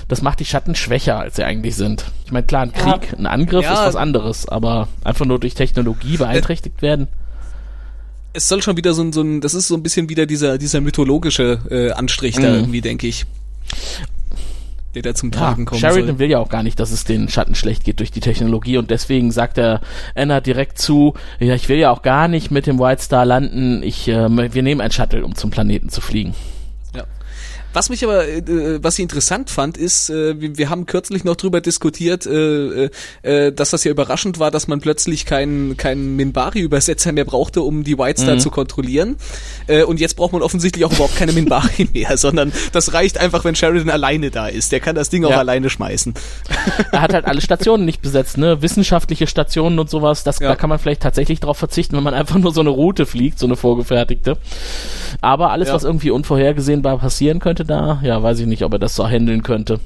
Das 0.07 0.21
macht 0.21 0.39
die 0.39 0.45
Schatten 0.45 0.75
schwächer, 0.75 1.19
als 1.19 1.35
sie 1.35 1.43
eigentlich 1.43 1.75
sind. 1.75 2.05
Ich 2.25 2.31
meine, 2.31 2.45
klar, 2.45 2.61
ein. 2.63 2.71
Krieg, 2.73 3.13
ein 3.17 3.25
Angriff 3.25 3.63
Ja. 3.65 3.73
ist 3.73 3.79
was 3.79 3.95
anderes, 3.95 4.47
aber 4.47 4.87
einfach 5.03 5.25
nur 5.25 5.39
durch 5.39 5.55
Technologie 5.55 6.17
beeinträchtigt 6.17 6.81
werden. 6.81 7.07
Es 8.37 8.47
soll 8.47 8.61
schon 8.61 8.77
wieder 8.77 8.93
so 8.93 9.01
ein, 9.01 9.11
so 9.13 9.21
ein 9.21 9.41
das 9.41 9.55
ist 9.55 9.67
so 9.67 9.73
ein 9.73 9.81
bisschen 9.81 10.09
wieder 10.09 10.27
dieser, 10.27 10.59
dieser 10.59 10.79
mythologische 10.79 11.59
äh, 11.71 11.91
Anstrich 11.91 12.35
da 12.35 12.41
Mhm. 12.49 12.55
irgendwie, 12.55 12.81
denke 12.81 13.07
ich. 13.07 13.25
Der 14.93 15.01
da 15.01 15.15
zum 15.15 15.31
Ja, 15.31 15.39
Tragen 15.39 15.65
kommen 15.65 15.81
Sheridan 15.81 16.07
soll. 16.07 16.19
will 16.19 16.29
ja 16.29 16.37
auch 16.37 16.49
gar 16.49 16.61
nicht, 16.61 16.79
dass 16.79 16.91
es 16.91 17.03
den 17.03 17.29
Schatten 17.29 17.55
schlecht 17.55 17.83
geht 17.83 17.99
durch 17.99 18.11
die 18.11 18.19
Technologie 18.19 18.77
und 18.77 18.91
deswegen 18.91 19.31
sagt 19.31 19.57
er 19.57 19.81
Anna 20.13 20.39
direkt 20.39 20.77
zu, 20.77 21.15
ja, 21.39 21.55
ich 21.55 21.67
will 21.67 21.77
ja 21.79 21.89
auch 21.89 22.03
gar 22.03 22.27
nicht 22.27 22.51
mit 22.51 22.67
dem 22.67 22.77
White 22.79 23.01
Star 23.01 23.25
landen, 23.25 23.81
ich, 23.81 24.07
äh, 24.07 24.29
wir 24.53 24.61
nehmen 24.63 24.81
ein 24.81 24.91
Shuttle, 24.91 25.25
um 25.25 25.33
zum 25.33 25.49
Planeten 25.49 25.89
zu 25.89 26.01
fliegen. 26.01 26.35
Was 27.77 27.89
mich 27.89 28.03
aber, 28.03 28.27
äh, 28.27 28.41
was 28.83 28.97
ich 28.97 29.03
interessant 29.03 29.51
fand, 29.51 29.77
ist, 29.77 30.09
äh, 30.09 30.41
wir, 30.41 30.57
wir 30.57 30.71
haben 30.71 30.87
kürzlich 30.87 31.23
noch 31.23 31.35
drüber 31.35 31.61
diskutiert, 31.61 32.25
äh, 32.25 32.85
äh, 32.85 32.89
äh, 33.21 33.51
dass 33.53 33.69
das 33.69 33.83
ja 33.83 33.91
überraschend 33.91 34.39
war, 34.39 34.49
dass 34.49 34.67
man 34.67 34.79
plötzlich 34.81 35.27
keinen 35.27 35.77
keinen 35.77 36.15
Minbari-Übersetzer 36.15 37.11
mehr 37.11 37.25
brauchte, 37.25 37.61
um 37.61 37.83
die 37.83 37.99
White 37.99 38.19
Star 38.19 38.33
Mhm. 38.33 38.39
zu 38.39 38.49
kontrollieren. 38.49 39.17
Äh, 39.67 39.83
und 39.83 39.99
jetzt 39.99 40.15
braucht 40.15 40.33
man 40.33 40.41
offensichtlich 40.41 40.85
auch 40.85 40.91
überhaupt 40.91 41.17
keine 41.17 41.33
Minbari 41.33 41.87
mehr, 41.93 42.17
sondern 42.17 42.51
das 42.71 42.93
reicht 42.93 43.19
einfach, 43.19 43.43
wenn 43.45 43.53
Sheridan 43.53 43.91
alleine 43.91 44.31
da 44.31 44.47
ist. 44.47 44.71
Der 44.71 44.79
kann 44.79 44.95
das 44.95 45.11
Ding 45.11 45.23
auch 45.23 45.29
Ja. 45.29 45.37
alleine 45.37 45.69
schmeißen. 45.69 46.15
Er 46.91 47.01
hat 47.01 47.13
halt 47.13 47.25
alle 47.25 47.41
Stationen 47.41 47.85
nicht 47.85 48.01
besetzt, 48.01 48.39
ne? 48.39 48.59
Wissenschaftliche 48.63 49.27
Stationen 49.27 49.77
und 49.77 49.87
sowas, 49.91 50.23
das, 50.23 50.39
Ja. 50.39 50.47
da 50.49 50.55
kann 50.55 50.71
man 50.71 50.79
vielleicht 50.79 51.03
tatsächlich 51.03 51.41
drauf 51.41 51.59
verzichten, 51.59 51.95
wenn 51.95 52.03
man 52.03 52.15
einfach 52.15 52.39
nur 52.39 52.51
so 52.55 52.61
eine 52.61 52.71
Route 52.71 53.05
fliegt, 53.05 53.37
so 53.37 53.45
eine 53.45 53.55
vorgefertigte. 53.55 54.35
Aber 55.21 55.51
alles, 55.51 55.67
Ja. 55.67 55.75
was 55.75 55.83
irgendwie 55.83 56.09
unvorhergesehenbar 56.09 56.97
passieren 56.97 57.37
könnte 57.37 57.66
da, 57.67 57.99
ja, 58.03 58.21
weiß 58.23 58.39
ich 58.39 58.47
nicht, 58.47 58.63
ob 58.63 58.73
er 58.73 58.79
das 58.79 58.95
so 58.95 59.07
handeln 59.07 59.43
könnte. 59.43 59.79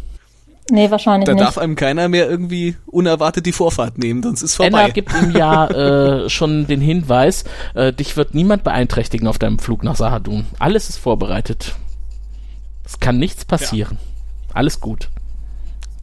Nee, 0.69 0.89
wahrscheinlich 0.89 1.25
Da 1.25 1.33
nicht. 1.33 1.43
darf 1.43 1.57
einem 1.57 1.75
keiner 1.75 2.07
mehr 2.07 2.29
irgendwie 2.29 2.77
unerwartet 2.85 3.45
die 3.45 3.51
Vorfahrt 3.51 3.97
nehmen, 3.97 4.23
sonst 4.23 4.41
ist 4.41 4.59
Anna 4.61 4.77
vorbei. 4.77 4.91
gibt 4.91 5.11
ihm 5.13 5.31
ja 5.31 5.67
äh, 6.23 6.29
schon 6.29 6.67
den 6.67 6.79
Hinweis, 6.79 7.43
äh, 7.73 7.91
dich 7.91 8.15
wird 8.15 8.33
niemand 8.35 8.63
beeinträchtigen 8.63 9.27
auf 9.27 9.37
deinem 9.39 9.59
Flug 9.59 9.83
nach 9.83 9.95
Sahadun. 9.97 10.45
Alles 10.59 10.87
ist 10.87 10.97
vorbereitet. 10.97 11.75
Es 12.85 12.99
kann 12.99 13.17
nichts 13.17 13.43
passieren. 13.43 13.97
Alles 14.53 14.79
gut. 14.79 15.09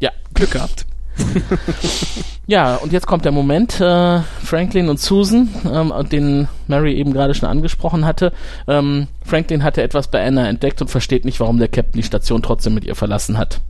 Ja, 0.01 0.11
Glück 0.35 0.51
gehabt. 0.51 0.85
ja, 2.47 2.77
und 2.77 2.93
jetzt 2.93 3.07
kommt 3.07 3.25
der 3.25 3.33
Moment, 3.33 3.81
äh, 3.81 4.21
Franklin 4.43 4.89
und 4.89 4.99
Susan, 5.01 5.49
ähm, 5.71 5.91
und 5.91 6.13
den 6.13 6.49
Mary 6.67 6.95
eben 6.95 7.13
gerade 7.13 7.35
schon 7.35 7.49
angesprochen 7.49 8.05
hatte. 8.05 8.33
Ähm, 8.67 9.09
Franklin 9.25 9.63
hatte 9.63 9.83
etwas 9.83 10.09
bei 10.09 10.25
Anna 10.25 10.49
entdeckt 10.49 10.81
und 10.81 10.89
versteht 10.89 11.25
nicht, 11.25 11.41
warum 11.41 11.59
der 11.59 11.69
Captain 11.69 12.01
die 12.01 12.03
Station 12.03 12.43
trotzdem 12.43 12.75
mit 12.75 12.85
ihr 12.85 12.95
verlassen 12.95 13.39
hat. 13.39 13.61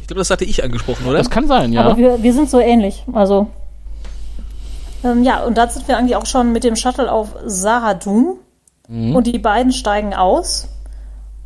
Ich 0.00 0.06
glaube, 0.06 0.20
das 0.20 0.30
hatte 0.30 0.44
ich 0.44 0.64
angesprochen, 0.64 1.06
oder? 1.06 1.18
Das 1.18 1.30
kann 1.30 1.46
sein, 1.46 1.72
ja. 1.72 1.82
Aber 1.82 1.96
wir, 1.96 2.22
wir 2.22 2.32
sind 2.32 2.50
so 2.50 2.58
ähnlich. 2.58 3.04
Also. 3.12 3.48
Ähm, 5.04 5.22
ja, 5.22 5.44
und 5.44 5.56
da 5.56 5.68
sind 5.68 5.86
wir 5.86 5.96
eigentlich 5.96 6.16
auch 6.16 6.26
schon 6.26 6.52
mit 6.52 6.64
dem 6.64 6.76
Shuttle 6.76 7.10
auf 7.10 7.34
Sahadun. 7.44 8.38
Und 8.90 9.28
die 9.28 9.38
beiden 9.38 9.70
steigen 9.70 10.14
aus 10.14 10.66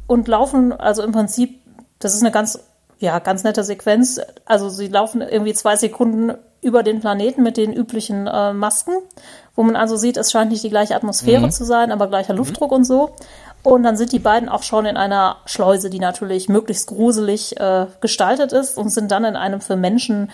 und 0.07 0.29
laufen, 0.29 0.73
also 0.73 1.03
im 1.03 1.13
Prinzip, 1.13 1.61
das 1.99 2.15
ist 2.15 2.23
eine 2.23 2.33
ganz, 2.33 2.59
ja, 3.05 3.19
ganz 3.19 3.45
nette 3.45 3.63
Sequenz. 3.63 4.21
Also 4.45 4.69
sie 4.69 4.89
laufen 4.89 5.21
irgendwie 5.21 5.55
zwei 5.55 5.77
Sekunden 5.77 6.33
über 6.63 6.83
den 6.83 7.01
Planeten 7.01 7.43
mit 7.43 7.57
den 7.59 7.73
üblichen 7.73 8.27
äh, 8.27 8.53
Masken, 8.55 8.95
wo 9.55 9.63
man 9.63 9.77
also 9.77 9.97
sieht, 9.97 10.17
es 10.17 10.33
scheint 10.33 10.51
nicht 10.51 10.65
die 10.65 10.71
gleiche 10.71 10.97
Atmosphäre 10.97 11.51
zu 11.51 11.65
sein, 11.65 11.93
aber 11.93 12.09
gleicher 12.09 12.35
Luftdruck 12.35 12.73
und 12.73 12.85
so. 12.85 13.15
Und 13.63 13.83
dann 13.83 13.97
sind 13.97 14.13
die 14.13 14.19
beiden 14.19 14.49
auch 14.49 14.63
schon 14.63 14.87
in 14.87 14.97
einer 14.97 15.37
Schleuse, 15.45 15.91
die 15.91 15.99
natürlich 15.99 16.49
möglichst 16.49 16.87
gruselig 16.87 17.59
äh, 17.61 17.87
gestaltet 18.01 18.53
ist 18.53 18.77
und 18.79 18.89
sind 18.89 19.11
dann 19.11 19.25
in 19.25 19.37
einem 19.37 19.61
für 19.61 19.77
Menschen 19.77 20.31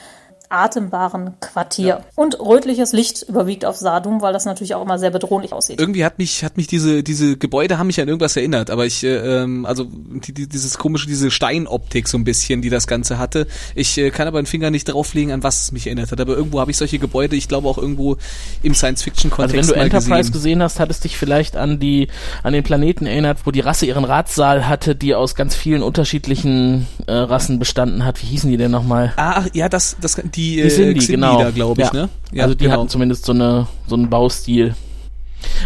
atembaren 0.51 1.35
Quartier. 1.41 2.05
Und 2.17 2.39
rötliches 2.41 2.93
Licht 2.93 3.23
überwiegt 3.23 3.65
auf 3.65 3.77
Sadum, 3.77 4.21
weil 4.21 4.33
das 4.33 4.45
natürlich 4.45 4.75
auch 4.75 4.83
immer 4.83 4.99
sehr 4.99 5.11
bedrohlich 5.11 5.53
aussieht. 5.53 5.81
irgendwie 5.81 6.05
hat 6.05 6.19
mich 6.19 6.45
hat 6.45 6.57
mich 6.57 6.67
diese 6.67 7.03
diese 7.03 7.37
Gebäude 7.37 7.79
haben 7.79 7.87
mich 7.87 8.01
an 8.01 8.09
irgendwas 8.09 8.37
erinnert, 8.37 8.69
aber 8.71 8.85
ich 8.85 9.05
äh, 9.05 9.17
ähm, 9.17 9.65
also 9.65 9.85
die, 9.85 10.33
die, 10.33 10.49
dieses 10.49 10.77
komische 10.77 11.07
diese 11.07 11.31
Steinoptik 11.31 12.09
so 12.09 12.19
ein 12.19 12.25
bisschen, 12.25 12.63
die 12.63 12.69
das 12.69 12.89
Ganze 12.89 13.19
hatte. 13.19 13.47
Ich 13.77 13.97
äh, 13.97 14.11
kann 14.11 14.27
aber 14.27 14.43
den 14.43 14.47
Finger 14.47 14.71
nicht 14.71 14.85
drauflegen, 14.85 15.33
an 15.33 15.43
was 15.45 15.63
es 15.63 15.73
mich 15.73 15.87
erinnert 15.87 16.11
hat. 16.11 16.21
Aber 16.21 16.37
irgendwo 16.37 16.61
habe 16.61 16.73
ich 16.73 16.77
solche 16.77 16.99
Gebäude, 16.99 17.37
ich 17.37 17.47
glaube 17.47 17.69
auch 17.69 17.79
irgendwo 17.79 18.17
im 18.63 18.75
Science-Fiction-Kontext 18.75 19.57
Also 19.57 19.71
wenn 19.71 19.75
du 19.75 19.79
mal 19.79 19.99
Enterprise 19.99 20.33
gesehen. 20.33 20.59
gesehen 20.59 20.63
hast, 20.63 20.81
hat 20.81 20.91
es 20.91 20.99
dich 20.99 21.17
vielleicht 21.17 21.57
an 21.57 21.79
die 21.79 22.09
an 22.43 22.53
den 22.53 22.65
Planeten 22.65 23.07
erinnert, 23.07 23.39
wo 23.45 23.53
die 23.53 23.61
Rasse 23.61 23.87
ihren 23.87 24.05
Ratssaal 24.05 24.67
hatte, 24.67 24.97
die 24.97 25.15
aus 25.15 25.37
ganz 25.37 25.55
vielen 25.55 25.83
unterschiedlichen 25.83 26.89
äh, 27.07 27.13
Rassen 27.13 27.61
bestanden 27.61 28.05
hat. 28.05 28.21
Wie 28.21 28.27
hießen 28.27 28.51
die 28.51 28.57
denn 28.57 28.73
nochmal? 28.73 29.13
Ah, 29.17 29.45
ja, 29.53 29.69
das 29.69 29.97
das 30.01 30.21
die 30.35 30.40
Die 30.41 30.61
äh, 30.61 30.71
sind 30.71 30.95
die, 30.95 31.01
Xindi 31.01 31.15
genau. 31.15 31.43
da, 31.43 31.51
glaube 31.51 31.83
ich, 31.83 31.93
ja. 31.93 32.09
ne? 32.33 32.43
also 32.43 32.55
die 32.55 32.65
genau. 32.65 32.79
hatten 32.79 32.89
zumindest 32.89 33.27
so 33.27 33.33
eine 33.33 33.67
so 33.87 33.95
einen 33.95 34.09
Baustil. 34.09 34.75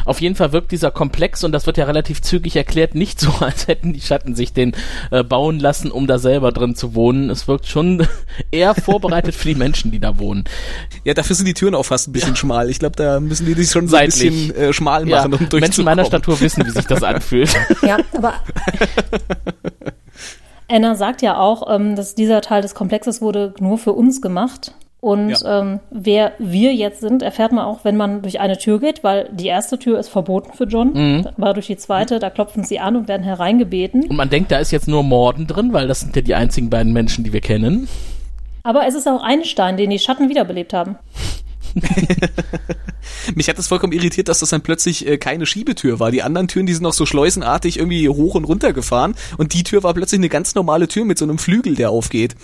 Auf 0.05 0.21
jeden 0.21 0.35
Fall 0.35 0.53
wirkt 0.53 0.73
dieser 0.73 0.91
Komplex, 0.91 1.45
und 1.45 1.53
das 1.53 1.67
wird 1.67 1.77
ja 1.79 1.85
relativ 1.85 2.23
zügig 2.23 2.57
erklärt, 2.57 2.95
nicht 2.95 3.21
so, 3.21 3.31
als 3.41 3.69
hätten 3.69 3.93
die 3.93 4.01
Schatten 4.01 4.35
sich 4.35 4.53
den 4.53 4.73
äh, 5.11 5.23
bauen 5.23 5.61
lassen, 5.61 5.91
um 5.91 6.07
da 6.07 6.19
selber 6.19 6.53
drin 6.53 6.75
zu 6.75 6.95
wohnen. 6.95 7.31
Es 7.31 7.47
wirkt 7.49 7.67
schon 7.67 8.07
eher 8.51 8.75
vorbereitet 8.75 9.35
für 9.35 9.49
die 9.49 9.55
Menschen, 9.55 9.91
die 9.91 10.01
da 10.01 10.19
wohnen. 10.19 10.45
Ja, 11.05 11.15
dafür 11.15 11.37
sind 11.37 11.47
die 11.47 11.55
Türen 11.55 11.75
auch 11.75 11.85
fast 11.85 12.09
ein 12.09 12.13
bisschen 12.13 12.37
schmal. 12.37 12.71
Ich 12.71 12.79
glaube, 12.79 12.97
da 12.97 13.21
müssen 13.21 13.47
die 13.47 13.55
sich 13.55 13.71
schon 13.71 13.87
so 13.87 13.93
Seitlich. 13.93 14.25
ein 14.25 14.49
bisschen 14.49 14.57
äh, 14.57 14.73
schmal 14.73 15.09
Ja, 15.09 15.19
machen, 15.19 15.33
um 15.33 15.39
durchzukommen. 15.39 15.61
Menschen 15.61 15.85
meiner 15.85 16.05
Statur 16.05 16.41
wissen, 16.41 16.67
wie 16.67 16.71
sich 16.71 16.87
das 16.87 17.03
anfühlt. 17.03 17.55
Ja, 17.83 17.99
aber 18.17 18.35
Anna 20.69 20.95
sagt 20.95 21.23
ja 21.23 21.39
auch, 21.39 21.75
ähm, 21.75 21.95
dass 21.97 22.15
dieser 22.15 22.41
Teil 22.41 22.63
des 22.63 22.75
Komplexes 22.75 23.21
wurde 23.21 23.55
nur 23.61 23.79
für 23.79 23.93
uns 23.93 24.23
gemacht. 24.23 24.73
Und 25.01 25.29
Ja. 25.43 25.61
ähm, 25.61 25.81
wer 25.91 26.33
wir 26.39 26.73
jetzt 26.73 27.03
sind, 27.03 27.23
erfährt 27.23 27.53
man 27.53 27.67
auch, 27.67 27.81
wenn 27.85 27.95
man 27.97 28.23
durch 28.23 28.41
eine 28.41 28.57
Tür 28.57 28.81
geht, 28.81 29.05
weil 29.05 29.29
die 29.33 29.47
erste 29.49 29.79
Tür 29.79 29.99
ist 29.99 30.09
verboten 30.09 30.55
für 30.55 30.65
John. 30.65 31.27
Aber 31.37 31.53
durch 31.53 31.67
die 31.67 31.77
zweite, 31.77 32.19
da 32.19 32.31
klopfen 32.31 32.65
sie 32.65 32.81
an 32.81 32.97
und 32.97 33.07
werden 33.07 33.23
hereingebeten. 33.23 34.05
Und 34.09 34.17
man 34.17 34.31
denkt, 34.31 34.51
da 34.51 34.57
ist 34.59 34.71
jetzt 34.71 34.89
nur 34.89 35.03
Morden 35.03 35.47
drin, 35.47 35.75
weil 35.75 35.87
das 35.89 36.01
sind 36.01 36.17
ja 36.17 36.23
die 36.23 36.35
einzigen 36.35 36.71
beiden 36.71 36.95
Menschen, 36.95 37.23
die 37.23 37.35
wir 37.35 37.43
kennen. 37.43 37.87
Aber 38.63 38.87
es 38.87 38.95
ist 38.95 39.07
auch 39.07 39.23
Einstein, 39.23 39.77
den 39.77 39.91
die 39.91 39.99
Schatten 39.99 40.31
wiederbelebt 40.31 40.73
haben. 40.73 40.97
Mich 43.35 43.49
hat 43.49 43.59
das 43.59 43.69
vollkommen 43.69 43.93
irritiert, 43.93 44.29
dass 44.29 44.39
das 44.41 44.51
dann 44.51 44.63
plötzlich 44.63 45.07
äh, 45.07 45.19
keine 45.19 45.47
Schiebetür 45.47 46.01
war. 46.01 46.11
Die 46.11 46.23
anderen 46.23 46.49
Türen, 46.49 46.67
die 46.67 46.75
sind 46.75 46.83
noch 46.83 46.93
so 46.93 47.07
schleusenartig 47.07 47.79
irgendwie 47.79 48.09
hoch 48.09 48.35
und 48.35 48.45
runter 48.45 48.73
gefahren 48.73 49.15
und 49.39 49.55
die 49.55 49.65
Tür 49.65 49.83
war 49.83 49.95
plötzlich 49.95 50.19
eine 50.21 50.29
ganz 50.29 50.55
normale 50.55 50.89
Tür 50.89 51.05
mit 51.05 51.19
so 51.19 51.25
einem 51.25 51.39
Flügel, 51.39 51.75
der 51.75 51.91
aufgeht. 51.91 52.37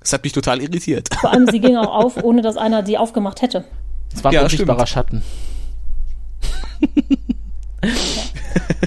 Das 0.00 0.12
hat 0.12 0.24
mich 0.24 0.32
total 0.32 0.62
irritiert. 0.62 1.08
Vor 1.20 1.30
allem, 1.30 1.46
sie 1.50 1.60
ging 1.60 1.76
auch 1.76 1.94
auf, 1.94 2.22
ohne 2.22 2.40
dass 2.42 2.56
einer 2.56 2.82
die 2.82 2.96
aufgemacht 2.96 3.42
hätte. 3.42 3.64
Es 4.14 4.24
war 4.24 4.30
ein 4.30 4.34
Ja, 4.34 4.42
unsichtbarer 4.42 4.86
Schatten. 4.86 5.22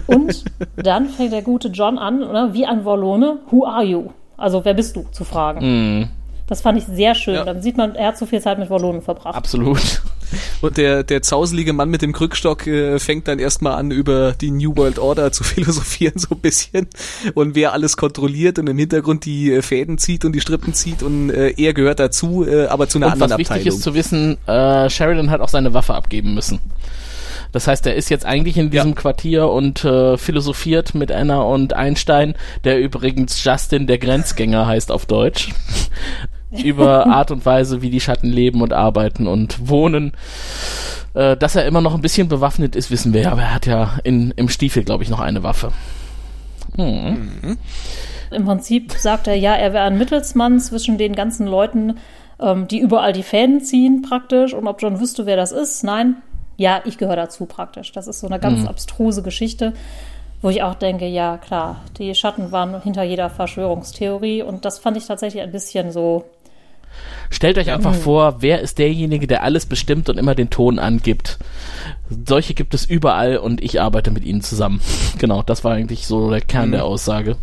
Und 0.08 0.44
dann 0.76 1.10
fängt 1.10 1.34
der 1.34 1.41
gute 1.41 1.70
John 1.70 1.98
an, 1.98 2.24
oder? 2.24 2.54
wie 2.54 2.66
ein 2.66 2.84
Wallone, 2.86 3.39
who 3.50 3.66
are 3.66 3.84
you? 3.84 4.10
Also, 4.38 4.66
wer 4.66 4.74
bist 4.74 4.96
du, 4.96 5.06
zu 5.12 5.24
fragen. 5.24 6.10
Das 6.48 6.62
fand 6.62 6.78
ich 6.78 6.86
sehr 6.86 7.16
schön. 7.16 7.36
Ja. 7.36 7.46
Dann 7.46 7.62
sieht 7.62 7.78
man, 7.78 7.96
er 7.96 8.10
hat 8.10 8.18
zu 8.18 8.26
viel 8.26 8.41
Zeit 8.41 8.60
mit 8.60 8.70
Wallonen 8.70 9.02
verbracht. 9.02 9.36
Absolut. 9.36 10.02
Und 10.62 10.78
der, 10.78 11.04
der 11.04 11.22
zauselige 11.22 11.74
Mann 11.74 11.89
mit 11.89 12.02
dem 12.02 12.12
Krückstock 12.12 12.66
äh, 12.68 13.00
fängt 13.00 13.28
dann 13.28 13.39
erstmal 13.39 13.74
an, 13.74 13.91
über 13.91 14.34
die 14.34 14.52
New 14.52 14.76
World 14.76 15.00
Order 15.00 15.32
zu 15.32 15.44
philosophieren, 15.44 16.18
so 16.18 16.30
ein 16.36 16.39
bisschen. 16.39 16.88
Und 17.34 17.56
wer 17.56 17.74
alles 17.74 17.98
kontrolliert 17.98 18.60
und 18.60 18.68
im 18.68 18.78
Hintergrund 18.78 19.26
die 19.26 19.54
äh, 19.54 19.62
Fäden 19.62 19.98
zieht 19.98 20.26
und 20.26 20.34
die 20.34 20.41
Strippen 20.41 20.74
zieht 20.74 21.04
und 21.04 21.30
äh, 21.30 21.54
er 21.58 21.74
gehört 21.74 22.00
dazu, 22.00 22.46
äh, 22.46 22.66
aber 22.66 22.88
zu 22.89 22.98
einer 22.98 23.08
Und 23.08 23.14
was 23.14 23.22
anderen 23.22 23.39
wichtig 23.39 23.56
Abteilung. 23.58 23.78
ist 23.78 23.84
zu 23.84 23.94
wissen, 23.94 24.38
äh, 24.48 24.89
Sheridan 24.89 25.30
hat 25.30 25.41
auch 25.41 25.50
seine 25.50 25.74
Waffe 25.74 25.94
abgeben 25.94 26.34
müssen. 26.34 26.60
Das 27.54 27.68
heißt, 27.68 27.86
er 27.86 27.95
ist 27.95 28.10
jetzt 28.10 28.26
eigentlich 28.26 28.58
in 28.58 28.72
diesem 28.72 28.89
Ja. 28.89 28.95
Quartier 28.95 29.47
und 29.47 29.86
äh, 29.86 30.18
philosophiert 30.18 30.95
mit 30.95 31.12
Anna 31.12 31.41
und 31.41 31.74
Einstein, 31.74 32.34
der 32.66 32.80
übrigens 32.82 33.41
Justin 33.43 33.88
der 33.88 33.99
Grenzgänger 33.99 34.68
heißt 34.68 34.91
auf 34.91 35.06
Deutsch, 35.06 35.49
über 36.51 37.08
Art 37.08 37.32
und 37.32 37.45
Weise, 37.45 37.82
wie 37.82 37.89
die 37.89 38.01
Schatten 38.01 38.30
leben 38.30 38.62
und 38.62 38.74
arbeiten 38.74 39.28
und 39.28 39.70
wohnen. 39.70 40.14
Äh, 41.14 41.38
dass 41.38 41.56
er 41.56 41.66
immer 41.66 41.82
noch 41.82 41.93
ein 41.93 42.01
bisschen 42.01 42.28
bewaffnet 42.28 42.76
ist, 42.76 42.89
wissen 42.89 43.14
wir 43.14 43.22
ja, 43.22 43.32
aber 43.32 43.43
er 43.43 43.54
hat 43.54 43.68
ja 43.68 43.99
in, 44.04 44.32
im 44.32 44.49
Stiefel, 44.49 44.84
glaube 44.84 45.04
ich, 45.04 45.10
noch 45.10 45.20
eine 45.20 45.43
Waffe. 45.43 45.72
Hm. 46.76 47.30
Mhm. 47.41 47.58
Im 48.32 48.45
Prinzip 48.45 48.93
sagt 48.93 49.28
er, 49.28 49.36
ja, 49.36 49.54
er 49.54 49.74
wäre 49.74 49.86
ein 49.86 49.97
Mittelsmann 49.99 50.60
zwischen 50.60 50.97
den 50.97 51.14
ganzen 51.14 51.45
Leuten, 51.45 51.97
ähm, 52.39 52.68
die 52.68 52.80
überall 52.80 53.14
die 53.14 53.22
Fäden 53.22 53.62
ziehen 53.62 54.01
praktisch. 54.01 54.56
Und 54.56 54.68
ob 54.68 54.82
John 54.82 54.99
wüsste, 54.99 55.28
wer 55.28 55.36
das 55.36 55.51
ist, 55.51 55.84
nein, 55.84 56.16
ja, 56.58 56.82
ich 56.86 56.97
gehöre 56.97 57.16
dazu 57.16 57.45
praktisch. 57.45 57.91
Das 57.91 58.08
ist 58.08 58.20
so 58.20 58.28
eine 58.28 58.39
ganz 58.39 58.62
mhm. 58.62 58.68
abstruse 58.68 59.24
Geschichte, 59.24 59.74
wo 60.41 60.49
ich 60.49 60.64
auch 60.64 60.76
denke, 60.76 61.08
ja 61.08 61.38
klar, 61.38 61.82
die 61.97 62.14
Schatten 62.16 62.51
waren 62.51 62.82
hinter 62.82 63.04
jeder 63.04 63.30
Verschwörungstheorie 63.30 64.43
und 64.43 64.66
das 64.66 64.80
fand 64.80 64.97
ich 64.97 65.06
tatsächlich 65.06 65.43
ein 65.43 65.51
bisschen 65.51 65.91
so 65.91 66.26
Stellt 67.30 67.58
euch 67.58 67.72
einfach 67.72 67.93
mhm. 67.93 68.01
vor, 68.01 68.36
wer 68.41 68.62
ist 68.62 68.78
derjenige, 68.78 69.26
der 69.26 69.43
alles 69.43 69.66
bestimmt 69.66 70.10
und 70.10 70.18
immer 70.18 70.36
den 70.36 70.49
Ton 70.49 70.78
angibt. 70.78 71.39
Solche 72.28 72.54
gibt 72.54 72.74
es 72.74 72.86
überall 72.86 73.38
und 73.38 73.64
ich 73.64 73.82
arbeite 73.82 74.12
mit 74.12 74.24
ihnen 74.24 74.41
zusammen. 74.41 74.82
genau, 75.18 75.41
das 75.41 75.64
war 75.64 75.74
eigentlich 75.74 76.06
so 76.06 76.30
der 76.30 76.41
Kern 76.41 76.68
mhm. 76.68 76.74
der 76.74 76.86
Aussage. 76.86 77.38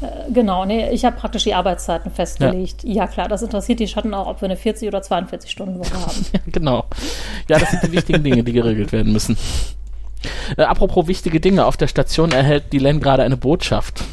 Äh, 0.00 0.32
genau, 0.32 0.64
nee, 0.64 0.90
ich 0.90 1.04
habe 1.04 1.16
praktisch 1.16 1.44
die 1.44 1.54
Arbeitszeiten 1.54 2.10
festgelegt. 2.10 2.84
Ja. 2.84 2.94
ja. 2.94 3.06
klar, 3.06 3.28
das 3.28 3.42
interessiert 3.42 3.80
die 3.80 3.88
Schatten 3.88 4.12
auch, 4.14 4.26
ob 4.26 4.40
wir 4.40 4.46
eine 4.46 4.56
40 4.56 4.88
oder 4.88 5.02
42 5.02 5.50
Stunden 5.50 5.78
Woche 5.78 5.94
haben. 5.94 6.26
ja, 6.32 6.40
genau. 6.46 6.84
Ja, 7.48 7.58
das 7.58 7.70
sind 7.70 7.82
die 7.84 7.92
wichtigen 7.92 8.22
Dinge, 8.22 8.44
die 8.44 8.52
geregelt 8.52 8.92
werden 8.92 9.12
müssen. 9.12 9.36
Äh, 10.56 10.62
apropos 10.62 11.06
wichtige 11.06 11.40
Dinge, 11.40 11.64
auf 11.66 11.76
der 11.76 11.88
Station 11.88 12.32
erhält 12.32 12.72
die 12.72 12.78
Len 12.78 13.00
gerade 13.00 13.22
eine 13.22 13.36
Botschaft. 13.36 14.04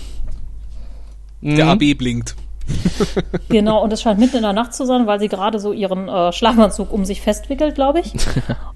Der 1.42 1.66
mhm. 1.66 1.72
AB 1.72 1.98
blinkt. 1.98 2.36
genau, 3.50 3.84
und 3.84 3.92
es 3.92 4.02
scheint 4.02 4.20
mitten 4.20 4.38
in 4.38 4.44
der 4.44 4.54
Nacht 4.54 4.74
zu 4.74 4.86
sein, 4.86 5.06
weil 5.08 5.20
sie 5.20 5.28
gerade 5.28 5.60
so 5.60 5.74
ihren 5.74 6.08
äh, 6.08 6.32
Schlafanzug 6.32 6.92
um 6.92 7.04
sich 7.04 7.22
festwickelt, 7.22 7.76
glaube 7.76 8.00
ich. 8.00 8.14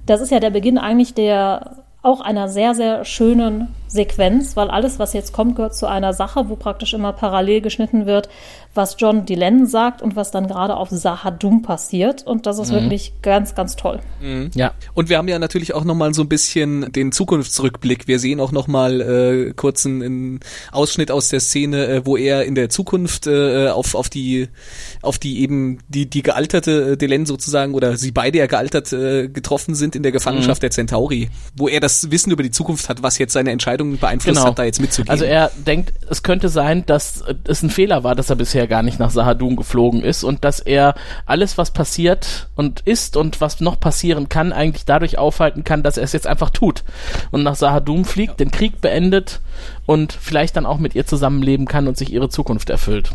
Das 0.06 0.20
ist 0.22 0.32
ja 0.32 0.40
der 0.40 0.50
Beginn 0.50 0.78
eigentlich 0.78 1.14
der 1.14 1.84
auch 2.08 2.22
einer 2.22 2.48
sehr, 2.48 2.74
sehr 2.74 3.04
schönen 3.06 3.68
Sequenz, 3.88 4.56
weil 4.56 4.70
alles, 4.70 4.98
was 4.98 5.14
jetzt 5.14 5.34
kommt, 5.34 5.56
gehört 5.58 5.76
zu 5.76 5.88
einer 5.88 6.14
Sache, 6.14 6.50
wo 6.50 6.56
praktisch 6.56 6.94
immer 6.94 7.12
parallel 7.14 7.62
geschnitten 7.62 8.06
wird, 8.06 8.30
was 8.74 8.96
John 9.00 9.26
Delenn 9.26 9.66
sagt 9.66 10.02
und 10.02 10.16
was 10.16 10.32
dann 10.32 10.48
gerade 10.48 10.76
auf 10.76 10.90
Sahadum 10.90 11.62
passiert. 11.62 12.26
Und 12.26 12.46
das 12.46 12.60
ist 12.60 12.72
mhm. 12.72 12.76
wirklich 12.76 13.14
ganz, 13.22 13.56
ganz 13.56 13.76
toll. 13.76 14.00
Mhm. 14.22 14.52
Ja. 14.54 14.74
Und 14.94 15.10
wir 15.10 15.18
haben 15.18 15.28
ja 15.28 15.40
natürlich 15.40 15.74
auch 15.74 15.84
nochmal 15.84 16.14
so 16.14 16.22
ein 16.22 16.30
bisschen 16.30 16.92
den 16.92 17.12
Zukunftsrückblick. 17.12 18.08
Wir 18.08 18.20
sehen 18.20 18.40
auch 18.40 18.52
nochmal 18.52 19.02
äh, 19.02 19.54
kurz 19.54 19.86
einen, 19.86 20.40
Ausschnitt 20.72 21.12
aus 21.12 21.30
der 21.30 21.40
Szene, 21.40 21.88
äh, 21.88 22.06
wo 22.06 22.18
er 22.18 22.46
in 22.46 22.56
der 22.56 22.70
Zukunft 22.70 23.28
äh, 23.28 23.70
auf, 23.70 23.96
auf 23.96 24.10
die 24.10 24.48
auf 25.02 25.18
die 25.18 25.42
eben 25.42 25.80
die, 25.88 26.10
die 26.10 26.22
gealterte 26.22 26.94
äh, 26.94 26.98
Delenn 26.98 27.26
sozusagen 27.26 27.74
oder 27.74 27.98
sie 27.98 28.12
beide 28.12 28.38
ja 28.40 28.48
gealtert 28.48 28.92
äh, 28.94 29.28
getroffen 29.28 29.76
sind 29.76 29.96
in 29.96 30.04
der 30.04 30.12
Gefangenschaft 30.12 30.62
mhm. 30.62 30.66
der 30.66 30.72
Centauri, 30.72 31.30
wo 31.56 31.68
er 31.68 31.80
das 31.80 32.12
Wissen 32.12 32.32
über 32.32 32.44
die 32.44 32.52
Zukunft 32.52 32.90
hat, 32.90 33.04
was 33.04 33.18
jetzt 33.18 33.34
seine 33.34 33.52
Entscheidung 33.52 33.98
beeinflusst 33.98 34.38
genau. 34.38 34.50
hat, 34.50 34.60
da 34.60 34.64
jetzt 34.64 34.82
mitzugehen. 34.82 35.10
Also 35.10 35.26
er 35.26 35.52
denkt, 35.66 35.94
es 36.10 36.24
könnte 36.24 36.50
sein, 36.50 36.86
dass 36.86 37.24
es 37.46 37.64
ein 37.64 37.70
Fehler 37.70 38.04
war, 38.04 38.16
dass 38.16 38.30
er 38.30 38.36
bisher 38.36 38.67
gar 38.68 38.84
nicht 38.84 39.00
nach 39.00 39.10
Sahadun 39.10 39.56
geflogen 39.56 40.02
ist 40.02 40.24
und 40.24 40.44
dass 40.44 40.60
er 40.60 40.96
alles, 41.26 41.58
was 41.58 41.72
passiert 41.72 42.50
und 42.56 42.82
ist 42.82 43.18
und 43.18 43.42
was 43.42 43.60
noch 43.60 43.80
passieren 43.80 44.30
kann, 44.30 44.54
eigentlich 44.54 44.86
dadurch 44.86 45.18
aufhalten 45.18 45.64
kann, 45.64 45.84
dass 45.84 45.98
er 45.98 46.04
es 46.04 46.14
jetzt 46.14 46.28
einfach 46.28 46.50
tut 46.50 46.84
und 47.32 47.44
nach 47.44 47.56
Sahadun 47.56 48.06
fliegt, 48.06 48.40
den 48.40 48.52
Krieg 48.52 48.82
beendet 48.82 49.42
und 49.86 50.14
vielleicht 50.14 50.56
dann 50.56 50.66
auch 50.66 50.78
mit 50.78 50.96
ihr 50.96 51.06
zusammenleben 51.06 51.66
kann 51.66 51.88
und 51.88 51.98
sich 51.98 52.12
ihre 52.12 52.30
Zukunft 52.30 52.70
erfüllt. 52.70 53.12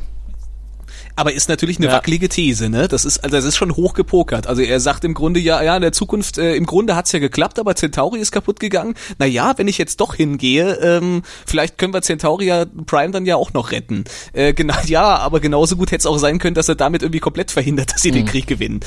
Aber 1.17 1.33
ist 1.33 1.49
natürlich 1.49 1.79
eine 1.79 1.87
ja. 1.87 1.93
wackelige 1.93 2.29
These, 2.29 2.69
ne? 2.69 2.89
Das 2.89 3.05
ist, 3.05 3.23
also 3.23 3.37
das 3.37 3.45
ist 3.45 3.57
schon 3.57 3.77
hochgepokert. 3.77 4.47
Also 4.47 4.63
er 4.63 4.81
sagt 4.81 5.05
im 5.05 5.15
Grunde, 5.15 5.41
ja, 5.41 5.63
ja, 5.63 5.77
in 5.77 5.83
der 5.83 5.93
Zukunft, 5.93 6.39
äh, 6.39 6.55
im 6.55 6.67
Grunde 6.67 6.97
hat's 6.97 7.13
ja 7.13 7.19
geklappt, 7.19 7.59
aber 7.59 7.75
Centauri 7.75 8.19
ist 8.19 8.33
kaputt 8.33 8.61
gegangen. 8.61 8.95
Na 9.19 9.27
ja, 9.27 9.53
wenn 9.57 9.69
ich 9.69 9.79
jetzt 9.79 10.01
doch 10.01 10.15
hingehe, 10.15 10.75
ähm, 10.83 11.23
vielleicht 11.47 11.79
können 11.79 11.93
wir 11.93 12.03
Centauri 12.03 12.47
ja 12.47 12.65
Prime 12.87 13.11
dann 13.11 13.27
ja 13.27 13.37
auch 13.37 13.53
noch 13.53 13.73
retten. 13.73 14.05
Äh, 14.33 14.55
genau, 14.55 14.75
ja, 14.87 15.17
aber 15.17 15.41
genauso 15.41 15.77
gut 15.77 15.91
hätte 15.91 16.01
es 16.01 16.07
auch 16.07 16.19
sein 16.19 16.39
können, 16.39 16.55
dass 16.55 16.69
er 16.69 16.77
damit 16.77 17.03
irgendwie 17.03 17.21
komplett 17.21 17.51
verhindert, 17.51 17.93
dass 17.93 18.03
sie 18.03 18.11
mhm. 18.11 18.17
den 18.17 18.27
Krieg 18.27 18.47
gewinnen. 18.47 18.81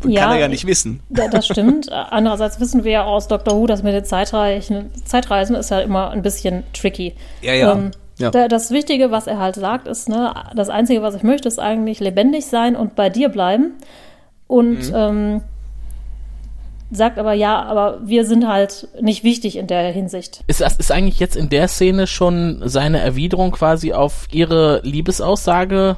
Kann 0.00 0.10
ja, 0.10 0.32
er 0.32 0.40
ja 0.40 0.48
nicht 0.48 0.66
wissen. 0.66 1.00
Das 1.08 1.46
stimmt. 1.46 1.90
Andererseits 1.92 2.60
wissen 2.60 2.84
wir 2.84 2.92
ja 2.92 3.04
aus 3.04 3.28
Doctor 3.28 3.54
Who, 3.54 3.66
dass 3.66 3.82
mit 3.82 3.94
den 3.94 4.04
Zeitreisen, 4.04 4.90
Zeitreisen 5.04 5.54
ist 5.56 5.70
ja 5.70 5.80
immer 5.80 6.10
ein 6.10 6.22
bisschen 6.22 6.64
tricky. 6.72 7.14
Ja, 7.42 7.54
ja. 7.54 7.72
Ähm, 7.72 7.90
ja. 8.18 8.30
Das 8.30 8.70
Wichtige, 8.70 9.10
was 9.10 9.26
er 9.26 9.38
halt 9.38 9.56
sagt, 9.56 9.88
ist, 9.88 10.08
ne, 10.08 10.34
das 10.54 10.68
Einzige, 10.68 11.02
was 11.02 11.14
ich 11.14 11.22
möchte, 11.22 11.48
ist 11.48 11.58
eigentlich 11.58 12.00
lebendig 12.00 12.46
sein 12.46 12.76
und 12.76 12.94
bei 12.94 13.10
dir 13.10 13.28
bleiben. 13.28 13.72
Und 14.46 14.90
mhm. 14.90 14.94
ähm, 14.94 15.40
sagt 16.90 17.18
aber, 17.18 17.32
ja, 17.32 17.62
aber 17.62 18.00
wir 18.04 18.24
sind 18.24 18.46
halt 18.46 18.88
nicht 19.00 19.24
wichtig 19.24 19.56
in 19.56 19.66
der 19.66 19.90
Hinsicht. 19.90 20.44
Ist 20.46 20.60
das 20.60 20.76
ist 20.76 20.92
eigentlich 20.92 21.18
jetzt 21.18 21.36
in 21.36 21.48
der 21.48 21.68
Szene 21.68 22.06
schon 22.06 22.62
seine 22.64 23.00
Erwiderung 23.00 23.52
quasi 23.52 23.92
auf 23.92 24.28
ihre 24.30 24.80
Liebesaussage? 24.84 25.96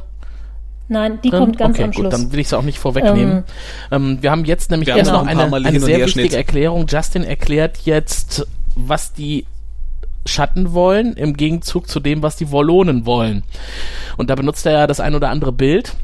Nein, 0.88 1.18
die 1.22 1.30
drin? 1.30 1.40
kommt 1.40 1.58
ganz 1.58 1.76
okay, 1.76 1.84
am 1.84 1.92
Schluss. 1.92 2.04
Gut, 2.04 2.12
dann 2.12 2.32
will 2.32 2.38
ich 2.38 2.46
es 2.46 2.54
auch 2.54 2.62
nicht 2.62 2.78
vorwegnehmen. 2.78 3.44
Ähm, 3.90 4.12
ähm, 4.12 4.18
wir 4.22 4.30
haben 4.30 4.44
jetzt 4.44 4.70
nämlich 4.70 4.88
jetzt 4.88 5.10
noch 5.10 5.26
ein 5.26 5.38
eine, 5.38 5.66
eine 5.66 5.80
sehr 5.80 5.98
wichtige 6.06 6.36
Erklärung. 6.36 6.86
Justin 6.88 7.24
erklärt 7.24 7.78
jetzt, 7.78 8.46
was 8.76 9.12
die 9.12 9.46
Schatten 10.26 10.72
wollen, 10.72 11.14
im 11.14 11.34
Gegenzug 11.34 11.88
zu 11.88 12.00
dem, 12.00 12.22
was 12.22 12.36
die 12.36 12.50
Wollonen 12.50 13.06
wollen. 13.06 13.42
Und 14.16 14.30
da 14.30 14.34
benutzt 14.34 14.66
er 14.66 14.72
ja 14.72 14.86
das 14.86 15.00
ein 15.00 15.14
oder 15.14 15.30
andere 15.30 15.52
Bild. 15.52 15.94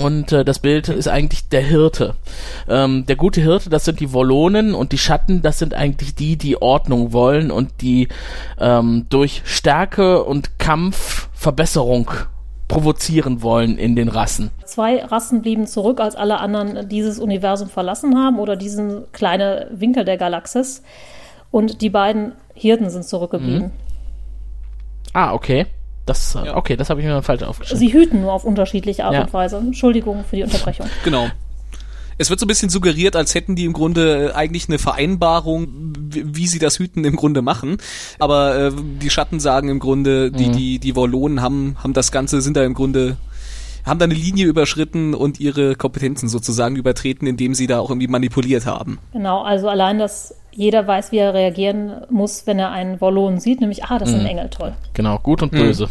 Und 0.00 0.32
äh, 0.32 0.44
das 0.44 0.58
Bild 0.58 0.88
ist 0.88 1.08
eigentlich 1.08 1.48
der 1.48 1.60
Hirte. 1.60 2.14
Ähm, 2.68 3.06
der 3.06 3.16
gute 3.16 3.40
Hirte, 3.40 3.70
das 3.70 3.84
sind 3.84 4.00
die 4.00 4.12
Wollonen 4.12 4.74
und 4.74 4.92
die 4.92 4.98
Schatten, 4.98 5.42
das 5.42 5.58
sind 5.58 5.74
eigentlich 5.74 6.14
die, 6.14 6.36
die 6.36 6.60
Ordnung 6.60 7.12
wollen 7.12 7.50
und 7.50 7.80
die 7.80 8.08
ähm, 8.58 9.06
durch 9.08 9.42
Stärke 9.44 10.24
und 10.24 10.58
Kampf 10.58 11.28
Verbesserung 11.32 12.10
provozieren 12.68 13.42
wollen 13.42 13.78
in 13.78 13.94
den 13.94 14.08
Rassen. 14.08 14.50
Zwei 14.64 15.04
Rassen 15.04 15.42
blieben 15.42 15.66
zurück, 15.66 16.00
als 16.00 16.16
alle 16.16 16.40
anderen 16.40 16.88
dieses 16.88 17.18
Universum 17.18 17.68
verlassen 17.68 18.18
haben 18.18 18.38
oder 18.38 18.56
diesen 18.56 19.04
kleinen 19.12 19.66
Winkel 19.78 20.04
der 20.04 20.16
Galaxis. 20.16 20.82
Und 21.50 21.82
die 21.82 21.90
beiden 21.90 22.32
Hirten 22.54 22.88
sind 22.90 23.04
zurückgeblieben. 23.04 23.66
Mhm. 23.66 23.72
Ah, 25.12 25.32
okay. 25.32 25.66
Das, 26.06 26.34
äh, 26.34 26.46
ja. 26.46 26.56
okay, 26.56 26.76
das 26.76 26.90
habe 26.90 27.00
ich 27.00 27.06
mir 27.06 27.22
falsch 27.22 27.42
aufgeschrieben. 27.42 27.78
Sie 27.78 27.92
hüten 27.92 28.20
nur 28.20 28.32
auf 28.32 28.44
unterschiedliche 28.44 29.04
Art 29.04 29.14
ja. 29.14 29.22
und 29.22 29.32
Weise. 29.32 29.56
Entschuldigung 29.56 30.24
für 30.28 30.36
die 30.36 30.42
Unterbrechung. 30.42 30.86
Genau. 31.04 31.28
Es 32.16 32.30
wird 32.30 32.38
so 32.38 32.46
ein 32.46 32.48
bisschen 32.48 32.68
suggeriert, 32.68 33.16
als 33.16 33.34
hätten 33.34 33.56
die 33.56 33.64
im 33.64 33.72
Grunde 33.72 34.28
äh, 34.28 34.32
eigentlich 34.34 34.68
eine 34.68 34.78
Vereinbarung, 34.78 35.92
wie 36.10 36.46
sie 36.46 36.60
das 36.60 36.78
Hüten 36.78 37.04
im 37.04 37.16
Grunde 37.16 37.42
machen. 37.42 37.78
Aber 38.20 38.56
äh, 38.56 38.72
die 39.02 39.10
Schatten 39.10 39.40
sagen 39.40 39.68
im 39.68 39.80
Grunde, 39.80 40.30
die, 40.30 40.46
mhm. 40.46 40.52
die, 40.52 40.78
die 40.78 40.94
Wollonen 40.94 41.42
haben, 41.42 41.76
haben 41.82 41.92
das 41.92 42.12
Ganze, 42.12 42.40
sind 42.40 42.56
da 42.56 42.64
im 42.64 42.74
Grunde 42.74 43.16
haben 43.84 43.98
da 43.98 44.04
eine 44.04 44.14
Linie 44.14 44.46
überschritten 44.46 45.12
und 45.12 45.40
ihre 45.40 45.74
Kompetenzen 45.76 46.28
sozusagen 46.28 46.76
übertreten, 46.76 47.26
indem 47.26 47.54
sie 47.54 47.66
da 47.66 47.80
auch 47.80 47.90
irgendwie 47.90 48.08
manipuliert 48.08 48.64
haben. 48.64 48.98
Genau, 49.12 49.42
also 49.42 49.68
allein 49.68 49.98
das 49.98 50.34
jeder 50.56 50.86
weiß, 50.86 51.12
wie 51.12 51.18
er 51.18 51.34
reagieren 51.34 52.02
muss, 52.10 52.46
wenn 52.46 52.58
er 52.58 52.70
einen 52.70 53.00
Wollon 53.00 53.40
sieht, 53.40 53.60
nämlich, 53.60 53.84
ah, 53.84 53.98
das 53.98 54.10
ist 54.10 54.14
ein 54.14 54.22
mhm. 54.22 54.26
Engel, 54.26 54.50
toll. 54.50 54.72
Genau, 54.94 55.18
gut 55.18 55.42
und 55.42 55.50
böse. 55.50 55.86
Mhm. 55.86 55.90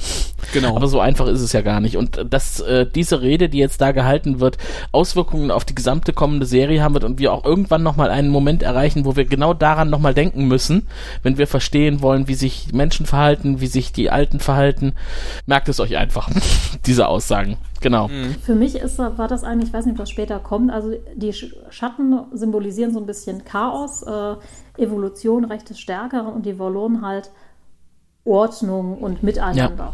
Genau. 0.53 0.75
Aber 0.75 0.87
so 0.87 0.99
einfach 0.99 1.27
ist 1.27 1.41
es 1.41 1.53
ja 1.53 1.61
gar 1.61 1.79
nicht. 1.79 1.97
Und 1.97 2.25
dass 2.29 2.59
äh, 2.61 2.85
diese 2.85 3.21
Rede, 3.21 3.49
die 3.49 3.57
jetzt 3.57 3.81
da 3.81 3.91
gehalten 3.91 4.39
wird, 4.39 4.57
Auswirkungen 4.91 5.51
auf 5.51 5.65
die 5.65 5.75
gesamte 5.75 6.13
kommende 6.13 6.45
Serie 6.45 6.81
haben 6.81 6.93
wird 6.93 7.03
und 7.03 7.19
wir 7.19 7.33
auch 7.33 7.45
irgendwann 7.45 7.83
nochmal 7.83 8.09
einen 8.09 8.29
Moment 8.29 8.63
erreichen, 8.63 9.05
wo 9.05 9.15
wir 9.15 9.25
genau 9.25 9.53
daran 9.53 9.89
nochmal 9.89 10.13
denken 10.13 10.47
müssen, 10.47 10.87
wenn 11.21 11.37
wir 11.37 11.47
verstehen 11.47 12.01
wollen, 12.01 12.27
wie 12.27 12.35
sich 12.35 12.71
Menschen 12.73 13.05
verhalten, 13.05 13.61
wie 13.61 13.67
sich 13.67 13.91
die 13.91 14.09
Alten 14.09 14.39
verhalten, 14.39 14.93
merkt 15.45 15.69
es 15.69 15.79
euch 15.79 15.97
einfach, 15.97 16.29
diese 16.85 17.07
Aussagen. 17.07 17.57
Genau. 17.83 18.07
Mhm. 18.07 18.35
Für 18.41 18.55
mich 18.55 18.75
ist, 18.75 18.97
war 18.97 19.27
das 19.27 19.43
eigentlich, 19.43 19.69
ich 19.69 19.73
weiß 19.73 19.85
nicht, 19.85 19.99
das 19.99 20.09
später 20.09 20.39
kommt, 20.39 20.71
also 20.71 20.93
die 21.15 21.33
Schatten 21.69 22.17
symbolisieren 22.31 22.93
so 22.93 22.99
ein 22.99 23.05
bisschen 23.05 23.43
Chaos, 23.43 24.03
äh, 24.03 24.35
Evolution, 24.77 25.45
Recht 25.45 25.69
des 25.69 25.79
Stärkeren 25.79 26.33
und 26.33 26.45
die 26.45 26.59
Wollonen 26.59 27.05
halt 27.05 27.31
Ordnung 28.25 28.97
und 28.97 29.23
Miteinander. 29.23 29.93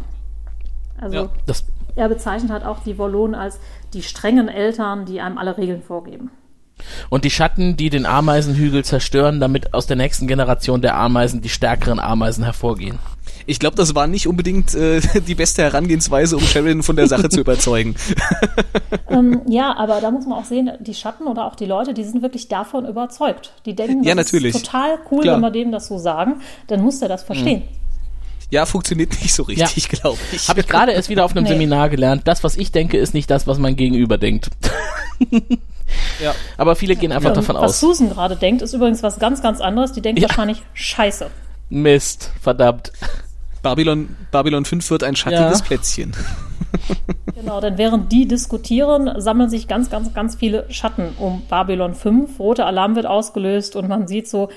Also 1.00 1.16
ja, 1.16 1.28
er 1.96 2.08
bezeichnet 2.08 2.50
halt 2.50 2.64
auch 2.64 2.80
die 2.80 2.98
Wollonen 2.98 3.34
als 3.34 3.58
die 3.92 4.02
strengen 4.02 4.48
Eltern, 4.48 5.06
die 5.06 5.20
einem 5.20 5.38
alle 5.38 5.56
Regeln 5.56 5.82
vorgeben. 5.82 6.30
Und 7.10 7.24
die 7.24 7.30
Schatten, 7.30 7.76
die 7.76 7.90
den 7.90 8.06
Ameisenhügel 8.06 8.84
zerstören, 8.84 9.40
damit 9.40 9.74
aus 9.74 9.86
der 9.86 9.96
nächsten 9.96 10.26
Generation 10.26 10.80
der 10.80 10.96
Ameisen 10.96 11.42
die 11.42 11.48
stärkeren 11.48 11.98
Ameisen 11.98 12.44
hervorgehen. 12.44 12.98
Ich 13.50 13.58
glaube, 13.58 13.74
das 13.74 13.96
war 13.96 14.06
nicht 14.06 14.28
unbedingt 14.28 14.76
äh, 14.76 15.00
die 15.26 15.34
beste 15.34 15.62
Herangehensweise, 15.62 16.36
um 16.36 16.42
Sheridan 16.44 16.84
von 16.84 16.94
der 16.94 17.08
Sache 17.08 17.28
zu 17.28 17.40
überzeugen. 17.40 17.96
ähm, 19.10 19.42
ja, 19.48 19.76
aber 19.76 20.00
da 20.00 20.12
muss 20.12 20.24
man 20.24 20.38
auch 20.38 20.44
sehen, 20.44 20.70
die 20.78 20.94
Schatten 20.94 21.24
oder 21.26 21.46
auch 21.46 21.56
die 21.56 21.66
Leute, 21.66 21.92
die 21.92 22.04
sind 22.04 22.22
wirklich 22.22 22.46
davon 22.46 22.86
überzeugt. 22.86 23.52
Die 23.66 23.74
denken, 23.74 23.98
das 23.98 24.06
ja, 24.06 24.14
natürlich. 24.14 24.54
ist 24.54 24.64
total 24.64 24.98
cool, 25.10 25.22
Klar. 25.22 25.34
wenn 25.34 25.40
wir 25.40 25.50
dem 25.50 25.72
das 25.72 25.88
so 25.88 25.98
sagen. 25.98 26.40
Dann 26.68 26.80
muss 26.80 27.00
der 27.00 27.08
das 27.08 27.24
verstehen. 27.24 27.62
Mhm. 27.62 27.76
Ja, 28.50 28.66
funktioniert 28.66 29.10
nicht 29.20 29.34
so 29.34 29.42
richtig, 29.42 29.88
ja. 29.90 29.98
glaube 29.98 30.18
ich. 30.30 30.48
Habe 30.48 30.60
ich 30.60 30.68
gerade 30.68 30.92
erst 30.92 31.08
wieder 31.08 31.24
auf 31.24 31.32
einem 31.32 31.42
nee. 31.42 31.50
Seminar 31.50 31.88
gelernt. 31.88 32.22
Das, 32.26 32.44
was 32.44 32.56
ich 32.56 32.70
denke, 32.70 32.98
ist 32.98 33.14
nicht 33.14 33.28
das, 33.32 33.48
was 33.48 33.58
mein 33.58 33.74
Gegenüber 33.74 34.16
denkt. 34.16 34.50
Ja. 36.22 36.36
Aber 36.56 36.76
viele 36.76 36.94
gehen 36.94 37.10
einfach 37.10 37.30
Und 37.30 37.38
davon 37.38 37.56
was 37.56 37.62
aus. 37.62 37.80
Susan 37.80 38.10
gerade 38.10 38.36
denkt, 38.36 38.62
ist 38.62 38.74
übrigens 38.74 39.02
was 39.02 39.18
ganz, 39.18 39.42
ganz 39.42 39.60
anderes. 39.60 39.90
Die 39.90 40.00
denkt 40.00 40.20
Ja. 40.20 40.28
wahrscheinlich, 40.28 40.62
scheiße. 40.72 41.28
Mist, 41.68 42.30
verdammt. 42.40 42.92
Babylon, 43.62 44.16
Babylon 44.30 44.64
5 44.64 44.90
wird 44.90 45.04
ein 45.04 45.16
schattiges 45.16 45.58
Ja. 45.60 45.64
Plätzchen. 45.64 46.12
Genau, 47.34 47.60
denn 47.60 47.78
während 47.78 48.12
die 48.12 48.28
diskutieren, 48.28 49.10
sammeln 49.20 49.48
sich 49.50 49.66
ganz, 49.66 49.88
ganz, 49.90 50.12
ganz 50.14 50.36
viele 50.36 50.66
Schatten 50.70 51.14
um 51.18 51.42
Babylon 51.48 51.94
5. 51.94 52.38
Roter 52.38 52.66
Alarm 52.66 52.94
wird 52.96 53.06
ausgelöst 53.06 53.76
und 53.76 53.88
man 53.88 54.06
sieht 54.06 54.28
so, 54.28 54.50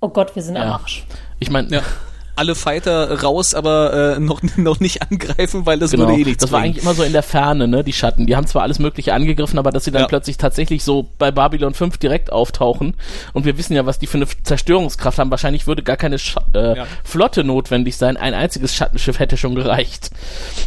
oh 0.00 0.08
Gott, 0.10 0.36
wir 0.36 0.42
sind 0.42 0.56
am 0.56 0.68
Ja. 0.68 0.72
Arsch. 0.74 1.04
Ich 1.40 1.50
meine, 1.50 1.68
Ja. 1.68 1.80
Alle 2.36 2.54
Fighter 2.54 3.22
raus, 3.22 3.54
aber 3.54 4.16
äh, 4.16 4.20
noch, 4.20 4.40
noch 4.56 4.78
nicht 4.78 5.02
angreifen, 5.02 5.64
weil 5.66 5.78
das 5.78 5.90
Genau, 5.90 6.06
würde 6.06 6.20
eh 6.20 6.24
nichts 6.24 6.42
das 6.42 6.52
war 6.52 6.60
bringen. 6.60 6.74
eigentlich 6.74 6.84
immer 6.84 6.94
so 6.94 7.02
in 7.02 7.12
der 7.12 7.22
Ferne, 7.22 7.66
ne, 7.66 7.82
die 7.82 7.92
Schatten. 7.94 8.26
Die 8.26 8.36
haben 8.36 8.46
zwar 8.46 8.62
alles 8.62 8.78
Mögliche 8.78 9.14
angegriffen, 9.14 9.58
aber 9.58 9.70
dass 9.72 9.84
sie 9.84 9.90
dann 9.90 10.02
Ja. 10.02 10.08
plötzlich 10.08 10.36
tatsächlich 10.36 10.84
so 10.84 11.08
bei 11.18 11.30
Babylon 11.30 11.74
5 11.74 11.96
direkt 11.98 12.30
auftauchen. 12.30 12.94
Und 13.32 13.44
wir 13.46 13.56
wissen 13.58 13.74
ja, 13.74 13.86
was 13.86 13.98
die 13.98 14.06
für 14.06 14.18
eine 14.18 14.26
Zerstörungskraft 14.42 15.18
haben. 15.18 15.30
Wahrscheinlich 15.30 15.66
würde 15.66 15.82
gar 15.82 15.96
keine 15.96 16.18
Scha 16.18 16.42
äh, 16.54 16.76
Ja. 16.76 16.86
Flotte 17.04 17.42
notwendig 17.42 17.96
sein. 17.96 18.16
Ein 18.16 18.34
einziges 18.34 18.74
Schattenschiff 18.74 19.18
hätte 19.18 19.36
schon 19.36 19.54
gereicht, 19.54 20.10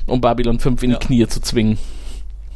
um 0.07 0.21
Babylon 0.21 0.59
5 0.59 0.81
in 0.83 0.91
Ja. 0.91 0.97
die 0.97 1.05
Knie 1.05 1.27
zu 1.27 1.39
zwingen. 1.41 1.77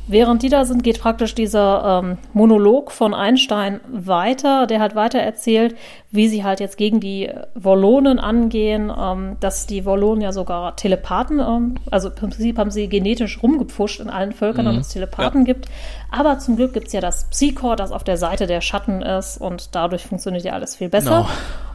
Während 0.06 0.44
die 0.44 0.50
da 0.50 0.66
sind, 0.66 0.84
geht 0.84 1.00
praktisch 1.00 1.34
dieser 1.34 2.02
ähm, 2.04 2.18
Monolog 2.34 2.92
von 2.92 3.14
Einstein 3.14 3.80
weiter. 3.88 4.68
Der 4.68 4.82
hat 4.82 4.96
weiter 4.96 5.20
erzählt, 5.20 5.76
wie 6.12 6.28
sie 6.28 6.44
halt 6.44 6.60
jetzt 6.60 6.78
gegen 6.78 7.00
die 7.00 7.32
Wollonen 7.56 8.20
angehen, 8.20 8.92
ähm, 8.96 9.38
dass 9.40 9.66
die 9.66 9.86
Wollonen 9.86 10.22
ja 10.22 10.34
sogar 10.34 10.76
Telepathen, 10.76 11.40
ähm, 11.40 11.76
also 11.90 12.10
im 12.10 12.16
Prinzip 12.16 12.58
haben 12.58 12.70
sie 12.70 12.90
genetisch 12.90 13.42
rumgepfuscht 13.42 14.02
in 14.02 14.10
allen 14.10 14.34
Völkern, 14.34 14.66
damit 14.66 14.82
es 14.82 14.90
Telepathen 14.90 15.46
gibt. 15.46 15.68
Aber 16.12 16.38
zum 16.38 16.58
Glück 16.58 16.74
gibt's 16.74 16.92
ja 16.92 17.00
das 17.00 17.30
Psychor, 17.30 17.78
das 17.78 17.94
auf 17.94 18.04
der 18.04 18.18
Seite 18.18 18.46
der 18.46 18.60
Schatten 18.60 19.02
ist 19.02 19.38
und 19.38 19.74
dadurch 19.74 20.06
funktioniert 20.06 20.44
ja 20.44 20.52
alles 20.52 20.76
viel 20.76 20.90
besser. 20.90 21.28
Genau. 21.28 21.30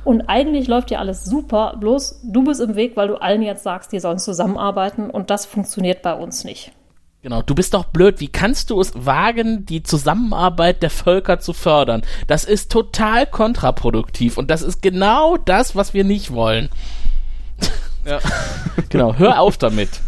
Und 0.04 0.28
eigentlich 0.28 0.68
läuft 0.68 0.90
ja 0.90 0.98
alles 0.98 1.24
super, 1.24 1.76
bloß 1.80 2.20
du 2.24 2.44
bist 2.44 2.60
im 2.60 2.76
Weg, 2.76 2.94
weil 2.94 3.08
du 3.08 3.16
allen 3.16 3.42
jetzt 3.42 3.64
sagst, 3.64 3.90
die 3.92 4.00
sollen 4.00 4.18
zusammenarbeiten 4.18 5.08
und 5.08 5.30
das 5.30 5.46
funktioniert 5.46 6.02
bei 6.02 6.12
uns 6.12 6.44
nicht. 6.44 6.72
Genau, 7.20 7.42
du 7.42 7.54
bist 7.54 7.74
doch 7.74 7.86
blöd. 7.86 8.20
Wie 8.20 8.28
kannst 8.28 8.70
du 8.70 8.80
es 8.80 8.92
wagen, 8.94 9.66
die 9.66 9.82
Zusammenarbeit 9.82 10.82
der 10.82 10.90
Völker 10.90 11.40
zu 11.40 11.52
fördern? 11.52 12.02
Das 12.28 12.44
ist 12.44 12.70
total 12.70 13.26
kontraproduktiv 13.26 14.38
und 14.38 14.50
das 14.50 14.62
ist 14.62 14.82
genau 14.82 15.36
das, 15.36 15.74
was 15.74 15.94
wir 15.94 16.04
nicht 16.04 16.32
wollen. 16.32 16.68
Ja. 18.04 18.20
Genau, 18.90 19.16
hör 19.16 19.40
auf 19.40 19.58
damit. 19.58 20.00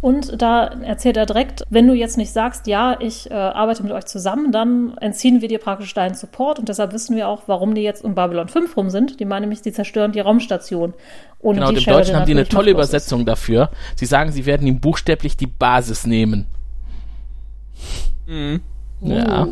Und 0.00 0.40
da 0.40 0.66
erzählt 0.66 1.16
er 1.16 1.26
direkt, 1.26 1.64
wenn 1.70 1.86
du 1.86 1.94
jetzt 1.94 2.18
nicht 2.18 2.32
sagst, 2.32 2.66
ja, 2.66 2.96
ich 3.00 3.30
äh, 3.30 3.34
arbeite 3.34 3.82
mit 3.82 3.92
euch 3.92 4.04
zusammen, 4.04 4.52
dann 4.52 4.96
entziehen 4.98 5.40
wir 5.40 5.48
dir 5.48 5.58
praktisch 5.58 5.94
deinen 5.94 6.14
Support 6.14 6.58
und 6.58 6.68
deshalb 6.68 6.92
wissen 6.92 7.16
wir 7.16 7.28
auch, 7.28 7.44
warum 7.46 7.74
die 7.74 7.80
jetzt 7.80 8.04
um 8.04 8.14
Babylon 8.14 8.48
5 8.48 8.76
rum 8.76 8.90
sind. 8.90 9.20
Die 9.20 9.24
meinen 9.24 9.42
nämlich, 9.42 9.60
sie 9.60 9.72
zerstören 9.72 10.12
die 10.12 10.20
Raumstation. 10.20 10.92
Und 11.38 11.56
Genau, 11.56 11.70
die 11.70 11.76
im 11.76 11.80
Sheridan 11.80 12.00
Deutschen 12.00 12.16
haben 12.16 12.26
die 12.26 12.32
eine 12.32 12.46
tolle 12.46 12.72
machtlos 12.72 12.88
ist. 12.88 12.92
Übersetzung 12.92 13.26
dafür. 13.26 13.70
Sie 13.94 14.06
sagen, 14.06 14.32
sie 14.32 14.46
werden 14.46 14.66
ihm 14.66 14.80
buchstäblich 14.80 15.36
die 15.36 15.46
Basis 15.46 16.06
nehmen. 16.06 16.46
Mhm. 18.26 18.60
Ja. 19.00 19.48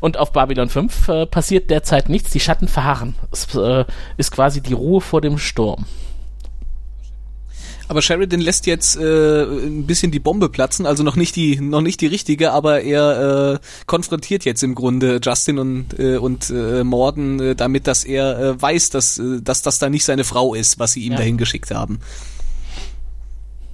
Und 0.00 0.16
auf 0.18 0.32
Babylon 0.32 0.68
5 0.68 1.08
äh, 1.08 1.26
passiert 1.26 1.70
derzeit 1.70 2.08
nichts, 2.08 2.30
die 2.30 2.40
Schatten 2.40 2.68
verharren. 2.68 3.14
Es 3.30 3.54
äh, 3.54 3.84
ist 4.16 4.30
quasi 4.30 4.60
die 4.60 4.72
Ruhe 4.72 5.00
vor 5.00 5.20
dem 5.20 5.38
Sturm. 5.38 5.86
Aber 7.88 8.00
Sheridan 8.00 8.40
lässt 8.40 8.66
jetzt 8.66 8.96
äh, 8.96 9.42
ein 9.44 9.86
bisschen 9.86 10.10
die 10.10 10.18
Bombe 10.18 10.48
platzen, 10.48 10.86
also 10.86 11.02
noch 11.02 11.16
nicht 11.16 11.36
die, 11.36 11.60
noch 11.60 11.82
nicht 11.82 12.00
die 12.00 12.06
richtige, 12.06 12.52
aber 12.52 12.80
er 12.82 13.54
äh, 13.54 13.66
konfrontiert 13.86 14.44
jetzt 14.44 14.62
im 14.62 14.74
Grunde 14.74 15.20
Justin 15.22 15.58
und 15.58 15.98
äh, 15.98 16.16
und 16.16 16.48
äh, 16.50 16.82
Morden 16.82 17.40
äh, 17.40 17.54
damit, 17.54 17.86
dass 17.86 18.04
er 18.04 18.38
äh, 18.38 18.62
weiß, 18.62 18.90
dass 18.90 19.18
äh, 19.18 19.40
dass 19.42 19.62
das 19.62 19.78
da 19.78 19.90
nicht 19.90 20.04
seine 20.04 20.24
Frau 20.24 20.54
ist, 20.54 20.78
was 20.78 20.92
sie 20.92 21.00
ihm 21.04 21.12
Ja. 21.12 21.18
dahin 21.18 21.36
geschickt 21.36 21.70
haben. 21.72 21.98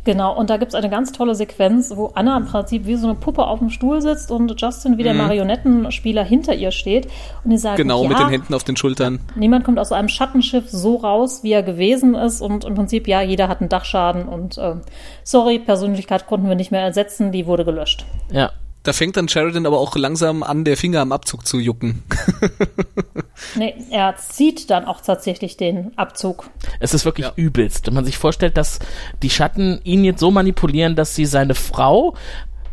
Genau, 0.05 0.34
und 0.34 0.48
da 0.48 0.57
gibt's 0.57 0.74
eine 0.74 0.88
ganz 0.88 1.12
tolle 1.12 1.34
Sequenz, 1.34 1.92
wo 1.94 2.12
Anna 2.14 2.36
im 2.36 2.46
Prinzip 2.46 2.86
wie 2.86 2.96
so 2.96 3.07
eine 3.07 3.16
Puppe 3.16 3.46
auf 3.46 3.59
dem 3.59 3.68
Stuhl 3.68 4.01
sitzt 4.01 4.30
und 4.30 4.59
Justin 4.59 4.96
wie 4.96 5.03
der 5.03 5.12
Marionettenspieler 5.12 6.24
hinter 6.24 6.55
ihr 6.55 6.70
steht 6.70 7.07
und 7.44 7.51
die 7.51 7.59
sagen, 7.59 7.76
Genau, 7.76 8.03
ja, 8.05 8.09
mit 8.09 8.18
den 8.18 8.28
Händen 8.28 8.55
auf 8.55 8.64
den 8.64 8.76
Schultern. 8.76 9.20
Niemand 9.34 9.64
kommt 9.64 9.78
aus 9.78 9.92
einem 9.92 10.09
Schattenschiff 10.09 10.70
so 10.70 10.96
raus, 10.96 11.42
wie 11.42 11.53
er 11.53 11.62
gewesen 11.62 12.14
ist. 12.14 12.40
Und 12.40 12.64
im 12.64 12.74
Prinzip, 12.74 13.09
ja, 13.09 13.20
jeder 13.20 13.48
hat 13.48 13.61
einen 13.61 13.68
Dachschaden. 13.68 14.26
Und 14.26 14.57
ähm, 14.59 14.80
sorry, 15.22 15.59
Persönlichkeit 15.59 16.26
konnten 16.26 16.48
wir 16.48 16.55
nicht 16.55 16.70
mehr 16.70 16.82
ersetzen, 16.82 17.30
die 17.30 17.46
wurde 17.46 17.64
gelöscht. 17.64 18.07
Ja. 18.32 18.53
Da 18.83 18.95
fängt 18.95 19.16
dann 19.16 19.28
Sheridan 19.28 19.66
aber 19.66 19.78
auch 19.78 19.95
langsam 19.97 20.43
an, 20.43 20.64
der 20.64 20.76
Finger 20.76 21.01
am 21.03 21.12
Abzug 21.12 21.47
zu 21.47 21.59
jucken. 21.59 22.03
Nee, 23.57 23.74
er 23.91 24.16
zieht 24.18 24.68
dann 24.68 24.85
auch 24.85 25.01
tatsächlich 25.01 25.57
den 25.57 25.97
Abzug. 25.97 26.51
Es 26.78 26.93
ist 26.93 27.07
wirklich 27.07 27.26
Ja. 27.26 27.33
übelst. 27.37 27.87
Wenn 27.87 27.95
man 27.95 28.05
sich 28.05 28.18
vorstellt, 28.18 28.59
dass 28.59 28.81
die 29.22 29.31
Schatten 29.31 29.81
ihn 29.83 30.05
jetzt 30.05 30.20
so 30.20 30.31
manipulieren, 30.31 30.95
dass 30.95 31.14
sie 31.14 31.24
seine 31.24 31.55
Frau 31.55 32.14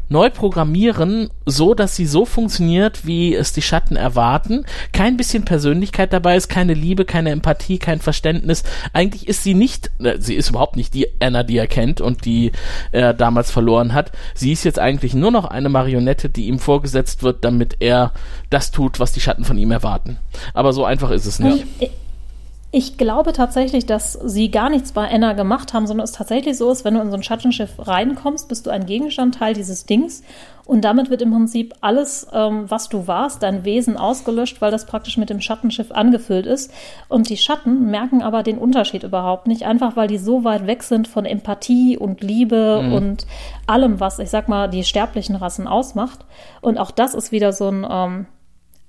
neu 0.10 0.30
programmieren, 0.30 1.30
so 1.46 1.74
dass 1.74 1.96
sie 1.96 2.06
so 2.06 2.26
funktioniert, 2.26 3.06
wie 3.06 3.36
es 3.36 3.54
die 3.54 3.62
Schatten 3.62 3.96
erwarten. 3.96 4.66
Kein 4.94 5.18
bisschen 5.18 5.46
Persönlichkeit 5.46 6.14
dabei 6.14 6.36
ist, 6.36 6.48
keine 6.48 6.74
Liebe, 6.74 7.06
keine 7.06 7.32
Empathie, 7.32 7.78
kein 7.78 8.00
Verständnis. 8.00 8.64
Eigentlich 8.94 9.28
ist 9.28 9.44
sie 9.44 9.54
nicht, 9.54 9.92
äh, 10.00 10.18
sie 10.20 10.36
ist 10.36 10.50
überhaupt 10.50 10.76
nicht 10.76 10.94
die 10.94 11.08
Anna, 11.20 11.44
die 11.44 11.58
er 11.58 11.68
kennt 11.68 12.02
und 12.02 12.26
die 12.26 12.52
er 12.92 13.14
damals 13.14 13.52
verloren 13.52 13.94
hat. 13.94 14.12
Sie 14.34 14.52
ist 14.52 14.64
jetzt 14.64 14.80
eigentlich 14.80 15.14
nur 15.14 15.32
noch 15.32 15.46
eine 15.46 15.70
Marionette, 15.70 16.30
die 16.30 16.48
ihm 16.48 16.60
vorgesetzt 16.60 17.24
wird, 17.24 17.44
damit 17.44 17.78
er 17.80 18.14
das 18.50 18.72
tut, 18.72 19.00
was 19.00 19.12
die 19.12 19.22
Schatten 19.22 19.46
von 19.46 19.58
ihm 19.58 19.72
erwarten. 19.72 20.18
Aber 20.54 20.74
so 20.74 20.86
einfach 20.86 21.12
ist 21.12 21.26
es 21.26 21.40
nicht. 21.40 21.66
Ich, 22.78 22.96
glaube 22.96 23.34
tatsächlich, 23.34 23.88
dass 23.88 24.14
sie 24.14 24.52
gar 24.52 24.70
nichts 24.70 24.92
bei 24.92 25.10
Anna 25.10 25.34
gemacht 25.34 25.74
haben, 25.74 25.88
sondern 25.88 26.04
es 26.04 26.12
tatsächlich 26.12 26.60
so 26.60 26.70
ist, 26.70 26.86
wenn 26.86 26.94
du 26.94 27.02
in 27.02 27.10
so 27.10 27.18
ein 27.18 27.24
Schattenschiff 27.24 27.72
reinkommst, 27.80 28.48
bist 28.48 28.68
du 28.68 28.70
ein 28.70 28.86
Gegenstand, 28.86 29.34
Teil 29.34 29.56
dieses 29.56 29.88
Dings. 29.88 30.22
Und 30.64 30.82
damit 30.82 31.10
wird 31.10 31.24
im 31.24 31.32
Prinzip 31.32 31.74
alles, 31.82 32.28
ähm, 32.32 32.70
was 32.70 32.88
du 32.88 33.08
warst, 33.08 33.42
dein 33.42 33.66
Wesen 33.66 33.98
ausgelöscht, 33.98 34.62
weil 34.62 34.70
das 34.70 34.86
praktisch 34.86 35.18
mit 35.18 35.32
dem 35.32 35.42
Schattenschiff 35.42 35.92
angefüllt 35.92 36.46
ist. 36.46 36.72
Und 37.10 37.30
die 37.30 37.38
Schatten 37.38 37.90
merken 37.90 38.22
aber 38.22 38.44
den 38.44 38.60
Unterschied 38.60 39.02
überhaupt 39.02 39.48
nicht, 39.48 39.64
einfach 39.64 39.96
weil 39.96 40.08
die 40.08 40.20
so 40.20 40.44
weit 40.44 40.68
weg 40.68 40.84
sind 40.84 41.08
von 41.08 41.26
Empathie 41.26 41.98
und 41.98 42.22
Liebe 42.22 42.78
und 42.78 43.26
allem, 43.66 44.00
was, 44.00 44.20
ich 44.20 44.30
sag 44.30 44.50
mal, 44.50 44.68
die 44.68 44.84
sterblichen 44.84 45.36
Rassen 45.36 45.68
ausmacht. 45.68 46.26
Und 46.62 46.78
auch 46.78 46.92
das 46.92 47.16
ist 47.16 47.32
wieder 47.32 47.54
so 47.54 47.70
ein, 47.70 47.88
ähm, 47.90 48.28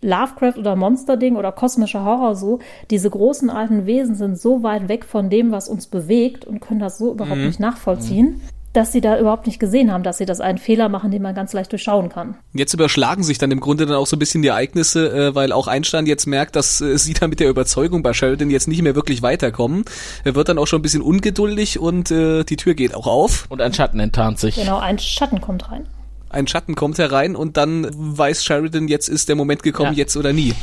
Lovecraft 0.00 0.58
oder 0.58 0.76
Monsterding 0.76 1.36
oder 1.36 1.52
kosmischer 1.52 2.04
Horror 2.04 2.36
so, 2.36 2.60
diese 2.90 3.10
großen 3.10 3.50
alten 3.50 3.86
Wesen 3.86 4.14
sind 4.14 4.38
so 4.38 4.62
weit 4.62 4.88
weg 4.88 5.04
von 5.04 5.30
dem, 5.30 5.50
was 5.50 5.68
uns 5.68 5.86
bewegt 5.86 6.44
und 6.44 6.60
können 6.60 6.80
das 6.80 6.98
so 6.98 7.12
überhaupt 7.12 7.40
nicht 7.40 7.60
nachvollziehen, 7.60 8.40
dass 8.72 8.92
sie 8.92 9.00
da 9.00 9.18
überhaupt 9.18 9.46
nicht 9.46 9.58
gesehen 9.58 9.90
haben, 9.90 10.04
dass 10.04 10.18
sie 10.18 10.26
das 10.26 10.40
einen 10.40 10.58
Fehler 10.58 10.88
machen, 10.88 11.10
den 11.10 11.22
man 11.22 11.34
ganz 11.34 11.52
leicht 11.52 11.72
durchschauen 11.72 12.10
kann. 12.10 12.36
Jetzt 12.52 12.74
überschlagen 12.74 13.24
sich 13.24 13.38
dann 13.38 13.50
im 13.50 13.60
Grunde 13.60 13.86
dann 13.86 13.96
auch 13.96 14.06
so 14.06 14.14
ein 14.16 14.18
bisschen 14.18 14.42
die 14.42 14.48
Ereignisse, 14.48 15.10
äh, 15.10 15.34
weil 15.34 15.52
auch 15.52 15.66
Einstein 15.66 16.06
jetzt 16.06 16.26
merkt, 16.26 16.54
dass 16.54 16.80
äh, 16.80 16.96
sie 16.96 17.14
da 17.14 17.26
mit 17.26 17.40
der 17.40 17.48
Überzeugung 17.48 18.02
bei 18.02 18.12
Sheridan 18.12 18.50
jetzt 18.50 18.68
nicht 18.68 18.82
mehr 18.82 18.94
wirklich 18.94 19.22
weiterkommen. 19.22 19.84
Er 20.24 20.34
wird 20.34 20.48
dann 20.48 20.58
auch 20.58 20.66
schon 20.66 20.80
ein 20.80 20.82
bisschen 20.82 21.02
ungeduldig 21.02 21.78
und 21.78 22.10
äh, 22.10 22.44
die 22.44 22.56
Tür 22.56 22.74
geht 22.74 22.94
auch 22.94 23.06
auf. 23.06 23.46
Und 23.48 23.62
ein 23.62 23.72
Schatten 23.72 24.00
enttarnt 24.00 24.38
sich. 24.38 24.56
Genau, 24.56 24.78
ein 24.78 24.98
Schatten 24.98 25.40
kommt 25.40 25.70
rein. 25.72 25.88
Ein 26.30 26.46
Schatten 26.46 26.74
kommt 26.74 26.98
herein 26.98 27.36
und 27.36 27.56
dann 27.56 27.86
weiß 27.90 28.44
Sheridan, 28.44 28.88
jetzt 28.88 29.08
ist 29.08 29.28
der 29.28 29.36
Moment 29.36 29.62
gekommen, 29.62 29.92
Ja. 29.92 29.98
jetzt 29.98 30.16
oder 30.16 30.32
nie. 30.32 30.54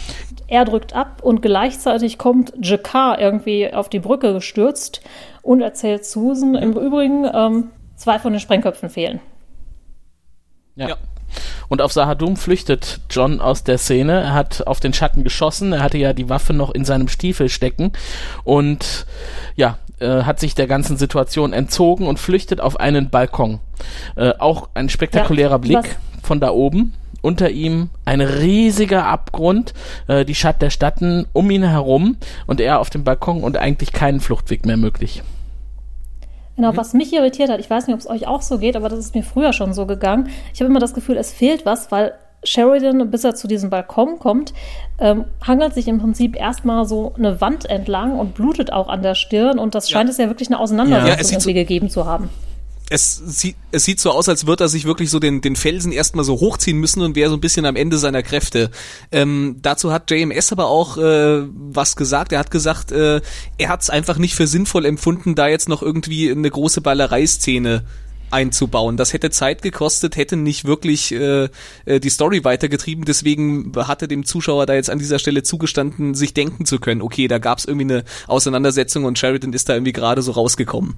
Er 0.47 0.65
drückt 0.65 0.93
ab 0.93 1.21
und 1.23 1.41
gleichzeitig 1.41 2.17
kommt 2.17 2.53
Jakar 2.61 3.19
irgendwie 3.19 3.73
auf 3.73 3.89
die 3.89 3.99
Brücke 3.99 4.33
gestürzt 4.33 5.01
und 5.41 5.61
erzählt 5.61 6.05
Susan, 6.05 6.55
im 6.55 6.73
Übrigen, 6.73 7.25
ähm, 7.33 7.69
zwei 7.95 8.19
von 8.19 8.33
den 8.33 8.39
Sprengköpfen 8.39 8.89
fehlen. 8.89 9.19
Ja. 10.75 10.89
Ja. 10.89 10.97
Und 11.67 11.81
auf 11.81 11.91
Sahadum 11.91 12.37
flüchtet 12.37 12.99
John 13.09 13.41
aus 13.41 13.63
der 13.63 13.77
Szene. 13.79 14.21
Er 14.21 14.33
hat 14.33 14.67
auf 14.67 14.79
den 14.79 14.93
Schatten 14.93 15.23
geschossen. 15.23 15.73
Er 15.73 15.81
hatte 15.81 15.97
ja 15.97 16.13
die 16.13 16.29
Waffe 16.29 16.53
noch 16.53 16.71
in 16.71 16.85
seinem 16.85 17.07
Stiefel 17.07 17.49
stecken. 17.49 17.91
Und 18.43 19.07
ja, 19.55 19.79
äh, 19.99 20.23
hat 20.23 20.39
sich 20.39 20.55
der 20.55 20.67
ganzen 20.67 20.97
Situation 20.97 21.53
entzogen 21.53 22.07
und 22.07 22.19
flüchtet 22.19 22.61
auf 22.61 22.79
einen 22.79 23.09
Balkon. 23.09 23.59
Äh, 24.15 24.33
auch 24.39 24.69
ein 24.73 24.89
spektakulärer 24.89 25.51
Ja, 25.51 25.57
Blick 25.57 25.77
was- 25.77 25.87
von 26.23 26.39
da 26.39 26.51
oben. 26.51 26.93
Unter 27.21 27.49
ihm 27.49 27.89
ein 28.05 28.21
riesiger 28.21 29.05
Abgrund, 29.07 29.73
äh, 30.07 30.25
die 30.25 30.35
Schatten 30.35 30.59
der 30.59 30.69
Statten 30.69 31.25
um 31.33 31.49
ihn 31.49 31.63
herum 31.63 32.17
und 32.45 32.61
er 32.61 32.79
auf 32.79 32.91
dem 32.91 33.03
Balkon 33.03 33.43
und 33.43 33.57
eigentlich 33.57 33.91
keinen 33.93 34.19
Fluchtweg 34.19 34.65
mehr 34.65 34.77
möglich. 34.77 35.23
Genau, 36.55 36.77
was 36.77 36.93
mich 36.93 37.11
irritiert 37.13 37.49
hat, 37.49 37.59
ich 37.59 37.69
weiß 37.69 37.87
nicht, 37.87 37.95
ob 37.95 37.99
es 37.99 38.07
euch 38.07 38.27
auch 38.27 38.41
so 38.41 38.59
geht, 38.59 38.75
aber 38.77 38.87
das 38.89 38.99
ist 38.99 39.13
mir 39.15 39.23
früher 39.23 39.51
schon 39.53 39.73
so 39.73 39.85
gegangen. 39.85 40.29
Ich 40.53 40.61
habe 40.61 40.69
immer 40.69 40.79
das 40.79 40.93
Gefühl, 40.93 41.17
es 41.17 41.33
fehlt 41.33 41.65
was, 41.65 41.91
weil 41.91 42.13
Sheridan, 42.45 43.09
bis 43.11 43.23
er 43.23 43.35
zu 43.35 43.47
diesem 43.47 43.69
Balkon 43.69 44.19
kommt, 44.19 44.53
ähm, 44.99 45.25
hangelt 45.45 45.73
sich 45.73 45.87
im 45.87 45.99
Prinzip 45.99 46.35
erstmal 46.35 46.85
so 46.85 47.13
eine 47.17 47.41
Wand 47.41 47.65
entlang 47.69 48.17
und 48.17 48.33
blutet 48.35 48.71
auch 48.71 48.87
an 48.87 49.01
der 49.01 49.15
Stirn 49.15 49.59
und 49.59 49.75
das 49.75 49.89
Ja. 49.89 49.97
scheint 49.97 50.09
es 50.09 50.17
ja 50.17 50.27
wirklich 50.27 50.49
eine 50.49 50.59
Auseinandersetzung 50.59 51.09
Ja, 51.17 51.23
sieht 51.23 51.41
so- 51.41 51.49
irgendwie 51.49 51.53
gegeben 51.61 51.89
zu 51.89 52.05
haben. 52.05 52.29
es 52.91 53.15
sieht, 53.15 53.55
es 53.71 53.83
sieht 53.83 53.99
so 53.99 54.11
aus, 54.11 54.29
als 54.29 54.45
würde 54.45 54.65
er 54.65 54.67
sich 54.67 54.85
wirklich 54.85 55.09
so 55.09 55.17
den, 55.19 55.41
den 55.41 55.55
Felsen 55.55 55.91
erstmal 55.91 56.23
so 56.23 56.35
hochziehen 56.39 56.77
müssen 56.79 57.01
und 57.01 57.15
wäre 57.15 57.31
so 57.31 57.35
ein 57.35 57.41
bisschen 57.41 57.65
am 57.65 57.75
Ende 57.75 57.97
seiner 57.97 58.21
Kräfte. 58.21 58.69
Ähm, 59.11 59.57
dazu 59.63 59.91
hat 59.91 60.11
JMS 60.11 60.51
aber 60.51 60.67
auch 60.67 60.97
äh, 60.97 61.41
was 61.51 61.95
gesagt. 61.95 62.31
Er 62.31 62.37
hat 62.37 62.51
gesagt, 62.51 62.91
äh, 62.91 63.21
er 63.57 63.69
hat 63.69 63.81
es 63.81 63.89
einfach 63.89 64.19
nicht 64.19 64.35
für 64.35 64.45
sinnvoll 64.45 64.85
empfunden, 64.85 65.33
da 65.33 65.47
jetzt 65.47 65.67
noch 65.67 65.81
irgendwie 65.81 66.29
eine 66.31 66.49
große 66.49 66.81
Ballereiszene 66.81 67.83
einzubauen. 68.31 68.97
Das 68.97 69.13
hätte 69.13 69.29
Zeit 69.29 69.61
gekostet, 69.61 70.17
hätte 70.17 70.35
nicht 70.35 70.65
wirklich 70.65 71.11
äh, 71.13 71.49
äh, 71.85 71.99
die 71.99 72.09
Story 72.09 72.43
weitergetrieben. 72.43 73.05
Deswegen 73.05 73.71
hatte 73.75 74.07
dem 74.07 74.25
Zuschauer 74.25 74.65
da 74.65 74.73
jetzt 74.73 74.89
an 74.89 74.99
dieser 74.99 75.19
Stelle 75.19 75.43
zugestanden, 75.43 76.15
sich 76.15 76.33
denken 76.33 76.65
zu 76.65 76.79
können, 76.79 77.01
okay, 77.01 77.27
da 77.27 77.37
gab 77.37 77.59
es 77.59 77.65
irgendwie 77.65 77.93
eine 77.93 78.03
Auseinandersetzung 78.27 79.05
und 79.05 79.17
Sheridan 79.17 79.53
ist 79.53 79.69
da 79.69 79.73
irgendwie 79.73 79.93
gerade 79.93 80.21
so 80.21 80.31
rausgekommen. 80.31 80.95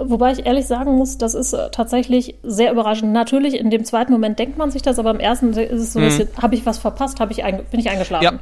Wobei 0.00 0.32
ich 0.32 0.46
ehrlich 0.46 0.66
sagen 0.66 0.92
muss, 0.96 1.18
das 1.18 1.34
ist 1.34 1.52
äh, 1.52 1.68
tatsächlich 1.70 2.34
sehr 2.42 2.72
überraschend. 2.72 3.12
Natürlich, 3.12 3.54
in 3.54 3.70
dem 3.70 3.84
zweiten 3.84 4.12
Moment 4.12 4.38
denkt 4.38 4.56
man 4.56 4.70
sich 4.70 4.82
das, 4.82 4.98
aber 4.98 5.10
im 5.10 5.20
ersten 5.20 5.52
ist 5.52 5.70
es 5.70 5.92
so 5.92 5.98
ein 5.98 6.04
mhm. 6.04 6.08
bisschen, 6.08 6.28
habe 6.40 6.54
ich 6.54 6.64
was 6.64 6.78
verpasst, 6.78 7.20
hab 7.20 7.30
ich 7.30 7.42
bin 7.70 7.80
ich 7.80 7.90
eingeschlafen. 7.90 8.24
Ja, 8.24 8.32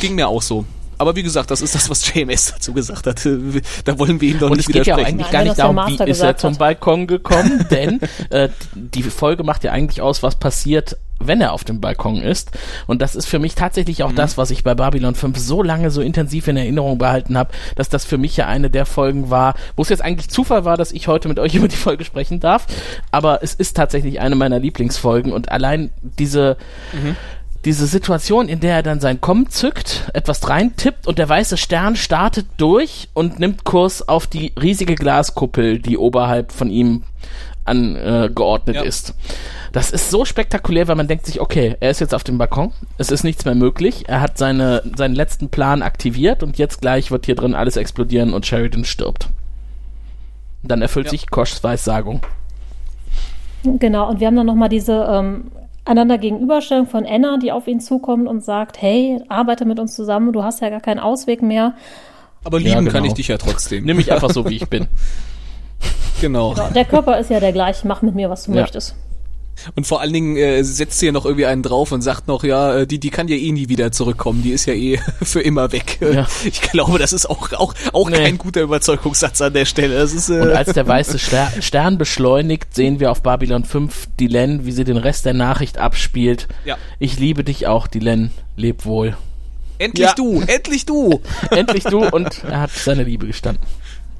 ging 0.00 0.14
mir 0.14 0.28
auch 0.28 0.42
so. 0.42 0.64
Aber 1.02 1.16
wie 1.16 1.24
gesagt, 1.24 1.50
das 1.50 1.62
ist 1.62 1.74
das, 1.74 1.90
was 1.90 2.14
JMS 2.14 2.52
dazu 2.52 2.72
gesagt 2.72 3.08
hat. 3.08 3.20
Da 3.84 3.98
wollen 3.98 4.20
wir 4.20 4.30
ihm 4.30 4.38
doch 4.38 4.50
Und 4.50 4.58
nicht 4.58 4.68
es 4.68 4.72
geht 4.72 4.86
ja 4.86 4.94
auch 4.94 5.04
eigentlich 5.04 5.30
gar 5.32 5.42
nicht 5.42 5.58
darum, 5.58 5.76
wie 5.76 6.00
ist 6.08 6.20
er 6.20 6.36
zum 6.36 6.56
Balkon 6.56 7.08
gekommen, 7.08 7.66
denn 7.70 7.98
äh, 8.30 8.48
die 8.74 9.02
Folge 9.02 9.42
macht 9.42 9.64
ja 9.64 9.72
eigentlich 9.72 10.00
aus, 10.00 10.22
was 10.22 10.36
passiert, 10.36 10.96
wenn 11.18 11.40
er 11.40 11.54
auf 11.54 11.64
dem 11.64 11.80
Balkon 11.80 12.22
ist. 12.22 12.52
Und 12.86 13.02
das 13.02 13.16
ist 13.16 13.26
für 13.26 13.40
mich 13.40 13.56
tatsächlich 13.56 14.04
auch 14.04 14.12
mhm. 14.12 14.16
das, 14.16 14.38
was 14.38 14.52
ich 14.52 14.62
bei 14.62 14.76
Babylon 14.76 15.16
5 15.16 15.36
so 15.38 15.60
lange 15.64 15.90
so 15.90 16.02
intensiv 16.02 16.46
in 16.46 16.56
Erinnerung 16.56 16.98
behalten 16.98 17.36
habe, 17.36 17.50
dass 17.74 17.88
das 17.88 18.04
für 18.04 18.18
mich 18.18 18.36
ja 18.36 18.46
eine 18.46 18.70
der 18.70 18.86
Folgen 18.86 19.28
war, 19.28 19.54
wo 19.74 19.82
es 19.82 19.88
jetzt 19.88 20.02
eigentlich 20.02 20.28
Zufall 20.28 20.64
war, 20.64 20.76
dass 20.76 20.92
ich 20.92 21.08
heute 21.08 21.26
mit 21.26 21.40
euch 21.40 21.54
über 21.56 21.66
die 21.66 21.76
Folge 21.76 22.04
sprechen 22.04 22.38
darf. 22.38 22.66
Aber 23.10 23.42
es 23.42 23.54
ist 23.54 23.76
tatsächlich 23.76 24.20
eine 24.20 24.36
meiner 24.36 24.60
Lieblingsfolgen 24.60 25.32
und 25.32 25.50
allein 25.50 25.90
diese 26.00 26.56
mhm 26.92 27.16
diese 27.64 27.86
Situation, 27.86 28.48
in 28.48 28.60
der 28.60 28.76
er 28.76 28.82
dann 28.82 29.00
sein 29.00 29.20
Komm 29.20 29.48
zückt, 29.48 30.10
etwas 30.14 30.48
reintippt 30.48 31.06
und 31.06 31.18
der 31.18 31.28
weiße 31.28 31.56
Stern 31.56 31.96
startet 31.96 32.46
durch 32.56 33.08
und 33.14 33.38
nimmt 33.38 33.64
Kurs 33.64 34.08
auf 34.08 34.26
die 34.26 34.52
riesige 34.60 34.96
Glaskuppel, 34.96 35.78
die 35.78 35.96
oberhalb 35.96 36.52
von 36.52 36.70
ihm 36.70 37.04
angeordnet 37.64 38.76
äh, 38.76 38.80
ja. 38.80 38.84
ist. 38.84 39.14
Das 39.72 39.90
ist 39.90 40.10
so 40.10 40.24
spektakulär, 40.24 40.88
weil 40.88 40.96
man 40.96 41.06
denkt 41.06 41.26
sich, 41.26 41.40
okay, 41.40 41.76
er 41.78 41.90
ist 41.90 42.00
jetzt 42.00 42.14
auf 42.14 42.24
dem 42.24 42.36
Balkon, 42.36 42.72
es 42.98 43.10
ist 43.10 43.22
nichts 43.22 43.44
mehr 43.44 43.54
möglich, 43.54 44.04
er 44.08 44.20
hat 44.20 44.36
seine, 44.36 44.82
seinen 44.96 45.14
letzten 45.14 45.48
Plan 45.48 45.82
aktiviert 45.82 46.42
und 46.42 46.58
jetzt 46.58 46.80
gleich 46.80 47.12
wird 47.12 47.26
hier 47.26 47.36
drin 47.36 47.54
alles 47.54 47.76
explodieren 47.76 48.34
und 48.34 48.44
Sheridan 48.44 48.84
stirbt. 48.84 49.28
Dann 50.64 50.82
erfüllt 50.82 51.06
ja. 51.06 51.10
sich 51.10 51.30
Koschs 51.30 51.62
Weissagung. 51.62 52.20
Genau, 53.64 54.10
und 54.10 54.18
wir 54.18 54.26
haben 54.26 54.36
dann 54.36 54.46
nochmal 54.46 54.68
diese 54.68 55.06
ähm, 55.08 55.52
einander 55.84 56.18
Gegenüberstellung 56.18 56.86
von 56.86 57.06
Anna, 57.06 57.38
die 57.38 57.52
auf 57.52 57.66
ihn 57.66 57.80
zukommt 57.80 58.28
und 58.28 58.42
sagt, 58.44 58.80
hey, 58.80 59.20
arbeite 59.28 59.64
mit 59.64 59.80
uns 59.80 59.94
zusammen, 59.94 60.32
du 60.32 60.42
hast 60.42 60.60
ja 60.60 60.70
gar 60.70 60.80
keinen 60.80 61.00
Ausweg 61.00 61.42
mehr. 61.42 61.74
Aber 62.44 62.58
lieben 62.58 62.70
ja, 62.70 62.78
genau. 62.80 62.92
kann 62.92 63.04
ich 63.04 63.14
dich 63.14 63.28
ja 63.28 63.38
trotzdem. 63.38 63.84
Nimm 63.84 63.96
mich 63.96 64.12
einfach 64.12 64.30
so, 64.30 64.48
wie 64.48 64.56
ich 64.56 64.68
bin. 64.68 64.88
Genau. 66.20 66.52
genau. 66.52 66.68
Der 66.68 66.84
Körper 66.84 67.18
ist 67.18 67.30
ja 67.30 67.40
der 67.40 67.50
gleiche, 67.50 67.84
mach 67.88 68.00
mit 68.00 68.14
mir, 68.14 68.30
was 68.30 68.44
du 68.44 68.52
ja. 68.52 68.60
möchtest. 68.60 68.94
Und 69.74 69.86
vor 69.86 70.00
allen 70.00 70.12
Dingen 70.12 70.36
äh, 70.36 70.62
setzt 70.64 70.98
sie 70.98 71.06
ja 71.06 71.12
noch 71.12 71.24
irgendwie 71.24 71.46
einen 71.46 71.62
drauf 71.62 71.92
und 71.92 72.02
sagt 72.02 72.28
noch, 72.28 72.44
ja, 72.44 72.78
äh, 72.78 72.86
die, 72.86 72.98
die 72.98 73.10
kann 73.10 73.28
ja 73.28 73.36
eh 73.36 73.52
nie 73.52 73.68
wieder 73.68 73.92
zurückkommen, 73.92 74.42
die 74.42 74.50
ist 74.50 74.66
ja 74.66 74.74
eh 74.74 74.98
für 75.22 75.40
immer 75.40 75.72
weg. 75.72 75.98
Ja. 76.00 76.26
Ich 76.44 76.60
glaube, 76.60 76.98
das 76.98 77.12
ist 77.12 77.28
auch, 77.28 77.52
auch, 77.52 77.74
auch 77.92 78.10
nee. 78.10 78.16
kein 78.16 78.38
guter 78.38 78.62
Überzeugungssatz 78.62 79.40
an 79.40 79.52
der 79.52 79.64
Stelle. 79.64 79.96
Das 79.96 80.12
ist, 80.12 80.28
äh 80.30 80.40
und 80.40 80.50
als 80.50 80.72
der 80.72 80.86
weiße 80.86 81.18
Stern 81.60 81.98
beschleunigt, 81.98 82.74
sehen 82.74 83.00
wir 83.00 83.10
auf 83.10 83.22
Babylon 83.22 83.64
5 83.64 84.08
Dylan, 84.18 84.66
wie 84.66 84.72
sie 84.72 84.84
den 84.84 84.96
Rest 84.96 85.24
der 85.24 85.34
Nachricht 85.34 85.78
abspielt. 85.78 86.48
Ja. 86.64 86.76
Ich 86.98 87.18
liebe 87.18 87.44
dich 87.44 87.66
auch, 87.66 87.86
Dylan, 87.86 88.30
leb 88.56 88.84
wohl. 88.84 89.16
Endlich 89.78 90.06
ja. 90.06 90.14
du, 90.14 90.40
endlich 90.46 90.86
du. 90.86 91.20
endlich 91.50 91.84
du 91.84 92.04
und 92.04 92.44
er 92.44 92.60
hat 92.60 92.70
seine 92.70 93.04
Liebe 93.04 93.26
gestanden. 93.26 93.64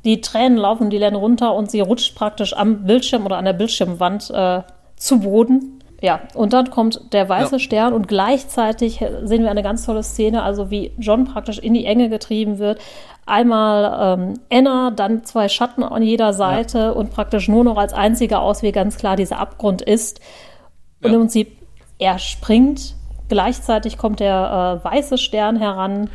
Die 0.05 0.21
Tränen 0.21 0.59
laufen 0.59 0.91
Dylan 0.91 1.15
runter 1.15 1.55
und 1.55 1.71
sie 1.71 1.81
rutscht 1.81 2.17
praktisch 2.17 2.55
am 2.55 2.85
Bildschirm 2.85 3.25
oder 3.25 3.37
an 3.37 3.45
der 3.45 3.53
Bildschirmwand 3.53 4.31
äh, 4.31 4.63
zu 5.03 5.20
Boden. 5.20 5.81
Ja, 6.01 6.20
und 6.35 6.53
dann 6.53 6.70
kommt 6.70 7.12
der 7.12 7.29
weiße 7.29 7.57
ja. 7.57 7.59
Stern 7.61 7.93
und 7.93 8.09
gleichzeitig 8.09 9.05
sehen 9.23 9.45
wir 9.45 9.51
eine 9.51 9.62
ganz 9.62 9.87
tolle 9.87 10.03
Szene, 10.03 10.43
also 10.43 10.70
wie 10.70 10.93
John 10.99 11.27
praktisch 11.27 11.59
in 11.59 11.74
die 11.74 11.85
Enge 11.85 12.09
getrieben 12.09 12.59
wird. 12.59 12.81
Einmal 13.24 14.19
ähm, 14.19 14.35
Anna, 14.51 14.91
dann 14.91 15.24
zwei 15.24 15.49
Schatten 15.49 15.85
an 15.85 16.03
jeder 16.03 16.33
Seite 16.33 16.79
ja. 16.79 16.91
und 16.91 17.12
praktisch 17.12 17.47
nur 17.47 17.62
noch 17.62 17.77
als 17.77 17.93
einziger 17.93 18.43
Ausweg 18.43 18.74
ganz 18.74 18.97
klar 18.97 19.15
dieser 19.15 19.39
Abgrund 19.39 19.81
ist. 19.81 20.20
Und 21.03 21.11
ja. 21.11 21.15
im 21.15 21.20
Prinzip, 21.20 21.57
er 22.01 22.19
springt, 22.19 22.97
gleichzeitig 23.29 23.97
kommt 23.97 24.19
der 24.19 24.81
äh, 24.83 24.85
weiße 24.85 25.19
Stern 25.19 25.55
heran, 25.55 26.11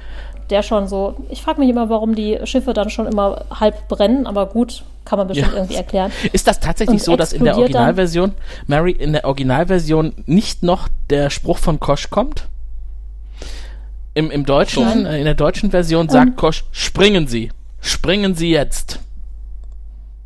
der 0.50 0.64
schon 0.64 0.88
so, 0.88 1.16
ich 1.30 1.42
frage 1.42 1.62
mich 1.62 1.70
immer, 1.70 1.90
warum 1.90 2.14
die 2.14 2.40
Schiffe 2.44 2.74
dann 2.74 2.90
schon 2.90 3.08
immer 3.08 3.46
halb 3.58 3.88
brennen, 3.88 4.28
aber 4.28 4.48
gut, 4.48 4.84
kann 5.08 5.18
man 5.18 5.28
bestimmt 5.28 5.52
ja. 5.54 5.58
irgendwie 5.58 5.76
erklären. 5.76 6.12
Ist 6.34 6.48
das 6.48 6.60
tatsächlich 6.60 7.00
und 7.00 7.04
so, 7.04 7.16
dass 7.16 7.32
in 7.34 7.44
der 7.46 7.58
Originalversion, 7.58 8.34
Mary, 8.68 8.92
in 8.92 9.14
der 9.14 9.26
Originalversion 9.26 10.14
nicht 10.26 10.64
noch 10.64 10.90
der 11.10 11.30
Spruch 11.30 11.58
von 11.58 11.80
Kosch 11.80 12.10
kommt? 12.10 12.48
Im, 14.14 14.32
im 14.32 14.46
Deutschen, 14.46 15.04
Nein. 15.04 15.06
in 15.20 15.26
der 15.26 15.36
deutschen 15.36 15.72
Version 15.72 16.10
sagt 16.10 16.26
um, 16.26 16.30
ähm. 16.32 16.36
Kosch, 16.36 16.66
springen 16.72 17.28
Sie, 17.28 17.52
springen 17.80 18.36
Sie 18.36 18.52
jetzt. 18.52 19.00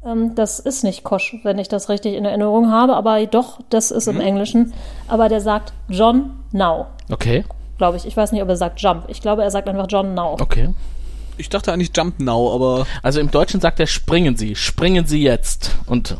Ähm, 0.03 0.33
das 0.33 0.59
ist 0.59 0.83
nicht 0.83 1.03
Kosch, 1.03 1.35
wenn 1.43 1.59
ich 1.59 1.67
das 1.67 1.89
richtig 1.89 2.15
in 2.15 2.25
Erinnerung 2.25 2.71
habe, 2.71 2.95
aber 2.95 3.23
doch, 3.27 3.59
das 3.69 3.91
ist 3.91 4.07
mhm. 4.07 4.15
im 4.15 4.21
Englischen. 4.21 4.73
Aber 5.07 5.29
der 5.29 5.41
sagt 5.41 5.73
John 5.89 6.31
now. 6.51 6.87
Okay. 7.11 7.43
Glaube 7.77 7.97
ich. 7.97 8.05
Ich 8.05 8.17
weiß 8.17 8.31
nicht, 8.31 8.41
ob 8.41 8.49
er 8.49 8.57
sagt 8.57 8.81
Jump. 8.81 9.05
Ich 9.09 9.21
glaube, 9.21 9.43
er 9.43 9.51
sagt 9.51 9.67
einfach 9.67 9.87
John 9.89 10.13
now. 10.13 10.37
Okay. 10.39 10.69
Ich 11.41 11.49
dachte 11.49 11.73
eigentlich 11.73 11.91
Jump 11.95 12.19
Now, 12.19 12.53
aber. 12.53 12.85
Also 13.01 13.19
im 13.19 13.31
Deutschen 13.31 13.59
sagt 13.59 13.79
er 13.79 13.87
springen 13.87 14.37
Sie, 14.37 14.55
springen 14.55 15.07
Sie 15.07 15.23
jetzt. 15.23 15.71
Und 15.87 16.17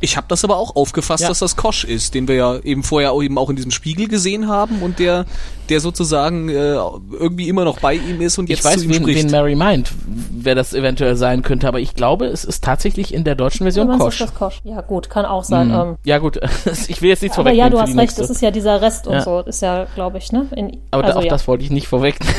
ich 0.00 0.16
habe 0.16 0.26
das 0.28 0.44
aber 0.44 0.56
auch 0.56 0.76
aufgefasst, 0.76 1.22
ja. 1.22 1.28
dass 1.28 1.38
das 1.38 1.56
Kosch 1.56 1.84
ist, 1.84 2.14
den 2.14 2.28
wir 2.28 2.34
ja 2.34 2.58
eben 2.58 2.82
vorher 2.82 3.12
auch 3.12 3.22
eben 3.22 3.38
auch 3.38 3.50
in 3.50 3.56
diesem 3.56 3.70
Spiegel 3.70 4.08
gesehen 4.08 4.48
haben 4.48 4.82
und 4.82 4.98
der, 4.98 5.26
der 5.68 5.80
sozusagen 5.80 6.48
äh, 6.48 6.52
irgendwie 6.52 7.48
immer 7.48 7.64
noch 7.64 7.80
bei 7.80 7.94
ihm 7.94 8.20
ist 8.20 8.38
und 8.38 8.48
jetzt 8.48 8.60
ich 8.60 8.64
weiß, 8.64 8.78
zu 8.78 8.84
ihm 8.84 8.90
wen, 8.90 9.02
spricht. 9.02 9.24
wen 9.24 9.30
Mary 9.30 9.54
meint, 9.54 9.92
wer 10.06 10.54
das 10.54 10.74
eventuell 10.74 11.16
sein 11.16 11.42
könnte, 11.42 11.68
aber 11.68 11.80
ich 11.80 11.94
glaube, 11.94 12.26
es 12.26 12.44
ist 12.44 12.62
tatsächlich 12.62 13.14
in 13.14 13.24
der 13.24 13.34
deutschen 13.34 13.64
Version 13.64 13.88
ja, 13.88 13.96
Kosch. 13.96 14.20
Ist 14.20 14.30
das 14.30 14.34
Kosch. 14.34 14.60
Ja 14.64 14.80
gut, 14.80 15.10
kann 15.10 15.24
auch 15.24 15.44
sein. 15.44 15.68
Mhm. 15.68 15.74
Ähm, 15.74 15.96
ja 16.04 16.18
gut, 16.18 16.38
ich 16.88 17.02
will 17.02 17.08
jetzt 17.08 17.22
nichts 17.22 17.38
aber 17.38 17.52
ja, 17.52 17.70
du 17.70 17.80
hast 17.80 17.96
recht, 17.96 18.18
es 18.18 18.30
ist 18.30 18.42
ja 18.42 18.50
dieser 18.50 18.80
Rest 18.80 19.06
und 19.06 19.22
so, 19.22 19.40
ist 19.40 19.62
ja, 19.62 19.86
glaube 19.94 20.18
ich, 20.18 20.32
ne? 20.32 20.46
In, 20.54 20.78
aber 20.90 21.04
also, 21.04 21.18
auch 21.18 21.24
ja. 21.24 21.30
das 21.30 21.48
wollte 21.48 21.64
ich 21.64 21.70
nicht 21.70 21.88
vorwegnehmen. 21.88 22.34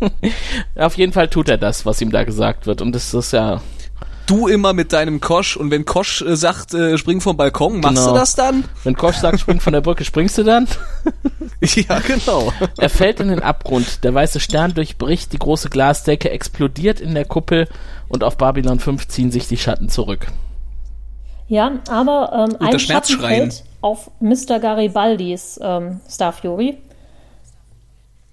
Auf 0.76 0.96
jeden 0.96 1.12
Fall 1.12 1.28
tut 1.28 1.48
er 1.48 1.58
das, 1.58 1.86
was 1.86 2.00
ihm 2.00 2.10
da 2.10 2.24
gesagt 2.24 2.66
wird 2.66 2.82
und 2.82 2.94
das 2.94 3.12
ist 3.12 3.32
ja 3.32 3.60
du 4.26 4.48
immer 4.48 4.72
mit 4.72 4.92
deinem 4.92 5.20
Kosch 5.20 5.56
und 5.56 5.70
wenn 5.70 5.84
Kosch 5.84 6.22
äh, 6.22 6.36
sagt, 6.36 6.74
äh, 6.74 6.98
spring 6.98 7.20
vom 7.20 7.36
Balkon, 7.36 7.80
machst 7.80 7.96
genau. 7.96 8.12
du 8.12 8.18
das 8.18 8.34
dann? 8.34 8.64
Wenn 8.84 8.96
Kosch 8.96 9.16
sagt, 9.16 9.40
spring 9.40 9.60
von 9.60 9.72
der 9.72 9.80
Brücke, 9.80 10.04
springst 10.04 10.38
du 10.38 10.42
dann? 10.42 10.66
ja, 11.60 12.00
genau. 12.00 12.52
Er 12.76 12.90
fällt 12.90 13.20
in 13.20 13.28
den 13.28 13.40
Abgrund. 13.40 14.04
Der 14.04 14.14
weiße 14.14 14.40
Stern 14.40 14.74
durchbricht 14.74 15.32
die 15.32 15.38
große 15.38 15.70
Glasdecke, 15.70 16.30
explodiert 16.30 17.00
in 17.00 17.14
der 17.14 17.24
Kuppel 17.24 17.68
und 18.08 18.24
auf 18.24 18.36
Babylon 18.36 18.80
5 18.80 19.08
ziehen 19.08 19.30
sich 19.30 19.48
die 19.48 19.56
Schatten 19.56 19.88
zurück. 19.88 20.26
Ja, 21.48 21.72
aber 21.88 22.48
ähm, 22.50 22.56
ein 22.60 22.78
Schatten 22.78 23.18
fällt 23.20 23.64
auf 23.80 24.10
Mr. 24.20 24.58
Garibaldis 24.58 25.60
ähm, 25.62 26.00
Star 26.08 26.32
Fury 26.32 26.78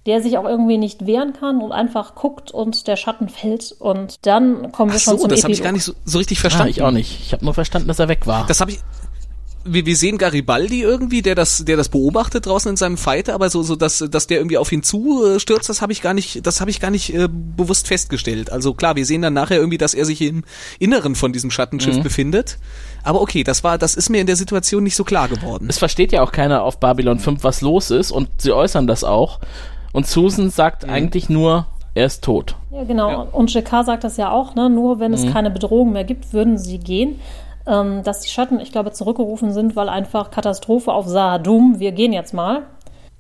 der 0.06 0.22
sich 0.22 0.38
auch 0.38 0.46
irgendwie 0.46 0.78
nicht 0.78 1.06
wehren 1.06 1.34
kann 1.34 1.62
und 1.62 1.72
einfach 1.72 2.16
guckt 2.16 2.52
und 2.52 2.88
der 2.88 2.96
Schatten 2.96 3.30
fällt 3.30 3.74
und 3.80 4.18
dann 4.26 4.72
kommen 4.72 4.92
wir 4.92 4.98
Ach 4.98 5.02
schon 5.02 5.18
so, 5.18 5.22
zum 5.22 5.30
das 5.30 5.44
habe 5.44 5.54
ich 5.54 5.64
gar 5.64 5.72
nicht 5.72 5.84
so, 5.84 5.94
so 6.04 6.18
richtig 6.18 6.40
verstanden. 6.40 6.68
Ah, 6.68 6.72
ich 6.72 6.82
auch 6.82 6.92
nicht. 6.92 7.20
Ich 7.22 7.34
habe 7.34 7.46
nur 7.46 7.54
verstanden, 7.54 7.88
dass 7.88 8.00
er 8.00 8.10
weg 8.10 8.28
war. 8.28 8.46
Das 8.48 8.60
habe 8.60 8.72
ich 8.72 8.80
wir, 9.66 9.86
wir 9.86 9.96
sehen 9.96 10.18
Garibaldi 10.18 10.82
irgendwie, 10.82 11.22
der 11.22 11.36
das, 11.36 11.66
der 11.66 11.78
das 11.78 11.90
beobachtet 11.90 12.46
draußen 12.46 12.70
in 12.70 12.78
seinem 12.78 12.98
Fighter, 12.98 13.34
aber 13.34 13.50
so, 13.50 13.64
so 13.64 13.76
dass, 13.76 14.04
dass 14.10 14.28
der 14.28 14.38
irgendwie 14.38 14.58
auf 14.58 14.72
ihn 14.72 14.84
zustürzt, 14.84 15.70
das 15.70 15.82
habe 15.82 15.94
ich 15.94 16.02
gar 16.02 16.14
nicht, 16.14 16.46
das 16.46 16.62
habe 16.62 16.72
ich 16.72 16.80
gar 16.80 16.92
nicht 16.92 17.14
äh, 17.14 17.28
bewusst 17.30 17.88
festgestellt. 17.88 18.52
Also 18.52 18.74
klar, 18.74 18.96
wir 18.96 19.06
sehen 19.06 19.22
dann 19.22 19.34
nachher 19.34 19.58
irgendwie, 19.58 19.78
dass 19.78 19.94
er 19.94 20.06
sich 20.06 20.22
im 20.22 20.44
Inneren 20.80 21.16
von 21.16 21.34
diesem 21.34 21.52
Schattenschiff 21.52 21.98
mhm. 21.98 22.04
befindet. 22.04 22.58
Aber 23.04 23.22
okay, 23.22 23.44
das 23.44 23.64
war, 23.64 23.78
das 23.78 23.96
ist 23.96 24.10
mir 24.10 24.22
in 24.22 24.28
der 24.28 24.36
Situation 24.36 24.84
nicht 24.84 24.96
so 24.96 25.04
klar 25.04 25.28
geworden. 25.28 25.68
Es 25.70 25.78
versteht 25.78 26.12
ja 26.12 26.22
auch 26.22 26.32
keiner 26.32 26.64
auf 26.64 26.80
Babylon 26.80 27.20
5, 27.20 27.44
was 27.44 27.62
los 27.62 27.92
ist 27.92 28.12
und 28.12 28.30
sie 28.38 28.52
äußern 28.52 28.88
das 28.88 29.04
auch. 29.04 29.40
Und 29.94 30.08
Susan 30.08 30.50
sagt 30.50 30.86
mhm. 30.86 30.90
eigentlich 30.90 31.30
nur, 31.30 31.68
er 31.96 32.06
ist 32.06 32.24
tot. 32.24 32.56
Ja, 32.72 32.84
genau. 32.84 33.10
Ja. 33.10 33.28
Und 33.32 33.54
JK 33.54 33.86
sagt 33.86 34.04
das 34.04 34.18
ja 34.18 34.32
auch, 34.32 34.56
ne? 34.56 34.70
nur 34.70 35.00
wenn 35.00 35.14
es 35.14 35.24
mhm. 35.24 35.32
keine 35.32 35.52
Bedrohung 35.52 35.94
mehr 35.94 36.04
gibt, 36.04 36.34
würden 36.34 36.58
sie 36.58 36.80
gehen. 36.80 37.22
Ähm, 37.66 38.04
dass 38.04 38.20
die 38.20 38.30
Schatten, 38.30 38.60
ich 38.60 38.74
glaube, 38.74 38.92
zurückgerufen 38.92 39.54
sind, 39.54 39.78
weil 39.78 39.88
einfach 39.88 40.32
Katastrophe 40.32 40.92
auf 40.92 41.08
Sahadum, 41.08 41.80
wir 41.80 41.94
gehen 41.94 42.12
jetzt 42.12 42.34
mal. 42.34 42.64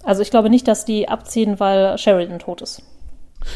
Also 0.04 0.22
ich 0.22 0.32
glaube 0.32 0.50
nicht, 0.50 0.68
dass 0.68 0.84
die 0.84 1.08
abziehen, 1.08 1.62
weil 1.62 1.98
Sheridan 1.98 2.40
tot 2.40 2.62
ist. 2.62 2.84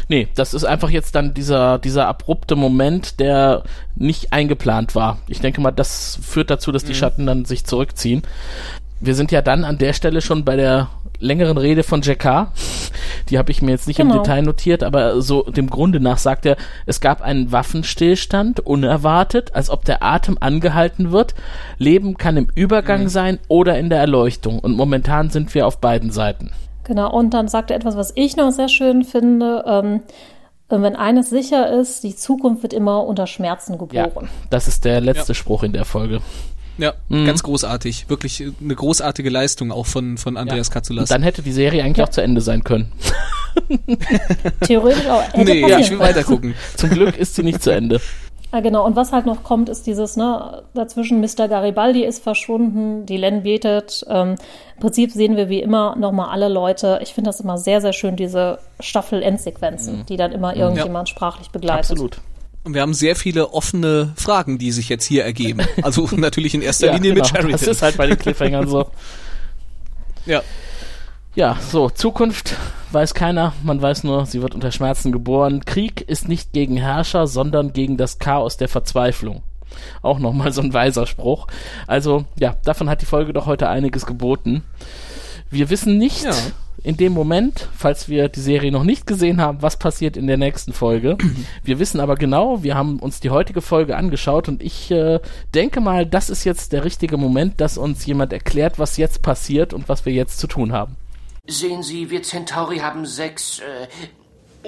Nee, 0.07 0.27
das 0.35 0.53
ist 0.53 0.63
einfach 0.63 0.89
jetzt 0.89 1.15
dann 1.15 1.33
dieser, 1.33 1.77
dieser 1.79 2.07
abrupte 2.07 2.55
Moment, 2.55 3.19
der 3.19 3.63
nicht 3.95 4.33
eingeplant 4.33 4.95
war. 4.95 5.17
Ich 5.27 5.39
denke 5.39 5.61
mal, 5.61 5.71
das 5.71 6.19
führt 6.21 6.49
dazu, 6.49 6.71
dass 6.71 6.83
die 6.83 6.91
Mhm. 6.91 6.97
Schatten 6.97 7.25
dann 7.25 7.45
sich 7.45 7.65
zurückziehen. 7.65 8.21
Wir 8.99 9.15
sind 9.15 9.31
ja 9.31 9.41
dann 9.41 9.63
an 9.63 9.77
der 9.77 9.93
Stelle 9.93 10.21
schon 10.21 10.43
bei 10.43 10.55
der 10.55 10.89
längeren 11.19 11.57
Rede 11.57 11.83
von 11.83 12.01
Jakar. 12.01 12.51
Die 13.29 13.37
habe 13.37 13.51
ich 13.51 13.61
mir 13.61 13.71
jetzt 13.71 13.87
nicht 13.87 13.99
im 13.99 14.09
Genau. 14.09 14.21
Detail 14.21 14.41
notiert, 14.43 14.83
aber 14.83 15.21
so 15.21 15.43
dem 15.43 15.69
Grunde 15.69 15.99
nach 15.99 16.17
sagt 16.17 16.45
er, 16.45 16.55
es 16.85 17.01
gab 17.01 17.21
einen 17.21 17.51
Waffenstillstand, 17.51 18.59
unerwartet, 18.59 19.53
als 19.55 19.69
ob 19.69 19.83
der 19.85 20.03
Atem 20.03 20.37
angehalten 20.39 21.11
wird. 21.11 21.33
Leben 21.77 22.17
kann 22.17 22.37
im 22.37 22.47
Übergang 22.55 23.03
Mhm. 23.03 23.09
sein 23.09 23.39
oder 23.47 23.77
in 23.79 23.89
der 23.89 23.99
Erleuchtung. 23.99 24.59
Und 24.59 24.75
momentan 24.75 25.29
sind 25.29 25.53
wir 25.55 25.65
auf 25.67 25.79
beiden 25.79 26.11
Seiten. 26.11 26.51
Genau, 26.83 27.11
und 27.11 27.31
dann 27.33 27.47
sagt 27.47 27.69
er 27.71 27.77
etwas, 27.77 27.97
was 27.97 28.13
ich 28.15 28.37
noch 28.37 28.51
sehr 28.51 28.69
schön 28.69 29.03
finde. 29.03 29.63
Ähm, 29.67 30.01
wenn 30.69 30.95
eines 30.95 31.29
sicher 31.29 31.69
ist, 31.79 32.03
die 32.03 32.15
Zukunft 32.15 32.61
wird 32.63 32.73
immer 32.73 33.03
unter 33.05 33.25
Schmerzen 33.27 33.77
Ja, 33.91 34.05
geboren. 34.05 34.29
das 34.49 34.67
ist 34.67 34.85
der 34.85 35.01
letzte 35.01 35.33
Spruch 35.33 35.63
in 35.63 35.73
der 35.73 35.85
Folge. 35.85 36.19
Ja, 36.77 36.93
ganz 37.09 37.41
großartig. 37.43 38.07
Wirklich 38.09 38.43
eine 38.61 38.75
großartige 38.75 39.29
Leistung 39.29 39.71
auch 39.71 39.85
von, 39.87 40.17
von 40.17 40.37
Andreas 40.37 40.67
Und 40.67 40.73
Katsulas. 40.73 41.09
dann 41.09 41.23
hätte 41.23 41.41
die 41.41 41.51
Serie 41.51 41.83
eigentlich 41.83 41.97
Ja. 41.97 42.03
auch 42.05 42.09
zu 42.09 42.21
Ende 42.21 42.41
sein 42.41 42.63
können. 42.63 42.91
Theoretisch 44.61 45.07
auch. 45.07 45.23
Hätte 45.33 45.51
nee, 45.51 45.61
passieren 45.61 45.81
ich 45.81 45.89
will 45.91 45.97
können. 45.97 46.09
weiter 46.09 46.23
gucken. 46.23 46.55
Zum 46.75 46.89
Glück 46.91 47.17
ist 47.17 47.35
sie 47.35 47.43
nicht 47.43 47.61
zu 47.63 47.71
Ende. 47.71 47.99
Ah, 48.49 48.61
genau, 48.61 48.85
und 48.85 48.95
was 48.95 49.11
halt 49.11 49.25
noch 49.25 49.43
kommt, 49.43 49.67
ist 49.67 49.87
dieses, 49.87 50.15
ne, 50.15 50.63
dazwischen 50.73 51.19
Mr. 51.19 51.49
Garibaldi 51.49 52.05
ist 52.05 52.23
verschwunden, 52.23 53.05
die 53.05 53.17
Len 53.17 53.43
betet. 53.43 54.05
Ähm, 54.09 54.35
Im 54.75 54.79
Prinzip 54.79 55.11
sehen 55.11 55.35
wir 55.35 55.49
wie 55.49 55.59
immer 55.61 55.97
nochmal 55.97 56.29
alle 56.29 56.47
Leute. 56.47 56.99
Ich 57.03 57.13
finde 57.13 57.27
das 57.27 57.41
immer 57.41 57.57
sehr, 57.57 57.81
sehr 57.81 57.91
schön, 57.91 58.15
diese 58.15 58.59
Staffel-Endsequenzen, 58.79 60.05
die 60.07 60.15
dann 60.15 60.31
immer 60.31 60.55
irgendjemand 60.55 61.09
sprachlich 61.09 61.49
begleitet. 61.49 61.91
Absolut. 61.91 62.21
Und 62.67 62.73
wir 62.73 62.81
haben 62.81 62.93
sehr 62.93 63.15
viele 63.15 63.53
offene 63.53 64.11
Fragen, 64.17 64.57
die 64.57 64.73
sich 64.73 64.89
jetzt 64.89 65.05
hier 65.05 65.23
ergeben. 65.23 65.61
Also 65.83 66.09
natürlich 66.17 66.53
in 66.53 66.61
erster 66.61 66.87
Ja, 66.87 66.95
Linie 66.95 67.13
genau. 67.13 67.23
mit 67.23 67.29
Sheridan. 67.29 67.51
Das 67.53 67.63
ist 67.63 67.81
halt 67.81 67.95
bei 67.95 68.07
den 68.07 68.17
Cliffhangern 68.17 68.67
so. 68.67 68.91
ja. 70.25 70.41
Ja, 71.33 71.57
so, 71.71 71.89
Zukunft 71.89 72.57
weiß 72.91 73.13
keiner, 73.13 73.53
man 73.63 73.81
weiß 73.81 74.03
nur, 74.03 74.25
sie 74.25 74.41
wird 74.41 74.53
unter 74.53 74.73
Schmerzen 74.73 75.13
geboren. 75.13 75.63
Krieg 75.63 76.01
ist 76.01 76.27
nicht 76.27 76.51
gegen 76.51 76.75
Herrscher, 76.75 77.25
sondern 77.25 77.71
gegen 77.71 77.95
das 77.95 78.19
Chaos 78.19 78.57
der 78.57 78.67
Verzweiflung. 78.67 79.43
Auch 80.01 80.19
nochmal 80.19 80.51
so 80.51 80.61
ein 80.61 80.73
weiser 80.73 81.07
Spruch. 81.07 81.47
Also, 81.85 82.25
ja, 82.37 82.57
davon 82.65 82.89
hat 82.89 83.01
die 83.01 83.05
Folge 83.05 83.31
doch 83.31 83.45
heute 83.45 83.69
einiges 83.69 84.05
geboten. 84.05 84.63
Wir 85.49 85.69
wissen 85.69 85.97
nicht 85.97 86.25
Ja. 86.25 86.33
In 86.87 86.95
dem 86.95 87.11
Moment, 87.11 87.67
falls 87.75 88.07
wir 88.07 88.29
die 88.29 88.39
Serie 88.39 88.71
noch 88.71 88.85
nicht 88.85 89.05
gesehen 89.05 89.41
haben, 89.41 89.61
was 89.61 89.77
passiert 89.77 90.15
in 90.15 90.25
der 90.25 90.37
nächsten 90.37 90.71
Folge. 90.71 91.17
Wir 91.63 91.79
wissen 91.79 91.99
aber 91.99 92.15
genau, 92.15 92.63
wir 92.63 92.75
haben 92.75 92.99
uns 92.99 93.19
die 93.19 93.29
heutige 93.29 93.61
Folge 93.61 93.97
angeschaut 93.97 94.47
und 94.47 94.63
ich 94.63 94.89
äh, 94.89 95.19
denke 95.53 95.81
mal, 95.81 96.05
das 96.05 96.29
ist 96.29 96.45
jetzt 96.45 96.71
der 96.71 96.85
richtige 96.85 97.17
Moment, 97.17 97.59
dass 97.59 97.77
uns 97.77 98.05
jemand 98.05 98.31
erklärt, 98.31 98.79
was 98.79 98.95
jetzt 98.95 99.21
passiert 99.21 99.73
und 99.73 99.89
was 99.89 100.05
wir 100.05 100.13
jetzt 100.13 100.39
zu 100.39 100.47
tun 100.47 100.71
haben. 100.71 100.95
Sehen 101.45 101.83
Sie, 101.83 102.09
wir 102.09 102.23
Centauri 102.23 102.77
haben 102.77 103.05
sechs. 103.05 103.59
Äh, 103.59 103.87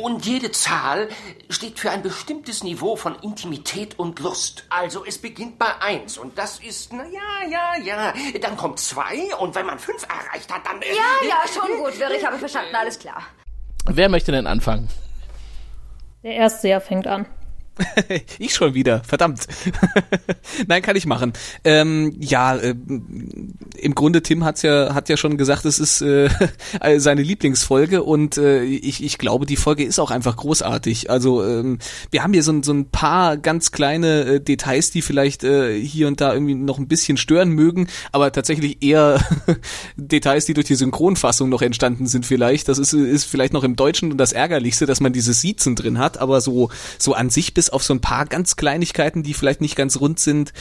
und 0.03 0.25
jede 0.25 0.51
Zahl 0.51 1.09
steht 1.49 1.79
für 1.79 1.91
ein 1.91 2.01
bestimmtes 2.01 2.63
Niveau 2.63 2.95
von 2.95 3.15
Intimität 3.21 3.97
und 3.97 4.19
Lust. 4.19 4.65
Also 4.69 5.05
es 5.05 5.17
beginnt 5.17 5.59
bei 5.59 5.79
eins 5.81 6.17
und 6.17 6.37
das 6.37 6.59
ist, 6.59 6.91
na 6.93 7.03
ja, 7.05 7.49
ja, 7.49 7.83
ja. 7.83 8.13
Dann 8.41 8.57
kommt 8.57 8.79
zwei 8.79 9.35
und 9.39 9.55
wenn 9.55 9.65
man 9.65 9.79
fünf 9.79 10.03
erreicht 10.03 10.53
hat, 10.53 10.65
dann. 10.65 10.81
Äh, 10.81 10.87
Ja, 10.89 11.27
ja, 11.27 11.41
schon 11.47 11.77
gut, 11.77 11.99
Wirr, 11.99 12.11
ich 12.11 12.25
habe 12.25 12.37
verstanden, 12.37 12.75
alles 12.79 12.99
klar. 12.99 13.23
Wer 13.85 14.09
möchte 14.09 14.31
denn 14.31 14.47
anfangen? 14.47 14.89
Der 16.23 16.33
Erstseher 16.33 16.81
fängt 16.81 17.07
an. 17.07 17.25
Ich 18.39 18.53
schon 18.53 18.73
wieder, 18.73 19.01
verdammt. 19.03 19.47
Nein, 20.67 20.81
kann 20.81 20.95
ich 20.95 21.05
machen. 21.05 21.33
Ähm, 21.63 22.15
ja, 22.19 22.55
äh, 22.55 22.75
im 23.77 23.95
Grunde 23.95 24.21
Tim 24.21 24.43
hat's 24.45 24.61
ja 24.61 24.93
hat 24.93 25.09
ja 25.09 25.17
schon 25.17 25.37
gesagt, 25.37 25.65
es 25.65 25.79
ist 25.79 26.01
äh, 26.01 26.29
seine 26.97 27.21
Lieblingsfolge 27.23 28.03
und 28.03 28.37
äh, 28.37 28.63
ich, 28.63 29.03
ich 29.03 29.17
glaube, 29.17 29.45
die 29.45 29.55
Folge 29.55 29.83
ist 29.83 29.99
auch 29.99 30.11
einfach 30.11 30.35
großartig. 30.37 31.09
Also 31.09 31.43
ähm, 31.45 31.79
wir 32.11 32.23
haben 32.23 32.33
hier 32.33 32.43
so, 32.43 32.51
ein- 32.51 32.63
so 32.63 32.73
ein 32.73 32.89
paar 32.89 33.37
ganz 33.37 33.71
kleine 33.71 34.23
äh, 34.25 34.39
Details, 34.41 34.91
die 34.91 35.01
vielleicht 35.01 35.43
äh, 35.43 35.79
hier 35.79 36.07
und 36.07 36.21
da 36.21 36.33
irgendwie 36.33 36.55
noch 36.55 36.77
ein 36.79 36.87
bisschen 36.87 37.17
stören 37.17 37.49
mögen, 37.49 37.87
aber 38.11 38.31
tatsächlich 38.31 38.81
eher 38.83 39.19
Details, 39.97 40.45
die 40.45 40.53
durch 40.53 40.67
die 40.67 40.75
Synchronfassung 40.75 41.49
noch 41.49 41.61
entstanden 41.61 42.07
sind 42.07 42.25
vielleicht. 42.25 42.67
Das 42.67 42.77
ist, 42.77 42.93
ist 42.93 43.25
vielleicht 43.25 43.53
noch 43.53 43.63
im 43.63 43.75
Deutschen 43.75 44.17
das 44.17 44.33
Ärgerlichste, 44.33 44.85
dass 44.85 44.99
man 45.01 45.13
dieses 45.13 45.41
Siezen 45.41 45.75
drin 45.75 45.97
hat, 45.99 46.17
aber 46.17 46.41
so, 46.41 46.69
so 46.97 47.13
an 47.13 47.29
sich 47.29 47.53
bis 47.53 47.68
auf 47.73 47.83
so 47.83 47.93
ein 47.93 48.01
paar 48.01 48.25
ganz 48.25 48.55
Kleinigkeiten, 48.55 49.23
die 49.23 49.33
vielleicht 49.33 49.61
nicht 49.61 49.75
ganz 49.75 49.99
rund 49.99 50.19
sind, 50.19 50.53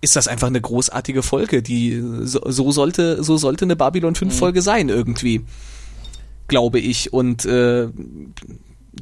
ist 0.00 0.16
das 0.16 0.28
einfach 0.28 0.48
eine 0.48 0.60
großartige 0.60 1.22
Folge, 1.22 1.62
die 1.62 2.02
so, 2.22 2.40
so 2.44 2.72
sollte 2.72 3.22
so 3.22 3.36
sollte 3.36 3.64
eine 3.64 3.76
Babylon 3.76 4.14
5 4.14 4.36
Folge 4.36 4.60
sein 4.60 4.88
irgendwie, 4.88 5.44
glaube 6.48 6.80
ich 6.80 7.12
und 7.12 7.44
äh, 7.44 7.88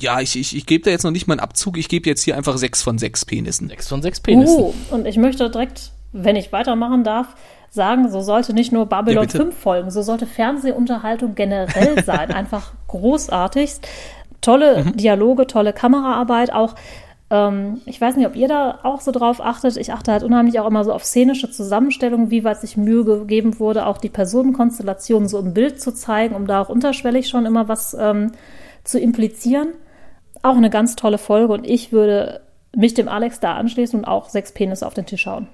ja, 0.01 0.21
ich, 0.21 0.37
ich, 0.39 0.57
ich 0.57 0.67
gebe 0.67 0.85
da 0.85 0.91
jetzt 0.91 1.03
noch 1.03 1.11
nicht 1.11 1.27
mal 1.27 1.35
einen 1.35 1.41
Abzug, 1.41 1.77
ich 1.77 1.89
gebe 1.89 2.09
jetzt 2.09 2.23
hier 2.23 2.37
einfach 2.37 2.57
sechs 2.59 2.83
von 2.83 2.99
sechs 2.99 3.25
Penissen. 3.25 3.69
Sechs 3.69 3.89
von 3.89 4.03
sechs 4.03 4.21
Penissen. 4.21 4.61
Uh, 4.61 4.73
und 4.91 5.07
ich 5.07 5.17
möchte 5.17 5.51
direkt, 5.51 5.91
wenn 6.12 6.37
ich 6.37 6.53
weitermachen 6.53 7.03
darf, 7.03 7.35
sagen, 7.71 8.11
so 8.11 8.21
sollte 8.21 8.53
nicht 8.53 8.73
nur 8.73 8.87
Babylon 8.87 9.25
Ja, 9.25 9.27
bitte. 9.27 9.39
5 9.39 9.57
folgen, 9.57 9.91
so 9.91 10.03
sollte 10.03 10.27
Fernsehunterhaltung 10.27 11.35
generell 11.35 12.03
sein. 12.07 12.31
Einfach 12.31 12.73
großartigst. 12.89 13.87
Tolle 14.41 14.85
Mhm. 14.85 14.97
Dialoge, 14.97 15.47
tolle 15.47 15.73
Kameraarbeit, 15.73 16.53
auch 16.53 16.75
ähm, 17.31 17.81
ich 17.86 18.01
weiß 18.01 18.16
nicht, 18.16 18.27
ob 18.27 18.35
ihr 18.35 18.48
da 18.48 18.81
auch 18.82 19.01
so 19.01 19.12
drauf 19.12 19.40
achtet. 19.40 19.77
Ich 19.77 19.93
achte 19.93 20.12
halt 20.12 20.24
unheimlich 20.24 20.59
auch 20.59 20.66
immer 20.66 20.85
so 20.85 20.93
auf 20.93 21.05
szenische 21.05 21.51
Zusammenstellungen, 21.51 22.31
wie 22.31 22.44
weit 22.44 22.61
sich 22.61 22.77
Mühe 22.77 23.05
gegeben 23.05 23.59
wurde, 23.61 23.86
auch 23.86 23.98
die 23.98 24.09
Personenkonstellationen 24.09 25.28
so 25.28 25.39
im 25.39 25.55
Bild 25.55 25.81
zu 25.81 25.94
zeigen, 25.94 26.35
um 26.35 26.47
da 26.47 26.61
auch 26.61 26.69
unterschwellig 26.69 27.28
schon 27.28 27.47
immer 27.47 27.69
was 27.69 27.94
ähm, 27.94 28.32
zu 28.85 28.98
implizieren. 28.98 29.69
Auch 30.43 30.57
eine 30.57 30.70
ganz 30.70 30.97
tolle 30.97 31.19
Folge 31.19 31.52
und 31.52 31.66
ich 31.66 31.93
würde 31.93 32.40
mich 32.74 32.94
dem 32.94 33.09
Alex 33.09 33.40
da 33.40 33.55
anschließen 33.55 33.98
und 34.01 34.05
auch 34.05 34.28
sechs 34.28 34.52
Penisse 34.52 34.86
auf 34.86 34.94
den 34.94 35.07
Tisch 35.07 35.27
hauen. 35.27 35.48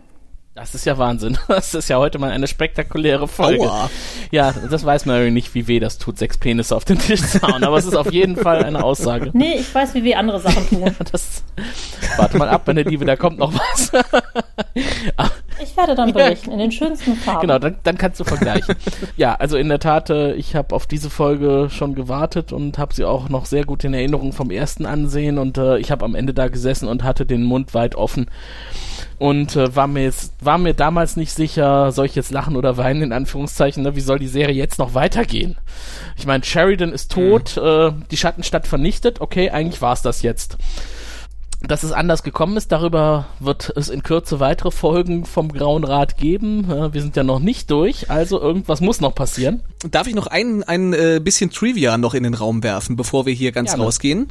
Das 0.56 0.74
ist 0.74 0.86
ja 0.86 0.96
Wahnsinn. 0.96 1.36
Das 1.48 1.74
ist 1.74 1.88
ja 1.90 1.98
heute 1.98 2.18
mal 2.18 2.30
eine 2.30 2.46
spektakuläre 2.46 3.28
Folge. 3.28 3.70
Aua. 3.70 3.90
Ja, 4.30 4.52
das 4.52 4.84
weiß 4.84 5.04
man 5.04 5.16
irgendwie 5.16 5.34
nicht, 5.34 5.54
wie 5.54 5.68
weh 5.68 5.80
das 5.80 5.98
tut, 5.98 6.18
sechs 6.18 6.38
Penisse 6.38 6.74
auf 6.74 6.86
den 6.86 6.98
Tisch 6.98 7.20
zu 7.20 7.42
hauen, 7.42 7.62
aber 7.62 7.76
es 7.76 7.84
ist 7.84 7.94
auf 7.94 8.10
jeden 8.10 8.36
Fall 8.36 8.64
eine 8.64 8.82
Aussage. 8.82 9.30
Nee, 9.34 9.56
ich 9.58 9.74
weiß, 9.74 9.94
wie 9.94 10.02
wir 10.02 10.18
andere 10.18 10.40
Sachen 10.40 10.66
tun. 10.68 10.96
Das, 11.12 11.44
warte 12.16 12.38
mal 12.38 12.48
ab, 12.48 12.62
meine 12.66 12.82
Liebe, 12.82 13.04
da 13.04 13.16
kommt 13.16 13.38
noch 13.38 13.52
was. 13.52 13.92
Ich 15.62 15.76
werde 15.76 15.94
dann 15.94 16.12
berichten, 16.12 16.52
in 16.52 16.58
den 16.58 16.72
schönsten 16.72 17.14
Farben. 17.16 17.42
Genau, 17.42 17.58
dann, 17.58 17.76
dann 17.82 17.98
kannst 17.98 18.20
du 18.20 18.24
vergleichen. 18.24 18.74
ja, 19.16 19.34
also 19.34 19.56
in 19.56 19.68
der 19.68 19.78
Tat, 19.78 20.10
äh, 20.10 20.34
ich 20.34 20.54
habe 20.54 20.74
auf 20.74 20.86
diese 20.86 21.10
Folge 21.10 21.68
schon 21.70 21.94
gewartet 21.94 22.52
und 22.52 22.78
habe 22.78 22.94
sie 22.94 23.04
auch 23.04 23.28
noch 23.28 23.46
sehr 23.46 23.64
gut 23.64 23.84
in 23.84 23.94
Erinnerung 23.94 24.32
vom 24.32 24.50
ersten 24.50 24.86
Ansehen 24.86 25.38
und 25.38 25.58
äh, 25.58 25.78
ich 25.78 25.90
habe 25.90 26.04
am 26.04 26.14
Ende 26.14 26.34
da 26.34 26.48
gesessen 26.48 26.88
und 26.88 27.04
hatte 27.04 27.26
den 27.26 27.42
Mund 27.42 27.74
weit 27.74 27.94
offen 27.94 28.26
und 29.18 29.56
äh, 29.56 29.74
war 29.74 29.86
mir 29.86 30.02
jetzt 30.02 30.34
war 30.40 30.58
mir 30.58 30.74
damals 30.74 31.16
nicht 31.16 31.32
sicher, 31.32 31.90
soll 31.92 32.06
ich 32.06 32.14
jetzt 32.14 32.30
lachen 32.30 32.56
oder 32.56 32.76
weinen 32.76 33.02
in 33.02 33.12
Anführungszeichen, 33.12 33.82
ne? 33.82 33.96
wie 33.96 34.00
soll 34.00 34.18
die 34.18 34.28
Serie 34.28 34.54
jetzt 34.54 34.78
noch 34.78 34.94
weitergehen? 34.94 35.56
Ich 36.16 36.26
meine, 36.26 36.44
Sheridan 36.44 36.92
ist 36.92 37.12
tot, 37.12 37.56
äh, 37.56 37.92
die 38.10 38.16
Schattenstadt 38.16 38.66
vernichtet, 38.66 39.20
okay, 39.20 39.50
eigentlich 39.50 39.80
war's 39.80 40.02
das 40.02 40.22
jetzt. 40.22 40.58
Dass 41.68 41.82
es 41.82 41.90
anders 41.93 42.22
gekommen 42.22 42.56
ist, 42.56 42.70
darüber 42.70 43.26
wird 43.40 43.72
es 43.74 43.88
in 43.88 44.02
Kürze 44.02 44.38
weitere 44.38 44.70
Folgen 44.70 45.24
vom 45.24 45.52
Grauen 45.52 45.84
Rat 45.84 46.16
geben. 46.16 46.68
Wir 46.68 47.02
sind 47.02 47.16
ja 47.16 47.24
noch 47.24 47.40
nicht 47.40 47.70
durch, 47.70 48.09
also 48.10 48.40
irgendwas 48.40 48.80
muss 48.80 49.01
noch 49.01 49.14
passieren. 49.14 49.62
Darf 49.90 50.06
ich 50.06 50.14
noch 50.14 50.28
ein, 50.28 50.62
ein 50.62 50.93
äh, 50.93 51.20
bisschen 51.22 51.51
Trivia 51.51 51.98
noch 51.98 52.14
in 52.14 52.22
den 52.22 52.34
Raum 52.34 52.62
werfen, 52.62 52.94
bevor 52.97 53.26
wir 53.26 53.32
hier 53.32 53.51
ganz 53.51 53.70
Gerne. 53.70 53.84
rausgehen? 53.84 54.28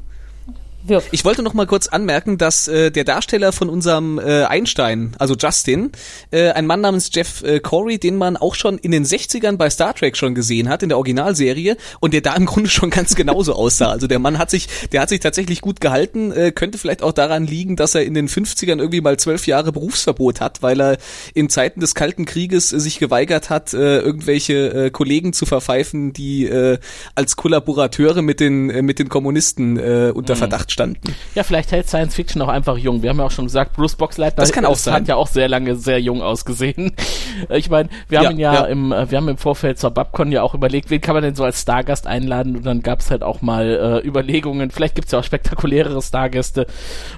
Wirf. 0.88 1.08
Ich 1.12 1.26
wollte 1.26 1.44
noch 1.44 1.54
mal 1.54 1.66
kurz 1.66 1.88
anmerken, 1.88 2.38
dass 2.38 2.68
äh, 2.68 2.92
der 2.92 3.04
Darsteller 3.04 3.52
von 3.52 3.70
unserem 3.70 4.20
äh, 4.20 4.44
Einstein, 4.44 5.16
also 5.20 5.36
Justin, 5.36 5.92
äh, 6.32 6.50
ein 6.50 6.66
Mann 6.66 6.82
namens 6.82 7.10
Jeff 7.14 7.44
äh, 7.44 7.60
Corey, 7.60 7.98
den 7.98 8.18
man 8.18 8.38
auch 8.38 8.56
schon 8.56 8.78
in 8.78 8.92
den 8.92 9.06
60ern 9.06 9.58
bei 9.58 9.70
Star 9.70 9.94
Trek 9.96 10.18
schon 10.18 10.36
gesehen 10.36 10.70
hat, 10.70 10.84
in 10.84 10.90
der 10.90 10.98
Originalserie, 10.98 11.78
und 12.00 12.14
der 12.14 12.22
da 12.22 12.36
im 12.36 12.46
Grunde 12.46 12.70
schon 12.70 12.90
ganz 12.90 13.16
genauso 13.16 13.54
aussah. 13.54 13.90
Also 13.90 14.08
der 14.08 14.20
Mann 14.20 14.38
hat 14.38 14.50
sich, 14.50 14.68
der 14.92 15.02
hat 15.02 15.10
sich 15.10 15.20
tatsächlich 15.20 15.62
gut 15.62 15.82
gehalten, 15.82 16.32
äh, 16.32 16.52
könnte 16.52 16.78
vielleicht 16.78 17.02
auch 17.02 17.14
daran 17.14 17.48
liegen, 17.48 17.76
dass 17.76 17.96
er 17.96 18.04
in 18.04 18.14
den 18.14 18.28
50ern 18.28 18.80
irgendwie 18.80 19.02
mal 19.02 19.18
zwölf 19.18 19.48
Jahre 19.48 19.72
Berufsverbot 19.72 20.42
hat, 20.42 20.62
weil 20.62 20.82
er 20.82 20.98
in 21.34 21.50
Zeiten 21.50 21.80
des 21.80 21.96
Kalten 21.96 22.26
Krieges 22.26 22.74
äh, 22.74 22.80
sich 22.80 23.00
geweigert 23.00 23.50
hat, 23.50 23.74
äh, 23.74 24.00
irgendwelche 24.00 24.86
äh, 24.86 24.90
Kollegen 24.92 25.34
zu 25.34 25.46
verpfeifen, 25.46 26.14
die 26.14 26.46
äh, 26.46 26.78
als 27.16 27.36
Kollaborateure 27.36 28.22
mit 28.22 28.40
den, 28.40 28.70
äh, 28.70 28.82
mit 28.82 29.00
den 29.00 29.10
Kommunisten 29.10 29.78
äh, 29.78 30.12
unter 30.14 30.36
Verdacht 30.36 30.75
entstanden. 30.76 31.16
Ja, 31.36 31.44
vielleicht 31.44 31.72
hält 31.72 31.88
Science 31.88 32.16
Fiction 32.16 32.42
auch 32.42 32.48
einfach 32.50 32.78
jung. 32.78 33.02
Wir 33.02 33.10
haben 33.10 33.20
ja 33.20 33.26
auch 33.26 33.32
schon 33.32 33.46
gesagt, 33.46 33.74
Bruce 33.74 33.96
Boxleitner 33.96 34.42
Das 34.44 34.52
kann 34.52 34.66
auch 34.66 34.76
sein. 34.76 34.94
hat 34.96 35.08
ja 35.08 35.16
auch 35.16 35.28
sehr 35.28 35.48
lange 35.48 35.76
sehr 35.76 36.00
jung 36.00 36.22
ausgesehen. 36.22 36.92
Ich 37.50 37.70
meine, 37.70 37.90
wir 38.08 38.20
haben 38.20 38.26
Ja, 38.26 38.32
ihn 38.32 38.40
ja, 38.40 38.54
ja. 38.54 38.64
im 38.66 38.92
äh, 38.94 39.12
wir 39.12 39.18
haben 39.18 39.28
im 39.28 39.38
Vorfeld 39.38 39.78
zur 39.78 39.92
Babcon 39.92 40.32
ja 40.32 40.42
auch 40.42 40.54
überlegt, 40.54 40.90
wen 40.90 41.02
kann 41.02 41.16
man 41.16 41.24
denn 41.24 41.36
so 41.36 41.44
als 41.44 41.62
Stargast 41.62 42.08
einladen 42.08 42.56
und 42.56 42.66
dann 42.66 42.82
gab 42.82 43.02
es 43.02 43.12
halt 43.12 43.24
auch 43.24 43.42
mal 43.42 44.02
äh, 44.04 44.08
Überlegungen, 44.08 44.72
vielleicht 44.72 44.96
gibt's 44.96 45.12
ja 45.12 45.20
auch 45.20 45.24
spektakulärere 45.24 46.02
Stargäste 46.02 46.66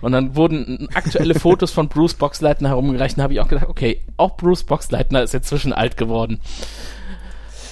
und 0.02 0.14
dann 0.14 0.36
wurden 0.36 0.90
aktuelle 0.96 1.36
Fotos 1.40 1.72
von 1.72 1.88
Bruce 1.88 2.16
Boxleitner 2.16 2.70
herumgereicht 2.70 3.18
und 3.18 3.24
habe 3.24 3.34
ich 3.34 3.40
auch 3.40 3.48
gedacht, 3.48 3.68
okay, 3.70 4.02
auch 4.18 4.38
Bruce 4.38 4.64
Boxleitner 4.64 5.22
ist 5.22 5.36
inzwischen 5.36 5.72
alt 5.72 5.98
geworden. 5.98 6.40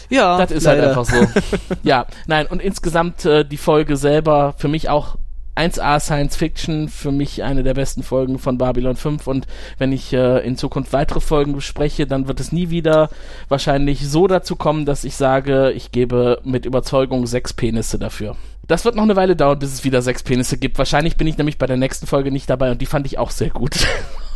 Ja, 0.10 0.38
Das 0.38 0.52
ist 0.52 0.68
halt 0.68 0.84
einfach 0.84 1.06
so. 1.06 1.16
ja, 1.84 2.06
nein, 2.28 2.46
und 2.46 2.62
insgesamt 2.62 3.26
äh, 3.26 3.44
die 3.44 3.58
Folge 3.58 3.98
selber 3.98 4.54
für 4.58 4.68
mich 4.68 4.88
auch 4.88 5.16
1A 5.56 6.00
Science 6.00 6.36
Fiction, 6.36 6.90
für 6.90 7.12
mich 7.12 7.44
eine 7.44 7.64
der 7.64 7.74
besten 7.74 8.04
Folgen 8.04 8.40
von 8.40 8.58
Babylon 8.58 8.96
5 8.96 9.26
und 9.28 9.48
wenn 9.78 9.92
ich 9.92 10.12
äh, 10.14 10.46
in 10.46 10.58
Zukunft 10.58 10.94
weitere 10.94 11.22
Folgen 11.22 11.54
bespreche, 11.54 12.08
dann 12.08 12.28
wird 12.28 12.40
es 12.40 12.52
nie 12.52 12.70
wieder 12.70 13.10
wahrscheinlich 13.48 14.08
so 14.08 14.28
dazu 14.28 14.56
kommen, 14.56 14.86
dass 14.86 15.04
ich 15.04 15.16
sage, 15.16 15.72
ich 15.72 15.92
gebe 15.92 16.42
mit 16.44 16.66
Überzeugung 16.66 17.26
sechs 17.26 17.54
Penisse 17.54 17.98
dafür. 17.98 18.36
Das 18.68 18.84
wird 18.84 18.96
noch 18.96 19.04
eine 19.04 19.16
Weile 19.16 19.36
dauern, 19.36 19.60
bis 19.60 19.74
es 19.74 19.84
wieder 19.84 20.02
sechs 20.02 20.24
Penisse 20.24 20.58
gibt. 20.58 20.78
Wahrscheinlich 20.78 21.18
bin 21.18 21.28
ich 21.28 21.38
nämlich 21.38 21.58
bei 21.58 21.68
der 21.68 21.78
nächsten 21.78 22.08
Folge 22.08 22.32
nicht 22.32 22.50
dabei 22.50 22.72
und 22.72 22.82
die 22.82 22.88
fand 22.88 23.06
ich 23.06 23.18
auch 23.18 23.30
sehr 23.30 23.52
gut. 23.52 23.86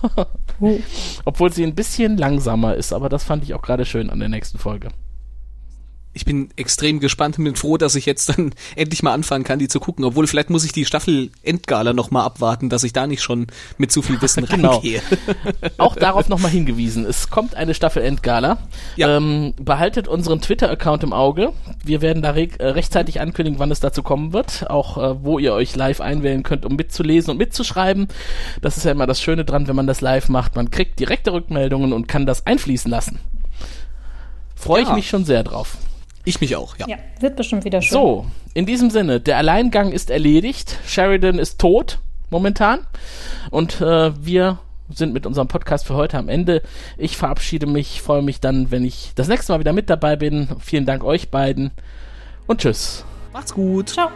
Obwohl 1.25 1.51
sie 1.51 1.63
ein 1.63 1.75
bisschen 1.75 2.17
langsamer 2.17 2.75
ist, 2.75 2.93
aber 2.93 3.09
das 3.09 3.23
fand 3.23 3.43
ich 3.43 3.53
auch 3.55 3.61
gerade 3.61 3.85
schön 3.85 4.09
an 4.09 4.19
der 4.19 4.29
nächsten 4.29 4.59
Folge. 4.59 4.89
Ich 6.11 6.25
bin 6.25 6.49
extrem 6.55 6.99
gespannt 6.99 7.37
und 7.37 7.43
bin 7.43 7.55
froh, 7.55 7.77
dass 7.77 7.93
ich 7.95 8.05
jetzt 8.07 8.29
dann 8.29 8.51
endlich 8.75 9.03
mal 9.03 9.13
anfangen 9.13 9.43
kann, 9.43 9.59
die 9.59 9.67
zu 9.67 9.79
gucken. 9.79 10.03
Obwohl, 10.03 10.25
vielleicht 10.25 10.49
muss 10.49 10.65
ich 10.65 10.71
die 10.71 10.83
Staffel 10.85 11.29
Endgala 11.43 11.93
noch 11.93 12.09
mal 12.09 12.23
abwarten, 12.23 12.67
dass 12.69 12.83
ich 12.83 12.93
da 12.93 13.05
nicht 13.05 13.21
schon 13.21 13.45
mit 13.77 13.91
zu 13.91 14.01
viel 14.01 14.19
Wissen 14.21 14.45
Genau. 14.49 14.73
reingehe. 14.77 15.01
auch 15.77 15.95
darauf 15.95 16.27
nochmal 16.27 16.49
hingewiesen. 16.51 17.05
Es 17.05 17.29
kommt 17.29 17.53
eine 17.55 17.75
Staffel 17.75 18.01
Endgala. 18.01 18.57
Ja. 18.95 19.17
Ähm, 19.17 19.53
behaltet 19.61 20.07
unseren 20.07 20.41
Twitter-Account 20.41 21.03
im 21.03 21.13
Auge. 21.13 21.53
Wir 21.85 22.01
werden 22.01 22.23
da 22.23 22.31
re 22.31 22.49
äh, 22.57 22.65
rechtzeitig 22.69 23.21
ankündigen, 23.21 23.59
wann 23.59 23.69
es 23.71 23.79
dazu 23.79 24.01
kommen 24.01 24.33
wird. 24.33 24.67
Auch 24.69 24.97
äh, 24.97 25.23
wo 25.23 25.37
ihr 25.37 25.53
euch 25.53 25.75
live 25.75 26.01
einwählen 26.01 26.41
könnt, 26.41 26.65
um 26.65 26.75
mitzulesen 26.75 27.29
und 27.31 27.37
mitzuschreiben. 27.37 28.07
Das 28.61 28.77
ist 28.77 28.83
ja 28.83 28.91
immer 28.91 29.05
das 29.07 29.21
Schöne 29.21 29.45
dran, 29.45 29.67
wenn 29.67 29.75
man 29.75 29.85
das 29.87 30.01
live 30.01 30.27
macht. 30.29 30.55
Man 30.55 30.71
kriegt 30.71 30.99
direkte 30.99 31.33
Rückmeldungen 31.33 31.93
und 31.93 32.07
kann 32.07 32.25
das 32.25 32.47
einfließen 32.47 32.89
lassen. 32.89 33.19
Freue 34.55 34.81
ich 34.81 34.87
Ja. 34.89 34.95
mich 34.95 35.07
schon 35.07 35.23
sehr 35.23 35.43
drauf. 35.43 35.77
Ich 36.25 36.41
mich 36.41 36.55
auch, 36.55 36.77
ja. 36.77 36.87
Ja, 36.87 36.97
wird 37.19 37.35
bestimmt 37.35 37.65
wieder 37.65 37.81
schön. 37.81 37.93
So, 37.93 38.25
in 38.53 38.65
diesem 38.65 38.89
Sinne, 38.89 39.19
der 39.19 39.37
Alleingang 39.37 39.91
ist 39.91 40.09
erledigt. 40.09 40.77
Sheridan 40.85 41.39
ist 41.39 41.59
tot 41.59 41.99
momentan. 42.29 42.85
Und 43.51 43.81
äh, 43.81 44.11
wir 44.23 44.59
sind 44.93 45.13
mit 45.13 45.25
unserem 45.25 45.47
Podcast 45.47 45.85
für 45.85 45.95
heute 45.95 46.17
am 46.17 46.29
Ende. 46.29 46.61
Ich 46.97 47.17
verabschiede 47.17 47.67
mich, 47.67 48.01
freue 48.01 48.21
mich 48.21 48.39
dann, 48.39 48.71
wenn 48.71 48.83
ich 48.83 49.11
das 49.15 49.27
nächste 49.27 49.53
Mal 49.53 49.59
wieder 49.59 49.73
mit 49.73 49.89
dabei 49.89 50.15
bin. 50.15 50.47
Vielen 50.59 50.85
Dank 50.85 51.03
euch 51.03 51.29
beiden 51.29 51.71
und 52.47 52.61
tschüss. 52.61 53.05
Macht's 53.33 53.53
gut. 53.53 53.89
Ciao. 53.89 54.09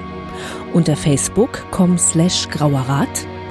unter 0.72 0.96
facebook.com 0.96 1.98
slash 1.98 2.48
grauerrat 2.48 3.26